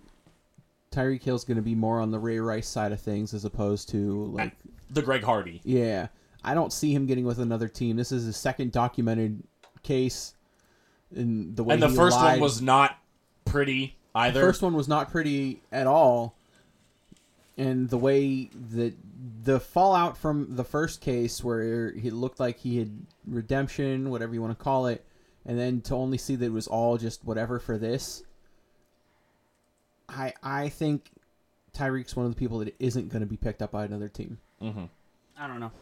Tyreek 0.92 1.22
Hill's 1.22 1.44
going 1.44 1.56
to 1.56 1.62
be 1.62 1.74
more 1.74 2.00
on 2.00 2.10
the 2.10 2.18
Ray 2.18 2.38
Rice 2.38 2.68
side 2.68 2.92
of 2.92 3.00
things 3.00 3.34
as 3.34 3.44
opposed 3.44 3.88
to 3.90 4.26
like 4.26 4.52
The 4.90 5.02
Greg 5.02 5.22
Hardy. 5.22 5.60
yeah. 5.64 6.08
I 6.46 6.52
don't 6.52 6.72
see 6.74 6.92
him 6.94 7.06
getting 7.06 7.24
with 7.24 7.38
another 7.38 7.68
team. 7.68 7.96
This 7.96 8.12
is 8.12 8.26
his 8.26 8.36
second 8.36 8.70
documented 8.70 9.42
case, 9.82 10.34
and 11.14 11.56
the 11.56 11.64
way 11.64 11.72
And 11.74 11.82
the 11.82 11.88
he 11.88 11.96
first 11.96 12.16
lied- 12.16 12.32
one 12.32 12.40
was 12.40 12.60
not 12.60 12.98
pretty 13.46 13.96
either. 14.14 14.32
the 14.34 14.38
either. 14.40 14.46
first 14.48 14.60
one 14.60 14.74
was 14.74 14.86
not 14.86 15.10
pretty 15.10 15.62
at 15.72 15.86
all, 15.86 16.36
and 17.56 17.88
the 17.88 17.96
way 17.96 18.50
that 18.72 18.94
the 19.42 19.58
fallout 19.58 20.18
from 20.18 20.54
the 20.56 20.64
first 20.64 21.00
case 21.00 21.42
where 21.42 21.92
he 21.92 22.10
looked 22.10 22.38
like 22.40 22.58
he 22.58 22.76
had 22.78 22.90
redemption, 23.26 24.10
whatever 24.10 24.34
you 24.34 24.42
want 24.42 24.56
to 24.56 24.62
call 24.62 24.86
it, 24.86 25.02
and 25.46 25.58
then 25.58 25.80
to 25.82 25.94
only 25.94 26.18
see 26.18 26.36
that 26.36 26.44
it 26.44 26.52
was 26.52 26.66
all 26.66 26.98
just 26.98 27.24
whatever 27.24 27.58
for 27.58 27.78
this. 27.78 28.22
I 30.10 30.34
I 30.42 30.68
think 30.68 31.10
Tyreek's 31.74 32.14
one 32.14 32.26
of 32.26 32.32
the 32.34 32.38
people 32.38 32.58
that 32.58 32.74
isn't 32.78 33.08
going 33.08 33.20
to 33.20 33.26
be 33.26 33.36
picked 33.38 33.62
up 33.62 33.70
by 33.72 33.84
another 33.86 34.08
team. 34.10 34.38
Mm-hmm. 34.62 34.84
I 35.38 35.46
don't 35.46 35.60
know. 35.60 35.72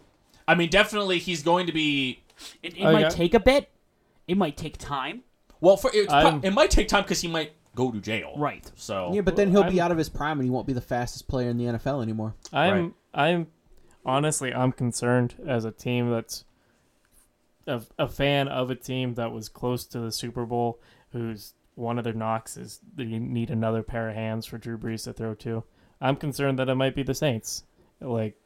I 0.48 0.54
mean, 0.54 0.70
definitely 0.70 1.18
he's 1.18 1.42
going 1.42 1.66
to 1.66 1.72
be. 1.72 2.22
It, 2.62 2.76
it 2.78 2.84
Oh, 2.84 2.92
might 2.92 3.00
yeah. 3.02 3.08
take 3.10 3.34
a 3.34 3.40
bit. 3.40 3.70
It 4.26 4.36
might 4.36 4.56
take 4.56 4.78
time. 4.78 5.22
Well, 5.60 5.76
for 5.76 5.90
it's, 5.94 6.12
I'm- 6.12 6.40
it 6.42 6.52
might 6.52 6.70
take 6.70 6.88
time 6.88 7.02
because 7.02 7.20
he 7.20 7.28
might 7.28 7.52
go 7.76 7.90
to 7.92 8.00
jail. 8.00 8.32
Right. 8.36 8.68
So 8.74 9.12
Yeah, 9.14 9.20
but 9.20 9.36
then 9.36 9.50
he'll 9.50 9.62
be 9.64 9.80
I'm- 9.80 9.86
out 9.86 9.92
of 9.92 9.98
his 9.98 10.08
prime 10.08 10.38
and 10.38 10.44
he 10.44 10.50
won't 10.50 10.66
be 10.66 10.72
the 10.72 10.80
fastest 10.80 11.28
player 11.28 11.48
in 11.50 11.56
the 11.58 11.64
NFL 11.64 12.02
anymore. 12.02 12.34
I'm 12.52 12.82
Right. 12.82 12.92
I'm 13.14 13.46
honestly 14.04 14.52
I'm 14.52 14.72
concerned 14.72 15.34
as 15.46 15.64
a 15.64 15.70
team 15.70 16.10
that's 16.10 16.44
a, 17.66 17.80
a 17.98 18.08
fan 18.08 18.48
of 18.48 18.70
a 18.70 18.74
team 18.74 19.14
that 19.14 19.30
was 19.32 19.48
close 19.48 19.84
to 19.86 20.00
the 20.00 20.10
Super 20.12 20.44
Bowl, 20.44 20.80
who's 21.12 21.54
one 21.76 21.96
of 21.98 22.04
their 22.04 22.12
knocks 22.12 22.56
is 22.56 22.80
that 22.96 23.06
you 23.06 23.20
need 23.20 23.50
another 23.50 23.82
pair 23.82 24.08
of 24.08 24.14
hands 24.16 24.44
for 24.46 24.58
Drew 24.58 24.76
Brees 24.76 25.04
to 25.04 25.12
throw 25.12 25.34
to. 25.36 25.62
I'm 26.00 26.16
concerned 26.16 26.58
that 26.58 26.68
it 26.68 26.74
might 26.74 26.94
be 26.96 27.02
the 27.04 27.14
Saints. 27.14 27.62
Like 28.00 28.36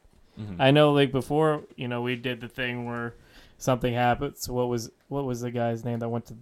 I 0.59 0.71
know 0.71 0.91
like 0.93 1.11
before, 1.11 1.63
you 1.75 1.87
know, 1.87 2.01
we 2.01 2.15
did 2.15 2.41
the 2.41 2.47
thing 2.47 2.85
where 2.85 3.15
something 3.57 3.93
happens. 3.93 4.47
What 4.47 4.69
was 4.69 4.91
what 5.07 5.25
was 5.25 5.41
the 5.41 5.51
guy's 5.51 5.83
name 5.83 5.99
that 5.99 6.09
went 6.09 6.27
to 6.27 6.35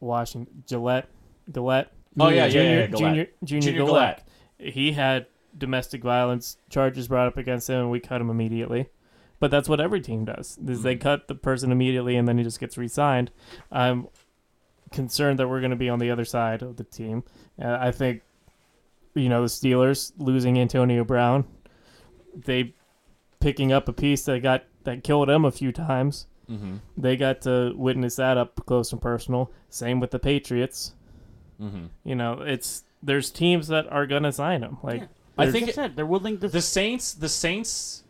Washington? 0.00 0.64
Galette, 0.68 1.08
Galette. 1.50 1.92
Oh, 2.20 2.28
yeah, 2.28 2.44
yeah, 2.44 2.48
Junior, 2.48 2.70
yeah, 2.70 2.80
yeah, 2.80 2.86
Galette. 2.86 2.98
Junior, 2.98 3.28
Junior, 3.44 3.62
Junior 3.62 3.86
Galette. 3.86 4.28
He 4.58 4.92
had 4.92 5.26
domestic 5.56 6.02
violence 6.02 6.56
charges 6.68 7.08
brought 7.08 7.26
up 7.28 7.36
against 7.36 7.70
him, 7.70 7.76
and 7.76 7.90
we 7.90 8.00
cut 8.00 8.20
him 8.20 8.28
immediately. 8.28 8.88
But 9.40 9.50
that's 9.52 9.68
what 9.68 9.80
every 9.80 10.00
team 10.00 10.24
does. 10.24 10.58
Is 10.66 10.82
they 10.82 10.96
cut 10.96 11.28
the 11.28 11.34
person 11.34 11.70
immediately, 11.70 12.16
and 12.16 12.26
then 12.26 12.38
he 12.38 12.44
just 12.44 12.58
gets 12.58 12.76
re-signed. 12.76 13.30
I'm 13.70 14.08
concerned 14.90 15.38
that 15.38 15.48
we're 15.48 15.60
going 15.60 15.70
to 15.70 15.76
be 15.76 15.88
on 15.88 16.00
the 16.00 16.10
other 16.10 16.24
side 16.24 16.62
of 16.62 16.76
the 16.76 16.82
team. 16.82 17.22
Uh, 17.60 17.78
I 17.80 17.92
think, 17.92 18.22
you 19.14 19.28
know, 19.28 19.42
the 19.42 19.48
Steelers 19.48 20.12
losing 20.18 20.58
Antonio 20.58 21.04
Brown, 21.04 21.44
they 22.34 22.74
picking 23.40 23.72
up 23.72 23.88
a 23.88 23.92
piece 23.92 24.24
that 24.24 24.42
got 24.42 24.64
that 24.84 25.04
killed 25.04 25.30
him 25.30 25.44
a 25.44 25.50
few 25.50 25.72
times. 25.72 26.26
Mm-hmm. 26.50 26.76
They 26.96 27.16
got 27.16 27.42
to 27.42 27.72
witness 27.76 28.16
that 28.16 28.36
up 28.36 28.64
close 28.66 28.92
and 28.92 29.00
personal. 29.00 29.50
Same 29.68 30.00
with 30.00 30.10
the 30.10 30.18
Patriots. 30.18 30.94
Mm-hmm. 31.60 31.86
You 32.04 32.14
know, 32.14 32.40
it's 32.40 32.84
there's 33.02 33.30
teams 33.30 33.68
that 33.68 33.90
are 33.92 34.06
going 34.06 34.22
to 34.22 34.32
sign 34.32 34.62
him. 34.62 34.78
Like 34.82 35.02
Yeah. 35.02 35.06
I 35.38 35.50
think 35.50 35.66
Like 35.66 35.78
I 35.78 35.82
said, 35.82 35.96
they're 35.96 36.04
willing 36.04 36.38
to. 36.40 36.48
The 36.48 36.60
Saints, 36.60 37.14
the 37.14 37.28
Saints, 37.28 38.02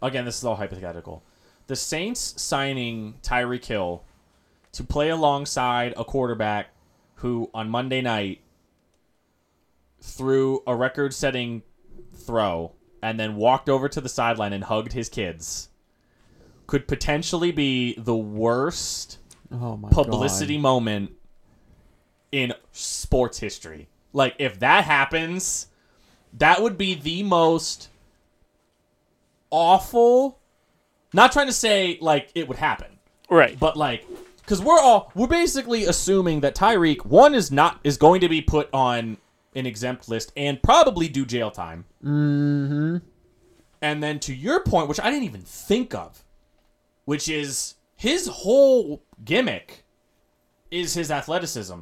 again, 0.00 0.24
this 0.24 0.38
is 0.38 0.44
all 0.44 0.54
hypothetical. 0.54 1.24
The 1.66 1.74
Saints 1.74 2.40
signing 2.40 3.14
Tyreek 3.22 3.64
Hill 3.64 4.04
to 4.72 4.84
play 4.84 5.08
alongside 5.08 5.94
a 5.96 6.04
quarterback 6.04 6.68
who 7.16 7.50
on 7.52 7.68
Monday 7.68 8.00
night 8.02 8.40
threw 10.00 10.62
a 10.66 10.76
record-setting 10.76 11.62
throw 12.14 12.72
and 13.02 13.18
then 13.20 13.36
walked 13.36 13.68
over 13.68 13.88
to 13.88 14.00
the 14.00 14.08
sideline 14.08 14.52
and 14.52 14.64
hugged 14.64 14.92
his 14.92 15.08
kids 15.08 15.68
could 16.66 16.88
potentially 16.88 17.52
be 17.52 17.94
the 17.98 18.16
worst 18.16 19.18
Oh 19.52 19.76
my 19.76 19.88
publicity 19.90 20.56
God. 20.56 20.62
moment 20.62 21.10
in 22.32 22.52
sports 22.72 23.38
history. 23.38 23.88
Like 24.12 24.34
if 24.38 24.58
that 24.58 24.84
happens, 24.84 25.68
that 26.32 26.60
would 26.60 26.76
be 26.76 26.94
the 26.94 27.22
most 27.22 27.88
awful. 29.50 30.40
Not 31.12 31.32
trying 31.32 31.46
to 31.46 31.52
say 31.52 31.98
like 32.00 32.30
it 32.34 32.48
would 32.48 32.56
happen, 32.58 32.98
Right. 33.30 33.58
but 33.58 33.76
like 33.76 34.04
because 34.38 34.60
we're 34.60 34.78
all 34.80 35.12
we're 35.14 35.26
basically 35.28 35.84
assuming 35.84 36.40
that 36.40 36.54
Tyreek 36.54 37.04
one 37.06 37.34
is 37.34 37.50
not 37.50 37.80
is 37.84 37.96
going 37.96 38.20
to 38.20 38.28
be 38.28 38.42
put 38.42 38.68
on 38.72 39.16
an 39.54 39.66
exempt 39.66 40.08
list 40.08 40.32
and 40.36 40.62
probably 40.62 41.08
do 41.08 41.24
jail 41.24 41.50
time. 41.50 41.84
Mm-hmm. 42.06 42.98
And 43.82 44.02
then 44.02 44.20
to 44.20 44.34
your 44.34 44.62
point, 44.62 44.88
which 44.88 45.00
I 45.00 45.10
didn't 45.10 45.24
even 45.24 45.42
think 45.42 45.94
of, 45.94 46.24
which 47.04 47.28
is 47.28 47.74
his 47.96 48.26
whole 48.26 49.02
gimmick 49.24 49.84
is 50.70 50.94
his 50.94 51.10
athleticism. 51.10 51.78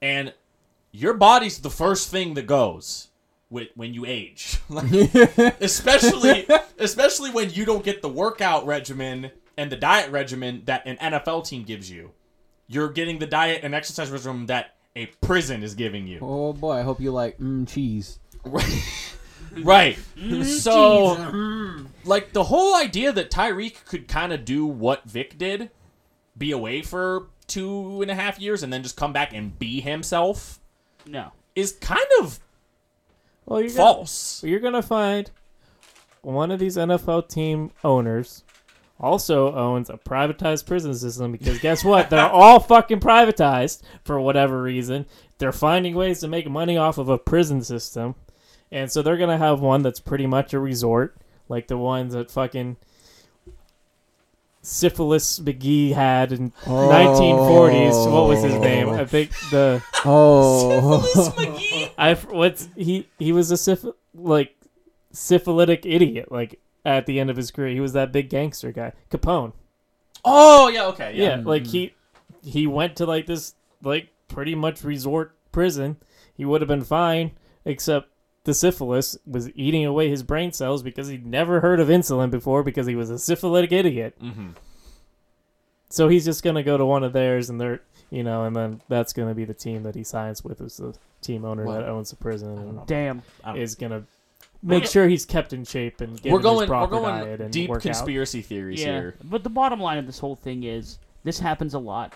And 0.00 0.34
your 0.90 1.14
body's 1.14 1.58
the 1.58 1.70
first 1.70 2.10
thing 2.10 2.34
that 2.34 2.46
goes 2.46 3.08
with 3.50 3.68
when 3.74 3.94
you 3.94 4.04
age. 4.06 4.58
Like, 4.68 4.90
especially 5.60 6.46
especially 6.78 7.30
when 7.30 7.50
you 7.50 7.66
don't 7.66 7.84
get 7.84 8.00
the 8.00 8.08
workout 8.08 8.64
regimen 8.66 9.30
and 9.58 9.70
the 9.70 9.76
diet 9.76 10.10
regimen 10.10 10.62
that 10.64 10.86
an 10.86 10.96
NFL 10.96 11.46
team 11.46 11.64
gives 11.64 11.90
you. 11.90 12.12
You're 12.68 12.90
getting 12.90 13.18
the 13.18 13.26
diet 13.26 13.60
and 13.62 13.74
exercise 13.74 14.10
regimen 14.10 14.46
that 14.46 14.76
a 14.96 15.06
prison 15.20 15.62
is 15.62 15.74
giving 15.74 16.06
you. 16.06 16.20
Oh 16.22 16.54
boy, 16.54 16.72
I 16.72 16.82
hope 16.82 17.00
you 17.00 17.12
like 17.12 17.38
mm, 17.38 17.68
cheese. 17.68 18.18
Right. 19.62 19.98
Mm-hmm. 20.16 20.42
so, 20.44 21.08
uh-huh. 21.08 21.84
like, 22.04 22.32
the 22.32 22.44
whole 22.44 22.74
idea 22.74 23.12
that 23.12 23.30
Tyreek 23.30 23.84
could 23.84 24.08
kind 24.08 24.32
of 24.32 24.44
do 24.44 24.64
what 24.66 25.04
Vic 25.04 25.36
did, 25.36 25.70
be 26.36 26.52
away 26.52 26.82
for 26.82 27.26
two 27.46 28.00
and 28.00 28.10
a 28.10 28.14
half 28.14 28.40
years 28.40 28.62
and 28.62 28.72
then 28.72 28.82
just 28.82 28.96
come 28.96 29.12
back 29.12 29.32
and 29.34 29.58
be 29.58 29.80
himself, 29.80 30.58
No. 31.06 31.32
is 31.54 31.72
kind 31.72 32.00
of 32.20 32.40
Well, 33.44 33.60
you're 33.60 33.68
gonna, 33.68 33.76
false. 33.94 34.42
you're 34.42 34.60
gonna 34.60 34.80
find 34.82 35.30
one 36.22 36.50
of 36.50 36.58
these 36.58 36.76
NFL 36.76 37.28
team 37.28 37.72
owners 37.84 38.44
also 38.98 39.52
owns 39.54 39.90
a 39.90 39.98
privatized 39.98 40.64
prison 40.66 40.94
system 40.94 41.32
because 41.32 41.58
guess 41.58 41.84
what? 41.84 42.08
They're 42.08 42.20
all 42.30 42.60
fucking 42.60 43.00
privatized 43.00 43.82
for 44.04 44.20
whatever 44.20 44.62
reason. 44.62 45.06
They're 45.38 45.52
finding 45.52 45.94
ways 45.94 46.20
to 46.20 46.28
make 46.28 46.48
money 46.48 46.76
off 46.78 46.98
of 46.98 47.08
a 47.08 47.18
prison 47.18 47.62
system. 47.64 48.14
And 48.72 48.90
so 48.90 49.02
they're 49.02 49.18
gonna 49.18 49.38
have 49.38 49.60
one 49.60 49.82
that's 49.82 50.00
pretty 50.00 50.26
much 50.26 50.52
a 50.54 50.58
resort, 50.58 51.16
like 51.48 51.68
the 51.68 51.76
ones 51.76 52.14
that 52.14 52.30
fucking 52.30 52.76
Syphilis 54.62 55.40
McGee 55.40 55.92
had 55.92 56.32
in 56.32 56.52
1940s. 56.64 58.10
What 58.10 58.28
was 58.28 58.42
his 58.42 58.54
name? 58.54 58.88
I 58.90 59.04
think 59.04 59.30
the 59.50 59.82
Oh, 60.04 61.90
I 61.98 62.14
what's 62.14 62.68
he 62.76 63.08
he 63.18 63.32
was 63.32 63.50
a 63.50 63.56
syph- 63.56 63.84
like 64.14 64.56
syphilitic 65.12 65.84
idiot 65.84 66.32
like 66.32 66.58
at 66.84 67.06
the 67.06 67.20
end 67.20 67.28
of 67.28 67.36
his 67.36 67.50
career. 67.50 67.74
He 67.74 67.80
was 67.80 67.92
that 67.92 68.10
big 68.12 68.30
gangster 68.30 68.72
guy, 68.72 68.92
Capone. 69.10 69.52
Oh, 70.24 70.68
yeah, 70.68 70.86
okay. 70.86 71.12
Yeah, 71.14 71.38
Yeah. 71.38 71.42
like 71.44 71.64
mm-hmm. 71.64 71.72
he 71.72 71.94
he 72.42 72.66
went 72.66 72.96
to 72.96 73.06
like 73.06 73.26
this 73.26 73.54
like 73.82 74.08
pretty 74.28 74.54
much 74.54 74.82
resort 74.84 75.34
prison. 75.50 75.96
He 76.34 76.44
would 76.44 76.60
have 76.60 76.68
been 76.68 76.84
fine 76.84 77.32
except 77.64 78.08
the 78.44 78.54
syphilis 78.54 79.16
was 79.26 79.50
eating 79.54 79.84
away 79.84 80.08
his 80.08 80.22
brain 80.22 80.52
cells 80.52 80.82
because 80.82 81.08
he'd 81.08 81.24
never 81.26 81.60
heard 81.60 81.78
of 81.80 81.88
insulin 81.88 82.30
before 82.30 82.62
because 82.62 82.86
he 82.86 82.94
was 82.96 83.10
a 83.10 83.18
syphilitic 83.18 83.70
idiot. 83.72 84.14
hmm 84.20 84.48
So 85.88 86.08
he's 86.08 86.24
just 86.24 86.42
gonna 86.42 86.62
go 86.62 86.76
to 86.76 86.84
one 86.86 87.04
of 87.04 87.12
theirs, 87.12 87.50
and 87.50 87.60
they're 87.60 87.80
you 88.10 88.22
know, 88.22 88.44
and 88.44 88.54
then 88.54 88.80
that's 88.88 89.12
gonna 89.12 89.34
be 89.34 89.44
the 89.44 89.54
team 89.54 89.82
that 89.84 89.94
he 89.94 90.04
signs 90.04 90.44
with, 90.44 90.60
is 90.60 90.76
the 90.78 90.94
team 91.22 91.44
owner 91.44 91.64
Well, 91.64 91.78
that 91.78 91.88
owns 91.88 92.10
the 92.10 92.16
prison, 92.16 92.58
and. 92.58 92.86
Damn. 92.86 93.22
Is 93.54 93.74
gonna 93.74 94.04
make 94.62 94.86
sure 94.86 95.08
he's 95.08 95.24
kept 95.24 95.52
in 95.52 95.64
shape 95.64 96.00
and 96.00 96.20
get 96.20 96.32
We're 96.32 96.38
going, 96.40 96.60
his 96.62 96.68
going, 96.68 96.80
we're 96.80 96.88
proper 96.88 97.00
going 97.00 97.24
diet 97.24 97.40
and 97.40 97.52
deep 97.52 97.70
work 97.70 97.78
out. 97.78 97.82
conspiracy 97.82 98.42
theories 98.42 98.80
Yeah. 98.80 98.86
here. 98.86 99.14
But 99.24 99.42
the 99.44 99.50
bottom 99.50 99.80
line 99.80 99.98
of 99.98 100.06
this 100.06 100.18
whole 100.18 100.36
thing 100.36 100.62
is 100.64 100.98
this 101.24 101.38
happens 101.40 101.74
a 101.74 101.78
lot. 101.78 102.12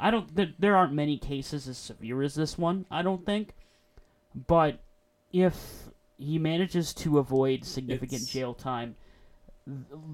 I 0.00 0.10
don't. 0.12 0.32
There, 0.34 0.52
there 0.58 0.76
aren't 0.76 0.92
many 0.92 1.18
cases 1.18 1.66
as 1.66 1.76
severe 1.78 2.22
as 2.22 2.34
this 2.34 2.56
one. 2.56 2.84
I 2.90 3.02
don't 3.02 3.24
think. 3.26 3.50
But 4.46 4.78
if 5.32 5.88
he 6.16 6.38
manages 6.38 6.92
to 6.94 7.18
avoid 7.18 7.64
significant 7.64 8.22
It's- 8.22 8.32
jail 8.32 8.54
time, 8.54 8.96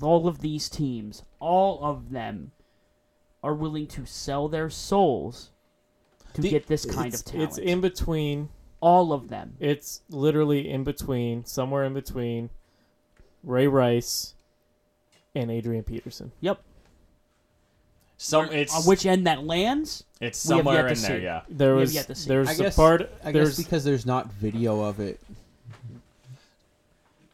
all 0.03 0.27
of 0.27 0.41
these 0.41 0.69
teams, 0.69 1.23
all 1.41 1.83
of 1.85 2.11
them, 2.11 2.53
are 3.43 3.55
willing 3.55 3.87
to 3.89 4.07
sell 4.07 4.49
their 4.49 4.71
souls 4.71 5.51
to 6.33 6.43
The- 6.43 6.51
get 6.51 6.67
this 6.67 6.85
kind 6.87 7.15
of 7.15 7.25
talent. 7.25 7.51
it's 7.51 7.59
in 7.59 7.81
between. 7.81 8.49
all 8.81 9.15
of 9.15 9.29
them. 9.29 9.57
It's 9.61 10.03
literally 10.11 10.69
in 10.69 10.85
between, 10.85 11.47
somewhere 11.47 11.85
in 11.85 11.95
between, 11.95 12.51
Ray 13.43 13.67
Rice 13.67 14.35
and 15.35 15.51
Adrian 15.51 15.85
Peterson. 15.85 16.33
Yep. 16.43 16.63
Some 18.17 18.51
it's 18.51 18.75
On 18.75 18.83
which 18.85 19.05
end 19.07 19.27
that 19.27 19.45
lands, 19.45 20.05
it's 20.21 20.47
we 20.49 20.55
have 20.57 20.65
somewhere 20.65 20.83
yet 20.83 20.91
in 20.91 20.95
to 20.97 21.03
there, 21.03 21.19
see. 21.19 21.25
yeah. 21.25 21.41
There 21.49 21.75
We 21.75 21.81
have 21.81 21.89
was 21.89 21.95
yet 21.95 22.07
to 22.07 22.15
see. 22.15 22.29
there's 22.29 22.49
I 22.49 22.53
a 22.53 22.57
guess- 22.57 22.77
part 22.77 23.11
I 23.25 23.33
there's 23.33 23.57
guess 23.57 23.65
because 23.65 23.85
there's 23.85 24.07
not 24.07 24.33
video 24.33 24.81
of 24.83 25.01
it. 25.01 25.21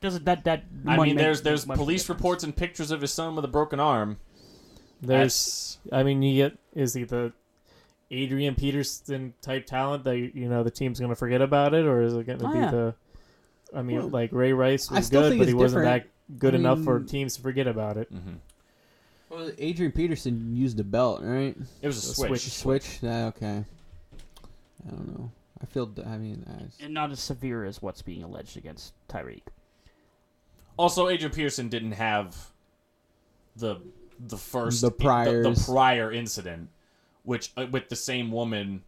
doesn't 0.01 0.25
that 0.25 0.45
that? 0.45 0.65
I 0.87 0.97
might 0.97 1.07
mean, 1.07 1.17
make 1.17 1.25
there's 1.25 1.43
there's 1.43 1.67
much 1.67 1.77
police 1.77 2.03
difference. 2.03 2.19
reports 2.19 2.45
and 2.45 2.57
pictures 2.57 2.91
of 2.91 3.01
his 3.03 3.13
son 3.13 3.37
with 3.37 3.45
a 3.45 3.49
broken 3.49 3.79
arm. 3.81 4.19
there's 5.03 5.79
I 5.93 6.03
mean 6.03 6.23
you 6.23 6.43
get 6.49 6.59
is 6.75 6.95
he 6.95 7.05
the 7.05 7.33
Adrian 8.11 8.55
Peterson 8.55 9.35
type 9.43 9.67
talent 9.67 10.05
that 10.05 10.17
you 10.17 10.49
know 10.49 10.63
the 10.63 10.71
team's 10.71 10.99
gonna 10.99 11.15
forget 11.15 11.43
about 11.43 11.75
it 11.75 11.85
or 11.85 12.03
is 12.03 12.15
it 12.15 12.27
gonna 12.27 12.49
Oh, 12.49 12.53
be 12.53 12.59
yeah. 12.59 12.71
the 12.71 12.95
I 13.75 13.83
mean 13.83 13.99
Well, 13.99 14.09
like 14.09 14.33
Ray 14.33 14.53
Rice 14.55 14.91
I 14.91 14.97
was 14.97 15.07
still 15.07 15.23
good 15.23 15.29
think 15.31 15.41
but 15.41 15.49
he 15.49 15.53
it's 15.53 15.59
wasn't 15.61 15.85
different. 15.85 16.05
that 16.31 16.39
good 16.39 16.55
I 16.55 16.59
enough 16.59 16.83
for 16.83 16.99
mean- 16.99 17.09
teams 17.09 17.37
to 17.37 17.43
forget 17.43 17.67
about 17.67 17.97
it. 17.99 18.09
hmm 18.09 18.35
Well, 19.31 19.53
Adrian 19.59 19.93
Peterson 19.93 20.57
used 20.57 20.81
a 20.81 20.85
belt, 20.85 21.21
right? 21.23 21.57
It 21.81 21.87
was 21.87 21.97
a 22.09 22.11
A 22.11 22.15
switch. 22.15 22.41
switch. 22.43 22.83
Switch. 22.83 22.99
Yeah, 23.01 23.27
okay. 23.27 23.65
I 24.87 24.91
don't 24.91 25.19
know. 25.19 25.31
I 25.63 25.67
feel. 25.67 25.91
I 26.05 26.17
mean, 26.17 26.45
I, 26.49 26.85
and 26.85 26.93
not 26.93 27.11
as 27.13 27.21
severe 27.21 27.65
as 27.65 27.81
what's 27.81 28.03
being 28.03 28.23
alleged 28.25 28.57
against 28.57 28.93
Tyreek. 29.09 29.43
Also, 30.77 31.09
Adrian 31.09 31.33
Peterson 31.33 31.69
didn't 31.69 31.93
have 31.93 32.37
the 33.57 33.77
the 34.19 34.37
first 34.37 34.81
The 34.81 34.91
the, 34.91 34.97
the 34.97 35.63
prior 35.67 36.13
incident, 36.13 36.69
which 37.23 37.53
uh, 37.57 37.67
with 37.71 37.89
the 37.89 37.97
same 37.97 38.33
woman, 38.33 38.83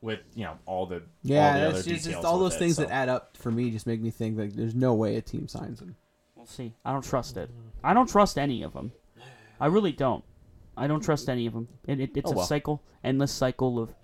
with 0.00 0.20
you 0.34 0.44
know 0.44 0.58
all 0.66 0.86
the 0.86 0.96
all 0.96 1.02
yeah, 1.22 1.58
the 1.58 1.66
other 1.68 1.78
it's 1.78 1.88
just, 1.88 2.06
it's 2.06 2.24
all 2.24 2.38
those 2.38 2.54
it, 2.54 2.58
things 2.58 2.76
so. 2.76 2.82
that 2.82 2.90
add 2.92 3.08
up 3.08 3.36
for 3.36 3.50
me. 3.50 3.70
Just 3.70 3.86
make 3.86 4.00
me 4.00 4.10
think 4.10 4.36
that 4.36 4.54
there's 4.56 4.74
no 4.74 4.94
way 4.94 5.16
a 5.16 5.22
team 5.22 5.48
signs 5.48 5.80
him. 5.80 5.96
We'll 6.36 6.46
see. 6.46 6.72
I 6.84 6.92
don't 6.92 7.04
trust 7.04 7.36
it. 7.36 7.50
I 7.82 7.94
don't 7.94 8.08
trust 8.08 8.38
any 8.38 8.62
of 8.62 8.74
them. 8.74 8.92
I 9.60 9.66
really 9.66 9.92
don't. 9.92 10.24
I 10.76 10.86
don't 10.86 11.00
trust 11.02 11.28
any 11.28 11.46
of 11.46 11.54
them. 11.54 11.68
It, 11.86 12.00
it, 12.00 12.10
it's 12.16 12.30
Oh, 12.30 12.34
a 12.34 12.36
well. 12.36 12.46
cycle, 12.46 12.82
endless 13.02 13.32
cycle 13.32 13.78
of 13.78 13.94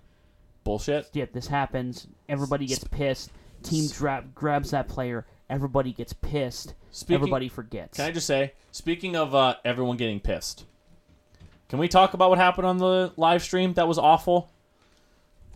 bullshit. 0.63 1.09
yeah. 1.13 1.25
This 1.31 1.47
happens. 1.47 2.07
Everybody 2.27 2.65
gets 2.65 2.83
pissed. 2.83 3.31
Team 3.61 3.87
dra- 3.89 4.25
grabs 4.33 4.71
that 4.71 4.87
player. 4.87 5.25
Everybody 5.49 5.93
gets 5.93 6.13
pissed. 6.13 6.73
Speaking, 6.91 7.15
Everybody 7.15 7.49
forgets. 7.49 7.97
Can 7.97 8.05
I 8.07 8.11
just 8.11 8.27
say, 8.27 8.53
speaking 8.71 9.15
of 9.15 9.33
uh, 9.35 9.55
everyone 9.65 9.97
getting 9.97 10.19
pissed, 10.19 10.65
can 11.69 11.79
we 11.79 11.87
talk 11.87 12.13
about 12.13 12.29
what 12.29 12.37
happened 12.39 12.67
on 12.67 12.77
the 12.77 13.11
live 13.17 13.41
stream? 13.43 13.73
That 13.73 13.87
was 13.87 13.97
awful. 13.97 14.49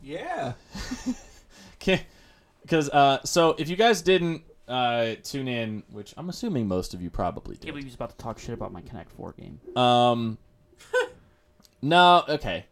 Yeah. 0.01 0.53
Because 1.79 2.89
uh, 2.89 3.19
so 3.23 3.55
if 3.57 3.69
you 3.69 3.77
guys 3.77 4.01
didn't 4.01 4.43
uh, 4.67 5.15
tune 5.23 5.47
in, 5.47 5.83
which 5.91 6.13
I'm 6.17 6.29
assuming 6.29 6.67
most 6.67 6.93
of 6.93 7.01
you 7.01 7.09
probably 7.09 7.55
can't 7.55 7.61
did. 7.65 7.71
believe 7.71 7.85
he's 7.85 7.95
about 7.95 8.09
to 8.11 8.17
talk 8.17 8.39
shit 8.39 8.53
about 8.53 8.71
my 8.73 8.81
Connect 8.81 9.11
Four 9.11 9.33
game. 9.33 9.59
Um, 9.75 10.37
no, 11.81 12.23
okay. 12.27 12.65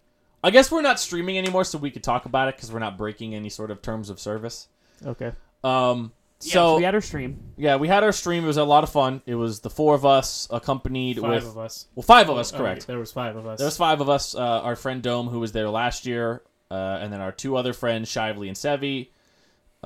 I 0.43 0.51
guess 0.51 0.71
we're 0.71 0.81
not 0.81 0.99
streaming 0.99 1.37
anymore, 1.37 1.63
so 1.63 1.77
we 1.77 1.89
could 1.91 2.03
talk 2.03 2.25
about 2.25 2.47
it 2.49 2.55
because 2.55 2.71
we're 2.71 2.79
not 2.79 2.97
breaking 2.97 3.33
any 3.33 3.49
sort 3.49 3.71
of 3.71 3.81
terms 3.81 4.09
of 4.09 4.19
service. 4.19 4.67
Okay. 5.05 5.31
Um, 5.63 6.11
Yeah, 6.41 6.53
so 6.53 6.77
we 6.77 6.83
had 6.83 6.93
our 6.93 7.01
stream. 7.01 7.39
yeah, 7.57 7.77
we 7.77 7.87
had 7.87 8.03
our 8.03 8.11
stream. 8.11 8.43
It 8.43 8.47
was 8.47 8.57
a 8.57 8.63
lot 8.63 8.83
of 8.83 8.91
fun. 8.91 9.21
It 9.25 9.35
was 9.35 9.61
the 9.61 9.71
four 9.71 9.95
of 9.95 10.05
us 10.05 10.47
accompanied 10.51 11.17
Five 11.19 11.29
with 11.43 11.47
of 11.47 11.57
us. 11.57 11.87
well, 11.95 12.03
five 12.03 12.29
of 12.29 12.37
us, 12.37 12.53
Oh, 12.53 12.57
correct. 12.57 12.85
there 12.85 12.99
was 12.99 13.11
five 13.11 13.35
of 13.35 13.47
us. 13.47 13.57
There 13.57 13.65
was 13.65 13.77
five 13.77 14.01
of 14.01 14.09
us. 14.09 14.35
Uh, 14.35 14.39
our 14.61 14.75
friend 14.75 15.01
Dome, 15.01 15.27
who 15.29 15.39
was 15.39 15.51
there 15.51 15.69
last 15.69 16.05
year, 16.05 16.43
uh, 16.69 16.99
and 17.01 17.11
then 17.11 17.21
our 17.21 17.31
two 17.31 17.55
other 17.55 17.73
friends, 17.73 18.09
Shively 18.11 18.47
and 18.47 18.55
Sevi. 18.55 19.09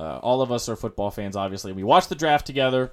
Uh, 0.00 0.18
all 0.22 0.40
of 0.40 0.50
us 0.50 0.66
are 0.70 0.76
football 0.76 1.10
fans, 1.10 1.36
obviously. 1.36 1.72
We 1.72 1.84
watched 1.84 2.08
the 2.08 2.14
draft 2.14 2.46
together, 2.46 2.90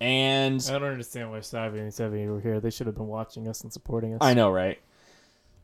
and 0.00 0.62
I 0.68 0.72
don't 0.78 0.90
understand 0.90 1.30
why 1.30 1.40
Savvy 1.40 1.78
and 1.78 1.92
Savvy 1.94 2.26
were 2.26 2.40
here. 2.40 2.60
They 2.60 2.70
should 2.70 2.86
have 2.86 2.96
been 2.96 3.06
watching 3.06 3.48
us 3.48 3.62
and 3.62 3.72
supporting 3.72 4.12
us. 4.14 4.18
I 4.20 4.34
know, 4.34 4.50
right? 4.50 4.78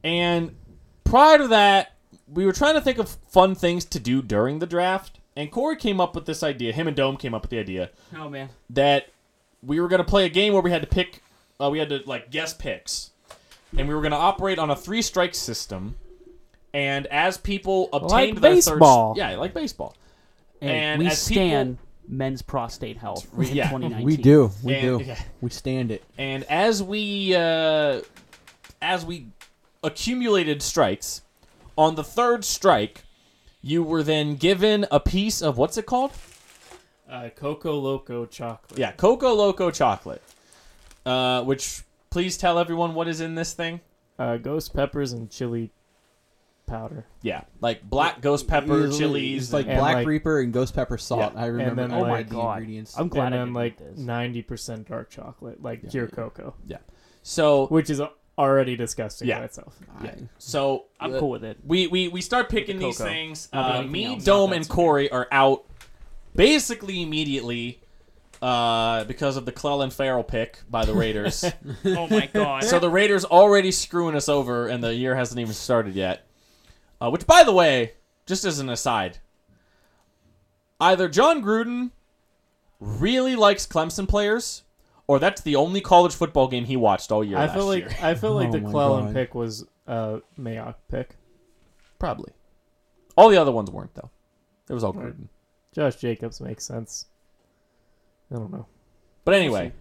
And 0.03 0.57
prior 1.05 1.39
to 1.39 1.49
that, 1.49 1.93
we 2.27 2.47
were 2.47 2.53
trying 2.53 2.75
to 2.75 2.81
think 2.81 2.99
of 2.99 3.09
fun 3.29 3.55
things 3.55 3.85
to 3.87 4.01
do 4.01 4.23
during 4.23 4.59
the 4.59 4.66
draft, 4.66 5.20
and 5.37 5.51
Corey 5.51 5.77
came 5.77 6.01
up 6.01 6.15
with 6.15 6.25
this 6.25 6.43
idea. 6.43 6.73
Him 6.73 6.87
and 6.89 6.97
Dome 6.97 7.16
came 7.16 7.35
up 7.35 7.43
with 7.43 7.51
the 7.51 7.59
idea 7.59 7.91
Oh 8.16 8.29
man. 8.31 8.49
that 8.70 9.09
we 9.62 9.81
were 9.81 9.89
going 9.89 9.99
to 10.03 10.05
play 10.09 10.25
a 10.25 10.29
game 10.31 10.53
where 10.55 10.62
we 10.62 10.70
had 10.70 10.81
to 10.83 10.89
pick, 10.89 11.23
uh, 11.61 11.69
we 11.70 11.79
had 11.79 11.89
to 11.91 12.01
like 12.07 12.31
guess 12.31 12.55
picks, 12.55 13.11
and 13.77 13.87
we 13.87 13.95
were 13.95 14.01
going 14.01 14.12
to 14.12 14.16
operate 14.16 14.59
on 14.59 14.70
a 14.70 14.77
three 14.77 15.03
strike 15.03 15.35
system. 15.35 15.97
And 16.75 17.07
as 17.07 17.39
people 17.39 17.89
obtained 17.95 18.37
Like 18.37 18.41
their 18.43 18.51
baseball. 18.55 19.15
third, 19.15 19.19
yeah, 19.20 19.37
like 19.37 19.53
baseball. 19.55 19.95
And, 20.60 20.70
And 20.70 20.98
we 21.01 21.06
as 21.06 21.28
people- 21.28 21.43
stand 21.43 21.78
men's 22.09 22.43
prostate 22.43 22.97
health 22.97 23.26
in 23.39 23.55
Yeah. 23.55 23.68
2019. 23.68 24.05
We 24.06 24.16
do. 24.16 24.51
We 24.62 24.74
And- 24.74 24.98
do. 25.01 25.05
yeah. 25.06 25.20
We 25.40 25.51
stand 25.51 25.90
it. 25.90 26.02
And 26.16 26.44
as 26.44 26.82
we 26.82 27.35
uh, 27.35 28.01
as 28.80 29.05
we 29.05 29.26
accumulated 29.82 30.62
strikes, 30.62 31.22
on 31.76 31.94
the 31.94 32.05
third 32.05 32.44
strike, 32.44 33.05
you 33.62 33.82
were 33.82 34.02
then 34.02 34.35
given 34.36 34.86
a 34.90 35.01
piece 35.01 35.43
of 35.43 35.56
what's 35.59 35.76
it 35.76 35.86
called? 35.86 36.12
Uh, 37.10 37.28
Coco 37.35 37.74
Loco 37.78 38.26
chocolate. 38.26 38.78
Yeah, 38.78 38.93
Coco 38.93 39.32
Loco 39.35 39.70
chocolate. 39.70 40.22
Uh, 41.06 41.43
which 41.44 41.82
please 42.10 42.36
tell 42.36 42.59
everyone 42.59 42.94
what 42.94 43.09
is 43.09 43.20
in 43.20 43.35
this 43.35 43.52
thing. 43.55 43.80
Uh, 44.18 44.36
ghost 44.36 44.74
peppers 44.74 45.12
and 45.12 45.30
chili 45.30 45.70
powder. 46.69 47.07
Yeah, 47.23 47.43
like 47.61 47.82
black 47.82 48.20
ghost 48.20 48.47
pepper, 48.47 48.85
It's- 48.85 48.99
chilies, 48.99 49.45
It's 49.45 49.53
like 49.53 49.66
and, 49.66 49.78
Black 49.78 49.95
like- 49.97 50.07
Reaper 50.07 50.40
and 50.40 50.53
Ghost 50.53 50.74
Pepper 50.74 50.99
salt. 50.99 51.32
Yeah. 51.35 51.43
I 51.43 51.47
remember. 51.47 51.82
then, 51.89 51.93
I 51.93 52.01
like- 52.01 52.12
read 52.12 52.27
Oh 52.32 52.36
my 52.36 52.43
God. 52.43 52.59
ingredients. 52.59 52.95
I'm 52.99 53.09
glad 53.09 53.27
and 53.27 53.35
I 53.35 53.39
then 53.39 53.47
didn't 53.49 53.57
like 53.57 53.73
eat 53.81 53.97
this. 53.97 53.99
ninety 53.99 54.43
percent 54.43 54.89
dark 54.89 55.11
chocolate, 55.11 55.62
like 55.62 55.90
pure 55.90 56.07
cocoa, 56.07 56.55
Yeah. 56.66 56.77
so 57.23 57.66
which 57.69 57.90
is 57.90 58.01
already 58.39 58.77
disgusting 58.77 59.27
Yeah. 59.27 59.40
by 59.40 59.45
itself. 59.47 59.77
yeah. 60.05 60.15
So 60.39 60.85
I'm 61.01 61.19
cool 61.19 61.31
with 61.31 61.43
it. 61.45 61.59
We 61.66 61.89
we 61.89 62.07
we 62.09 62.20
start 62.20 62.49
picking 62.49 62.78
the 62.78 62.85
these 62.86 62.99
cocoa. 62.99 63.09
things. 63.11 63.49
Not 63.53 63.65
Uh, 63.65 63.74
anything 63.78 63.93
me, 63.93 64.05
else. 64.07 64.24
Dome, 64.24 64.51
Not 64.51 64.57
and 64.57 64.65
that 64.65 64.70
Corey 64.70 65.11
are 65.11 65.27
out 65.32 65.65
basically 66.36 67.03
immediately 67.03 67.81
uh, 68.40 69.03
because 69.05 69.36
of 69.36 69.45
the 69.47 69.51
Clelin 69.51 69.93
Ferrell 69.93 70.23
pick 70.23 70.61
by 70.70 70.85
the 70.85 70.95
Raiders. 70.95 71.45
oh 71.85 72.07
my 72.07 72.27
god. 72.32 72.62
so 72.62 72.78
the 72.78 72.89
Raiders 72.89 73.24
already 73.24 73.73
screwing 73.73 74.15
us 74.15 74.28
over, 74.28 74.69
and 74.69 74.85
the 74.85 74.95
year 74.95 75.16
hasn't 75.16 75.40
even 75.40 75.55
started 75.55 75.97
yet. 75.97 76.24
Uh, 77.01 77.11
which, 77.11 77.27
by 77.27 77.43
the 77.45 77.53
way, 77.53 77.93
just 78.27 78.45
as 78.45 78.59
an 78.59 78.69
aside, 78.69 79.19
either 80.81 81.09
Jon 81.09 81.43
Gruden 81.43 81.91
really 82.81 83.37
likes 83.37 83.66
Clemson 83.66 84.09
players, 84.09 84.62
or 85.07 85.19
that's 85.19 85.41
the 85.43 85.57
only 85.57 85.81
college 85.81 86.15
football 86.15 86.49
game 86.49 86.65
he 86.65 86.77
watched 86.77 87.11
all 87.12 87.23
year. 87.25 87.37
I 87.39 87.47
last 87.47 87.55
feel 87.55 87.66
like 87.66 87.85
year. 87.85 87.97
I 88.03 88.15
feel 88.15 88.33
like 88.35 88.49
Oh 88.51 88.53
the 88.53 88.61
my 88.61 88.70
Clelin 88.73 89.12
pick 89.12 89.35
was 89.35 89.65
uh 89.87 90.19
Mayock 90.39 90.75
pick. 90.91 91.16
probably 91.99 92.33
all 93.16 93.29
the 93.31 93.37
other 93.39 93.51
ones 93.53 93.70
weren't 93.70 93.95
though. 93.95 94.11
It 94.69 94.75
was 94.75 94.85
all 94.85 94.93
Right. 94.93 95.07
Gruden. 95.07 95.29
Josh 95.75 95.97
Jacobs 95.97 96.41
makes 96.41 96.65
sense. 96.65 97.07
I 98.31 98.35
don't 98.37 98.53
know. 98.53 98.66
But 99.25 99.35
anyway, 99.35 99.73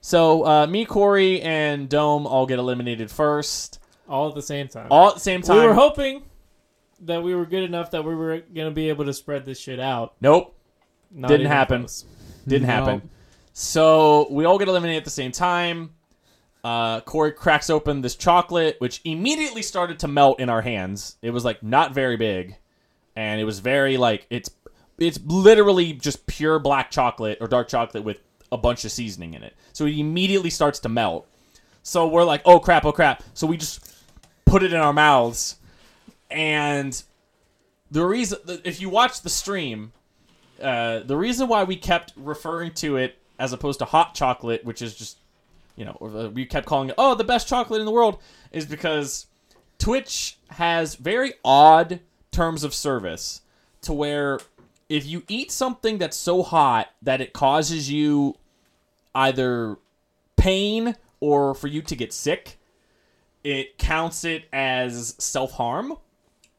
so 0.00 0.44
uh, 0.46 0.66
me, 0.66 0.84
Corey, 0.84 1.40
and 1.40 1.88
Dome 1.88 2.26
all 2.26 2.46
get 2.46 2.58
eliminated 2.58 3.10
first, 3.10 3.78
All 4.08 4.28
at 4.28 4.34
the 4.34 4.42
same 4.42 4.68
time. 4.68 4.88
all 4.90 5.08
at 5.08 5.14
the 5.14 5.20
same 5.20 5.40
time. 5.42 5.58
we 5.58 5.66
were 5.66 5.74
hoping 5.74 6.22
that 7.02 7.22
we 7.22 7.34
were 7.34 7.46
good 7.46 7.62
enough 7.64 7.90
that 7.92 8.04
we 8.04 8.14
were 8.14 8.40
gonna 8.54 8.70
be 8.70 8.88
able 8.88 9.04
to 9.04 9.12
spread 9.12 9.44
this 9.44 9.58
shit 9.60 9.80
out. 9.80 10.14
nope, 10.20 10.54
Not 11.10 11.28
Didn't 11.28 11.46
happen. 11.46 11.82
close. 11.82 12.04
didn't 12.46 12.66
No. 12.68 12.72
happen. 12.74 13.10
So 13.52 14.26
we 14.30 14.44
all 14.44 14.58
get 14.58 14.68
eliminated 14.68 14.98
at 15.02 15.04
the 15.04 15.10
same 15.10 15.32
time. 15.32 15.90
Uh, 16.64 17.00
Corey 17.02 17.30
cracks 17.32 17.68
open 17.70 18.00
this 18.00 18.16
chocolate, 18.16 18.76
which 18.78 19.00
immediately 19.04 19.60
started 19.62 19.98
to 20.00 20.08
melt 20.08 20.40
in 20.40 20.48
our 20.48 20.62
hands. 20.62 21.16
It 21.22 21.30
was 21.30 21.44
like 21.44 21.62
not 21.62 21.92
very 21.92 22.16
big, 22.16 22.56
and 23.14 23.40
it 23.40 23.44
was 23.44 23.58
very 23.60 23.96
like 23.96 24.26
it's 24.30 24.50
it's 24.98 25.18
literally 25.26 25.92
just 25.92 26.26
pure 26.26 26.58
black 26.58 26.90
chocolate 26.90 27.38
or 27.40 27.46
dark 27.48 27.68
chocolate 27.68 28.02
with 28.04 28.16
a 28.50 28.56
bunch 28.56 28.84
of 28.84 28.92
seasoning 28.92 29.34
in 29.34 29.42
it. 29.42 29.54
So 29.72 29.84
it 29.86 29.94
immediately 29.96 30.50
starts 30.50 30.78
to 30.80 30.88
melt. 30.88 31.28
So 31.82 32.08
we're 32.08 32.24
like, 32.24 32.40
oh 32.46 32.58
crap, 32.60 32.84
oh 32.86 32.92
crap. 32.92 33.22
So 33.34 33.46
we 33.46 33.56
just 33.58 33.94
put 34.46 34.62
it 34.62 34.72
in 34.72 34.80
our 34.80 34.92
mouths, 34.92 35.56
and 36.34 37.02
the 37.92 38.04
reason 38.04 38.38
if 38.64 38.80
you 38.80 38.90
watch 38.90 39.22
the 39.22 39.30
stream, 39.30 39.92
uh, 40.60 40.98
the 41.00 41.16
reason 41.16 41.46
why 41.46 41.62
we 41.62 41.76
kept 41.76 42.12
referring 42.16 42.72
to 42.74 42.96
it 42.96 43.18
as 43.38 43.52
opposed 43.52 43.78
to 43.78 43.84
hot 43.84 44.14
chocolate, 44.14 44.64
which 44.64 44.82
is 44.82 44.96
just, 44.96 45.18
you 45.76 45.84
know, 45.84 46.32
we 46.34 46.44
kept 46.44 46.66
calling 46.66 46.88
it, 46.88 46.96
oh, 46.98 47.14
the 47.14 47.24
best 47.24 47.48
chocolate 47.48 47.80
in 47.80 47.86
the 47.86 47.92
world, 47.92 48.20
is 48.50 48.66
because 48.66 49.26
Twitch 49.78 50.36
has 50.48 50.96
very 50.96 51.34
odd 51.44 52.00
terms 52.32 52.64
of 52.64 52.74
service 52.74 53.42
to 53.82 53.92
where 53.92 54.40
if 54.88 55.06
you 55.06 55.22
eat 55.28 55.52
something 55.52 55.98
that's 55.98 56.16
so 56.16 56.42
hot 56.42 56.88
that 57.00 57.20
it 57.20 57.32
causes 57.32 57.90
you 57.90 58.36
either 59.14 59.76
pain 60.36 60.96
or 61.20 61.54
for 61.54 61.68
you 61.68 61.80
to 61.82 61.94
get 61.94 62.12
sick, 62.12 62.58
it 63.44 63.78
counts 63.78 64.24
it 64.24 64.46
as 64.52 65.14
self 65.18 65.52
harm 65.52 65.96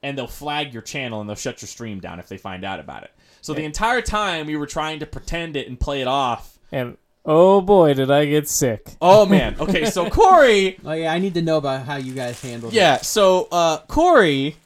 and 0.06 0.15
they'll 0.18 0.27
flag 0.27 0.72
your 0.72 0.84
channel 0.84 1.19
and 1.19 1.27
they'll 1.27 1.36
shut 1.36 1.61
your 1.61 1.68
stream 1.68 1.99
down 1.99 2.19
if 2.19 2.27
they 2.27 2.38
find 2.38 2.64
out 2.64 2.80
about 2.80 3.03
it. 3.03 3.11
So 3.41 3.53
the 3.53 3.64
entire 3.64 4.02
time 4.02 4.45
we 4.48 4.56
were 4.56 4.68
trying 4.68 4.99
to 4.99 5.06
pretend 5.06 5.56
it 5.57 5.68
and 5.68 5.80
play 5.80 6.02
it 6.02 6.07
off. 6.07 6.57
And 6.72 6.98
oh 7.26 7.60
boy, 7.61 7.94
did 7.95 8.11
I 8.11 8.26
get 8.26 8.48
sick. 8.48 8.91
Oh 9.02 9.26
man. 9.26 9.56
Okay, 9.60 9.86
so 9.86 10.10
Corey, 10.11 10.77
Oh 10.86 10.91
yeah, 10.94 11.11
I 11.11 11.18
need 11.19 11.34
to 11.34 11.41
know 11.41 11.57
about 11.57 11.86
how 11.86 11.95
you 11.98 12.14
guys 12.14 12.40
handled 12.41 12.73
it. 12.73 12.76
yeah, 12.76 12.98
so 12.98 13.48
uh 13.52 13.80
Corey 13.88 14.57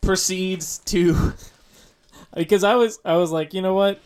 proceeds 0.00 0.78
to 0.78 1.32
because 2.34 2.64
I 2.64 2.74
was 2.76 2.98
I 3.04 3.16
was 3.16 3.30
like, 3.30 3.54
you 3.54 3.62
know 3.62 3.74
what? 3.74 4.00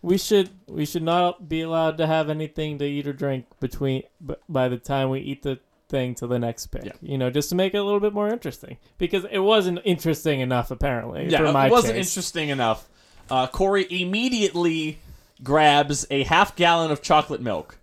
We 0.00 0.16
should 0.16 0.50
we 0.68 0.86
should 0.86 1.02
not 1.02 1.48
be 1.48 1.62
allowed 1.62 1.98
to 1.98 2.06
have 2.06 2.30
anything 2.30 2.78
to 2.78 2.84
eat 2.84 3.06
or 3.08 3.12
drink 3.12 3.46
between 3.58 4.04
b- 4.24 4.36
by 4.48 4.68
the 4.68 4.78
time 4.78 5.10
we 5.10 5.20
eat 5.20 5.42
the 5.42 5.58
thing 5.88 6.14
to 6.16 6.26
the 6.26 6.38
next 6.38 6.66
pick. 6.68 6.84
Yeah. 6.84 6.92
You 7.00 7.18
know, 7.18 7.30
just 7.30 7.48
to 7.50 7.54
make 7.54 7.74
it 7.74 7.78
a 7.78 7.82
little 7.82 8.00
bit 8.00 8.12
more 8.12 8.28
interesting 8.28 8.76
because 8.98 9.24
it 9.30 9.38
wasn't 9.38 9.80
interesting 9.84 10.40
enough 10.40 10.70
apparently. 10.70 11.28
Yeah, 11.28 11.38
for 11.38 11.52
my 11.52 11.66
it 11.66 11.70
wasn't 11.72 11.94
taste. 11.94 12.10
interesting 12.16 12.48
enough. 12.50 12.88
Uh 13.30 13.46
Corey 13.46 13.86
immediately 13.90 14.98
grabs 15.42 16.06
a 16.10 16.24
half 16.24 16.56
gallon 16.56 16.90
of 16.90 17.02
chocolate 17.02 17.40
milk. 17.40 17.78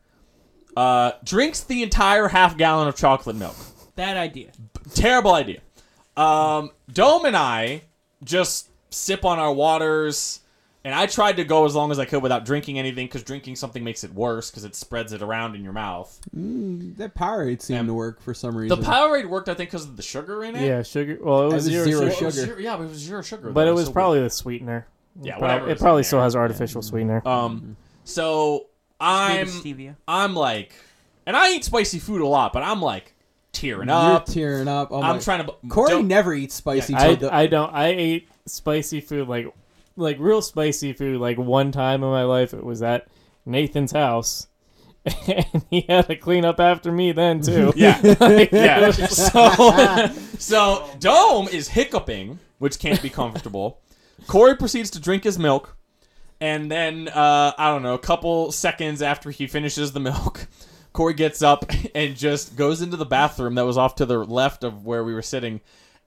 Uh 0.77 1.11
drinks 1.23 1.61
the 1.61 1.83
entire 1.83 2.27
half 2.29 2.57
gallon 2.57 2.87
of 2.87 2.95
chocolate 2.95 3.35
milk. 3.35 3.55
Bad 3.95 4.17
idea. 4.17 4.51
terrible 4.93 5.33
idea. 5.33 5.61
Um, 6.17 6.71
Dome 6.91 7.25
and 7.25 7.35
I 7.35 7.83
just 8.23 8.69
sip 8.89 9.25
on 9.25 9.39
our 9.39 9.51
waters, 9.53 10.41
and 10.85 10.93
I 10.95 11.07
tried 11.07 11.35
to 11.37 11.43
go 11.43 11.65
as 11.65 11.75
long 11.75 11.91
as 11.91 11.99
I 11.99 12.05
could 12.05 12.21
without 12.23 12.45
drinking 12.45 12.79
anything 12.79 13.07
because 13.07 13.23
drinking 13.23 13.57
something 13.57 13.83
makes 13.83 14.03
it 14.05 14.13
worse 14.13 14.49
because 14.49 14.63
it 14.63 14.75
spreads 14.75 15.11
it 15.11 15.21
around 15.21 15.55
in 15.55 15.63
your 15.63 15.73
mouth. 15.73 16.17
Mm, 16.33 16.95
that 16.97 17.13
Powerade 17.15 17.61
seemed 17.61 17.81
Yeah. 17.81 17.87
to 17.87 17.93
work 17.93 18.21
for 18.21 18.33
some 18.33 18.55
reason. 18.55 18.79
The. 18.79 18.85
Powerade 18.85 19.27
worked, 19.27 19.49
I 19.49 19.55
think, 19.55 19.71
because 19.71 19.83
of 19.85 19.97
the 19.97 20.03
sugar 20.03 20.43
in 20.45 20.55
it. 20.55 20.65
Yeah, 20.65 20.81
sugar. 20.83 21.17
Well, 21.21 21.41
it 21.41 21.45
was, 21.45 21.53
was 21.55 21.63
zero, 21.65 21.85
zero 21.85 21.99
sugar, 22.01 22.05
It 22.05 22.25
was 22.25 22.35
sugar. 22.35 22.45
zero- 22.47 22.59
yeah, 22.59 22.77
but 22.77 22.83
it 22.83 22.89
was 22.89 22.99
zero 22.99 23.21
sugar. 23.21 23.49
but 23.51 23.65
though. 23.65 23.71
it 23.71 23.73
was 23.73 23.87
so 23.87 23.91
probably 23.91 24.21
the 24.21 24.29
sweetener. 24.29 24.87
Yeah, 25.21 25.37
Prob- 25.37 25.41
whatever 25.41 25.69
It 25.71 25.79
probably 25.79 26.03
still 26.03 26.21
has 26.21 26.35
artificial 26.35 26.81
sweetener. 26.81 27.21
weird. 27.25 27.27
Um, 27.27 27.75
so 28.03 28.67
I'm. 28.99 29.49
I'm 30.07 30.35
like, 30.35 30.73
and 31.25 31.35
I 31.35 31.51
eat 31.53 31.63
spicy 31.65 31.99
food 31.99 32.21
a 32.21 32.27
lot, 32.27 32.53
but 32.53 32.63
I'm 32.63 32.81
like 32.81 33.13
tearing 33.51 33.87
You're 33.87 33.97
up. 33.97 34.25
tearing 34.25 34.67
up. 34.67 34.89
Oh 34.91 35.01
I'm 35.01 35.15
my- 35.15 35.21
trying 35.21 35.45
to. 35.45 35.53
Corey 35.69 35.89
don't- 35.91 36.07
never 36.07 36.33
eats 36.33 36.55
spicy. 36.55 36.93
Yeah, 36.93 37.01
I, 37.01 37.15
the- 37.15 37.33
I 37.33 37.47
don't. 37.47 37.73
I 37.73 37.87
ate 37.87 38.29
spicy 38.45 39.01
food 39.01 39.27
like 39.27 39.51
like 39.95 40.17
real 40.19 40.41
spicy 40.41 40.93
food 40.93 41.19
like 41.19 41.37
one 41.37 41.71
time 41.71 42.03
in 42.03 42.09
my 42.09 42.23
life. 42.23 42.53
It 42.53 42.63
was 42.63 42.81
at 42.81 43.07
Nathan's 43.45 43.91
house, 43.91 44.47
and 45.27 45.65
he 45.69 45.85
had 45.87 46.07
to 46.07 46.15
clean 46.15 46.45
up 46.45 46.59
after 46.59 46.91
me 46.91 47.11
then 47.11 47.41
too. 47.41 47.73
Yeah. 47.75 48.01
Like, 48.19 48.51
yeah. 48.51 48.91
So, 48.91 50.07
so 50.37 50.89
Dome 50.99 51.47
is 51.47 51.69
hiccuping, 51.69 52.39
which 52.59 52.79
can't 52.79 53.01
be 53.01 53.09
comfortable. 53.09 53.81
Corey 54.27 54.55
proceeds 54.55 54.89
to 54.91 54.99
drink 54.99 55.23
his 55.23 55.37
milk, 55.37 55.77
and 56.41 56.71
then 56.71 57.07
uh, 57.09 57.53
I 57.57 57.71
don't 57.71 57.83
know, 57.83 57.93
a 57.93 57.99
couple 57.99 58.51
seconds 58.51 59.01
after 59.01 59.29
he 59.29 59.47
finishes 59.47 59.91
the 59.93 59.99
milk, 59.99 60.47
Corey 60.93 61.13
gets 61.13 61.41
up 61.41 61.69
and 61.93 62.15
just 62.15 62.55
goes 62.55 62.81
into 62.81 62.97
the 62.97 63.05
bathroom 63.05 63.55
that 63.55 63.65
was 63.65 63.77
off 63.77 63.95
to 63.95 64.05
the 64.05 64.17
left 64.19 64.63
of 64.63 64.85
where 64.85 65.03
we 65.03 65.13
were 65.13 65.21
sitting, 65.21 65.61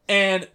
and. 0.09 0.49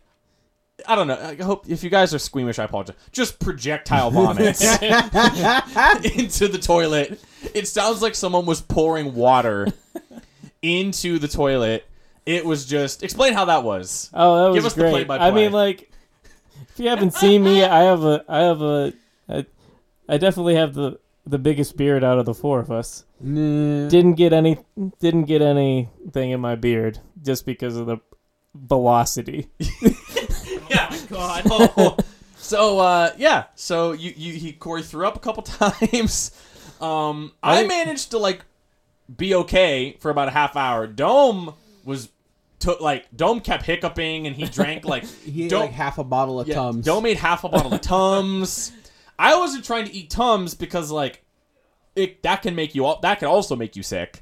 I 0.87 0.95
don't 0.95 1.07
know. 1.07 1.19
I 1.19 1.35
hope 1.43 1.69
if 1.69 1.83
you 1.83 1.89
guys 1.89 2.13
are 2.13 2.19
squeamish, 2.19 2.59
I 2.59 2.63
apologize. 2.63 2.95
Just 3.11 3.39
projectile 3.39 4.11
vomits 4.11 4.61
into 4.81 6.47
the 6.47 6.59
toilet. 6.61 7.19
It 7.53 7.67
sounds 7.67 8.01
like 8.01 8.15
someone 8.15 8.45
was 8.45 8.61
pouring 8.61 9.15
water 9.15 9.67
into 10.61 11.19
the 11.19 11.27
toilet. 11.27 11.85
It 12.25 12.45
was 12.45 12.65
just 12.65 13.03
explain 13.03 13.33
how 13.33 13.45
that 13.45 13.63
was. 13.63 14.09
Oh, 14.13 14.43
that 14.43 14.47
was 14.49 14.55
Give 14.57 14.65
us 14.65 14.73
the 14.73 14.89
play-by-play. 14.89 15.27
I 15.27 15.31
mean, 15.31 15.51
like, 15.51 15.91
if 16.69 16.79
you 16.79 16.89
haven't 16.89 17.13
seen 17.13 17.43
me, 17.43 17.63
I 17.63 17.81
have 17.81 18.03
a, 18.03 18.23
I 18.29 18.39
have 18.39 18.61
a, 18.61 18.93
I, 19.27 19.45
I 20.07 20.17
definitely 20.17 20.55
have 20.55 20.73
the 20.73 20.99
the 21.25 21.39
biggest 21.39 21.77
beard 21.77 22.03
out 22.03 22.19
of 22.19 22.25
the 22.25 22.33
four 22.33 22.59
of 22.59 22.71
us. 22.71 23.05
Nah. 23.19 23.87
Didn't 23.87 24.15
get 24.15 24.33
any, 24.33 24.57
didn't 24.99 25.25
get 25.25 25.41
anything 25.41 26.31
in 26.31 26.41
my 26.41 26.55
beard 26.55 26.99
just 27.21 27.45
because 27.45 27.77
of 27.77 27.85
the 27.85 27.97
velocity. 28.53 29.49
God. 31.43 31.47
So, 31.47 31.97
So 32.43 32.79
uh, 32.79 33.13
yeah, 33.17 33.45
so 33.55 33.93
you, 33.93 34.13
you 34.17 34.33
he 34.33 34.51
Corey 34.51 34.83
threw 34.83 35.07
up 35.07 35.15
a 35.15 35.19
couple 35.19 35.43
times. 35.43 36.31
Um, 36.81 37.31
I 37.41 37.63
I 37.63 37.67
managed 37.67 38.11
to 38.11 38.17
like 38.17 38.41
be 39.15 39.33
okay 39.35 39.95
for 40.01 40.11
about 40.11 40.27
a 40.27 40.31
half 40.31 40.57
hour. 40.57 40.85
Dome 40.85 41.53
was 41.85 42.09
took 42.59 42.81
like 42.81 43.07
Dome 43.15 43.39
kept 43.39 43.65
hiccuping 43.65 44.27
and 44.27 44.35
he 44.35 44.45
drank 44.45 44.83
like 44.83 45.05
He 45.05 45.47
Dome- 45.47 45.61
like 45.61 45.71
half 45.71 45.97
a 45.97 46.03
bottle 46.03 46.39
of 46.39 46.47
yeah, 46.49 46.55
Tums. 46.55 46.85
Dome 46.85 47.05
ate 47.05 47.17
half 47.17 47.45
a 47.45 47.49
bottle 47.49 47.73
of 47.73 47.81
Tums. 47.81 48.73
I 49.17 49.37
wasn't 49.37 49.63
trying 49.63 49.85
to 49.85 49.93
eat 49.93 50.09
Tums 50.09 50.53
because 50.53 50.91
like 50.91 51.23
it 51.95 52.23
that 52.23 52.41
can 52.41 52.55
make 52.55 52.75
you 52.75 52.85
al- 52.85 52.99
that 53.01 53.19
can 53.19 53.29
also 53.29 53.55
make 53.55 53.77
you 53.77 53.83
sick. 53.83 54.21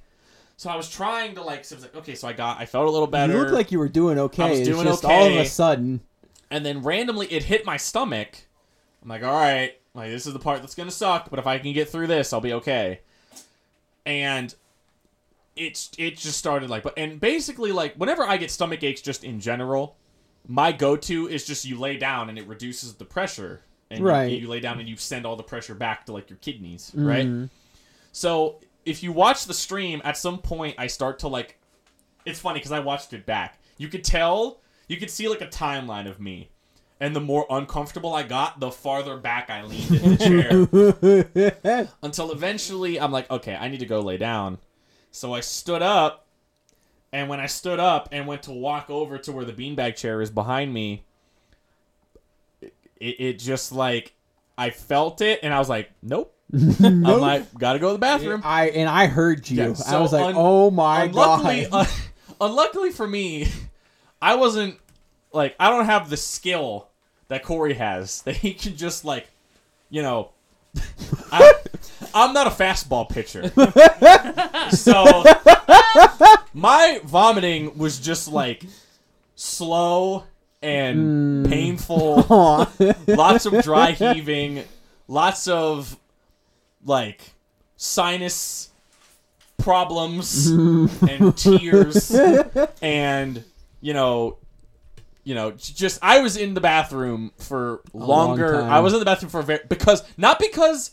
So 0.57 0.69
I 0.69 0.75
was 0.75 0.87
trying 0.87 1.33
to 1.35 1.41
like, 1.41 1.65
so 1.65 1.75
I 1.75 1.77
was 1.77 1.83
like, 1.85 1.95
okay, 1.95 2.13
so 2.13 2.27
I 2.27 2.33
got, 2.33 2.59
I 2.59 2.67
felt 2.67 2.87
a 2.87 2.91
little 2.91 3.07
better. 3.07 3.33
You 3.33 3.39
looked 3.39 3.51
like 3.51 3.71
you 3.71 3.79
were 3.79 3.89
doing 3.89 4.19
okay. 4.19 4.43
I 4.43 4.49
was 4.51 4.59
It's 4.59 4.69
doing 4.69 4.85
just 4.85 5.03
all 5.03 5.25
of 5.25 5.33
a 5.33 5.45
sudden. 5.45 6.01
And 6.51 6.63
then 6.65 6.83
randomly 6.83 7.25
it 7.27 7.43
hit 7.45 7.65
my 7.65 7.77
stomach. 7.77 8.37
I'm 9.01 9.09
like, 9.09 9.23
all 9.23 9.33
right, 9.33 9.79
like 9.95 10.11
this 10.11 10.27
is 10.27 10.33
the 10.33 10.39
part 10.39 10.61
that's 10.61 10.75
gonna 10.75 10.91
suck, 10.91 11.29
but 11.31 11.39
if 11.39 11.47
I 11.47 11.57
can 11.57 11.73
get 11.73 11.89
through 11.89 12.07
this, 12.07 12.31
I'll 12.33 12.41
be 12.41 12.53
okay. 12.53 12.99
And 14.05 14.53
it's 15.55 15.91
it 15.97 16.17
just 16.17 16.37
started 16.37 16.69
like, 16.69 16.83
but 16.83 16.93
and 16.97 17.19
basically 17.19 17.71
like 17.71 17.95
whenever 17.95 18.23
I 18.23 18.37
get 18.37 18.51
stomach 18.51 18.83
aches, 18.83 19.01
just 19.01 19.23
in 19.23 19.39
general, 19.39 19.97
my 20.47 20.71
go-to 20.71 21.27
is 21.27 21.45
just 21.45 21.65
you 21.65 21.77
lay 21.77 21.97
down 21.97 22.29
and 22.29 22.37
it 22.37 22.47
reduces 22.47 22.93
the 22.95 23.05
pressure, 23.05 23.61
and 23.89 23.99
you- 23.99 24.05
Right. 24.07 24.31
you, 24.39 24.47
lay 24.47 24.59
down 24.59 24.79
and 24.79 24.87
you 24.89 24.97
send 24.97 25.25
all 25.25 25.35
the 25.35 25.43
pressure 25.43 25.75
back 25.75 26.05
to 26.07 26.13
like 26.13 26.29
your 26.29 26.37
kidneys, 26.37 26.91
right? 26.95 27.25
Mhm. 27.27 27.49
So 28.11 28.59
if 28.85 29.03
you 29.03 29.11
watch 29.11 29.45
the 29.45 29.53
stream, 29.53 30.01
at 30.03 30.17
some 30.17 30.39
point 30.39 30.75
I 30.77 30.87
start 30.87 31.19
to 31.19 31.27
like. 31.27 31.57
It's 32.25 32.39
funny 32.39 32.59
because 32.59 32.71
I 32.71 32.79
watched 32.79 33.13
it 33.13 33.25
back. 33.25 33.57
You 33.77 33.87
could 33.87 34.03
tell, 34.03 34.60
you 34.91 34.97
could 34.97 35.09
see 35.09 35.29
like 35.29 35.39
a 35.39 35.47
timeline 35.47 36.09
of 36.09 36.19
me, 36.19 36.49
and 36.99 37.15
the 37.15 37.21
more 37.21 37.45
uncomfortable 37.49 38.13
I 38.13 38.23
got, 38.23 38.59
the 38.59 38.71
farther 38.71 39.15
back 39.15 39.49
I 39.49 39.63
leaned 39.63 39.91
in 39.91 40.15
the 40.15 41.59
chair. 41.63 41.87
Until 42.03 42.33
eventually, 42.33 42.99
I'm 42.99 43.11
like, 43.11 43.31
okay, 43.31 43.55
I 43.55 43.69
need 43.69 43.79
to 43.79 43.85
go 43.85 44.01
lay 44.01 44.17
down. 44.17 44.57
So 45.09 45.33
I 45.33 45.39
stood 45.39 45.81
up, 45.81 46.27
and 47.13 47.29
when 47.29 47.39
I 47.39 47.45
stood 47.45 47.79
up 47.79 48.09
and 48.11 48.27
went 48.27 48.43
to 48.43 48.51
walk 48.51 48.89
over 48.89 49.17
to 49.19 49.31
where 49.31 49.45
the 49.45 49.53
beanbag 49.53 49.95
chair 49.95 50.21
is 50.21 50.29
behind 50.29 50.73
me, 50.73 51.05
it, 52.61 53.15
it 53.19 53.39
just 53.39 53.71
like 53.71 54.13
I 54.57 54.71
felt 54.71 55.21
it, 55.21 55.39
and 55.41 55.53
I 55.53 55.59
was 55.59 55.69
like, 55.69 55.89
nope. 56.03 56.35
I'm 56.53 57.01
like, 57.01 57.53
gotta 57.57 57.79
go 57.79 57.87
to 57.87 57.93
the 57.93 57.99
bathroom. 57.99 58.41
I 58.43 58.71
and 58.71 58.89
I 58.89 59.07
heard 59.07 59.49
you. 59.49 59.57
Yeah, 59.57 59.73
I 59.87 60.01
was 60.01 60.11
like, 60.11 60.25
un- 60.25 60.33
"Oh 60.35 60.69
my 60.69 61.03
unluckily, 61.05 61.65
god!" 61.71 61.87
uh, 62.41 62.45
unluckily 62.45 62.91
for 62.91 63.07
me, 63.07 63.47
I 64.21 64.35
wasn't 64.35 64.77
like 65.33 65.55
I 65.59 65.69
don't 65.69 65.85
have 65.85 66.09
the 66.09 66.17
skill 66.17 66.87
that 67.27 67.43
Corey 67.43 67.73
has. 67.73 68.21
That 68.23 68.35
he 68.37 68.53
can 68.53 68.75
just 68.75 69.05
like, 69.05 69.27
you 69.89 70.01
know, 70.01 70.31
I, 71.31 71.53
I'm 72.13 72.33
not 72.33 72.47
a 72.47 72.49
fastball 72.49 73.09
pitcher, 73.09 73.49
so 74.75 75.23
my 76.53 77.01
vomiting 77.03 77.77
was 77.77 77.99
just 77.99 78.27
like 78.27 78.63
slow 79.35 80.23
and 80.61 81.45
hmm. 81.45 81.51
painful. 81.51 82.25
Lots 83.07 83.45
of 83.45 83.63
dry 83.63 83.91
heaving, 83.91 84.63
lots 85.07 85.47
of 85.47 85.97
like 86.85 87.21
sinus 87.75 88.69
problems 89.57 90.47
and 90.47 91.37
tears 91.37 92.15
and 92.81 93.43
you 93.79 93.93
know 93.93 94.37
you 95.23 95.35
know 95.35 95.51
just 95.51 95.99
I 96.01 96.19
was 96.19 96.37
in 96.37 96.53
the 96.53 96.61
bathroom 96.61 97.31
for 97.37 97.81
long 97.93 98.29
longer. 98.29 98.53
time. 98.53 98.71
I 98.71 98.79
was 98.79 98.93
in 98.93 98.99
the 98.99 99.05
bathroom 99.05 99.29
for 99.29 99.41
very 99.41 99.61
because 99.69 100.03
not 100.17 100.39
because 100.39 100.91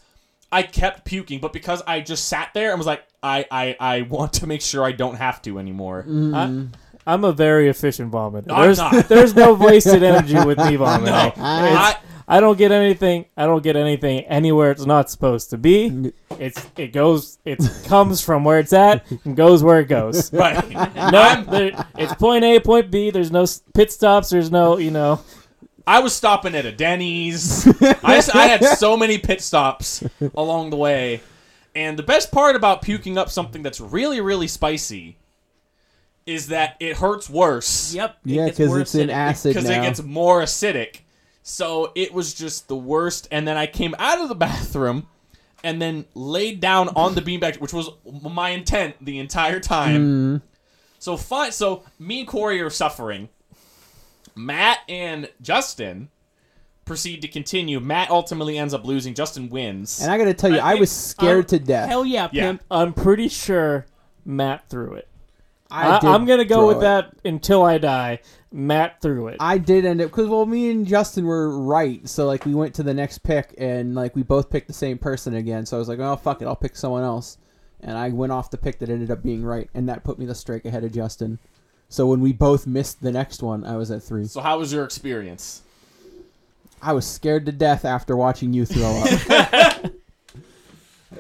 I 0.51 0.63
kept 0.63 1.05
puking, 1.05 1.41
but 1.41 1.53
because 1.53 1.83
I 1.87 2.01
just 2.01 2.27
sat 2.27 2.51
there 2.55 2.71
and 2.71 2.79
was 2.79 2.87
like, 2.87 3.05
I, 3.23 3.45
I, 3.51 3.77
I 3.79 4.03
want 4.03 4.33
to 4.35 4.47
make 4.47 4.63
sure 4.63 4.83
I 4.85 4.93
don't 4.93 5.17
have 5.17 5.43
to 5.43 5.59
anymore. 5.59 6.05
Mm-hmm. 6.09 6.35
I, 7.07 7.13
I'm 7.13 7.25
a 7.25 7.33
very 7.33 7.69
efficient 7.69 8.11
vomiter. 8.13 8.47
No, 8.47 8.63
There's 8.63 9.09
there's 9.09 9.35
no 9.35 9.55
wasted 9.61 10.03
energy 10.03 10.37
with 10.45 10.59
me 10.59 10.77
vomiting. 10.77 11.13
No. 11.15 11.33
I- 11.37 11.97
I 12.31 12.41
don't 12.41 12.59
get 12.59 12.71
anything. 12.73 13.25
I 13.39 13.47
don't 13.47 13.63
get 13.63 13.75
anything 13.75 14.21
anywhere 14.27 14.71
it's 14.71 14.85
not 14.85 15.09
supposed 15.09 15.49
to 15.51 15.57
be. 15.59 16.13
It's 16.39 16.65
it 16.77 16.93
goes. 16.93 17.39
It 17.47 17.59
comes 17.87 18.21
from 18.21 18.45
where 18.45 18.59
it's 18.59 18.75
at 18.75 19.11
and 19.25 19.35
goes 19.35 19.63
where 19.63 19.81
it 19.81 19.89
goes. 19.89 20.31
Right. 20.39 20.71
No, 20.71 21.45
there, 21.49 21.87
it's 21.97 22.15
point 22.15 22.45
A, 22.45 22.61
point 22.61 22.91
B. 22.91 23.11
There's 23.11 23.33
no 23.33 23.47
pit 23.73 23.91
stops. 23.91 24.29
There's 24.29 24.51
no, 24.51 24.77
you 24.77 24.91
know. 24.91 25.21
I 25.87 26.01
was 26.01 26.15
stopping 26.15 26.55
at 26.55 26.67
a 26.67 26.71
Denny's. 26.73 27.67
I 28.05 28.21
had 28.21 28.63
so 28.63 28.95
many 28.95 29.17
pit 29.17 29.41
stops 29.41 30.05
along 30.35 30.69
the 30.69 30.77
way. 30.77 31.23
And 31.75 31.99
the 31.99 32.03
best 32.03 32.31
part 32.31 32.57
about 32.57 32.83
puking 32.83 33.17
up 33.17 33.31
something 33.31 33.63
that's 33.63 33.81
really, 33.81 34.21
really 34.21 34.49
spicy 34.49 35.17
is 36.27 36.49
that 36.49 36.77
it 36.79 36.99
hurts 36.99 37.31
worse. 37.31 37.95
Yep. 37.95 38.19
it 38.27 38.31
yeah, 38.31 38.47
gets 38.47 38.59
because 38.59 38.77
it's 38.77 38.95
in 38.95 39.09
acid 39.09 39.51
Because 39.55 39.69
now. 39.69 39.81
it 39.81 39.87
gets 39.87 40.03
more 40.03 40.43
acidic. 40.43 41.01
So 41.43 41.93
it 41.95 42.13
was 42.13 42.35
just 42.35 42.69
the 42.69 42.77
worst. 42.77 43.29
And 43.31 43.47
then 43.49 43.57
I 43.57 43.67
came 43.67 43.95
out 43.99 44.21
of 44.21 44.29
the 44.29 44.35
bathroom 44.47 45.07
and 45.65 45.81
then 45.83 46.05
laid 46.15 46.61
down 46.61 46.89
on 46.91 47.15
the 47.15 47.23
beanbag, 47.23 47.59
which 47.61 47.73
was 47.73 47.91
my 48.23 48.51
intent 48.51 48.97
the 49.05 49.19
entire 49.19 49.61
time. 49.61 50.37
Mm. 50.39 50.43
So 50.99 51.17
fine. 51.17 51.53
So 51.53 51.85
me 51.99 52.21
and 52.21 52.29
Corey 52.29 52.61
are 52.61 52.71
suffering. 52.71 53.29
Matt 54.35 54.79
and 54.89 55.29
Justin 55.43 56.11
proceed 56.85 57.23
to 57.23 57.29
continue. 57.29 57.81
Matt 57.81 58.11
ultimately 58.11 58.57
ends 58.59 58.73
up 58.73 58.85
losing. 58.87 59.15
Justin 59.15 59.49
wins. 59.49 60.01
and 60.01 60.11
I 60.11 60.19
gotta 60.19 60.35
tell 60.35 60.51
you, 60.53 60.59
I 60.59 60.73
I, 60.73 60.75
was 60.77 60.91
think- 60.91 61.21
scared 61.21 61.39
um, 61.41 61.45
to 61.47 61.59
death. 61.59 61.89
Hell 61.89 62.05
yeah, 62.07 62.29
Yeah. 62.33 62.47
pimp. 62.47 62.63
I'm 62.71 62.93
pretty 62.93 63.29
sure 63.29 63.87
Matt 64.25 64.69
threw 64.69 64.95
it. 64.95 65.09
I 65.71 65.89
I, 65.99 66.15
I'm 66.15 66.25
gonna 66.25 66.45
go 66.47 66.67
with 66.69 66.79
it. 66.79 66.81
that 66.81 67.13
until 67.25 67.63
I 67.63 67.79
die. 67.79 68.21
Matt 68.51 69.01
threw 69.03 69.29
it. 69.29 69.37
I 69.41 69.59
did 69.59 69.85
end 69.85 70.01
up 70.01 70.11
because 70.11 70.29
well, 70.29 70.47
me 70.47 70.71
and 70.71 70.87
Justin 70.87 71.27
were 71.27 71.59
right, 71.59 72.07
so 72.09 72.27
like 72.27 72.47
we 72.47 72.55
went 72.55 72.75
to 72.77 72.83
the 72.83 72.95
next 72.95 73.19
pick 73.19 73.55
and 73.59 73.95
like 73.95 74.17
we 74.17 74.23
both 74.23 74.51
picked 74.51 74.69
the 74.69 74.75
same 74.75 74.99
person 74.99 75.35
again. 75.35 75.67
So 75.67 75.77
I 75.77 75.79
was 75.79 75.89
like, 75.89 75.99
oh 75.99 76.17
fuck 76.17 76.41
it, 76.41 76.47
I'll 76.47 76.57
pick 76.57 76.77
someone 76.77 77.03
else, 77.03 77.37
and 77.81 77.99
I 77.99 78.09
went 78.09 78.33
off 78.33 78.51
the 78.51 78.57
pick 78.57 78.79
that 78.79 78.89
ended 78.89 79.11
up 79.11 79.23
being 79.23 79.45
right, 79.45 79.69
and 79.75 79.89
that 79.89 80.03
put 80.03 80.19
me 80.19 80.25
the 80.25 80.35
strike 80.35 80.65
ahead 80.65 80.85
of 80.85 80.93
Justin. 80.93 81.39
So 81.91 82.07
when 82.07 82.21
we 82.21 82.33
both 82.33 82.67
missed 82.67 83.03
the 83.03 83.13
next 83.13 83.43
one, 83.43 83.65
I 83.65 83.77
was 83.77 83.91
at 83.91 84.03
three. 84.03 84.25
so 84.27 84.41
how 84.41 84.59
was 84.59 84.73
your 84.73 84.85
experience? 84.85 85.63
I 86.81 86.93
was 86.93 87.07
scared 87.07 87.47
to 87.47 87.53
death 87.53 87.85
after 87.85 88.17
watching 88.17 88.53
you 88.53 88.65
throw 88.65 89.05
up. 89.05 89.85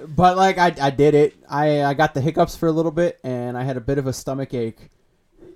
but 0.08 0.36
like 0.36 0.56
I, 0.56 0.74
I 0.80 0.90
did 0.90 1.14
it. 1.14 1.36
I 1.48 1.84
I 1.84 1.94
got 1.94 2.14
the 2.14 2.22
hiccups 2.22 2.56
for 2.56 2.68
a 2.68 2.72
little 2.72 2.92
bit, 2.92 3.18
and 3.22 3.58
I 3.58 3.64
had 3.64 3.76
a 3.76 3.82
bit 3.82 3.98
of 3.98 4.06
a 4.06 4.14
stomach 4.14 4.54
ache. 4.54 4.88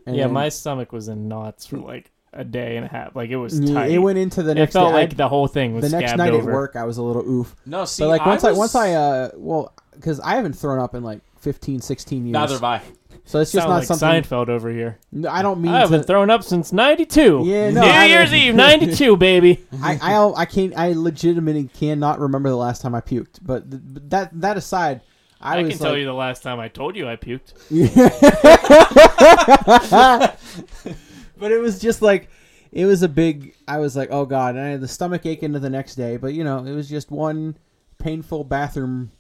And 0.07 0.17
yeah, 0.17 0.25
then- 0.25 0.33
my 0.35 0.49
stomach 0.49 0.93
was 0.93 1.09
in 1.09 1.29
knots 1.29 1.67
for 1.67 1.79
like 1.79 2.11
a 2.33 2.45
day 2.45 2.77
and 2.77 2.87
a 2.87 2.89
half. 2.89 3.15
Like 3.15 3.31
it 3.31 3.37
was 3.37 3.61
Yeah, 3.61 3.75
tight. 3.75 3.91
It 3.91 3.99
went 3.99 4.19
into 4.19 4.43
the 4.43 4.55
next. 4.55 4.71
It 4.71 4.79
felt 4.79 4.91
day. 4.91 4.95
like 4.95 5.11
I- 5.13 5.15
the 5.15 5.29
whole 5.29 5.47
thing 5.49 5.75
was 5.75 5.91
the 5.91 5.99
next 6.01 6.17
night 6.17 6.33
over. 6.33 6.51
at 6.51 6.55
work, 6.55 6.77
I 6.77 6.85
was 6.85 6.97
a 6.99 7.03
little 7.03 7.23
oof. 7.29 7.55
No, 7.67 7.85
see, 7.85 8.03
but 8.05 8.09
like 8.09 8.27
once 8.27 8.43
I, 8.45 8.51
was- 8.51 8.59
once 8.59 8.75
I 8.75 8.93
uh 8.95 9.31
well 9.37 9.75
because 9.95 10.19
I 10.21 10.37
haven't 10.37 10.55
thrown 10.55 10.79
up 10.79 10.95
in 10.95 11.03
like 11.03 11.21
15, 11.41 11.81
16 11.81 12.25
years. 12.27 12.33
neither 12.33 12.55
have 12.55 12.65
I. 12.65 12.81
So 13.25 13.39
it's 13.41 13.53
just 13.53 13.63
Sound 13.63 13.71
not 13.71 13.77
like 13.79 13.85
something. 13.85 14.09
Seinfeld 14.23 14.49
over 14.49 14.69
here. 14.71 14.99
No, 15.13 15.29
I 15.31 15.43
don't 15.43 15.61
mean 15.61 15.73
I 15.73 15.79
haven't 15.81 16.01
to. 16.01 16.07
thrown 16.07 16.29
up 16.31 16.43
since 16.43 16.73
'92. 16.73 17.43
Yeah, 17.45 17.71
no, 17.71 17.83
New 17.83 17.87
I 17.87 18.07
Year's 18.07 18.33
Eve 18.33 18.55
'92, 18.55 19.17
baby. 19.17 19.65
I, 19.83 19.99
I 20.03 20.33
I 20.41 20.45
can't. 20.45 20.73
I 20.77 20.93
legitimately 20.95 21.69
cannot 21.73 22.19
remember 22.19 22.49
the 22.49 22.57
last 22.57 22.83
time 22.83 22.95
I 22.97 23.01
puked. 23.01 23.39
But 23.43 23.71
th- 23.71 23.83
but 23.87 24.11
that 24.11 24.41
that 24.41 24.57
aside, 24.57 25.03
I, 25.43 25.59
I, 25.59 25.63
was 25.63 25.71
can 25.71 25.79
tell 25.79 25.93
like, 25.93 26.01
you 26.01 26.07
the 26.07 26.13
last 26.13 26.43
time 26.43 26.61
I 26.61 26.69
told 26.69 26.97
you 26.97 27.09
I 27.09 27.17
puked. 27.17 27.55
but 31.39 31.53
it 31.53 31.59
was 31.59 31.81
just 31.81 32.03
like 32.03 32.29
it 32.73 32.87
was 32.87 33.03
a 33.03 33.09
big. 33.09 33.55
I 33.69 33.79
was 33.79 33.97
like, 33.97 34.09
oh 34.11 34.25
god, 34.25 34.57
and 34.57 34.65
I 34.65 34.69
had 34.69 34.81
the 34.81 34.89
stomach 34.89 35.27
ache 35.27 35.43
into 35.43 35.59
the 35.59 35.71
next 35.71 35.95
day. 35.95 36.17
But 36.17 36.35
you 36.35 36.43
know, 36.43 36.65
it 36.65 36.73
was 36.73 36.89
just 36.89 37.11
one 37.11 37.57
painful 37.99 38.45
bathroom 38.45 39.13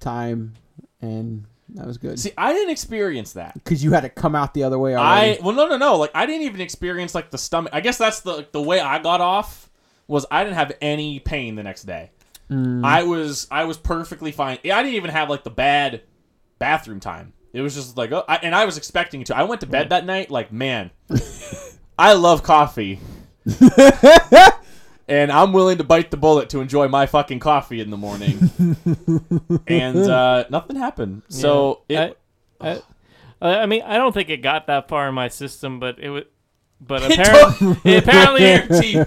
time, 0.00 0.54
and 1.00 1.44
that 1.70 1.86
was 1.86 1.98
good 1.98 2.18
See, 2.18 2.32
I 2.36 2.52
didn't 2.52 2.70
experience 2.70 3.32
that. 3.32 3.54
because 3.54 3.82
you 3.82 3.92
had 3.92 4.02
to 4.02 4.08
come 4.08 4.34
out 4.34 4.54
the 4.54 4.62
other 4.62 4.78
way. 4.78 4.94
I 4.94 5.38
well, 5.42 5.54
no, 5.54 5.66
no, 5.66 5.76
no. 5.76 5.96
Like 5.96 6.10
I 6.14 6.26
didn't 6.26 6.42
even 6.42 6.60
experience 6.60 7.14
like 7.14 7.30
the 7.30 7.38
stomach. 7.38 7.72
I 7.74 7.80
guess 7.80 7.98
that's 7.98 8.20
the 8.20 8.46
the 8.52 8.62
way 8.62 8.80
I 8.80 8.98
got 9.00 9.20
off 9.20 9.70
was 10.06 10.26
I 10.30 10.44
didn't 10.44 10.56
have 10.56 10.72
any 10.80 11.20
pain 11.20 11.56
the 11.56 11.62
next 11.62 11.84
day. 11.84 12.10
Mm. 12.50 12.84
I 12.84 13.02
was 13.04 13.46
I 13.50 13.64
was 13.64 13.76
perfectly 13.78 14.32
fine. 14.32 14.58
I 14.64 14.82
didn't 14.82 14.94
even 14.94 15.10
have 15.10 15.30
like 15.30 15.44
the 15.44 15.50
bad 15.50 16.02
bathroom 16.58 17.00
time. 17.00 17.32
It 17.52 17.60
was 17.60 17.74
just 17.74 17.96
like, 17.96 18.10
oh, 18.12 18.24
I, 18.28 18.36
and 18.36 18.54
I 18.54 18.64
was 18.64 18.76
expecting 18.76 19.22
to. 19.24 19.36
I 19.36 19.44
went 19.44 19.60
to 19.60 19.66
bed 19.66 19.90
that 19.90 20.04
night 20.04 20.30
like, 20.30 20.52
man, 20.52 20.90
I 21.98 22.14
love 22.14 22.42
coffee, 22.42 22.98
and 25.08 25.30
I'm 25.30 25.52
willing 25.52 25.78
to 25.78 25.84
bite 25.84 26.10
the 26.10 26.16
bullet 26.16 26.48
to 26.50 26.60
enjoy 26.60 26.88
my 26.88 27.06
fucking 27.06 27.38
coffee 27.38 27.80
in 27.80 27.90
the 27.90 27.96
morning. 27.96 28.50
and 29.68 29.96
uh, 29.98 30.44
nothing 30.50 30.76
happened. 30.76 31.22
So 31.28 31.82
Yeah. 31.88 32.04
it, 32.06 32.18
I, 32.60 32.82
I, 33.40 33.58
I 33.60 33.66
mean, 33.66 33.82
I 33.82 33.96
don't 33.98 34.12
think 34.12 34.30
it 34.30 34.38
got 34.38 34.66
that 34.66 34.88
far 34.88 35.08
in 35.08 35.14
my 35.14 35.28
system, 35.28 35.78
but 35.78 35.98
it 35.98 36.10
was 36.10 36.24
but 36.86 37.02
apparently, 37.10 37.96
apparently, 37.96 38.40
Guarantee 38.40 38.92
you. 38.92 39.02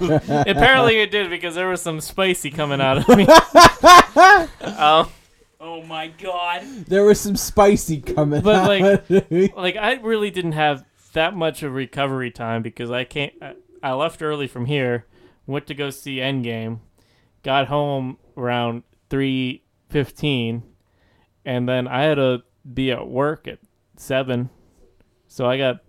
apparently 0.51 0.99
it 0.99 1.11
did 1.11 1.29
because 1.29 1.55
there 1.55 1.67
was 1.69 1.81
some 1.81 2.01
spicy 2.01 2.49
coming 2.51 2.81
out 2.81 2.97
of 2.97 3.17
me. 3.17 3.25
um, 4.77 5.09
Oh 5.59 5.81
my 5.83 6.07
god. 6.07 6.63
There 6.87 7.03
was 7.03 7.19
some 7.19 7.35
spicy 7.35 7.99
coming. 8.01 8.39
Out. 8.39 8.43
But, 8.43 8.67
like- 8.67 9.11
out. 9.11 9.57
like 9.57 9.75
I 9.75 9.93
really 9.95 10.29
didn't 10.31 10.51
have 10.53 10.85
that 11.13 11.35
much 11.35 11.63
of 11.63 11.73
recovery 11.73 12.31
time 12.31 12.61
because 12.61 12.91
I 12.91 13.03
can't. 13.03 13.33
I, 13.41 13.53
I 13.81 13.93
left 13.93 14.21
early 14.21 14.47
from 14.47 14.65
here, 14.65 15.05
went 15.45 15.67
to 15.67 15.73
go 15.73 15.89
see 15.89 16.17
Endgame, 16.17 16.79
got 17.43 17.67
home 17.67 18.17
around 18.35 18.83
three 19.09 19.63
fifteen, 19.89 20.63
and 21.45 21.67
then 21.67 21.87
I 21.87 22.03
had 22.03 22.15
to 22.15 22.43
be 22.71 22.91
at 22.91 23.07
work 23.07 23.47
at 23.47 23.59
seven, 23.95 24.49
so 25.27 25.45
I 25.47 25.57
got. 25.57 25.83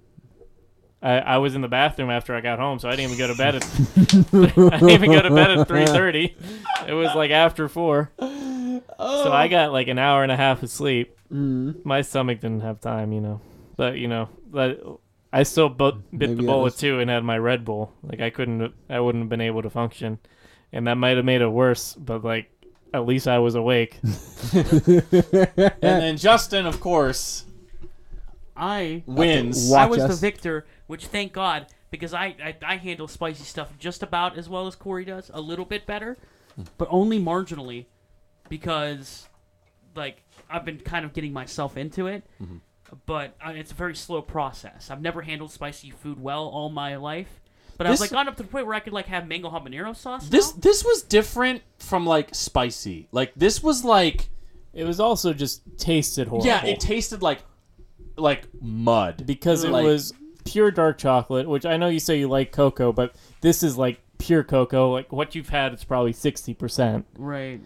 I, 1.01 1.19
I 1.19 1.39
was 1.39 1.55
in 1.55 1.61
the 1.61 1.69
bathroom 1.69 2.11
after 2.11 2.35
I 2.35 2.41
got 2.41 2.59
home, 2.59 2.79
so 2.81 2.89
I 2.89 2.97
didn't 2.97 3.13
even 3.13 3.19
go 3.19 3.27
to 3.29 3.37
bed 3.39 3.55
at. 3.55 3.65
I 4.75 4.79
didn't 4.79 4.91
even 4.91 5.13
go 5.13 5.23
to 5.23 5.31
bed 5.33 5.51
at 5.53 5.69
three 5.69 5.87
thirty. 5.87 6.37
It 6.87 6.93
was 6.93 7.15
like 7.15 7.31
after 7.31 7.69
four, 7.69 8.11
so 8.19 9.33
I 9.33 9.47
got 9.49 9.71
like 9.73 9.89
an 9.89 9.99
hour 9.99 10.23
and 10.23 10.33
a 10.33 10.37
half 10.37 10.63
of 10.63 10.71
sleep 10.71 11.15
Mm. 11.33 11.85
my 11.85 12.01
stomach 12.01 12.41
didn't 12.41 12.63
have 12.63 12.81
time, 12.81 13.13
you 13.13 13.21
know. 13.21 13.43
But 13.77 13.97
you 13.99 14.09
know, 14.09 14.31
but 14.51 14.81
I 15.31 15.43
still 15.43 15.69
bu- 15.69 15.93
bit 15.93 16.31
Maybe 16.31 16.35
the 16.37 16.43
bullet 16.45 16.63
was- 16.63 16.77
too 16.77 17.01
and 17.01 17.11
had 17.11 17.23
my 17.23 17.37
Red 17.37 17.67
Bull. 17.67 17.93
Like 18.03 18.23
I 18.23 18.31
couldn't, 18.31 18.73
I 18.89 18.99
wouldn't 18.99 19.25
have 19.25 19.29
been 19.29 19.43
able 19.43 19.61
to 19.61 19.69
function, 19.69 20.19
and 20.73 20.87
that 20.87 20.95
might 20.97 21.17
have 21.17 21.27
made 21.27 21.43
it 21.43 21.49
worse. 21.49 21.93
But 21.95 22.25
like, 22.25 22.51
at 22.95 23.05
least 23.05 23.29
I 23.29 23.41
was 23.41 23.55
awake. 23.57 23.99
And 24.55 25.73
then 25.83 26.17
Justin, 26.17 26.65
of 26.67 26.81
course, 26.81 27.45
I 28.57 29.03
wins. 29.07 29.71
I 29.73 29.87
was 29.87 29.99
the 30.09 30.15
victor, 30.17 30.67
which 30.89 31.07
thank 31.07 31.33
God 31.33 31.67
because 31.91 32.13
I, 32.13 32.35
I 32.45 32.57
I 32.63 32.77
handle 32.77 33.07
spicy 33.07 33.45
stuff 33.45 33.73
just 33.79 34.03
about 34.03 34.37
as 34.37 34.49
well 34.49 34.67
as 34.67 34.75
Corey 34.75 35.05
does, 35.05 35.31
a 35.33 35.41
little 35.41 35.65
bit 35.65 35.87
better, 35.87 36.17
but 36.77 36.89
only 36.91 37.21
marginally, 37.21 37.87
because 38.49 39.29
like 39.95 40.23
I've 40.51 40.65
been 40.65 40.79
kind 40.81 41.05
of 41.05 41.13
getting 41.13 41.33
myself 41.33 41.77
into 41.77 42.07
it. 42.07 42.25
But 43.05 43.35
uh, 43.47 43.51
it's 43.51 43.71
a 43.71 43.75
very 43.75 43.95
slow 43.95 44.23
process. 44.23 44.91
I've 44.91 45.03
never 45.03 45.21
handled 45.21 45.53
spicy 45.53 45.91
food 45.91 46.19
well 46.19 46.47
all 46.49 46.71
my 46.71 46.97
life, 46.97 47.29
but 47.77 47.87
I've 47.87 47.93
This- 47.93 48.01
like 48.01 48.11
gone 48.11 48.29
up 48.29 48.37
to 48.39 48.43
the 48.43 48.49
point 48.49 48.65
where 48.67 48.75
I 48.75 48.81
could 48.81 48.95
like 48.95 49.07
have 49.07 49.29
mango 49.29 49.51
habanero 49.51 49.95
sauce. 49.95 50.29
This 50.29 50.55
now. 50.55 50.61
this 50.63 50.85
was 50.85 51.03
different 51.03 51.63
from 51.79 52.07
like 52.07 52.35
spicy. 52.35 53.09
Like 53.13 53.33
this 53.37 53.63
was 53.63 53.85
like 53.85 54.31
It 54.73 54.85
was 54.85 55.01
also 55.01 55.35
just 55.35 55.61
tasted 55.77 56.29
horrible. 56.29 56.47
yeah, 56.47 56.65
it 56.65 56.81
tasted 56.81 57.21
like 57.21 57.41
like 58.17 58.47
mud. 58.61 59.25
because 59.27 59.65
it 59.65 59.71
Like- 59.71 59.85
was 59.85 60.15
pure 60.53 60.71
dark 60.71 60.99
chocolate, 60.99 61.49
which 61.49 61.67
I 61.67 61.77
know 61.77 61.89
you 61.89 62.01
say 62.01 62.19
you 62.19 62.29
like 62.29 62.53
cocoa, 62.53 62.93
but 62.93 63.15
this 63.41 63.63
is 63.63 63.77
like 63.77 64.01
pure 64.19 64.45
cocoa. 64.45 64.91
Like 64.93 65.13
what 65.13 65.35
you've 65.35 65.49
had, 65.49 65.73
it's 65.73 65.85
probably 65.85 66.13
sixty 66.13 66.55
percent, 66.55 67.07
right. 67.19 67.61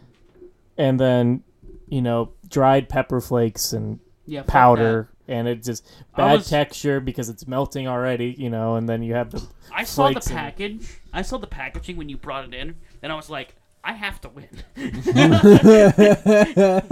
and 0.76 0.98
then 0.98 1.42
you 1.88 2.02
know 2.02 2.32
dried 2.48 2.88
pepper 2.88 3.20
flakes 3.20 3.72
and 3.72 4.00
Yeah. 4.26 4.42
powder. 4.46 5.08
And 5.28 5.46
it 5.46 5.62
just 5.62 5.88
bad 6.16 6.38
was- 6.38 6.50
texture 6.50 7.00
because 7.00 7.28
it's 7.28 7.46
melting 7.46 7.86
already, 7.86 8.34
you 8.36 8.50
know. 8.50 8.74
And 8.74 8.88
then 8.88 9.02
you 9.02 9.14
have 9.14 9.30
the. 9.30 9.40
I 9.72 9.84
saw 9.84 10.08
the 10.08 10.14
flakes 10.14 10.26
in 10.26 10.36
package. 10.36 11.00
I 11.12 11.22
saw 11.22 11.38
the 11.38 11.46
packaging 11.46 11.96
when 11.96 12.08
you 12.08 12.16
brought 12.16 12.44
it 12.44 12.52
in, 12.52 12.74
and 13.02 13.12
I 13.12 13.14
was 13.14 13.30
like, 13.30 13.54
I 13.84 13.92
have 13.92 14.20
to 14.22 14.28
win. 14.28 14.48
I 14.76 16.82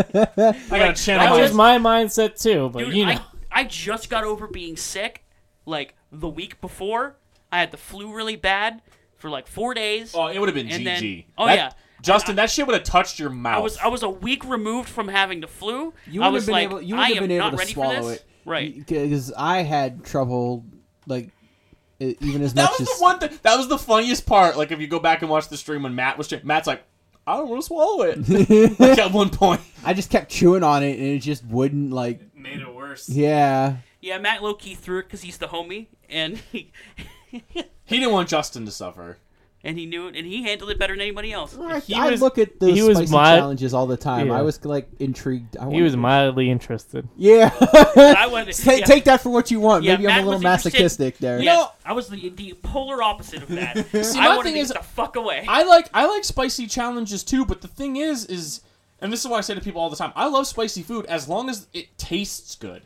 got 0.70 0.90
a 0.90 0.94
channel. 0.94 1.36
That 1.36 1.40
was 1.40 1.52
my 1.52 1.78
mindset 1.78 2.40
too, 2.40 2.68
but 2.70 2.86
Dude, 2.86 2.94
you 2.94 3.06
know, 3.06 3.12
I, 3.12 3.20
I 3.60 3.64
just 3.64 4.10
got 4.10 4.24
over 4.24 4.46
being 4.46 4.76
sick 4.76 5.24
like 5.70 5.94
the 6.12 6.28
week 6.28 6.60
before. 6.60 7.16
I 7.52 7.58
had 7.60 7.70
the 7.70 7.76
flu 7.78 8.14
really 8.14 8.36
bad 8.36 8.82
for 9.16 9.30
like 9.30 9.46
four 9.46 9.74
days. 9.74 10.14
Oh, 10.14 10.26
it 10.28 10.38
would 10.38 10.48
have 10.48 10.54
been 10.54 10.68
GG. 10.68 10.84
then- 10.84 11.24
oh, 11.38 11.46
That- 11.46 11.56
yeah. 11.56 11.72
Justin, 12.02 12.36
that 12.36 12.48
shit 12.50 12.66
would 12.66 12.72
have 12.72 12.84
touched 12.84 13.18
your 13.18 13.28
mouth. 13.28 13.56
I 13.58 13.60
was 13.60 13.76
I 13.76 13.88
was 13.88 14.02
a 14.02 14.08
week 14.08 14.44
removed 14.46 14.88
from 14.88 15.06
having 15.08 15.40
the 15.40 15.46
flu. 15.46 15.92
You 16.10 16.22
I 16.22 16.28
would 16.28 16.34
was 16.34 16.42
have 16.44 16.46
been 16.46 16.52
like, 16.54 16.64
able. 16.64 16.80
You 16.80 16.96
would 16.96 17.08
have 17.08 17.16
am 17.18 17.22
been 17.28 17.30
able 17.42 17.58
to 17.58 17.66
swallow 17.66 18.08
it, 18.08 18.24
Right. 18.46 18.74
Because 18.74 19.30
I 19.36 19.58
had 19.62 20.02
trouble, 20.02 20.64
like, 21.06 21.28
even 21.98 22.40
as 22.40 22.54
that 22.54 22.70
much 22.70 22.78
was 22.80 22.88
as 22.90 22.96
the 22.98 23.02
one 23.02 23.18
thing. 23.18 23.38
That 23.42 23.56
was 23.58 23.68
the 23.68 23.76
funniest 23.76 24.24
part. 24.24 24.56
Like 24.56 24.70
if 24.72 24.80
you 24.80 24.86
go 24.86 24.98
back 24.98 25.20
and 25.20 25.30
watch 25.30 25.48
the 25.48 25.58
stream 25.58 25.82
when 25.82 25.94
Matt 25.94 26.16
was, 26.16 26.28
tra- 26.28 26.40
Matt's 26.42 26.66
like, 26.66 26.82
I 27.26 27.36
don't 27.36 27.50
want 27.50 27.60
to 27.60 27.66
swallow 27.66 28.02
it. 28.04 28.78
like 28.80 28.98
at 28.98 29.12
one 29.12 29.28
point. 29.28 29.60
I 29.84 29.92
just 29.92 30.08
kept 30.08 30.30
chewing 30.30 30.62
on 30.62 30.82
it, 30.82 30.98
and 30.98 31.06
it 31.06 31.18
just 31.18 31.44
wouldn't 31.44 31.92
like. 31.92 32.34
made 32.34 32.60
it 32.60 32.74
worse. 32.74 33.10
Yeah, 33.10 33.76
Yeah, 34.00 34.18
Matt 34.18 34.42
low 34.42 34.54
key 34.54 34.74
threw 34.74 34.98
it 35.00 35.02
because 35.04 35.22
he's 35.22 35.38
the 35.38 35.48
homie, 35.48 35.86
and 36.08 36.38
he 36.52 36.72
He 37.30 37.98
didn't 37.98 38.12
want 38.12 38.28
Justin 38.28 38.64
to 38.66 38.70
suffer. 38.70 39.18
and 39.62 39.76
he 39.78 39.84
knew 39.84 40.06
it, 40.08 40.16
and 40.16 40.26
he 40.26 40.42
handled 40.42 40.70
it 40.70 40.78
better 40.78 40.94
than 40.94 41.02
anybody 41.02 41.32
else. 41.32 41.54
I, 41.58 41.80
He 41.80 41.94
I 41.94 42.08
was- 42.10 42.22
look 42.22 42.38
at 42.38 42.58
the 42.60 42.72
he 42.72 42.82
was 42.82 42.96
spicy 42.96 43.12
my- 43.12 43.36
challenges 43.36 43.74
all 43.74 43.86
the 43.86 43.96
time. 43.98 44.28
Yeah. 44.28 44.38
I 44.38 44.42
was 44.42 44.64
like 44.64 44.88
intrigued. 45.00 45.56
I 45.58 45.68
He 45.70 45.82
was 45.82 45.92
to- 45.92 45.98
mildly 45.98 46.50
interested. 46.50 47.06
Yeah. 47.16 47.50
I 47.60 48.26
wanted 48.30 48.54
take, 48.54 48.80
yeah. 48.80 48.86
take 48.86 49.04
that 49.04 49.20
for 49.20 49.28
what 49.28 49.50
you 49.50 49.60
want. 49.60 49.84
Yeah, 49.84 49.96
Maybe 49.96 50.08
I'm 50.08 50.22
a 50.22 50.24
little 50.24 50.40
masochistic 50.40 51.18
there. 51.18 51.38
Yeah, 51.42 51.54
No. 51.54 51.72
I 51.84 51.92
was 51.92 52.08
the, 52.08 52.30
the 52.30 52.54
polar 52.62 53.02
opposite 53.02 53.42
of 53.42 53.48
that. 53.48 53.86
See, 54.04 54.18
I 54.18 54.28
my 54.28 54.36
wanted 54.36 54.44
thing 54.44 54.54
to 54.54 54.60
is- 54.60 54.68
the 54.70 54.78
fuck 54.78 55.16
away. 55.16 55.44
I 55.46 55.64
like 55.64 55.90
I 55.92 56.06
like 56.06 56.24
spicy 56.24 56.66
challenges 56.66 57.22
too, 57.22 57.44
but 57.44 57.60
the 57.60 57.68
thing 57.68 57.96
is 57.96 58.24
is 58.26 58.62
and 59.02 59.12
this 59.12 59.20
is 59.20 59.26
what 59.28 59.36
I 59.38 59.40
say 59.42 59.54
to 59.54 59.60
people 59.60 59.80
all 59.82 59.90
the 59.90 59.96
time. 59.96 60.12
I 60.16 60.26
love 60.28 60.46
spicy 60.46 60.82
food 60.82 61.04
as 61.06 61.28
long 61.28 61.50
as 61.50 61.66
it 61.74 61.96
tastes 61.98 62.54
good. 62.54 62.82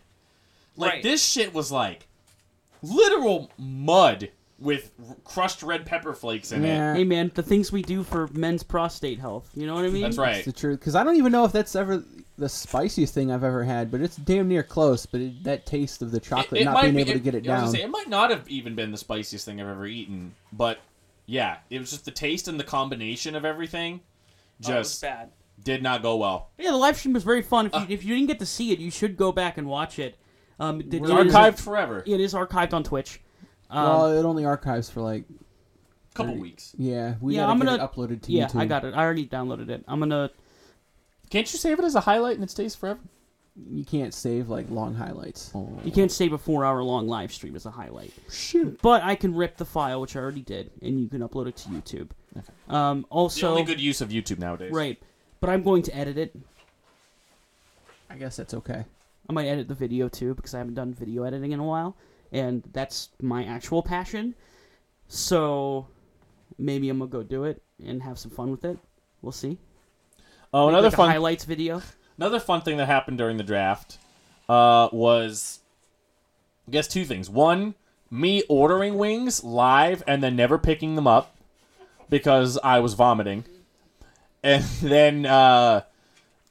Like 0.76 0.92
Right. 0.94 1.02
this 1.02 1.24
shit 1.24 1.54
was 1.54 1.70
like 1.70 2.06
literal 2.82 3.50
mud 3.58 4.30
with 4.58 4.90
r- 5.08 5.16
crushed 5.24 5.62
red 5.62 5.84
pepper 5.86 6.12
flakes 6.14 6.52
in 6.52 6.64
it. 6.64 6.96
Hey 6.96 7.04
man, 7.04 7.30
the 7.34 7.42
things 7.42 7.72
we 7.72 7.82
do 7.82 8.02
for 8.02 8.28
men's 8.32 8.62
prostate 8.62 9.18
health. 9.18 9.50
You 9.54 9.66
know 9.66 9.74
what 9.74 9.84
I 9.84 9.88
mean? 9.88 10.02
That's 10.02 10.12
It's 10.14 10.18
right. 10.18 10.44
the 10.44 10.52
truth. 10.52 10.80
Because 10.80 10.94
I 10.94 11.02
don't 11.04 11.16
even 11.16 11.32
know 11.32 11.44
if 11.44 11.52
that's 11.52 11.74
ever 11.76 12.04
the 12.36 12.48
spiciest 12.48 13.14
thing 13.14 13.30
I've 13.30 13.44
ever 13.44 13.62
had, 13.64 13.90
but 13.90 14.00
it's 14.00 14.16
damn 14.16 14.48
near 14.48 14.62
close. 14.62 15.06
But 15.06 15.20
it, 15.20 15.44
that 15.44 15.66
taste 15.66 16.02
of 16.02 16.10
the 16.10 16.20
chocolate 16.20 16.64
not 16.64 16.82
being 16.82 16.98
able 16.98 17.12
to 17.12 17.18
get 17.18 17.34
it 17.34 17.46
I 17.48 17.52
was 17.52 17.60
gonna 17.60 17.60
down. 17.66 17.70
say, 17.72 17.82
it 17.82 17.90
might 17.90 18.08
not 18.08 18.30
have 18.30 18.48
even 18.48 18.74
been 18.74 18.90
the 18.90 18.96
spiciest 18.98 19.44
thing 19.44 19.60
I've 19.60 19.68
ever 19.68 19.86
eaten, 19.86 20.34
but 20.52 20.78
yeah, 21.26 21.58
it 21.70 21.78
was 21.78 21.90
just 21.90 22.04
the 22.04 22.10
taste 22.10 22.48
and 22.48 22.58
the 22.58 22.64
combination 22.64 23.34
of 23.36 23.44
everything 23.44 24.00
Oh, 24.64 24.68
just 24.68 25.00
bad. 25.02 25.30
did 25.62 25.82
not 25.82 26.02
go 26.02 26.16
well. 26.16 26.50
Yeah, 26.58 26.70
the 26.72 26.76
live 26.76 26.96
stream 26.96 27.14
was 27.14 27.24
very 27.24 27.42
fun. 27.42 27.66
If 27.66 27.72
you, 27.74 27.78
Uh. 27.78 27.86
if 27.88 28.04
you 28.04 28.14
didn't 28.14 28.28
get 28.28 28.38
to 28.40 28.46
see 28.46 28.72
it, 28.72 28.78
you 28.78 28.90
should 28.90 29.16
go 29.16 29.30
back 29.32 29.56
and 29.58 29.66
watch 29.68 29.98
it. 29.98 30.16
Um, 30.60 30.80
it, 30.80 30.86
It's 30.86 30.94
it 30.94 31.02
is- 31.02 31.10
archived 31.34 31.58
forever. 31.60 32.02
it 32.06 32.20
is 32.20 32.32
archived 32.34 32.72
on 32.72 32.84
Twitch. 32.84 33.20
Um, 33.70 33.82
well, 33.84 34.18
it 34.18 34.24
only 34.24 34.44
archives 34.44 34.88
for 34.90 35.00
like 35.00 35.24
a 35.30 36.14
couple 36.14 36.36
weeks. 36.36 36.74
yeah. 36.78 37.14
We 37.20 37.36
Yeah, 37.36 37.48
I'm 37.48 37.58
gonna- 37.58 37.74
it 37.74 37.80
uploaded 37.80 38.22
to 38.22 38.32
yeah, 38.32 38.46
YouTube. 38.46 38.60
I 38.60 38.66
got 38.66 38.84
it. 38.84 38.94
I 38.94 39.02
already 39.04 39.26
downloaded 39.26 39.68
it. 39.68 39.84
I'm 39.88 39.98
gonna. 39.98 40.30
Can't 41.30 41.50
you 41.52 41.58
save 41.58 41.78
it 41.78 41.84
as 41.84 41.94
a 41.96 42.00
highlight 42.00 42.34
and 42.36 42.44
it 42.44 42.50
stays 42.50 42.74
forever? 42.74 43.00
You 43.70 43.84
can't 43.84 44.12
save 44.12 44.48
like 44.48 44.68
long 44.70 44.94
highlights. 44.94 45.50
You 45.84 45.90
can't 45.92 46.10
save 46.12 46.32
a 46.32 46.38
four-hour-long 46.38 47.06
live 47.08 47.32
stream 47.32 47.54
as 47.56 47.66
a 47.66 47.70
highlight. 47.70 48.12
Shoot. 48.30 48.80
But 48.82 49.02
I 49.04 49.14
can 49.14 49.34
rip 49.34 49.56
the 49.56 49.64
file, 49.64 50.00
which 50.00 50.16
I 50.16 50.20
already 50.20 50.42
did, 50.42 50.70
and 50.82 51.00
you 51.00 51.08
can 51.08 51.20
upload 51.20 51.46
it 51.48 51.56
to 51.58 51.68
YouTube. 51.68 52.08
Um, 52.72 53.02
The 53.02 53.06
also, 53.10 53.48
only 53.50 53.62
good 53.62 53.80
use 53.80 54.00
of 54.00 54.08
YouTube 54.10 54.38
nowadays. 54.40 54.72
right. 54.72 55.00
But 55.40 55.50
I'm 55.50 55.62
going 55.62 55.82
to 55.82 55.96
edit 55.96 56.18
it. 56.18 56.36
I 58.10 58.16
guess 58.16 58.36
that's 58.36 58.54
okay. 58.54 58.84
I 59.28 59.32
might 59.32 59.46
edit 59.46 59.68
the 59.68 59.74
video 59.74 60.08
too 60.08 60.34
because 60.34 60.54
I 60.54 60.58
haven't 60.58 60.74
done 60.74 60.92
video 60.92 61.24
editing 61.24 61.52
in 61.52 61.60
a 61.60 61.64
while, 61.64 61.96
and 62.32 62.62
that's 62.72 63.10
my 63.20 63.44
actual 63.44 63.82
passion. 63.82 64.34
So 65.08 65.88
maybe 66.58 66.88
I'm 66.88 66.98
gonna 66.98 67.10
go 67.10 67.22
do 67.22 67.44
it 67.44 67.62
and 67.84 68.02
have 68.02 68.18
some 68.18 68.30
fun 68.30 68.50
with 68.50 68.64
it. 68.64 68.78
We'll 69.22 69.32
see. 69.32 69.58
Oh, 70.52 70.66
Make, 70.66 70.74
another 70.74 70.88
like, 70.88 70.96
fun 70.96 71.10
highlights 71.10 71.44
video. 71.44 71.82
Another 72.16 72.38
fun 72.38 72.60
thing 72.60 72.76
that 72.76 72.86
happened 72.86 73.18
during 73.18 73.38
the 73.38 73.42
draft 73.42 73.98
uh, 74.48 74.88
was, 74.92 75.60
I 76.68 76.70
guess, 76.70 76.86
two 76.86 77.04
things. 77.04 77.28
One, 77.28 77.74
me 78.10 78.42
ordering 78.48 78.96
wings 78.96 79.42
live 79.42 80.02
and 80.06 80.22
then 80.22 80.36
never 80.36 80.58
picking 80.58 80.94
them 80.94 81.06
up 81.06 81.36
because 82.08 82.58
I 82.62 82.78
was 82.78 82.94
vomiting. 82.94 83.44
And 84.42 84.62
then 84.82 85.26
uh, 85.26 85.82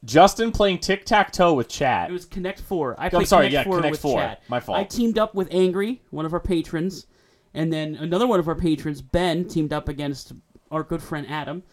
Justin 0.06 0.52
playing 0.52 0.80
tic 0.80 1.06
tac 1.06 1.32
toe 1.32 1.54
with 1.54 1.70
chat. 1.70 2.10
It 2.10 2.14
was 2.14 2.26
Connect 2.26 2.60
Four. 2.60 2.96
I 3.00 3.10
I'm 3.14 3.26
sorry, 3.26 3.48
Connect 3.48 3.54
yeah, 3.54 3.64
Four 3.64 3.78
Connect 3.78 3.92
with 3.92 4.02
Four. 4.02 4.20
chat. 4.20 4.42
My 4.50 4.60
fault. 4.60 4.78
I 4.78 4.84
teamed 4.84 5.18
up 5.18 5.34
with 5.34 5.48
Angry, 5.52 6.02
one 6.10 6.26
of 6.26 6.34
our 6.34 6.40
patrons, 6.40 7.08
and 7.54 7.72
then 7.72 7.96
another 7.96 8.28
one 8.28 8.40
of 8.40 8.48
our 8.48 8.56
patrons, 8.56 9.02
Ben, 9.02 9.48
teamed 9.48 9.72
up 9.72 9.88
against 9.88 10.34
our 10.72 10.84
good 10.84 11.02
friend 11.02 11.26
Adam, 11.30 11.64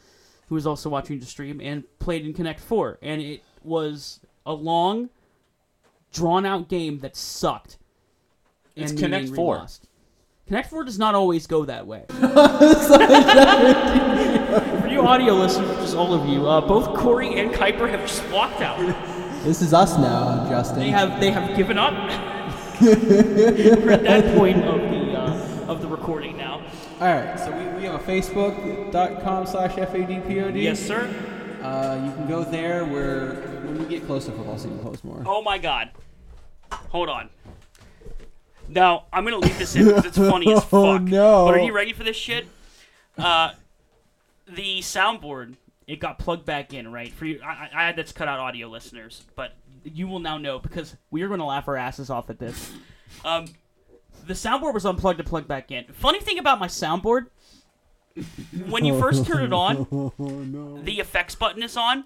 who 0.48 0.54
was 0.54 0.66
also 0.66 0.88
watching 0.88 1.18
the 1.18 1.26
stream, 1.26 1.60
and 1.60 1.84
played 1.98 2.24
in 2.24 2.32
Connect 2.32 2.60
Four. 2.60 2.98
And 3.02 3.20
it 3.20 3.42
was 3.64 4.20
a 4.46 4.52
long, 4.52 5.10
drawn 6.12 6.46
out 6.46 6.68
game 6.68 7.00
that 7.00 7.16
sucked. 7.16 7.78
It's 8.76 8.92
and 8.92 9.00
me 9.00 9.06
Connect 9.06 9.22
Angry 9.24 9.36
4. 9.36 9.56
lost. 9.56 9.88
Connect 10.46 10.70
Four 10.70 10.84
does 10.84 10.98
not 10.98 11.16
always 11.16 11.46
go 11.48 11.64
that 11.64 11.86
way. 11.86 12.04
You 15.00 15.06
audio 15.06 15.32
listeners, 15.32 15.78
just 15.78 15.96
all 15.96 16.12
of 16.12 16.28
you, 16.28 16.46
uh, 16.46 16.60
both 16.60 16.94
Corey 16.94 17.38
and 17.38 17.50
Kuiper 17.50 17.88
have 17.88 18.00
just 18.00 18.22
walked 18.30 18.60
out. 18.60 18.78
This 19.40 19.62
is 19.62 19.72
us 19.72 19.96
now, 19.96 20.46
Justin. 20.50 20.80
They 20.80 20.90
have 20.90 21.18
they 21.18 21.30
have 21.30 21.56
given 21.56 21.78
up. 21.78 21.94
We're 22.82 23.92
at 23.92 24.02
that 24.02 24.36
point 24.36 24.62
of 24.62 24.78
the 24.82 25.18
uh, 25.18 25.72
of 25.72 25.80
the 25.80 25.88
recording 25.88 26.36
now. 26.36 26.62
All 27.00 27.06
right, 27.06 27.40
so 27.40 27.50
we, 27.50 27.80
we 27.80 27.84
have 27.86 27.94
a 27.94 28.04
Facebook.com 28.04 29.46
slash 29.46 29.70
FADPOD. 29.76 30.62
Yes, 30.62 30.78
sir. 30.78 31.08
Uh, 31.62 32.02
you 32.04 32.12
can 32.12 32.28
go 32.28 32.44
there 32.44 32.84
where 32.84 33.36
when 33.64 33.78
we 33.78 33.86
get 33.86 34.04
close 34.04 34.26
to 34.26 34.32
football 34.32 34.58
season, 34.58 34.78
post 34.80 35.02
more. 35.06 35.22
Oh 35.24 35.40
my 35.40 35.56
god. 35.56 35.88
Hold 36.90 37.08
on. 37.08 37.30
Now, 38.68 39.06
I'm 39.10 39.24
gonna 39.24 39.38
leave 39.38 39.58
this 39.58 39.74
in 39.74 39.86
because 39.86 40.04
it's 40.04 40.18
funny 40.18 40.52
as 40.52 40.62
fuck. 40.64 40.74
Oh, 40.74 40.98
no. 40.98 41.46
But 41.46 41.54
are 41.54 41.60
you 41.60 41.72
ready 41.72 41.94
for 41.94 42.04
this 42.04 42.16
shit? 42.18 42.46
Uh, 43.16 43.52
the 44.54 44.80
soundboard, 44.80 45.56
it 45.86 46.00
got 46.00 46.18
plugged 46.18 46.44
back 46.44 46.72
in, 46.72 46.90
right? 46.92 47.12
For 47.12 47.26
you, 47.26 47.40
I, 47.44 47.68
I 47.74 47.86
had 47.86 47.96
this 47.96 48.12
cut 48.12 48.28
out 48.28 48.38
audio 48.38 48.68
listeners, 48.68 49.24
but 49.34 49.52
you 49.84 50.06
will 50.08 50.20
now 50.20 50.38
know 50.38 50.58
because 50.58 50.96
we 51.10 51.22
are 51.22 51.28
gonna 51.28 51.46
laugh 51.46 51.68
our 51.68 51.76
asses 51.76 52.10
off 52.10 52.30
at 52.30 52.38
this. 52.38 52.72
Um, 53.24 53.46
the 54.24 54.34
soundboard 54.34 54.72
was 54.72 54.86
unplugged 54.86 55.18
and 55.18 55.28
plugged 55.28 55.48
back 55.48 55.72
in. 55.72 55.84
Funny 55.92 56.20
thing 56.20 56.38
about 56.38 56.60
my 56.60 56.68
soundboard, 56.68 57.26
when 58.68 58.84
you 58.84 58.98
first 59.00 59.26
turn 59.26 59.42
it 59.42 59.52
on, 59.52 59.78
the 60.84 61.00
effects 61.00 61.34
button 61.34 61.62
is 61.62 61.76
on, 61.76 62.04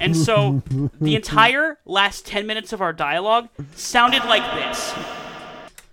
and 0.00 0.16
so 0.16 0.62
the 1.00 1.14
entire 1.14 1.78
last 1.84 2.26
ten 2.26 2.46
minutes 2.46 2.72
of 2.72 2.80
our 2.80 2.92
dialogue 2.92 3.48
sounded 3.74 4.24
like 4.24 4.42
this. 4.54 4.94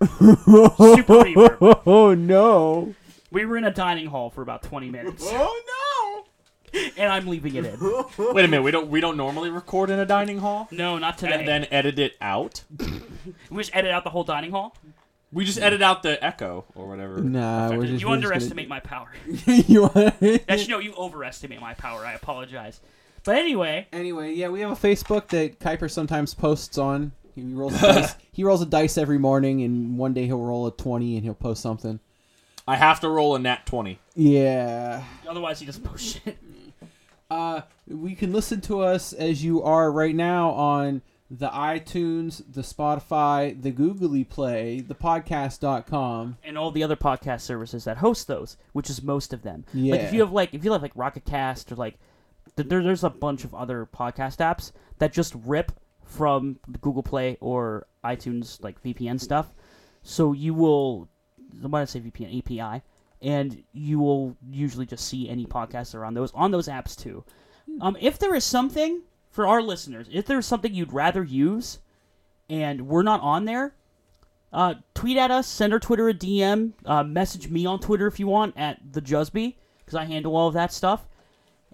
Super 0.00 1.24
reverb. 1.24 1.82
Oh 1.86 2.14
no! 2.14 2.94
We 3.30 3.44
were 3.44 3.56
in 3.56 3.64
a 3.64 3.72
dining 3.72 4.06
hall 4.06 4.30
for 4.30 4.42
about 4.42 4.62
twenty 4.62 4.90
minutes, 4.90 5.24
Oh 5.26 5.62
and 6.96 7.12
I'm 7.12 7.26
leaving 7.26 7.54
it 7.56 7.64
in. 7.64 7.78
Wait 8.18 8.44
a 8.44 8.48
minute. 8.48 8.62
We 8.62 8.70
don't 8.70 8.88
we 8.88 9.00
don't 9.00 9.16
normally 9.16 9.50
record 9.50 9.90
in 9.90 9.98
a 9.98 10.06
dining 10.06 10.38
hall 10.38 10.68
No, 10.70 10.98
not 10.98 11.18
today. 11.18 11.34
and 11.34 11.48
then 11.48 11.66
edit 11.70 11.98
it 11.98 12.16
out. 12.20 12.64
we 13.50 13.62
just 13.62 13.74
edit 13.74 13.90
out 13.90 14.04
the 14.04 14.10
whole 14.10 14.24
dining 14.24 14.50
hall. 14.50 14.76
We 15.32 15.44
just 15.44 15.58
edit 15.58 15.82
out 15.82 16.04
the 16.04 16.22
echo 16.24 16.64
or 16.76 16.86
whatever. 16.86 17.20
no! 17.20 17.40
Nah, 17.40 17.76
we're 17.76 17.86
just 17.86 18.00
You 18.00 18.08
we're 18.08 18.16
just 18.16 18.24
underestimate 18.24 18.68
my 18.68 18.78
power. 18.78 19.08
Gonna... 19.26 19.58
you 19.66 19.82
want... 19.82 19.96
Actually, 20.48 20.68
no, 20.68 20.78
you 20.78 20.94
overestimate 20.94 21.60
my 21.60 21.74
power. 21.74 22.06
I 22.06 22.12
apologize. 22.12 22.80
But 23.24 23.36
anyway, 23.36 23.88
Anyway, 23.92 24.34
yeah, 24.34 24.48
we 24.48 24.60
have 24.60 24.70
a 24.70 24.76
Facebook 24.76 25.28
that 25.28 25.58
Kuiper 25.58 25.90
sometimes 25.90 26.34
posts 26.34 26.78
on. 26.78 27.12
He 27.34 27.42
rolls 27.42 27.74
a 27.74 27.80
dice. 27.80 28.14
He 28.30 28.44
rolls 28.44 28.62
a 28.62 28.66
dice 28.66 28.96
every 28.96 29.18
morning, 29.18 29.62
and 29.62 29.98
one 29.98 30.14
day 30.14 30.26
he'll 30.26 30.38
roll 30.38 30.66
a 30.68 30.70
twenty 30.70 31.16
and 31.16 31.24
he'll 31.24 31.34
post 31.34 31.62
something. 31.62 31.98
I 32.68 32.76
have 32.76 33.00
to 33.00 33.08
roll 33.08 33.34
a 33.34 33.38
nat 33.40 33.66
twenty. 33.66 33.98
Yeah. 34.14 35.02
otherwise 35.28 35.58
he 35.58 35.66
doesn't 35.66 35.82
post 35.82 36.22
shit. 36.24 36.38
Uh, 37.30 37.62
we 37.86 38.14
can 38.14 38.32
listen 38.32 38.60
to 38.62 38.80
us 38.80 39.12
as 39.12 39.42
you 39.44 39.62
are 39.62 39.90
right 39.90 40.14
now 40.14 40.50
on 40.50 41.02
the 41.30 41.48
iTunes, 41.48 42.42
the 42.52 42.60
Spotify, 42.60 43.60
the 43.60 43.70
Googly 43.70 44.24
Play, 44.24 44.80
the 44.80 44.94
podcast.com. 44.94 46.36
and 46.44 46.58
all 46.58 46.70
the 46.70 46.82
other 46.82 46.96
podcast 46.96 47.40
services 47.40 47.84
that 47.84 47.96
host 47.98 48.26
those, 48.28 48.56
which 48.72 48.90
is 48.90 49.02
most 49.02 49.32
of 49.32 49.42
them. 49.42 49.64
Like 49.74 49.84
Yeah. 49.84 49.94
if 50.06 50.12
you 50.12 50.20
have 50.20 50.32
like 50.32 50.52
if 50.54 50.64
you 50.64 50.72
have 50.72 50.82
like 50.82 50.92
Rocket 50.94 51.24
Cast 51.24 51.72
or 51.72 51.76
like 51.76 51.98
th- 52.56 52.68
there, 52.68 52.82
there's 52.82 53.04
a 53.04 53.10
bunch 53.10 53.44
of 53.44 53.54
other 53.54 53.86
podcast 53.86 54.36
apps 54.38 54.70
that 54.98 55.12
just 55.12 55.34
rip 55.44 55.72
from 56.04 56.58
Google 56.82 57.02
Play 57.02 57.36
or 57.40 57.86
iTunes 58.04 58.62
like 58.62 58.82
VPN 58.82 59.18
stuff. 59.20 59.52
So 60.02 60.32
you 60.32 60.54
will 60.54 61.08
why 61.62 61.80
did 61.80 61.82
I 61.82 61.84
say 61.86 62.00
VPN 62.00 62.38
API 62.38 62.82
and 63.24 63.64
you 63.72 63.98
will 63.98 64.36
usually 64.50 64.86
just 64.86 65.08
see 65.08 65.28
any 65.28 65.46
podcasts 65.46 65.90
that 65.92 65.98
are 65.98 66.04
on 66.04 66.14
those 66.14 66.30
on 66.34 66.50
those 66.52 66.68
apps 66.68 66.96
too. 66.96 67.24
Um, 67.80 67.96
if 68.00 68.18
there 68.18 68.34
is 68.34 68.44
something 68.44 69.02
for 69.30 69.46
our 69.46 69.62
listeners, 69.62 70.06
if 70.12 70.26
there's 70.26 70.46
something 70.46 70.72
you'd 70.74 70.92
rather 70.92 71.24
use 71.24 71.78
and 72.48 72.86
we're 72.86 73.02
not 73.02 73.20
on 73.22 73.46
there, 73.46 73.74
uh, 74.52 74.74
tweet 74.94 75.16
at 75.16 75.30
us, 75.30 75.46
send 75.48 75.72
our 75.72 75.80
Twitter 75.80 76.08
a 76.08 76.14
DM, 76.14 76.72
uh, 76.84 77.02
message 77.02 77.48
me 77.48 77.66
on 77.66 77.80
Twitter 77.80 78.06
if 78.06 78.20
you 78.20 78.26
want 78.26 78.54
at 78.56 78.78
the 78.92 79.00
Jusby 79.00 79.54
because 79.78 79.94
I 79.96 80.04
handle 80.04 80.36
all 80.36 80.46
of 80.48 80.54
that 80.54 80.72
stuff, 80.72 81.06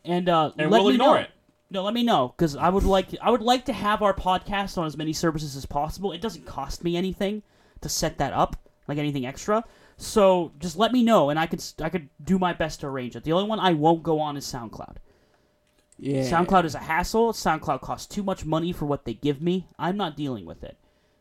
and 0.04 0.28
uh, 0.28 0.52
And 0.56 0.70
let 0.70 0.80
we'll 0.80 0.88
me 0.90 0.94
ignore 0.94 1.16
know. 1.16 1.20
it. 1.22 1.30
No, 1.72 1.82
let 1.84 1.94
me 1.94 2.02
know 2.02 2.34
because 2.36 2.56
I 2.56 2.68
would 2.68 2.84
like 2.84 3.08
I 3.20 3.30
would 3.30 3.42
like 3.42 3.64
to 3.66 3.72
have 3.72 4.02
our 4.02 4.14
podcast 4.14 4.78
on 4.78 4.86
as 4.86 4.96
many 4.96 5.12
services 5.12 5.54
as 5.56 5.66
possible. 5.66 6.10
It 6.12 6.20
doesn't 6.20 6.46
cost 6.46 6.82
me 6.82 6.96
anything 6.96 7.42
to 7.80 7.88
set 7.88 8.18
that 8.18 8.32
up, 8.32 8.56
like 8.88 8.98
anything 8.98 9.24
extra. 9.26 9.62
So 10.00 10.52
just 10.58 10.76
let 10.76 10.92
me 10.92 11.02
know, 11.02 11.28
and 11.28 11.38
I 11.38 11.46
could 11.46 11.62
I 11.82 11.90
could 11.90 12.08
do 12.24 12.38
my 12.38 12.54
best 12.54 12.80
to 12.80 12.86
arrange 12.86 13.16
it. 13.16 13.24
The 13.24 13.32
only 13.32 13.48
one 13.48 13.60
I 13.60 13.74
won't 13.74 14.02
go 14.02 14.18
on 14.18 14.36
is 14.36 14.46
SoundCloud. 14.46 14.96
Yeah. 15.98 16.22
SoundCloud 16.22 16.64
is 16.64 16.74
a 16.74 16.78
hassle. 16.78 17.34
SoundCloud 17.34 17.82
costs 17.82 18.06
too 18.06 18.22
much 18.22 18.46
money 18.46 18.72
for 18.72 18.86
what 18.86 19.04
they 19.04 19.12
give 19.12 19.42
me. 19.42 19.66
I'm 19.78 19.98
not 19.98 20.16
dealing 20.16 20.46
with 20.46 20.64
it. 20.64 20.78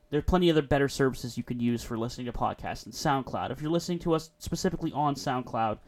There 0.10 0.20
are 0.20 0.24
plenty 0.24 0.50
other 0.50 0.62
better 0.62 0.88
services 0.88 1.38
you 1.38 1.44
could 1.44 1.62
use 1.62 1.84
for 1.84 1.98
listening 1.98 2.28
to 2.28 2.32
podcasts 2.32 2.86
than 2.86 2.94
SoundCloud. 2.94 3.52
If 3.52 3.62
you're 3.62 3.70
listening 3.70 4.00
to 4.00 4.14
us 4.14 4.32
specifically 4.40 4.94
on 4.94 5.16
SoundCloud, 5.16 5.80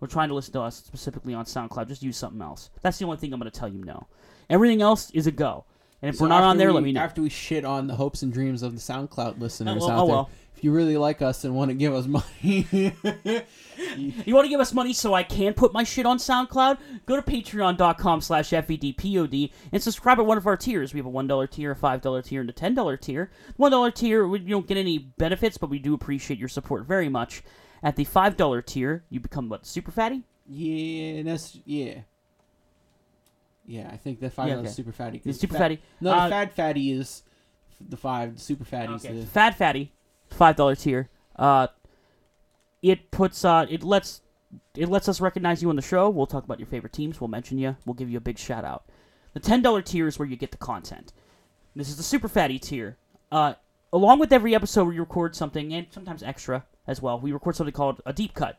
or 0.00 0.08
trying 0.08 0.28
to 0.28 0.34
listen 0.34 0.52
to 0.54 0.62
us 0.62 0.76
specifically 0.76 1.32
on 1.32 1.44
SoundCloud, 1.44 1.86
just 1.86 2.02
use 2.02 2.16
something 2.16 2.42
else. 2.42 2.70
That's 2.82 2.98
the 2.98 3.04
only 3.04 3.18
thing 3.18 3.32
I'm 3.32 3.38
going 3.38 3.50
to 3.50 3.56
tell 3.58 3.68
you 3.68 3.84
no. 3.84 4.08
Everything 4.50 4.82
else 4.82 5.12
is 5.12 5.28
a 5.28 5.30
go. 5.30 5.64
And 6.02 6.08
if 6.08 6.16
So 6.16 6.24
we're 6.24 6.30
not 6.30 6.42
on 6.42 6.58
there, 6.58 6.68
we- 6.68 6.74
let 6.74 6.82
me 6.82 6.92
know. 6.92 7.00
After 7.00 7.22
we 7.22 7.28
shit 7.28 7.64
on 7.64 7.86
the 7.86 7.94
hopes 7.94 8.22
and 8.22 8.32
dreams 8.32 8.64
of 8.64 8.74
the 8.74 8.80
SoundCloud 8.80 9.38
listeners 9.38 9.84
oh, 9.84 9.86
well, 9.86 9.90
out 9.90 10.02
oh 10.02 10.06
there, 10.06 10.16
well. 10.16 10.30
If 10.62 10.66
you 10.66 10.70
really 10.72 10.96
like 10.96 11.22
us 11.22 11.42
and 11.42 11.56
want 11.56 11.70
to 11.70 11.74
give 11.74 11.92
us 11.92 12.06
money, 12.06 12.22
You 13.96 14.32
want 14.32 14.44
to 14.44 14.48
give 14.48 14.60
us 14.60 14.72
money 14.72 14.92
so 14.92 15.12
I 15.12 15.24
can 15.24 15.54
put 15.54 15.72
my 15.72 15.82
shit 15.82 16.06
on 16.06 16.18
SoundCloud? 16.18 16.78
Go 17.04 17.16
to 17.16 17.22
patreon.com 17.22 18.20
slash 18.20 18.50
FADPOD 18.50 19.50
and 19.72 19.82
subscribe 19.82 20.20
at 20.20 20.24
one 20.26 20.38
of 20.38 20.46
our 20.46 20.56
tiers. 20.56 20.94
We 20.94 21.00
have 21.00 21.06
a 21.06 21.10
$1 21.10 21.50
tier, 21.50 21.72
a 21.72 21.74
$5 21.74 22.24
tier, 22.24 22.40
and 22.42 22.48
a 22.48 22.52
$10 22.52 23.00
tier. 23.00 23.32
$1 23.58 23.94
tier, 23.96 24.24
we 24.28 24.38
don't 24.38 24.68
get 24.68 24.76
any 24.76 24.98
benefits, 24.98 25.58
but 25.58 25.68
we 25.68 25.80
do 25.80 25.94
appreciate 25.94 26.38
your 26.38 26.48
support 26.48 26.84
very 26.86 27.08
much. 27.08 27.42
At 27.82 27.96
the 27.96 28.04
$5 28.04 28.64
tier, 28.64 29.02
you 29.10 29.18
become, 29.18 29.48
what, 29.48 29.66
super 29.66 29.90
fatty? 29.90 30.22
yeah, 30.46 31.22
that's 31.22 31.58
yeah. 31.64 32.02
Yeah, 33.66 33.90
I 33.92 33.96
think 33.96 34.20
the 34.20 34.30
five 34.30 34.46
Yeah, 34.48 34.60
is 34.60 34.74
super 34.76 34.92
fatty. 34.92 35.18
The 35.24 35.32
super 35.32 35.54
fat- 35.54 35.58
fatty. 35.60 35.82
No, 36.00 36.12
Uh, 36.12 36.24
the 36.26 36.30
fat 36.30 36.54
fatty 36.54 36.92
is 36.92 37.24
the 37.80 37.96
five. 37.96 38.34
The 38.36 38.40
super 38.40 38.64
fatty 38.64 38.94
is 38.94 39.04
Okay. 39.04 39.18
the 39.20 39.26
Fat 39.26 39.56
Fatty, 39.58 39.90
five 40.32 40.56
dollar 40.56 40.74
tier. 40.74 41.08
Uh, 41.36 41.68
it 42.82 43.10
puts 43.10 43.44
uh, 43.44 43.66
it 43.70 43.82
lets 43.82 44.22
it 44.74 44.88
lets 44.88 45.08
us 45.08 45.20
recognize 45.20 45.62
you 45.62 45.70
on 45.70 45.76
the 45.76 45.82
show. 45.82 46.10
We'll 46.10 46.26
talk 46.26 46.44
about 46.44 46.58
your 46.58 46.66
favorite 46.66 46.92
teams. 46.92 47.20
We'll 47.20 47.28
mention 47.28 47.58
you. 47.58 47.76
We'll 47.86 47.94
give 47.94 48.10
you 48.10 48.18
a 48.18 48.22
big 48.22 48.38
shout 48.38 48.64
out. 48.64 48.84
The 49.34 49.40
ten 49.40 49.62
dollar 49.62 49.82
tier 49.82 50.06
is 50.06 50.18
where 50.18 50.28
you 50.28 50.36
get 50.36 50.50
the 50.50 50.56
content. 50.58 51.12
This 51.74 51.88
is 51.88 51.96
the 51.96 52.02
super 52.02 52.28
fatty 52.28 52.58
tier. 52.58 52.98
Uh, 53.30 53.54
along 53.92 54.18
with 54.18 54.32
every 54.32 54.54
episode, 54.54 54.84
we 54.84 54.98
record 54.98 55.34
something 55.34 55.72
and 55.72 55.86
sometimes 55.90 56.22
extra 56.22 56.66
as 56.86 57.00
well. 57.00 57.18
We 57.18 57.32
record 57.32 57.56
something 57.56 57.72
called 57.72 58.02
a 58.04 58.12
deep 58.12 58.34
cut. 58.34 58.58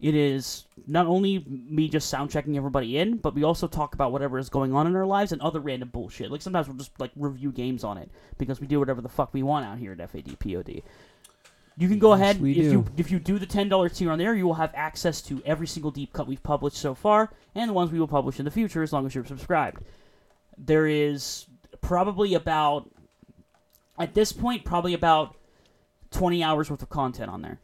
It 0.00 0.14
is 0.14 0.64
not 0.86 1.06
only 1.06 1.44
me 1.48 1.88
just 1.88 2.10
sound 2.10 2.30
checking 2.30 2.56
everybody 2.56 2.98
in, 2.98 3.16
but 3.16 3.34
we 3.34 3.44
also 3.44 3.66
talk 3.66 3.94
about 3.94 4.12
whatever 4.12 4.38
is 4.38 4.48
going 4.50 4.74
on 4.74 4.86
in 4.86 4.96
our 4.96 5.06
lives 5.06 5.32
and 5.32 5.40
other 5.40 5.60
random 5.60 5.88
bullshit. 5.88 6.30
Like 6.30 6.42
sometimes 6.42 6.68
we'll 6.68 6.76
just 6.76 6.98
like 7.00 7.12
review 7.16 7.52
games 7.52 7.84
on 7.84 7.96
it 7.96 8.10
because 8.36 8.60
we 8.60 8.66
do 8.66 8.78
whatever 8.78 9.00
the 9.00 9.08
fuck 9.08 9.32
we 9.32 9.42
want 9.42 9.64
out 9.64 9.78
here 9.78 9.92
at 9.92 9.98
FADPOD. 9.98 10.82
You 11.76 11.88
can 11.88 11.98
go 11.98 12.14
Yes, 12.14 12.20
ahead 12.20 12.36
if 12.36 12.56
you 12.72 12.84
if 12.96 13.10
you 13.10 13.18
do 13.18 13.38
the 13.38 13.46
ten 13.46 13.68
dollar 13.68 13.88
tier 13.88 14.10
on 14.10 14.18
there, 14.18 14.34
you 14.34 14.44
will 14.46 14.54
have 14.54 14.72
access 14.74 15.22
to 15.22 15.42
every 15.44 15.66
single 15.66 15.90
deep 15.90 16.12
cut 16.12 16.26
we've 16.26 16.42
published 16.42 16.76
so 16.76 16.94
far 16.94 17.30
and 17.54 17.70
the 17.70 17.72
ones 17.72 17.90
we 17.90 17.98
will 17.98 18.08
publish 18.08 18.38
in 18.38 18.44
the 18.44 18.50
future 18.50 18.82
as 18.82 18.92
long 18.92 19.06
as 19.06 19.14
you're 19.14 19.24
subscribed. 19.24 19.82
There 20.58 20.86
is 20.86 21.46
probably 21.80 22.34
about 22.34 22.90
at 23.98 24.14
this 24.14 24.32
point 24.32 24.64
probably 24.64 24.94
about 24.94 25.34
twenty 26.10 26.44
hours 26.44 26.70
worth 26.70 26.82
of 26.82 26.90
content 26.90 27.30
on 27.30 27.42
there. 27.42 27.58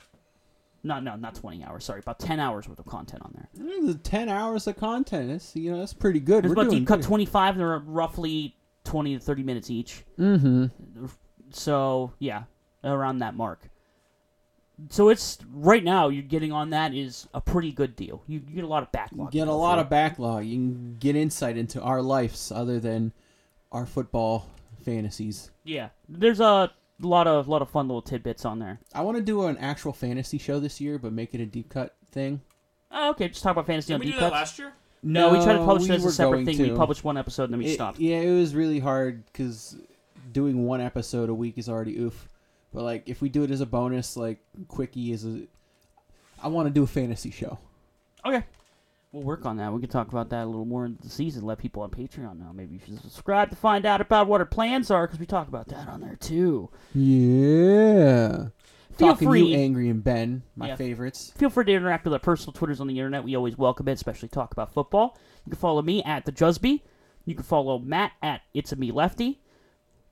Not 0.83 1.05
no, 1.05 1.15
not 1.17 1.35
twenty 1.35 1.63
hours. 1.63 1.85
Sorry, 1.85 2.01
about 2.01 2.19
ten 2.19 2.41
hours 2.41 2.69
worth 2.69 2.79
of 2.79 2.87
content 2.87 3.23
on 3.23 3.33
there. 3.35 3.49
Mm, 3.67 3.87
the 3.87 3.95
ten 3.95 4.29
hours 4.29 4.67
of 4.67 4.77
content. 4.77 5.29
That's 5.29 5.55
you 5.55 5.73
know 5.73 5.79
that's 5.79 5.93
pretty 5.93 6.21
good. 6.21 6.47
We're 6.47 6.53
about 6.53 6.65
doing 6.71 6.79
deep 6.81 6.89
cut 6.89 7.03
twenty 7.03 7.27
five. 7.27 7.57
They're 7.59 7.79
roughly 7.81 8.57
twenty 8.85 9.15
to 9.15 9.21
thirty 9.23 9.43
minutes 9.43 9.71
each. 9.71 10.05
Mm-hmm. 10.19 11.07
So 11.51 12.13
yeah, 12.19 12.45
around 12.85 13.19
that 13.19 13.35
mark. 13.35 13.69
So 14.89 15.11
it's 15.11 15.37
right 15.53 15.85
now 15.85 16.09
you're 16.09 16.23
getting 16.23 16.53
on 16.53 16.71
that 16.71 16.95
is 16.95 17.29
a 17.35 17.41
pretty 17.43 17.71
good 17.73 17.95
deal. 17.97 18.23
You, 18.27 18.41
you 18.49 18.55
get 18.55 18.65
a 18.65 18.69
lot 18.69 18.83
of 18.83 18.91
backlog. 18.91 19.35
You 19.35 19.41
Get 19.43 19.49
a 19.49 19.53
lot 19.53 19.79
of 19.79 19.91
backlog. 19.91 20.47
You 20.47 20.57
can 20.57 20.97
get 20.99 21.17
insight 21.17 21.59
into 21.59 21.83
our 21.83 22.01
lives 22.01 22.51
other 22.51 22.81
than 22.81 23.13
our 23.73 23.85
football 23.85 24.49
fantasies. 24.83 25.51
yeah. 25.65 25.91
There's 26.09 26.41
a 26.41 26.73
lot 27.03 27.27
of 27.27 27.49
lot 27.49 27.63
of 27.63 27.71
fun 27.71 27.89
little 27.89 28.03
tidbits 28.03 28.45
on 28.45 28.59
there. 28.59 28.79
I 28.95 29.03
want 29.03 29.17
to 29.17 29.23
do 29.23 29.47
an 29.47 29.57
actual 29.59 29.93
fantasy 29.93 30.39
show 30.39 30.61
this 30.61 30.81
year, 30.81 30.99
but 30.99 31.13
make 31.13 31.35
it 31.35 31.41
a 31.41 31.47
deep 31.47 31.69
cut 31.71 31.95
thing. 32.13 32.41
Oh, 32.93 33.11
okay, 33.11 33.29
just 33.29 33.43
talk 33.43 33.53
about 33.53 33.67
fantasy 33.67 33.89
Did 33.89 33.95
on 33.95 34.01
we 34.01 34.07
deep 34.07 34.15
do 34.17 34.21
that 34.21 34.27
cuts. 34.33 34.41
last 34.41 34.59
year? 34.59 34.73
No, 35.03 35.31
we 35.33 35.43
tried 35.43 35.55
to 35.55 35.65
publish 35.65 35.85
we 35.89 35.95
it 35.95 35.97
as 35.97 36.03
were 36.03 36.09
a 36.11 36.13
separate 36.13 36.31
going 36.45 36.47
thing. 36.47 36.59
We 36.59 36.69
to. 36.71 36.77
published 36.77 37.05
one 37.05 37.17
episode 37.17 37.45
and 37.45 37.55
then 37.55 37.59
we 37.61 37.67
It- 37.67 37.75
stopped. 37.75 37.99
Yeah, 37.99 38.19
it 38.19 38.33
was 38.33 38.55
really 38.55 38.81
hard 38.81 39.25
because 39.27 39.77
doing 40.33 40.67
one 40.67 40.81
episode 40.81 41.29
a 41.31 41.35
week 41.35 41.57
is 41.57 41.69
already 41.69 41.97
oof. 41.99 42.29
But 42.75 42.83
like, 42.83 43.05
if 43.09 43.23
we 43.23 43.29
do 43.29 43.43
it 43.43 43.51
as 43.51 43.61
a 43.61 43.67
bonus, 43.67 44.17
like 44.17 44.39
quickie 44.69 45.13
is 45.13 45.25
a. 45.25 45.43
I 46.43 46.49
want 46.49 46.69
to 46.69 46.71
do 46.75 46.83
a 46.83 46.87
fantasy 46.87 47.31
show. 47.31 47.59
Okay. 48.27 48.45
We'll 49.13 49.25
work 49.25 49.45
on 49.45 49.57
that. 49.57 49.73
We 49.73 49.81
can 49.81 49.89
talk 49.91 50.09
about 50.09 50.31
that 50.31 50.45
a 50.45 50.47
little 50.47 50.65
more 50.65 50.87
in 50.87 50.97
the 51.03 51.09
season. 51.11 51.43
Let 51.45 51.59
people 51.59 51.83
on 51.83 51.91
Patreon 51.91 52.39
know. 52.39 52.53
Maybe 52.55 52.75
you 52.75 52.81
should 52.85 53.01
subscribe 53.01 53.51
to 53.51 53.57
find 53.57 53.85
out 53.85 54.01
about 54.01 54.29
what 54.29 54.41
our 54.41 54.47
plans 54.47 54.89
are 54.91 55.05
because 55.07 55.19
we 55.19 55.27
talk 55.27 55.49
about 55.49 55.67
that 55.69 55.89
on 55.89 56.01
there 56.01 56.15
too. 56.17 56.71
Yeah. 56.95 58.49
feel 58.93 59.09
Talking 59.15 59.29
free. 59.29 59.43
you, 59.47 59.57
Angry 59.59 59.89
and 59.89 60.05
Ben, 60.05 60.43
my 60.55 60.69
Yeah. 60.69 60.77
favorites. 60.77 61.33
Feel 61.37 61.49
free 61.51 61.65
to 61.65 61.73
interact 61.73 62.05
with 62.05 62.13
our 62.13 62.19
personal 62.21 62.53
Twitters 62.53 62.81
on 62.81 62.87
the 62.87 62.99
internet. 62.99 63.25
We 63.25 63.35
always 63.35 63.57
welcome 63.59 63.89
it, 63.89 63.93
especially 63.93 64.29
talk 64.29 64.53
about 64.53 64.73
football. 64.75 65.17
You 65.47 65.51
can 65.51 65.59
follow 65.59 65.81
me 65.83 66.03
at 66.05 66.25
the 66.27 66.33
Jusby. 66.33 66.83
You 67.25 67.35
can 67.35 67.45
follow 67.45 67.79
Matt 67.79 68.13
at 68.23 68.43
It's 68.55 68.73
a 68.73 68.77
Me 68.77 68.93
Lefty. 68.93 69.41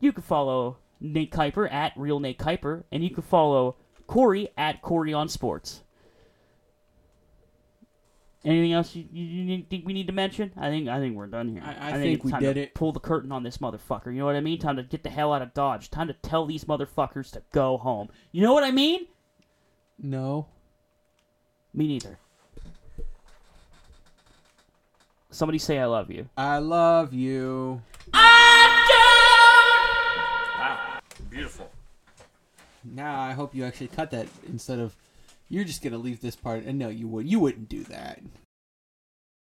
You 0.01 0.13
can 0.13 0.23
follow 0.23 0.79
Nate 1.01 1.31
Kuiper 1.31 1.71
at 1.73 1.93
Real 1.97 2.19
Nate 2.19 2.39
Kuiper, 2.39 2.85
and 2.91 3.05
you 3.05 3.11
can 3.11 3.23
follow 3.23 3.77
Corey 4.07 4.49
at 4.57 4.81
Corey 4.83 5.13
on 5.13 5.29
Sports. 5.29 5.83
Anything 8.49 8.73
else 8.73 8.97
you, 8.97 9.05
you, 9.13 9.25
you 9.45 9.63
think 9.69 9.85
we 9.87 9.93
need 9.93 10.07
to 10.07 10.13
mention? 10.15 10.51
I 10.57 10.71
think 10.71 10.89
I 10.89 10.99
think 11.01 11.17
we're 11.17 11.27
done 11.27 11.51
here. 11.51 11.63
I- 11.63 11.91
I 11.91 11.93
think 11.99 12.17
it's 12.17 12.25
we 12.25 12.31
time 12.31 12.41
did 12.41 12.55
to 12.55 12.63
it. 12.63 12.75
Pull 12.75 12.93
the 12.93 12.99
curtain 13.01 13.31
on 13.31 13.43
this 13.43 13.59
motherfucker. 13.59 14.07
You 14.07 14.21
know 14.21 14.25
what 14.25 14.37
I 14.37 14.41
mean? 14.41 14.59
Time 14.59 14.77
to 14.77 14.83
get 14.83 15.03
the 15.03 15.11
hell 15.11 15.35
out 15.35 15.43
of 15.43 15.53
Dodge. 15.53 15.91
Time 15.91 16.07
to 16.09 16.15
tell 16.15 16.47
these 16.47 16.65
motherfuckers 16.65 17.31
to 17.33 17.43
go 17.53 17.77
home. 17.77 18.09
You 18.33 18.41
know 18.41 18.55
what 18.55 18.65
I 18.65 18.71
mean? 18.71 19.07
No. 20.01 20.47
Me 21.75 21.87
neither. 21.89 22.19
Somebody 25.31 25.59
say 25.59 25.79
I 25.79 25.85
love 25.85 26.11
you. 26.11 26.31
I 26.39 26.57
love 26.57 27.13
you. 27.13 27.83
Wow. 30.59 30.99
Beautiful. 31.29 31.71
Now 32.83 33.21
I 33.21 33.33
hope 33.33 33.55
you 33.55 33.65
actually 33.65 33.89
cut 33.89 34.11
that 34.13 34.27
instead 34.49 34.79
of 34.79 34.97
you're 35.49 35.65
just 35.65 35.83
gonna 35.83 35.99
leave 35.99 36.21
this 36.21 36.37
part. 36.37 36.65
And 36.65 36.79
no, 36.79 36.89
you 36.89 37.09
would. 37.09 37.29
You 37.29 37.41
wouldn't 37.41 37.69
do 37.69 37.85
that. 37.85 38.21